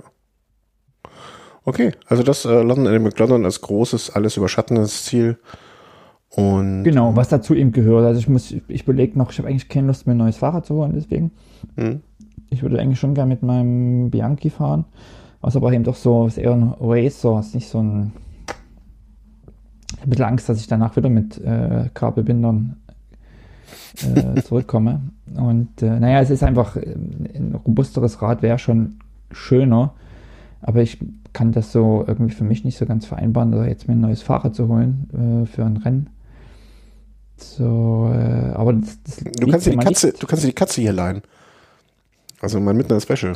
Okay, 1.63 1.91
also 2.07 2.23
das 2.23 2.45
äh, 2.45 2.61
London 2.61 2.87
Edinburgh 2.87 3.19
London 3.19 3.45
als 3.45 3.61
großes, 3.61 4.11
alles 4.11 4.37
überschattendes 4.37 5.03
Ziel. 5.05 5.37
Und 6.29 6.83
Genau, 6.83 7.15
was 7.15 7.29
dazu 7.29 7.53
eben 7.53 7.71
gehört. 7.71 8.05
Also 8.05 8.19
ich 8.19 8.29
muss, 8.29 8.51
ich 8.51 8.83
überlege 8.83 9.17
noch, 9.17 9.31
ich 9.31 9.37
habe 9.39 9.49
eigentlich 9.49 9.69
keine 9.69 9.87
Lust, 9.87 10.07
mir 10.07 10.13
ein 10.13 10.17
neues 10.17 10.37
Fahrrad 10.37 10.65
zu 10.65 10.75
holen, 10.75 10.93
deswegen. 10.95 11.31
Hm. 11.75 12.01
Ich 12.49 12.61
würde 12.61 12.79
eigentlich 12.79 12.99
schon 12.99 13.13
gerne 13.13 13.29
mit 13.29 13.43
meinem 13.43 14.09
Bianchi 14.09 14.49
fahren. 14.49 14.85
Was 15.41 15.55
aber 15.55 15.71
eben 15.71 15.83
doch 15.83 15.95
so, 15.95 16.27
ist 16.27 16.37
eher 16.37 16.53
ein 16.53 16.73
Racer, 16.79 17.39
ist 17.39 17.55
nicht 17.55 17.69
so 17.69 17.79
ein. 17.81 18.13
Ich 19.89 20.01
habe 20.01 20.07
ein 20.07 20.09
bisschen 20.09 20.25
Angst, 20.25 20.49
dass 20.49 20.59
ich 20.59 20.67
danach 20.67 20.95
wieder 20.95 21.09
mit 21.09 21.37
äh, 21.43 21.89
Kabelbindern 21.93 22.77
äh, 24.03 24.41
zurückkomme. 24.43 25.01
Und 25.35 25.81
äh, 25.81 25.99
naja, 25.99 26.21
es 26.21 26.29
ist 26.29 26.43
einfach 26.43 26.75
äh, 26.75 26.95
ein 27.35 27.55
robusteres 27.65 28.21
Rad 28.21 28.41
wäre 28.41 28.59
schon 28.59 28.99
schöner. 29.31 29.93
Aber 30.61 30.81
ich 30.81 30.97
kann 31.33 31.51
das 31.51 31.71
so 31.71 32.03
irgendwie 32.07 32.33
für 32.33 32.43
mich 32.43 32.63
nicht 32.63 32.77
so 32.77 32.85
ganz 32.85 33.05
vereinbaren, 33.05 33.51
da 33.51 33.65
jetzt 33.65 33.87
mir 33.87 33.93
ein 33.93 34.01
neues 34.01 34.21
Fahrrad 34.23 34.55
zu 34.55 34.67
holen 34.67 35.43
äh, 35.43 35.45
für 35.45 35.65
ein 35.65 35.77
Rennen. 35.77 36.09
So, 37.37 38.09
äh, 38.11 38.51
aber 38.53 38.73
das, 38.73 39.01
das 39.03 39.17
Du 39.17 39.47
kannst 39.47 39.67
dir 39.67 39.71
die 39.71 39.77
Katze, 39.77 40.07
nicht. 40.07 40.23
du 40.23 40.27
kannst 40.27 40.43
dir 40.43 40.47
die 40.47 40.53
Katze 40.53 40.81
hier 40.81 40.93
leihen. 40.93 41.21
Also 42.41 42.59
mit 42.59 42.91
einer 42.91 43.01
Special. 43.01 43.33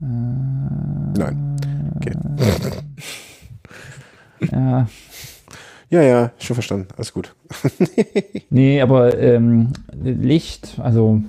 Äh, 0.00 0.04
Nein. 0.04 1.56
Okay. 1.96 2.12
Ja, 4.52 4.86
Ja, 5.88 6.02
ja, 6.02 6.32
schon 6.38 6.54
verstanden. 6.54 6.88
Alles 6.96 7.12
gut. 7.12 7.34
nee, 8.50 8.80
aber 8.80 9.16
ähm, 9.18 9.72
Licht, 10.02 10.78
also 10.82 11.22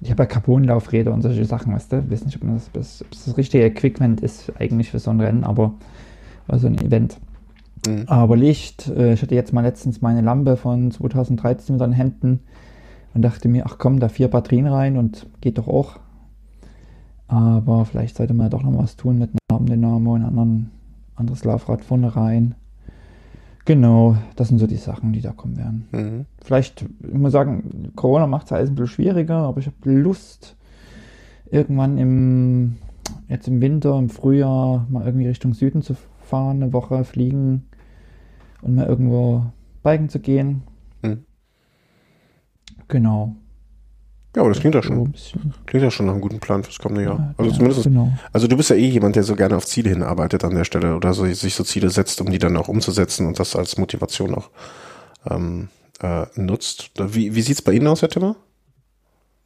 ich 0.00 0.10
habe 0.10 0.22
ja 0.22 0.26
Carbonlaufräder 0.26 1.12
und 1.12 1.22
solche 1.22 1.44
Sachen, 1.44 1.74
weißt 1.74 1.92
du? 1.92 1.98
Ich 1.98 2.10
weiß 2.10 2.24
nicht, 2.24 2.42
ob 2.42 2.48
das, 2.54 2.70
das, 2.72 3.04
das, 3.10 3.36
richtige 3.36 3.64
Equipment 3.64 4.20
ist 4.20 4.52
eigentlich 4.58 4.90
für 4.90 4.98
so 4.98 5.10
ein 5.10 5.20
Rennen, 5.20 5.44
aber 5.44 5.74
also 6.48 6.68
ein 6.68 6.78
Event. 6.78 7.18
Mhm. 7.86 8.04
Aber 8.06 8.36
Licht, 8.36 8.88
äh, 8.88 9.14
ich 9.14 9.22
hatte 9.22 9.34
jetzt 9.34 9.52
mal 9.52 9.62
letztens 9.62 10.00
meine 10.00 10.20
Lampe 10.20 10.56
von 10.56 10.90
2013 10.90 11.74
mit 11.74 11.82
an 11.82 11.90
den 11.90 11.96
Händen 11.96 12.40
und 13.14 13.22
dachte 13.22 13.48
mir, 13.48 13.66
ach 13.66 13.78
komm, 13.78 14.00
da 14.00 14.08
vier 14.08 14.28
Batterien 14.28 14.66
rein 14.66 14.96
und 14.96 15.26
geht 15.40 15.58
doch 15.58 15.68
auch. 15.68 15.98
Aber 17.28 17.84
vielleicht 17.84 18.16
sollte 18.16 18.34
man 18.34 18.50
doch 18.50 18.62
noch 18.62 18.76
was 18.76 18.96
tun 18.96 19.18
mit 19.18 19.30
einem 19.30 19.38
Nabendynamo 19.50 20.14
und 20.14 20.24
anderen, 20.24 20.70
anderes 21.16 21.44
Laufrad 21.44 21.82
vorne 21.82 22.14
rein. 22.14 22.54
Genau, 23.64 24.16
das 24.36 24.48
sind 24.48 24.58
so 24.58 24.66
die 24.66 24.76
Sachen, 24.76 25.12
die 25.12 25.20
da 25.20 25.32
kommen 25.32 25.56
werden. 25.56 25.88
Mhm. 25.92 26.26
Vielleicht, 26.42 26.82
ich 26.82 27.14
muss 27.14 27.32
sagen, 27.32 27.92
Corona 27.94 28.26
macht 28.26 28.46
es 28.46 28.52
alles 28.52 28.70
ein 28.70 28.74
bisschen 28.74 28.88
schwieriger, 28.88 29.36
aber 29.36 29.60
ich 29.60 29.66
habe 29.66 29.76
Lust, 29.90 30.56
irgendwann 31.50 31.96
im, 31.96 32.76
jetzt 33.28 33.46
im 33.46 33.60
Winter, 33.60 33.98
im 33.98 34.08
Frühjahr 34.08 34.86
mal 34.90 35.06
irgendwie 35.06 35.28
Richtung 35.28 35.54
Süden 35.54 35.82
zu 35.82 35.94
fahren, 36.24 36.62
eine 36.62 36.72
Woche 36.72 37.04
fliegen 37.04 37.66
und 38.62 38.74
mal 38.74 38.86
irgendwo 38.86 39.44
biken 39.82 40.08
zu 40.08 40.18
gehen. 40.18 40.62
Mhm. 42.82 42.88
Genau. 42.88 43.36
Ja, 44.34 44.40
aber 44.42 44.48
das 44.50 44.60
klingt 44.60 44.74
ja 44.74 44.82
schon. 44.82 45.12
Klingt 45.66 45.84
ja 45.84 45.90
schon 45.90 46.06
nach 46.06 46.14
einem 46.14 46.22
guten 46.22 46.40
Plan 46.40 46.64
fürs 46.64 46.78
kommende 46.78 47.04
Jahr. 47.04 47.18
Ja, 47.18 47.34
Also 47.36 47.50
ja, 47.50 47.56
zumindest, 47.56 47.82
Genau. 47.84 48.12
also 48.32 48.46
du 48.46 48.56
bist 48.56 48.70
ja 48.70 48.76
eh 48.76 48.88
jemand, 48.88 49.14
der 49.14 49.24
so 49.24 49.36
gerne 49.36 49.56
auf 49.56 49.66
Ziele 49.66 49.90
hinarbeitet 49.90 50.42
an 50.44 50.54
der 50.54 50.64
Stelle 50.64 50.96
oder 50.96 51.12
so, 51.12 51.26
sich 51.26 51.54
so 51.54 51.64
Ziele 51.64 51.90
setzt, 51.90 52.20
um 52.22 52.30
die 52.30 52.38
dann 52.38 52.56
auch 52.56 52.68
umzusetzen 52.68 53.26
und 53.26 53.38
das 53.38 53.54
als 53.56 53.76
Motivation 53.76 54.34
auch 54.34 54.48
ähm, 55.28 55.68
äh, 56.00 56.24
nutzt. 56.36 56.92
Wie, 56.98 57.34
wie 57.34 57.42
sieht's 57.42 57.60
bei 57.60 57.72
Ihnen 57.72 57.86
aus, 57.86 58.00
Herr 58.00 58.08
Timmer? 58.08 58.36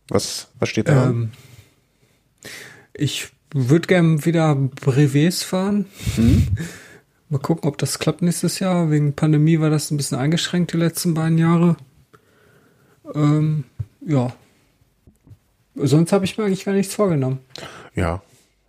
Was, 0.09 0.49
was 0.61 0.69
steht 0.69 0.89
da? 0.89 1.03
an? 1.07 1.11
Ähm, 1.11 2.51
ich 2.95 3.29
würde 3.53 3.89
gern 3.89 4.25
wieder 4.25 4.55
Brevets 4.55 5.43
fahren. 5.43 5.87
Hm? 6.15 6.47
Mal 7.29 7.39
gucken, 7.39 7.69
ob 7.69 7.77
das 7.79 7.99
klappt 7.99 8.23
nächstes 8.23 8.61
Jahr. 8.61 8.91
Wegen 8.93 9.15
Pandemie 9.15 9.59
war 9.59 9.71
das 9.71 9.91
ein 9.91 9.97
bisschen 9.97 10.19
eingeschränkt 10.19 10.73
die 10.73 10.77
letzten 10.77 11.15
beiden 11.15 11.39
Jahre. 11.39 11.77
Ähm, 13.15 13.65
ja. 14.07 14.33
Sonst 15.75 16.13
habe 16.13 16.25
ich 16.25 16.39
mir 16.39 16.45
eigentlich 16.45 16.65
gar 16.65 16.73
nichts 16.73 16.95
vorgenommen. 16.95 17.41
Ja. 17.95 18.23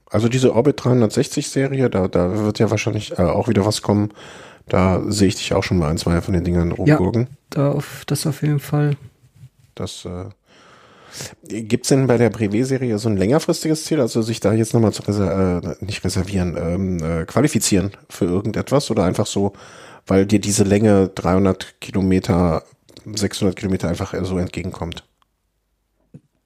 Also 0.09 0.30
diese 0.30 0.53
Orbit 0.55 0.84
360 0.84 1.49
Serie, 1.49 1.89
da, 1.89 2.07
da 2.07 2.45
wird 2.45 2.59
ja 2.59 2.72
wahrscheinlich 2.72 3.18
äh, 3.18 3.23
auch 3.23 3.47
wieder 3.47 3.65
was 3.65 3.81
kommen. 3.81 4.14
Da 4.68 5.01
sehe 5.07 5.27
ich 5.30 5.35
dich 5.35 5.53
auch 5.53 5.64
schon 5.64 5.77
mal 5.77 5.89
ein, 5.89 5.97
zwei 5.97 6.22
von 6.22 6.34
den 6.34 6.43
Dingern 6.43 6.72
rumgurken. 6.72 7.27
Da 7.49 7.72
auf, 7.72 8.03
das 8.05 8.27
auf 8.27 8.41
jeden 8.41 8.59
Fall. 8.59 8.97
Das 9.76 10.05
äh, 10.05 10.26
gibt's 11.47 11.89
denn 11.89 12.07
bei 12.07 12.18
der 12.18 12.30
Brevet-Serie 12.30 12.97
so 12.97 13.09
ein 13.09 13.18
längerfristiges 13.18 13.85
Ziel, 13.85 14.01
also 14.01 14.22
sich 14.22 14.39
da 14.39 14.53
jetzt 14.53 14.73
nochmal 14.73 14.93
zu 14.93 15.03
reser 15.03 15.64
äh, 15.64 15.76
nicht 15.85 16.03
reservieren, 16.03 16.57
ähm, 16.59 17.03
äh, 17.03 17.26
qualifizieren 17.26 17.91
für 18.09 18.26
irgendetwas 18.26 18.91
oder 18.91 19.03
einfach 19.03 19.26
so, 19.26 19.53
weil 20.05 20.26
dir 20.26 20.39
diese 20.39 20.64
Länge 20.64 21.09
300 21.09 21.80
Kilometer, 21.80 22.64
600 23.14 23.56
Kilometer 23.56 23.88
einfach 23.88 24.14
so 24.24 24.38
entgegenkommt? 24.38 25.04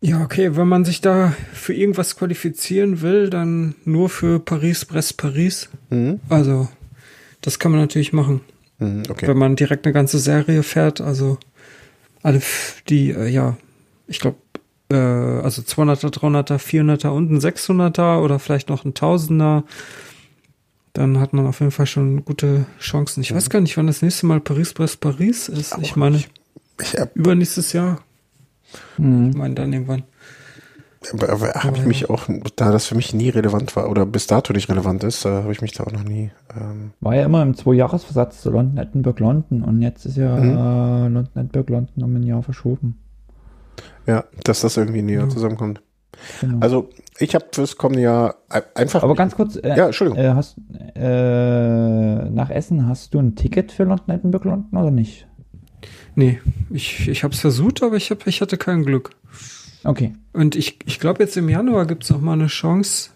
Ja, 0.04 0.22
okay, 0.24 0.56
wenn 0.56 0.68
man 0.68 0.84
sich 0.84 1.02
da 1.02 1.34
für 1.54 1.74
irgendwas 1.74 2.16
qualifizieren 2.16 3.02
will, 3.02 3.30
dann 3.30 3.76
nur 3.86 4.10
für 4.10 4.40
Paris, 4.40 4.84
Brest, 4.86 5.18
Paris. 5.18 5.70
Mhm. 5.92 6.20
Also, 6.28 6.70
das 7.42 7.60
kann 7.60 7.72
man 7.72 7.82
natürlich 7.82 8.12
machen. 8.12 8.42
Mhm, 8.80 9.04
okay. 9.10 9.28
wenn 9.28 9.38
man 9.38 9.56
direkt 9.56 9.86
eine 9.86 9.94
ganze 9.94 10.18
Serie 10.18 10.64
fährt, 10.64 11.02
also 11.02 11.38
alle 12.24 12.42
die, 12.90 13.12
äh, 13.12 13.28
ja, 13.28 13.58
ich 14.08 14.20
glaube, 14.20 14.38
äh, 14.90 14.96
also 14.96 15.62
200er, 15.62 16.12
300er, 16.12 16.58
400er 16.58 17.10
und 17.10 17.32
ein 17.32 17.40
600er 17.40 18.22
oder 18.22 18.40
vielleicht 18.40 18.70
noch 18.70 18.84
ein 18.84 18.94
1000er, 18.94 19.64
dann 20.94 21.20
hat 21.20 21.34
man 21.34 21.46
auf 21.46 21.60
jeden 21.60 21.72
Fall 21.72 21.86
schon 21.86 22.26
gute 22.26 22.66
Chancen. 22.80 23.22
Ich 23.22 23.34
weiß 23.34 23.52
gar 23.52 23.62
nicht, 23.62 23.78
wann 23.78 23.88
das 23.88 24.02
nächste 24.02 24.26
Mal 24.26 24.42
Paris, 24.42 24.74
Brest, 24.74 25.00
Paris 25.00 25.48
ist. 25.48 25.78
ich 25.80 25.96
meine, 25.96 26.24
Ich 26.82 26.98
hab, 27.00 27.16
übernächstes 27.16 27.74
Jahr. 27.74 28.00
Hm. 28.98 29.30
Ich 29.32 29.36
meine, 29.38 29.56
dann 29.56 29.72
irgendwann. 29.74 30.04
habe 31.04 31.78
ich 31.78 31.86
mich 31.86 32.10
auch, 32.10 32.28
da 32.56 32.72
das 32.72 32.86
für 32.86 32.96
mich 32.96 33.14
nie 33.14 33.30
relevant 33.30 33.76
war 33.76 33.90
oder 33.90 34.06
bis 34.06 34.28
dato 34.28 34.54
nicht 34.54 34.70
relevant 34.70 35.04
ist, 35.04 35.26
habe 35.26 35.52
ich 35.52 35.62
mich 35.62 35.72
da 35.74 35.84
auch 35.84 35.92
noch 35.92 36.04
nie. 36.04 36.30
Ähm, 36.56 36.92
War 37.00 37.16
ja 37.16 37.26
immer 37.26 37.42
im 37.42 37.56
Zwei-Jahres-Versatz 37.56 38.42
zu 38.42 38.52
London, 38.52 38.78
Edinburgh, 38.78 39.20
London 39.24 39.64
und 39.64 39.82
jetzt 39.82 40.06
ist 40.06 40.18
ja 40.18 40.36
Mhm. 40.38 40.50
äh, 40.52 41.08
London, 41.10 41.30
Edinburgh, 41.36 41.74
London 41.74 42.04
um 42.04 42.16
ein 42.16 42.24
Jahr 42.24 42.44
verschoben. 42.44 42.98
ja, 44.08 44.24
dass 44.44 44.62
das 44.62 44.78
irgendwie 44.78 45.02
näher 45.02 45.22
Ja. 45.22 45.30
zusammenkommt. 45.30 45.82
Genau. 46.42 46.58
Also 46.60 46.90
ich 47.20 47.34
habe 47.36 47.46
fürs 47.52 47.78
kommende 47.78 48.04
Jahr 48.04 48.36
ein- 48.50 48.62
einfach. 48.76 49.02
Aber 49.04 49.16
ganz 49.16 49.36
kurz, 49.36 49.56
äh, 49.56 49.76
ja, 49.76 49.86
Entschuldigung. 49.88 50.20
äh, 50.24 50.34
hast, 50.34 50.58
äh, 50.96 52.30
nach 52.30 52.50
Essen 52.50 52.88
hast 52.88 53.14
du 53.14 53.20
ein 53.20 53.36
Ticket 53.36 53.72
für 53.72 53.84
London, 53.86 54.10
Edinburgh, 54.16 54.48
London 54.50 54.80
oder 54.80 54.92
nicht? 54.92 55.28
Nee, 56.16 56.40
ich, 56.70 57.08
ich 57.08 57.24
habe 57.24 57.34
es 57.34 57.40
versucht, 57.40 57.84
aber 57.84 57.96
ich, 57.96 58.12
hab, 58.12 58.28
ich 58.28 58.42
hatte 58.42 58.58
kein 58.58 58.84
Glück. 58.84 59.12
Okay. 59.84 60.14
Und 60.34 60.56
ich, 60.56 60.80
ich 60.86 61.00
glaube, 61.00 61.24
jetzt 61.24 61.38
im 61.38 61.50
Januar 61.50 61.86
gibt 61.86 62.04
es 62.04 62.10
noch 62.10 62.22
mal 62.22 62.34
eine 62.34 62.48
Chance, 62.48 63.10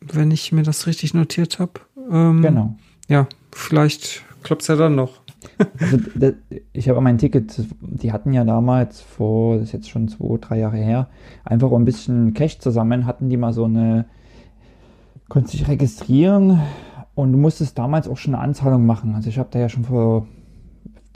wenn 0.00 0.30
ich 0.30 0.52
mir 0.52 0.62
das 0.62 0.86
richtig 0.86 1.14
notiert 1.14 1.58
habe. 1.58 1.72
Ähm, 2.10 2.42
Genau. 2.42 2.76
Ja, 3.08 3.26
vielleicht 3.52 4.22
klappt 4.42 4.62
es 4.62 4.68
ja 4.68 4.76
dann 4.76 4.94
noch. 4.94 5.20
Also, 5.80 5.98
da- 6.14 6.32
ich 6.72 6.88
habe 6.88 7.00
mein 7.00 7.18
Ticket, 7.18 7.54
die 7.80 8.12
hatten 8.12 8.32
ja 8.32 8.44
damals 8.44 9.00
vor, 9.00 9.54
das 9.56 9.64
ist 9.68 9.72
jetzt 9.72 9.88
schon 9.88 10.08
zwei, 10.08 10.36
drei 10.38 10.58
Jahre 10.58 10.76
her, 10.76 11.08
einfach 11.44 11.70
um 11.70 11.82
ein 11.82 11.84
bisschen 11.86 12.34
Cash 12.34 12.58
zusammen, 12.58 13.06
hatten 13.06 13.28
die 13.30 13.36
mal 13.36 13.52
so 13.52 13.64
eine, 13.64 14.04
konntest 15.28 15.54
dich 15.54 15.68
registrieren 15.68 16.60
und 17.14 17.32
du 17.32 17.38
musstest 17.38 17.78
damals 17.78 18.06
auch 18.08 18.16
schon 18.16 18.34
eine 18.34 18.42
Anzahlung 18.44 18.86
machen. 18.86 19.14
Also 19.14 19.28
ich 19.28 19.38
habe 19.38 19.48
da 19.50 19.58
ja 19.58 19.68
schon 19.68 19.84
vor 19.84 20.26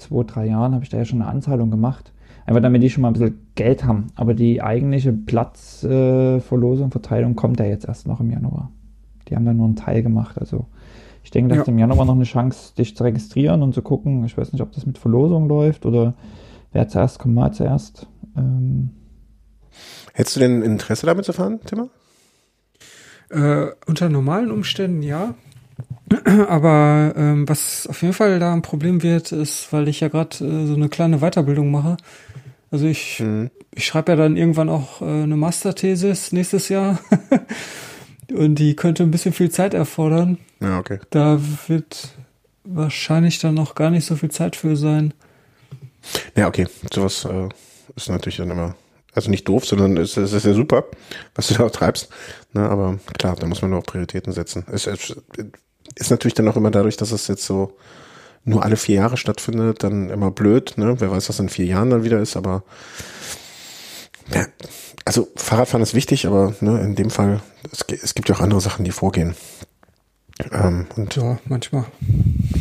zwei, 0.02 0.24
drei 0.24 0.46
Jahren, 0.46 0.74
habe 0.74 0.84
ich 0.84 0.90
da 0.90 0.98
ja 0.98 1.04
schon 1.04 1.22
eine 1.22 1.30
Anzahlung 1.30 1.70
gemacht. 1.70 2.12
Einfach 2.44 2.60
damit 2.62 2.82
die 2.82 2.90
schon 2.90 3.02
mal 3.02 3.08
ein 3.08 3.12
bisschen 3.14 3.46
Geld 3.54 3.84
haben. 3.84 4.08
Aber 4.16 4.34
die 4.34 4.62
eigentliche 4.62 5.12
Platzverlosung, 5.12 6.88
äh, 6.88 6.90
Verteilung 6.90 7.36
kommt 7.36 7.60
ja 7.60 7.66
jetzt 7.66 7.86
erst 7.86 8.06
noch 8.06 8.20
im 8.20 8.30
Januar. 8.30 8.70
Die 9.28 9.36
haben 9.36 9.44
da 9.44 9.52
nur 9.54 9.66
einen 9.66 9.76
Teil 9.76 10.02
gemacht. 10.02 10.38
Also 10.38 10.66
ich 11.22 11.30
denke, 11.30 11.50
dass 11.50 11.58
Ja. 11.58 11.64
du 11.64 11.70
im 11.70 11.78
Januar 11.78 12.04
noch 12.04 12.14
eine 12.16 12.24
Chance, 12.24 12.74
dich 12.76 12.96
zu 12.96 13.04
registrieren 13.04 13.62
und 13.62 13.74
zu 13.74 13.82
gucken. 13.82 14.24
Ich 14.24 14.36
weiß 14.36 14.52
nicht, 14.52 14.60
ob 14.62 14.72
das 14.72 14.86
mit 14.86 14.98
Verlosung 14.98 15.46
läuft 15.48 15.86
oder 15.86 16.14
wer 16.72 16.88
zuerst 16.88 17.18
kommt, 17.20 17.34
mal 17.34 17.52
zuerst. 17.52 18.08
Ähm, 18.36 18.90
Hättest 20.14 20.36
du 20.36 20.40
denn 20.40 20.62
Interesse 20.62 21.06
damit 21.06 21.24
zu 21.24 21.32
fahren, 21.32 21.60
Timmer? 21.64 21.88
Äh, 23.30 23.68
unter 23.86 24.08
normalen 24.08 24.50
Umständen 24.50 25.02
ja. 25.02 25.34
Aber 26.48 27.14
ähm, 27.16 27.48
was 27.48 27.86
auf 27.86 28.02
jeden 28.02 28.14
Fall 28.14 28.38
da 28.38 28.52
ein 28.52 28.62
Problem 28.62 29.02
wird, 29.02 29.32
ist, 29.32 29.72
weil 29.72 29.88
ich 29.88 30.00
ja 30.00 30.08
gerade 30.08 30.36
äh, 30.44 30.66
so 30.66 30.74
eine 30.74 30.88
kleine 30.88 31.18
Weiterbildung 31.18 31.70
mache, 31.70 31.96
Also 32.70 32.86
ich, 32.86 33.20
mhm. 33.20 33.50
ich 33.74 33.86
schreibe 33.86 34.12
ja 34.12 34.16
dann 34.16 34.36
irgendwann 34.36 34.68
auch 34.68 35.00
äh, 35.00 35.04
eine 35.04 35.36
Masterthesis 35.36 36.32
nächstes 36.32 36.68
Jahr. 36.68 36.98
Und 38.32 38.56
die 38.56 38.76
könnte 38.76 39.02
ein 39.02 39.10
bisschen 39.10 39.32
viel 39.32 39.50
Zeit 39.50 39.74
erfordern. 39.74 40.38
Ja, 40.60 40.78
okay. 40.78 41.00
Da 41.10 41.40
wird 41.66 42.08
wahrscheinlich 42.64 43.38
dann 43.40 43.54
noch 43.54 43.74
gar 43.74 43.90
nicht 43.90 44.06
so 44.06 44.16
viel 44.16 44.30
Zeit 44.30 44.56
für 44.56 44.76
sein. 44.76 45.12
Ja, 46.36 46.48
okay. 46.48 46.66
Sowas 46.92 47.24
äh, 47.24 47.48
ist 47.94 48.08
natürlich 48.08 48.38
dann 48.38 48.50
immer, 48.50 48.74
also 49.12 49.30
nicht 49.30 49.46
doof, 49.48 49.66
sondern 49.66 49.96
es, 49.96 50.16
es 50.16 50.32
ist 50.32 50.46
ja 50.46 50.54
super, 50.54 50.84
was 51.34 51.48
du 51.48 51.54
da 51.54 51.68
treibst. 51.68 52.08
Ne, 52.52 52.68
aber 52.68 52.98
klar, 53.18 53.36
da 53.36 53.46
muss 53.46 53.60
man 53.60 53.70
nur 53.70 53.80
auch 53.80 53.86
Prioritäten 53.86 54.32
setzen. 54.32 54.64
Es, 54.72 54.86
es 54.86 55.14
ist 55.94 56.10
natürlich 56.10 56.34
dann 56.34 56.48
auch 56.48 56.56
immer 56.56 56.70
dadurch, 56.70 56.96
dass 56.96 57.12
es 57.12 57.28
jetzt 57.28 57.44
so 57.44 57.76
nur 58.44 58.64
alle 58.64 58.76
vier 58.76 58.96
Jahre 58.96 59.16
stattfindet, 59.16 59.82
dann 59.82 60.10
immer 60.10 60.30
blöd, 60.30 60.74
ne? 60.76 61.00
Wer 61.00 61.10
weiß, 61.10 61.28
was 61.28 61.38
in 61.38 61.48
vier 61.48 61.66
Jahren 61.66 61.90
dann 61.90 62.04
wieder 62.04 62.18
ist, 62.20 62.36
aber 62.36 62.64
ja, 64.32 64.46
also 65.04 65.28
Fahrradfahren 65.36 65.82
ist 65.82 65.94
wichtig, 65.94 66.26
aber 66.26 66.54
ne, 66.60 66.80
in 66.80 66.94
dem 66.94 67.10
Fall, 67.10 67.40
es, 67.70 67.84
es 68.02 68.14
gibt 68.14 68.28
ja 68.28 68.34
auch 68.34 68.40
andere 68.40 68.60
Sachen, 68.60 68.84
die 68.84 68.92
vorgehen. 68.92 69.34
Ähm, 70.50 70.86
und 70.96 71.14
ja, 71.16 71.38
manchmal. 71.44 71.84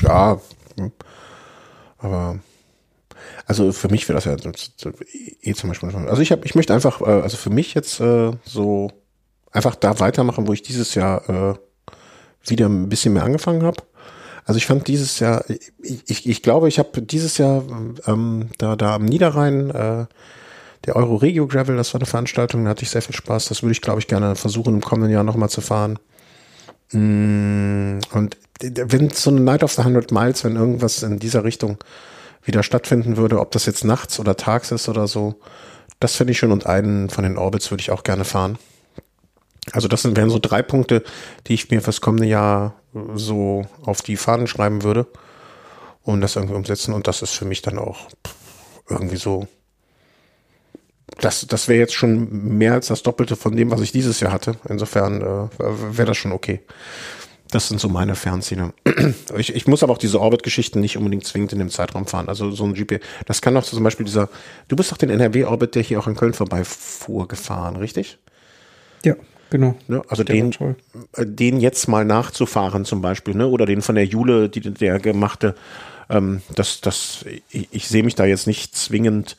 Ja, 0.01 0.39
aber 1.97 2.39
also 3.45 3.71
für 3.71 3.89
mich 3.89 4.07
wäre 4.07 4.15
das 4.15 4.25
ja 4.25 4.35
eh 5.41 5.53
zum 5.53 5.69
Beispiel. 5.69 5.89
Also 6.07 6.21
ich 6.21 6.31
habe, 6.31 6.45
ich 6.45 6.55
möchte 6.55 6.73
einfach, 6.73 7.01
äh, 7.01 7.21
also 7.21 7.37
für 7.37 7.49
mich 7.49 7.73
jetzt 7.73 7.99
äh, 7.99 8.31
so 8.43 8.91
einfach 9.51 9.75
da 9.75 9.99
weitermachen, 9.99 10.47
wo 10.47 10.53
ich 10.53 10.61
dieses 10.61 10.95
Jahr 10.95 11.29
äh, 11.29 11.55
wieder 12.45 12.68
ein 12.68 12.89
bisschen 12.89 13.13
mehr 13.13 13.23
angefangen 13.23 13.63
habe. 13.63 13.84
Also 14.45 14.57
ich 14.57 14.65
fand 14.65 14.88
dieses 14.88 15.19
Jahr, 15.19 15.45
ich, 15.47 16.03
ich, 16.07 16.27
ich 16.27 16.41
glaube, 16.41 16.68
ich 16.68 16.80
habe 16.80 17.01
dieses 17.01 17.38
Jahr 17.38 17.63
ähm, 18.07 18.49
da, 18.57 18.76
da 18.76 18.95
am 18.95 19.05
Niederrhein 19.05 19.69
äh, 19.69 20.05
der 20.85 20.95
Euro 20.95 21.15
Regio 21.15 21.47
Gravel, 21.47 21.77
das 21.77 21.93
war 21.93 22.01
eine 22.01 22.07
Veranstaltung, 22.07 22.63
da 22.63 22.72
hatte 22.72 22.84
ich 22.84 22.89
sehr 22.89 23.03
viel 23.03 23.15
Spaß. 23.15 23.49
Das 23.49 23.61
würde 23.61 23.73
ich, 23.73 23.81
glaube 23.81 23.99
ich, 23.99 24.07
gerne 24.07 24.35
versuchen, 24.35 24.73
im 24.76 24.81
kommenden 24.81 25.11
Jahr 25.11 25.23
nochmal 25.23 25.49
zu 25.49 25.61
fahren. 25.61 25.99
Mm, 26.91 27.99
und 28.13 28.38
wenn 28.61 29.09
so 29.11 29.30
eine 29.30 29.41
Night 29.41 29.63
of 29.63 29.73
the 29.73 29.81
100 29.81 30.11
Miles, 30.11 30.43
wenn 30.43 30.55
irgendwas 30.55 31.03
in 31.03 31.19
dieser 31.19 31.43
Richtung 31.43 31.77
wieder 32.43 32.63
stattfinden 32.63 33.18
würde, 33.18 33.39
ob 33.39 33.51
das 33.51 33.68
jetzt 33.68 33.85
nachts 33.85 34.19
oder 34.19 34.35
tags 34.35 34.72
ist 34.72 34.89
oder 34.89 35.07
so, 35.07 35.35
das 35.99 36.15
finde 36.15 36.31
ich 36.31 36.39
schön 36.39 36.51
und 36.51 36.65
einen 36.65 37.09
von 37.09 37.23
den 37.23 37.38
Orbits 37.38 37.69
würde 37.69 37.81
ich 37.81 37.91
auch 37.91 38.03
gerne 38.03 38.26
fahren. 38.26 38.57
Also 39.71 39.88
das 39.88 40.03
wären 40.03 40.29
so 40.29 40.39
drei 40.39 40.61
Punkte, 40.63 41.03
die 41.47 41.53
ich 41.53 41.69
mir 41.69 41.81
fürs 41.81 42.01
kommende 42.01 42.27
Jahr 42.27 42.75
so 43.13 43.65
auf 43.83 44.01
die 44.01 44.17
Fahnen 44.17 44.47
schreiben 44.47 44.83
würde 44.83 45.07
und 46.03 46.21
das 46.21 46.35
irgendwie 46.35 46.55
umsetzen. 46.55 46.93
Und 46.93 47.07
das 47.07 47.21
ist 47.21 47.31
für 47.31 47.45
mich 47.45 47.61
dann 47.61 47.77
auch 47.77 48.07
irgendwie 48.89 49.17
so. 49.17 49.47
Das, 51.19 51.45
das 51.45 51.67
wäre 51.67 51.79
jetzt 51.79 51.93
schon 51.93 52.57
mehr 52.57 52.73
als 52.73 52.88
das 52.88 53.03
Doppelte 53.03 53.35
von 53.35 53.55
dem, 53.55 53.69
was 53.69 53.81
ich 53.81 53.91
dieses 53.91 54.19
Jahr 54.21 54.31
hatte. 54.31 54.55
Insofern 54.67 55.21
äh, 55.21 55.97
wäre 55.97 56.07
das 56.07 56.17
schon 56.17 56.31
okay. 56.31 56.61
Das 57.51 57.67
sind 57.67 57.81
so 57.81 57.89
meine 57.89 58.15
Fernziele. 58.15 58.73
Ich, 59.38 59.55
ich 59.55 59.67
muss 59.67 59.83
aber 59.83 59.93
auch 59.93 59.97
diese 59.97 60.19
Orbit-Geschichten 60.19 60.79
nicht 60.79 60.97
unbedingt 60.97 61.25
zwingend 61.25 61.53
in 61.53 61.59
dem 61.59 61.69
Zeitraum 61.69 62.05
fahren. 62.05 62.27
Also 62.27 62.51
so 62.51 62.65
ein 62.65 62.73
GP, 62.73 62.99
das 63.25 63.41
kann 63.41 63.55
auch 63.55 63.63
zum 63.63 63.83
Beispiel 63.83 64.05
dieser, 64.05 64.29
du 64.67 64.75
bist 64.75 64.91
doch 64.91 64.97
den 64.97 65.09
NRW-Orbit, 65.09 65.75
der 65.75 65.83
hier 65.83 65.99
auch 65.99 66.07
in 66.07 66.15
Köln 66.15 66.33
vorbeifuhr, 66.33 67.27
gefahren, 67.27 67.77
richtig? 67.77 68.19
Ja. 69.05 69.15
Genau. 69.52 69.76
Ne? 69.88 70.02
Also 70.07 70.23
den, 70.23 70.52
äh, 71.18 71.26
den 71.26 71.60
jetzt 71.60 71.88
mal 71.88 72.06
nachzufahren 72.06 72.86
zum 72.86 73.02
Beispiel, 73.02 73.36
ne? 73.36 73.48
Oder 73.48 73.65
den 73.65 73.82
von 73.82 73.95
der 73.95 74.06
Jule, 74.06 74.49
die 74.49 74.61
der 74.61 74.98
gemachte, 74.99 75.56
ähm, 76.10 76.41
das, 76.56 76.80
das, 76.80 77.26
ich, 77.49 77.68
ich 77.69 77.88
sehe 77.88 78.03
mich 78.03 78.15
da 78.15 78.23
jetzt 78.26 78.48
nicht 78.48 78.76
zwingend, 78.76 79.36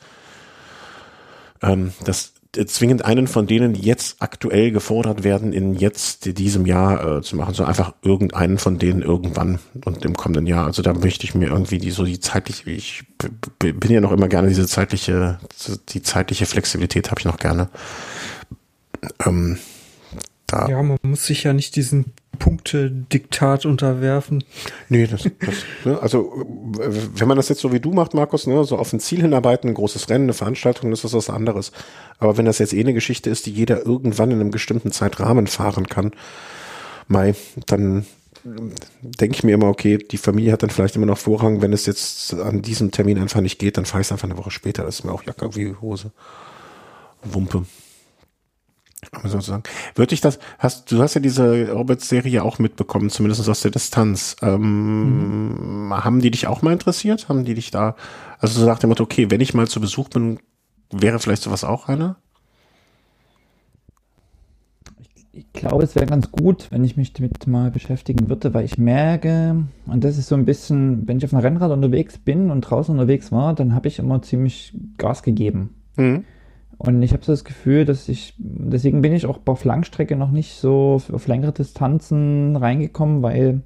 ähm, 1.63 1.93
das 2.05 2.33
äh, 2.55 2.65
zwingend 2.67 3.03
einen 3.03 3.27
von 3.27 3.47
denen, 3.47 3.73
die 3.73 3.81
jetzt 3.81 4.17
aktuell 4.19 4.69
gefordert 4.69 5.23
werden, 5.23 5.51
in 5.51 5.73
jetzt 5.73 6.37
diesem 6.37 6.67
Jahr 6.67 7.17
äh, 7.17 7.21
zu 7.23 7.35
machen, 7.35 7.55
sondern 7.55 7.69
einfach 7.69 7.95
irgendeinen 8.03 8.59
von 8.59 8.77
denen 8.77 9.01
irgendwann 9.01 9.57
und 9.83 10.05
im 10.05 10.13
kommenden 10.13 10.45
Jahr. 10.45 10.67
Also 10.67 10.83
da 10.83 10.93
möchte 10.93 11.25
ich 11.25 11.33
mir 11.33 11.47
irgendwie 11.47 11.79
die 11.79 11.89
so 11.89 12.03
die 12.03 12.19
zeitliche, 12.19 12.69
ich 12.69 13.03
bin 13.57 13.91
ja 13.91 13.99
noch 13.99 14.11
immer 14.11 14.27
gerne 14.27 14.47
diese 14.47 14.67
zeitliche, 14.67 15.39
die 15.89 16.03
zeitliche 16.03 16.45
Flexibilität 16.45 17.09
habe 17.09 17.19
ich 17.19 17.25
noch 17.25 17.37
gerne. 17.37 17.69
Ähm, 19.25 19.57
da. 20.47 20.67
Ja, 20.67 20.81
man 20.83 20.97
muss 21.01 21.25
sich 21.25 21.43
ja 21.43 21.53
nicht 21.53 21.75
diesen 21.75 22.13
Punkte-Diktat 22.39 23.65
unterwerfen. 23.65 24.43
Nee, 24.89 25.07
das, 25.07 25.23
das 25.23 25.55
ne, 25.85 25.99
also 26.01 26.45
wenn 26.75 27.27
man 27.27 27.37
das 27.37 27.49
jetzt 27.49 27.61
so 27.61 27.71
wie 27.71 27.79
du 27.79 27.91
macht, 27.93 28.13
Markus, 28.13 28.47
ne, 28.47 28.63
so 28.63 28.77
auf 28.77 28.91
ein 28.93 28.99
Ziel 28.99 29.21
hinarbeiten, 29.21 29.69
ein 29.69 29.75
großes 29.75 30.09
Rennen, 30.09 30.25
eine 30.25 30.33
Veranstaltung, 30.33 30.91
das 30.91 31.03
ist 31.03 31.13
was 31.13 31.29
anderes. 31.29 31.71
Aber 32.19 32.37
wenn 32.37 32.45
das 32.45 32.59
jetzt 32.59 32.73
eh 32.73 32.79
eine 32.79 32.93
Geschichte 32.93 33.29
ist, 33.29 33.45
die 33.45 33.51
jeder 33.51 33.85
irgendwann 33.85 34.31
in 34.31 34.39
einem 34.39 34.51
bestimmten 34.51 34.91
Zeitrahmen 34.91 35.47
fahren 35.47 35.87
kann, 35.87 36.11
Mai, 37.07 37.35
dann 37.65 38.05
denke 39.01 39.35
ich 39.35 39.43
mir 39.43 39.53
immer, 39.53 39.67
okay, 39.67 39.97
die 39.97 40.17
Familie 40.17 40.51
hat 40.51 40.63
dann 40.63 40.69
vielleicht 40.69 40.95
immer 40.95 41.05
noch 41.05 41.17
Vorrang, 41.17 41.61
wenn 41.61 41.71
es 41.71 41.85
jetzt 41.85 42.33
an 42.33 42.61
diesem 42.61 42.91
Termin 42.91 43.19
einfach 43.19 43.41
nicht 43.41 43.59
geht, 43.59 43.77
dann 43.77 43.85
fahre 43.85 44.01
ich 44.01 44.07
es 44.07 44.11
einfach 44.11 44.27
eine 44.27 44.37
Woche 44.37 44.51
später. 44.51 44.83
Das 44.83 44.99
ist 44.99 45.05
mir 45.05 45.11
auch 45.13 45.23
Jacke 45.23 45.55
wie 45.55 45.75
Hose. 45.79 46.11
Wumpe 47.23 47.65
sozusagen. 49.23 49.63
Würde 49.95 50.13
ich 50.13 50.21
das, 50.21 50.39
hast, 50.59 50.91
du 50.91 51.01
hast 51.01 51.13
ja 51.13 51.21
diese 51.21 51.75
Orbit-Serie 51.75 52.43
auch 52.43 52.59
mitbekommen, 52.59 53.09
zumindest 53.09 53.47
aus 53.47 53.61
der 53.61 53.71
Distanz. 53.71 54.35
Ähm, 54.41 55.87
mhm. 55.87 55.93
Haben 55.93 56.21
die 56.21 56.31
dich 56.31 56.47
auch 56.47 56.61
mal 56.61 56.73
interessiert? 56.73 57.29
Haben 57.29 57.45
die 57.45 57.53
dich 57.53 57.71
da, 57.71 57.95
also 58.39 58.59
so 58.59 58.65
nach 58.65 58.79
dem 58.79 58.89
Motto, 58.89 59.03
okay, 59.03 59.29
wenn 59.29 59.41
ich 59.41 59.53
mal 59.53 59.67
zu 59.67 59.79
Besuch 59.79 60.09
bin, 60.09 60.39
wäre 60.91 61.19
vielleicht 61.19 61.43
sowas 61.43 61.63
auch 61.63 61.87
einer? 61.87 62.17
Ich 65.35 65.51
glaube, 65.51 65.83
es 65.83 65.95
wäre 65.95 66.05
ganz 66.05 66.31
gut, 66.31 66.67
wenn 66.69 66.83
ich 66.83 66.95
mich 66.95 67.11
damit 67.13 67.47
mal 67.47 67.71
beschäftigen 67.71 68.29
würde, 68.29 68.53
weil 68.53 68.65
ich 68.65 68.77
merke, 68.77 69.63
und 69.87 70.03
das 70.03 70.19
ist 70.19 70.27
so 70.27 70.35
ein 70.35 70.45
bisschen, 70.45 71.07
wenn 71.07 71.17
ich 71.17 71.25
auf 71.25 71.33
einem 71.33 71.41
Rennrad 71.41 71.71
unterwegs 71.71 72.19
bin 72.19 72.51
und 72.51 72.61
draußen 72.61 72.93
unterwegs 72.93 73.31
war, 73.31 73.55
dann 73.55 73.73
habe 73.73 73.87
ich 73.87 73.97
immer 73.97 74.21
ziemlich 74.21 74.77
Gas 74.97 75.23
gegeben. 75.23 75.73
Mhm. 75.95 76.23
Und 76.77 77.01
ich 77.01 77.13
habe 77.13 77.23
so 77.23 77.31
das 77.31 77.43
Gefühl, 77.43 77.85
dass 77.85 78.09
ich, 78.09 78.33
deswegen 78.37 79.01
bin 79.01 79.13
ich 79.13 79.25
auch 79.25 79.39
auf 79.45 79.63
Langstrecke 79.63 80.15
noch 80.15 80.31
nicht 80.31 80.55
so 80.55 81.01
auf 81.11 81.27
längere 81.27 81.53
Distanzen 81.53 82.55
reingekommen, 82.55 83.21
weil 83.21 83.61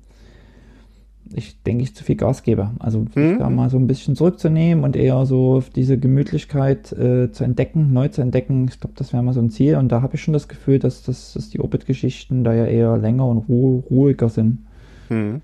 ich 1.34 1.62
denke, 1.64 1.84
ich 1.84 1.96
zu 1.96 2.04
viel 2.04 2.16
Gas 2.16 2.44
gebe. 2.44 2.72
Also 2.80 3.06
mhm. 3.16 3.40
da 3.40 3.50
mal 3.50 3.70
so 3.70 3.78
ein 3.78 3.88
bisschen 3.88 4.16
zurückzunehmen 4.16 4.84
und 4.84 4.96
eher 4.96 5.26
so 5.26 5.64
diese 5.76 5.98
Gemütlichkeit 5.98 6.92
äh, 6.94 7.32
zu 7.32 7.44
entdecken, 7.44 7.94
neu 7.94 8.08
zu 8.08 8.22
entdecken. 8.22 8.68
Ich 8.70 8.80
glaube, 8.80 8.96
das 8.98 9.14
wäre 9.14 9.24
mal 9.24 9.34
so 9.34 9.42
ein 9.42 9.50
Ziel. 9.50 9.76
Und 9.76 9.92
da 9.92 10.02
habe 10.02 10.16
ich 10.16 10.22
schon 10.22 10.34
das 10.34 10.48
Gefühl, 10.48 10.80
dass, 10.80 11.04
dass, 11.04 11.34
dass 11.34 11.50
die 11.50 11.60
Orbit-Geschichten 11.60 12.44
da 12.44 12.54
ja 12.54 12.66
eher 12.66 12.98
länger 12.98 13.28
und 13.28 13.50
ruh 13.50 13.84
ruhiger 13.90 14.30
sind. 14.30 14.66
Mhm. 15.10 15.42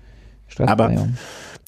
Aber 0.58 0.92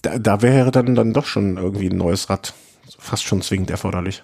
da, 0.02 0.18
da 0.18 0.42
wäre 0.42 0.70
dann, 0.70 0.94
dann 0.94 1.12
doch 1.12 1.26
schon 1.26 1.56
irgendwie 1.56 1.88
ein 1.88 1.96
neues 1.96 2.30
Rad 2.30 2.54
fast 2.98 3.24
schon 3.24 3.42
zwingend 3.42 3.70
erforderlich. 3.70 4.22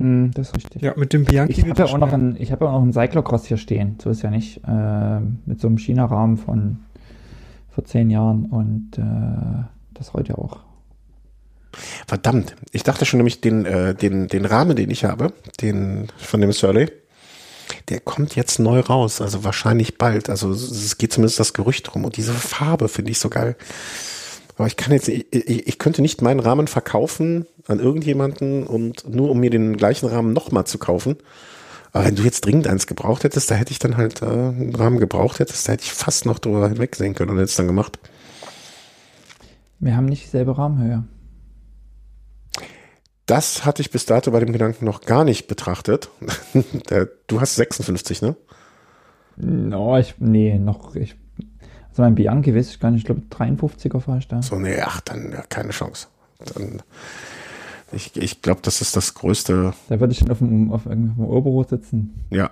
Mm, 0.00 0.30
das 0.32 0.48
ist 0.48 0.56
richtig. 0.56 0.82
Ja, 0.82 0.94
mit 0.96 1.12
dem 1.12 1.24
Bianchi. 1.24 1.60
Ich 1.60 1.68
habe 1.68 1.82
ja 1.82 1.84
auch 1.86 1.98
noch 1.98 2.12
einen, 2.12 2.36
ich 2.40 2.50
habe 2.52 2.64
ja 2.64 2.70
auch 2.70 2.76
noch 2.76 2.82
einen 2.82 2.92
Cyclocross 2.92 3.46
hier 3.46 3.58
stehen. 3.58 3.98
So 4.02 4.10
ist 4.10 4.22
ja 4.22 4.30
nicht. 4.30 4.62
Äh, 4.66 5.20
mit 5.44 5.60
so 5.60 5.68
einem 5.68 5.78
China-Rahmen 5.78 6.38
von 6.38 6.78
vor 7.70 7.84
zehn 7.84 8.10
Jahren 8.10 8.46
und 8.46 8.98
äh, 8.98 9.64
das 9.94 10.14
heute 10.14 10.38
auch. 10.38 10.60
Verdammt, 12.06 12.56
ich 12.72 12.82
dachte 12.82 13.04
schon 13.04 13.18
nämlich 13.18 13.40
den, 13.40 13.64
äh, 13.64 13.94
den, 13.94 14.26
den 14.26 14.44
Rahmen, 14.44 14.74
den 14.74 14.90
ich 14.90 15.04
habe, 15.04 15.32
den 15.60 16.08
von 16.16 16.40
dem 16.40 16.52
Surly, 16.52 16.90
der 17.90 18.00
kommt 18.00 18.34
jetzt 18.34 18.58
neu 18.58 18.80
raus, 18.80 19.20
also 19.20 19.44
wahrscheinlich 19.44 19.98
bald. 19.98 20.30
Also 20.30 20.50
es 20.50 20.98
geht 20.98 21.12
zumindest 21.12 21.38
das 21.38 21.52
Gerücht 21.52 21.94
rum 21.94 22.04
und 22.04 22.16
diese 22.16 22.32
Farbe 22.32 22.88
finde 22.88 23.12
ich 23.12 23.18
so 23.18 23.28
geil. 23.28 23.54
Aber 24.60 24.66
ich 24.66 24.76
kann 24.76 24.92
jetzt, 24.92 25.08
ich, 25.08 25.24
ich, 25.32 25.78
könnte 25.78 26.02
nicht 26.02 26.20
meinen 26.20 26.38
Rahmen 26.38 26.66
verkaufen 26.66 27.46
an 27.66 27.80
irgendjemanden 27.80 28.66
und 28.66 29.08
nur 29.08 29.30
um 29.30 29.40
mir 29.40 29.48
den 29.48 29.78
gleichen 29.78 30.06
Rahmen 30.06 30.34
nochmal 30.34 30.66
zu 30.66 30.76
kaufen. 30.76 31.16
Aber 31.92 32.04
wenn 32.04 32.14
du 32.14 32.24
jetzt 32.24 32.44
dringend 32.44 32.66
eins 32.66 32.86
gebraucht 32.86 33.24
hättest, 33.24 33.50
da 33.50 33.54
hätte 33.54 33.72
ich 33.72 33.78
dann 33.78 33.96
halt 33.96 34.20
äh, 34.20 34.26
einen 34.26 34.74
Rahmen 34.74 35.00
gebraucht 35.00 35.38
hättest, 35.38 35.66
da 35.66 35.72
hätte 35.72 35.84
ich 35.84 35.92
fast 35.94 36.26
noch 36.26 36.38
drüber 36.38 36.68
hinwegsehen 36.68 37.14
können 37.14 37.30
und 37.30 37.36
hätte 37.36 37.46
es 37.46 37.56
dann 37.56 37.68
gemacht. 37.68 37.98
Wir 39.78 39.96
haben 39.96 40.04
nicht 40.04 40.24
dieselbe 40.24 40.58
Rahmenhöhe. 40.58 41.04
Das 43.24 43.64
hatte 43.64 43.80
ich 43.80 43.90
bis 43.90 44.04
dato 44.04 44.30
bei 44.30 44.40
dem 44.40 44.52
Gedanken 44.52 44.84
noch 44.84 45.00
gar 45.00 45.24
nicht 45.24 45.48
betrachtet. 45.48 46.10
du 47.28 47.40
hast 47.40 47.54
56, 47.54 48.20
ne? 48.20 48.36
No, 49.36 49.96
ich, 49.96 50.16
nee, 50.18 50.58
noch, 50.58 50.96
ich 50.96 51.16
also 51.90 52.02
mein 52.02 52.14
Bianchi 52.14 52.54
weiß 52.54 52.70
ich 52.70 52.80
gar 52.80 52.90
nicht, 52.90 53.00
ich 53.00 53.06
glaube 53.06 53.22
53er 53.30 54.00
fahre 54.00 54.18
ich 54.18 54.28
da. 54.28 54.42
So, 54.42 54.56
nee, 54.56 54.80
ach, 54.80 55.00
dann 55.00 55.32
ja, 55.32 55.42
keine 55.48 55.70
Chance. 55.70 56.08
Dann, 56.54 56.82
ich 57.92 58.16
ich 58.16 58.42
glaube, 58.42 58.60
das 58.62 58.80
ist 58.80 58.96
das 58.96 59.14
größte. 59.14 59.74
Da 59.88 60.00
würde 60.00 60.12
ich 60.12 60.18
schon 60.18 60.30
auf 60.30 60.38
dem, 60.38 60.72
auf 60.72 60.84
dem 60.84 61.18
Oberrohr 61.18 61.64
sitzen. 61.64 62.24
Ja. 62.30 62.50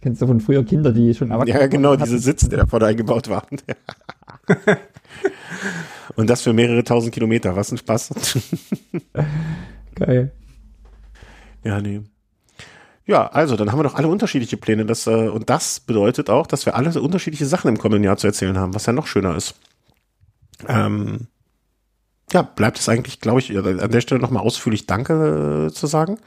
Kennst 0.00 0.20
du 0.20 0.26
von 0.26 0.40
früher 0.40 0.64
Kinder, 0.64 0.92
die 0.92 1.14
schon 1.14 1.30
erwachsen 1.30 1.54
Ja, 1.54 1.66
genau, 1.68 1.94
diese 1.94 2.18
Sitze, 2.18 2.48
die 2.48 2.56
da 2.56 2.66
vorne 2.66 2.86
eingebaut 2.86 3.28
waren. 3.28 3.58
Und 6.16 6.28
das 6.28 6.42
für 6.42 6.52
mehrere 6.52 6.82
tausend 6.82 7.14
Kilometer. 7.14 7.54
Was 7.54 7.70
ein 7.70 7.78
Spaß. 7.78 8.10
Geil. 9.94 10.32
Ja, 11.62 11.80
nee. 11.80 12.02
Ja, 13.04 13.26
also 13.26 13.56
dann 13.56 13.72
haben 13.72 13.78
wir 13.78 13.84
doch 13.84 13.96
alle 13.96 14.08
unterschiedliche 14.08 14.56
Pläne. 14.56 14.86
Das, 14.86 15.06
äh, 15.06 15.28
und 15.28 15.50
das 15.50 15.80
bedeutet 15.80 16.30
auch, 16.30 16.46
dass 16.46 16.66
wir 16.66 16.76
alle 16.76 17.00
unterschiedliche 17.00 17.46
Sachen 17.46 17.68
im 17.68 17.78
kommenden 17.78 18.04
Jahr 18.04 18.16
zu 18.16 18.26
erzählen 18.26 18.56
haben, 18.58 18.74
was 18.74 18.86
ja 18.86 18.92
noch 18.92 19.06
schöner 19.06 19.36
ist. 19.36 19.54
Ähm, 20.68 21.26
ja, 22.32 22.42
bleibt 22.42 22.78
es 22.78 22.88
eigentlich, 22.88 23.20
glaube 23.20 23.40
ich, 23.40 23.56
an 23.56 23.90
der 23.90 24.00
Stelle 24.00 24.20
nochmal 24.20 24.42
ausführlich 24.42 24.86
Danke 24.86 25.66
äh, 25.68 25.72
zu 25.72 25.86
sagen. 25.86 26.18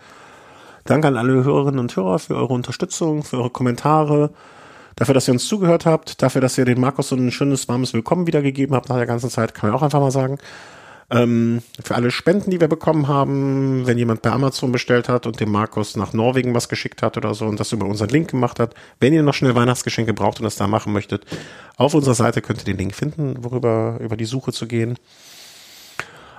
Danke 0.83 1.07
an 1.07 1.17
alle 1.17 1.43
Hörerinnen 1.43 1.79
und 1.79 1.95
Hörer 1.95 2.19
für 2.19 2.35
eure 2.35 2.53
Unterstützung, 2.53 3.23
für 3.23 3.37
eure 3.37 3.49
Kommentare, 3.49 4.31
dafür, 4.95 5.15
dass 5.15 5.27
ihr 5.27 5.33
uns 5.33 5.47
zugehört 5.47 5.85
habt, 5.85 6.21
dafür, 6.21 6.41
dass 6.41 6.57
ihr 6.57 6.65
den 6.65 6.79
Markus 6.79 7.07
so 7.07 7.15
ein 7.15 7.31
schönes, 7.31 7.67
warmes 7.67 7.93
Willkommen 7.93 8.27
wiedergegeben 8.27 8.75
habt 8.75 8.89
nach 8.89 8.97
der 8.97 9.07
ganzen 9.07 9.31
Zeit, 9.31 9.55
kann 9.55 9.69
man 9.69 9.79
auch 9.79 9.81
einfach 9.81 9.99
mal 9.99 10.11
sagen. 10.11 10.37
Ähm, 11.11 11.61
für 11.83 11.93
alle 11.93 12.09
Spenden, 12.09 12.49
die 12.49 12.59
wir 12.59 12.67
bekommen 12.67 13.07
haben, 13.07 13.85
wenn 13.85 13.97
jemand 13.97 14.23
bei 14.23 14.31
Amazon 14.31 14.71
bestellt 14.71 15.07
hat 15.07 15.27
und 15.27 15.39
dem 15.39 15.51
Markus 15.51 15.95
nach 15.95 16.13
Norwegen 16.13 16.55
was 16.55 16.67
geschickt 16.67 17.03
hat 17.03 17.15
oder 17.15 17.35
so 17.35 17.45
und 17.45 17.59
das 17.59 17.71
über 17.71 17.85
unseren 17.85 18.09
Link 18.09 18.31
gemacht 18.31 18.59
hat, 18.59 18.73
wenn 18.99 19.13
ihr 19.13 19.21
noch 19.21 19.35
schnell 19.35 19.53
Weihnachtsgeschenke 19.53 20.15
braucht 20.15 20.39
und 20.39 20.45
das 20.45 20.55
da 20.55 20.65
machen 20.65 20.93
möchtet, 20.93 21.25
auf 21.77 21.93
unserer 21.93 22.15
Seite 22.15 22.41
könnt 22.41 22.61
ihr 22.61 22.65
den 22.65 22.77
Link 22.77 22.95
finden, 22.95 23.43
worüber 23.43 23.99
über 24.01 24.17
die 24.17 24.25
Suche 24.25 24.51
zu 24.51 24.65
gehen. 24.65 24.97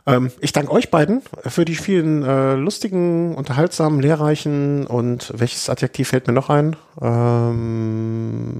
Ähm, 0.04 0.32
ich 0.40 0.52
danke 0.52 0.72
euch 0.72 0.90
beiden 0.90 1.22
für 1.44 1.64
die 1.64 1.76
vielen 1.76 2.24
äh, 2.24 2.54
lustigen, 2.54 3.36
unterhaltsamen, 3.36 4.00
lehrreichen 4.00 4.88
und 4.88 5.32
welches 5.36 5.70
Adjektiv 5.70 6.08
fällt 6.08 6.26
mir 6.26 6.32
noch 6.32 6.50
ein? 6.50 6.74
Ähm, 7.00 8.56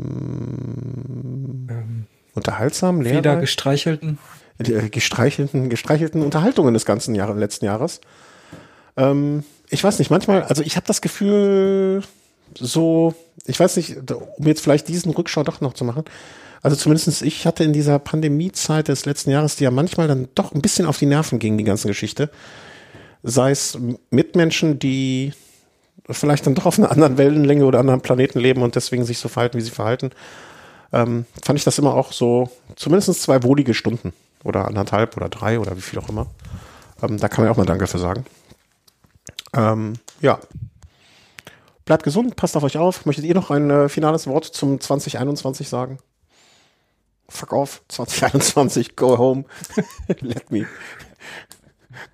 ähm, 1.68 2.06
unterhaltsam, 2.34 3.00
lehrreich. 3.00 3.18
Wieder 3.18 3.36
gestreichelten 3.36 4.18
gestreichelten, 4.58 5.68
gestreichelten 5.68 6.22
Unterhaltungen 6.22 6.74
des 6.74 6.86
ganzen 6.86 7.14
Jahres, 7.14 7.38
letzten 7.38 7.66
Jahres. 7.66 8.00
Ähm, 8.96 9.44
ich 9.68 9.82
weiß 9.82 9.98
nicht, 9.98 10.10
manchmal, 10.10 10.42
also 10.44 10.62
ich 10.62 10.76
habe 10.76 10.86
das 10.86 11.00
Gefühl, 11.00 12.02
so, 12.54 13.14
ich 13.44 13.58
weiß 13.58 13.76
nicht, 13.76 13.96
um 14.36 14.46
jetzt 14.46 14.62
vielleicht 14.62 14.88
diesen 14.88 15.12
Rückschau 15.12 15.42
doch 15.42 15.60
noch 15.60 15.74
zu 15.74 15.84
machen. 15.84 16.04
Also 16.62 16.76
zumindestens 16.76 17.22
ich 17.22 17.46
hatte 17.46 17.64
in 17.64 17.72
dieser 17.72 17.98
Pandemiezeit 17.98 18.88
des 18.88 19.04
letzten 19.04 19.30
Jahres, 19.30 19.56
die 19.56 19.64
ja 19.64 19.70
manchmal 19.70 20.08
dann 20.08 20.28
doch 20.34 20.52
ein 20.52 20.62
bisschen 20.62 20.86
auf 20.86 20.98
die 20.98 21.06
Nerven 21.06 21.38
ging, 21.38 21.58
die 21.58 21.64
ganze 21.64 21.88
Geschichte. 21.88 22.30
Sei 23.22 23.50
es 23.50 23.78
Mitmenschen, 24.10 24.78
die 24.78 25.32
vielleicht 26.08 26.46
dann 26.46 26.54
doch 26.54 26.66
auf 26.66 26.78
einer 26.78 26.90
anderen 26.90 27.18
Wellenlänge 27.18 27.64
oder 27.64 27.80
anderen 27.80 28.00
Planeten 28.00 28.38
leben 28.38 28.62
und 28.62 28.74
deswegen 28.74 29.04
sich 29.04 29.18
so 29.18 29.28
verhalten, 29.28 29.58
wie 29.58 29.62
sie 29.62 29.70
verhalten. 29.70 30.10
Ähm, 30.92 31.26
fand 31.44 31.58
ich 31.58 31.64
das 31.64 31.78
immer 31.78 31.94
auch 31.94 32.12
so, 32.12 32.48
zumindest 32.76 33.20
zwei 33.20 33.42
wohlige 33.42 33.74
Stunden 33.74 34.12
oder 34.44 34.66
anderthalb 34.66 35.16
oder 35.16 35.28
drei 35.28 35.58
oder 35.58 35.76
wie 35.76 35.80
viel 35.82 35.98
auch 35.98 36.08
immer. 36.08 36.26
Ähm, 37.02 37.18
da 37.18 37.28
kann 37.28 37.44
man 37.44 37.52
auch 37.52 37.56
mal 37.56 37.66
Danke 37.66 37.86
für 37.86 37.98
sagen. 37.98 38.24
Ähm, 39.54 39.94
ja. 40.20 40.38
Bleibt 41.84 42.02
gesund, 42.02 42.36
passt 42.36 42.56
auf 42.56 42.62
euch 42.62 42.78
auf. 42.78 43.06
Möchtet 43.06 43.24
ihr 43.24 43.34
noch 43.34 43.50
ein 43.50 43.70
äh, 43.70 43.88
finales 43.88 44.26
Wort 44.26 44.44
zum 44.44 44.80
2021 44.80 45.68
sagen? 45.68 45.98
Fuck 47.28 47.52
off, 47.52 47.82
2021, 47.88 48.96
go 48.96 49.18
home. 49.18 49.44
Let 50.20 50.50
me. 50.50 50.66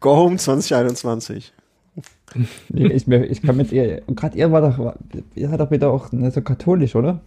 Go 0.01 0.17
home 0.17 0.37
2021. 0.37 1.53
Nee, 2.71 2.87
ich, 2.87 3.07
ich 3.07 3.43
kann 3.43 3.57
mit 3.57 3.73
ihr, 3.73 4.01
gerade 4.07 4.39
ihr 4.39 4.51
war 4.53 4.63
doch, 4.63 4.95
ihr 5.35 5.49
seid 5.51 5.61
doch 5.61 5.71
wieder 5.71 5.91
auch 5.91 6.09
so 6.11 6.41
katholisch, 6.41 6.95
oder? 6.95 7.21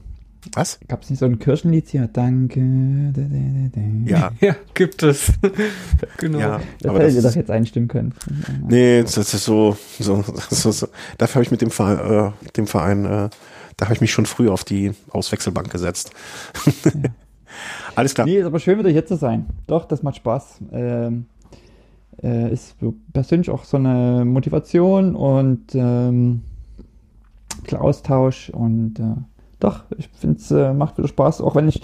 Was? 0.53 0.79
Gab 0.87 1.03
es 1.03 1.09
nicht 1.09 1.19
so 1.19 1.25
ein 1.25 1.39
Kirchenlied 1.39 1.87
hier? 1.89 2.07
Danke. 2.11 2.61
Ja, 4.05 4.31
ja 4.41 4.55
gibt 4.73 5.03
es. 5.03 5.31
genau. 6.17 6.39
Ja, 6.39 6.61
das 6.81 6.93
hättet 6.93 7.15
ihr 7.15 7.21
doch 7.21 7.35
jetzt 7.35 7.51
einstimmen 7.51 7.87
können. 7.87 8.13
Nee, 8.67 9.01
das 9.01 9.17
ist 9.17 9.31
so, 9.31 9.77
so, 9.99 10.23
so, 10.49 10.71
so. 10.71 10.87
dafür 11.17 11.35
habe 11.35 11.43
ich 11.43 11.51
mit 11.51 11.61
dem 11.61 11.71
Verein, 11.71 12.31
äh, 12.33 12.51
dem 12.55 12.67
Verein 12.67 13.05
äh, 13.05 13.29
da 13.77 13.85
habe 13.85 13.93
ich 13.93 14.01
mich 14.01 14.11
schon 14.11 14.25
früh 14.25 14.49
auf 14.49 14.63
die 14.63 14.93
Auswechselbank 15.11 15.69
gesetzt. 15.69 16.11
Ja. 16.85 16.91
Alles 17.95 18.13
klar. 18.13 18.27
Nee, 18.27 18.39
ist 18.39 18.45
aber 18.45 18.59
schön 18.59 18.77
wieder 18.79 18.89
hier 18.89 19.05
zu 19.05 19.15
sein. 19.15 19.45
Doch, 19.67 19.85
das 19.85 20.03
macht 20.03 20.17
Spaß. 20.17 20.59
Ähm, 20.71 21.25
äh, 22.21 22.51
ist 22.51 22.75
persönlich 23.13 23.49
auch 23.49 23.63
so 23.63 23.77
eine 23.77 24.25
Motivation 24.25 25.15
und 25.15 25.73
ähm, 25.73 26.43
Austausch 27.71 28.49
und 28.49 28.99
äh, 28.99 29.03
doch, 29.59 29.83
ich 29.97 30.09
finde 30.09 30.37
es 30.37 30.51
äh, 30.51 30.73
macht 30.73 30.97
wieder 30.97 31.07
Spaß, 31.07 31.41
auch 31.41 31.55
wenn 31.55 31.67
ich 31.67 31.81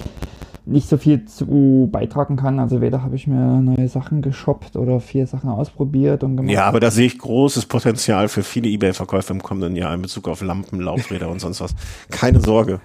nicht 0.65 0.87
so 0.87 0.97
viel 0.97 1.25
zu 1.25 1.89
beitragen 1.91 2.35
kann. 2.35 2.59
Also 2.59 2.81
weder 2.81 3.03
habe 3.03 3.15
ich 3.15 3.27
mir 3.27 3.61
neue 3.61 3.87
Sachen 3.87 4.21
geshoppt 4.21 4.75
oder 4.75 4.99
vier 4.99 5.25
Sachen 5.25 5.49
ausprobiert 5.49 6.23
und 6.23 6.37
gemacht. 6.37 6.53
Ja, 6.53 6.65
aber 6.65 6.79
da 6.79 6.91
sehe 6.91 7.07
ich 7.07 7.17
großes 7.17 7.65
Potenzial 7.65 8.27
für 8.27 8.43
viele 8.43 8.69
Ebay-Verkäufe 8.69 9.33
im 9.33 9.41
kommenden 9.41 9.75
Jahr 9.75 9.93
in 9.93 10.01
Bezug 10.01 10.27
auf 10.27 10.41
Lampen, 10.41 10.79
Laufräder 10.79 11.29
und 11.29 11.39
sonst 11.39 11.61
was. 11.61 11.75
Keine 12.09 12.39
Sorge. 12.41 12.79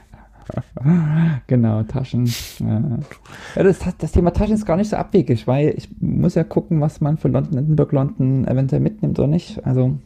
genau, 1.47 1.83
Taschen. 1.83 2.33
Ja, 2.61 3.63
das, 3.63 3.79
das, 3.99 4.13
Thema 4.13 4.33
Taschen 4.33 4.55
ist 4.55 4.65
gar 4.65 4.77
nicht 4.77 4.91
so 4.91 4.97
abwegig, 4.97 5.47
weil 5.47 5.75
ich 5.77 5.89
muss 6.01 6.35
ja 6.37 6.45
gucken, 6.45 6.81
was 6.81 7.01
man 7.01 7.17
für 7.17 7.29
London, 7.29 7.59
Edinburgh, 7.59 7.95
London 7.95 8.47
eventuell 8.47 8.81
mitnimmt 8.81 9.19
oder 9.19 9.29
nicht. 9.29 9.67
Also 9.67 9.97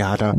ja, 0.00 0.16
da, 0.16 0.34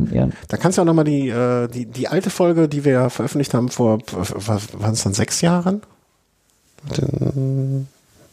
da 0.48 0.58
kannst 0.58 0.78
du 0.78 0.82
auch 0.82 0.86
nochmal 0.86 1.06
die, 1.06 1.30
äh, 1.30 1.68
die, 1.68 1.86
die 1.86 2.08
alte 2.08 2.32
Folge, 2.32 2.68
die 2.68 2.84
wir 2.84 3.12
veröffentlicht 3.12 3.54
haben 3.54 3.70
vor, 3.70 4.00
waren 4.10 4.94
es 4.94 5.04
dann 5.04 5.14
sechs 5.14 5.42
Jahren? 5.42 5.84
Den 6.98 7.88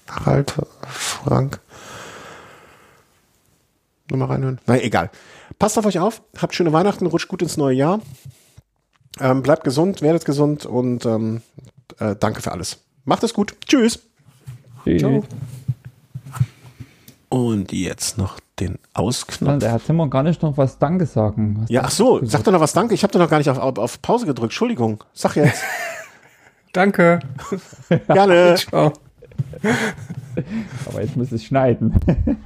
Harald 0.09 0.55
Frank. 0.87 1.61
Nochmal 4.11 4.29
reinhören. 4.29 4.59
Nein, 4.67 4.81
egal. 4.81 5.11
Passt 5.59 5.77
auf 5.77 5.85
euch 5.85 5.99
auf, 5.99 6.23
habt 6.39 6.55
schöne 6.55 6.73
Weihnachten, 6.73 7.05
rutscht 7.05 7.29
gut 7.29 7.43
ins 7.43 7.59
neue 7.59 7.77
Jahr. 7.77 8.01
Ähm, 9.21 9.43
bleibt 9.43 9.65
gesund, 9.65 10.01
werdet 10.01 10.25
gesund 10.25 10.65
und 10.65 11.05
ähm, 11.05 11.43
äh, 11.99 12.17
danke 12.19 12.41
für 12.41 12.53
alles. 12.53 12.79
Macht 13.05 13.23
es 13.23 13.35
gut. 13.35 13.55
Tschüss. 13.67 13.99
Tschüss. 14.85 15.01
Ciao. 15.01 15.25
Und 17.29 17.73
jetzt 17.73 18.19
noch 18.19 18.39
den 18.59 18.79
Ausknopf. 18.95 19.59
Der 19.59 19.73
hat 19.73 19.83
Zimmer 19.83 20.09
gar 20.09 20.23
nicht 20.23 20.43
noch 20.43 20.57
was 20.57 20.79
Danke 20.79 21.07
sagen. 21.07 21.59
Was 21.61 21.71
ja, 21.71 21.83
ach 21.85 21.91
so, 21.91 22.25
sag 22.25 22.45
doch 22.45 22.53
noch 22.53 22.61
was 22.61 22.73
Danke. 22.73 22.95
Ich 22.95 23.03
habe 23.03 23.13
doch 23.13 23.21
noch 23.21 23.31
gar 23.31 23.39
nicht 23.39 23.51
auf, 23.51 23.59
auf, 23.59 23.79
auf 23.79 24.03
Pause 24.03 24.27
gedrückt. 24.27 24.53
Entschuldigung. 24.53 25.05
Sag 25.13 25.37
jetzt. 25.37 25.63
Danke. 26.73 27.21
Gerne. 28.07 28.55
Ciao. 28.59 28.93
Aber 30.87 31.03
jetzt 31.03 31.17
muss 31.17 31.33
es 31.33 31.45
schneiden. 31.45 31.95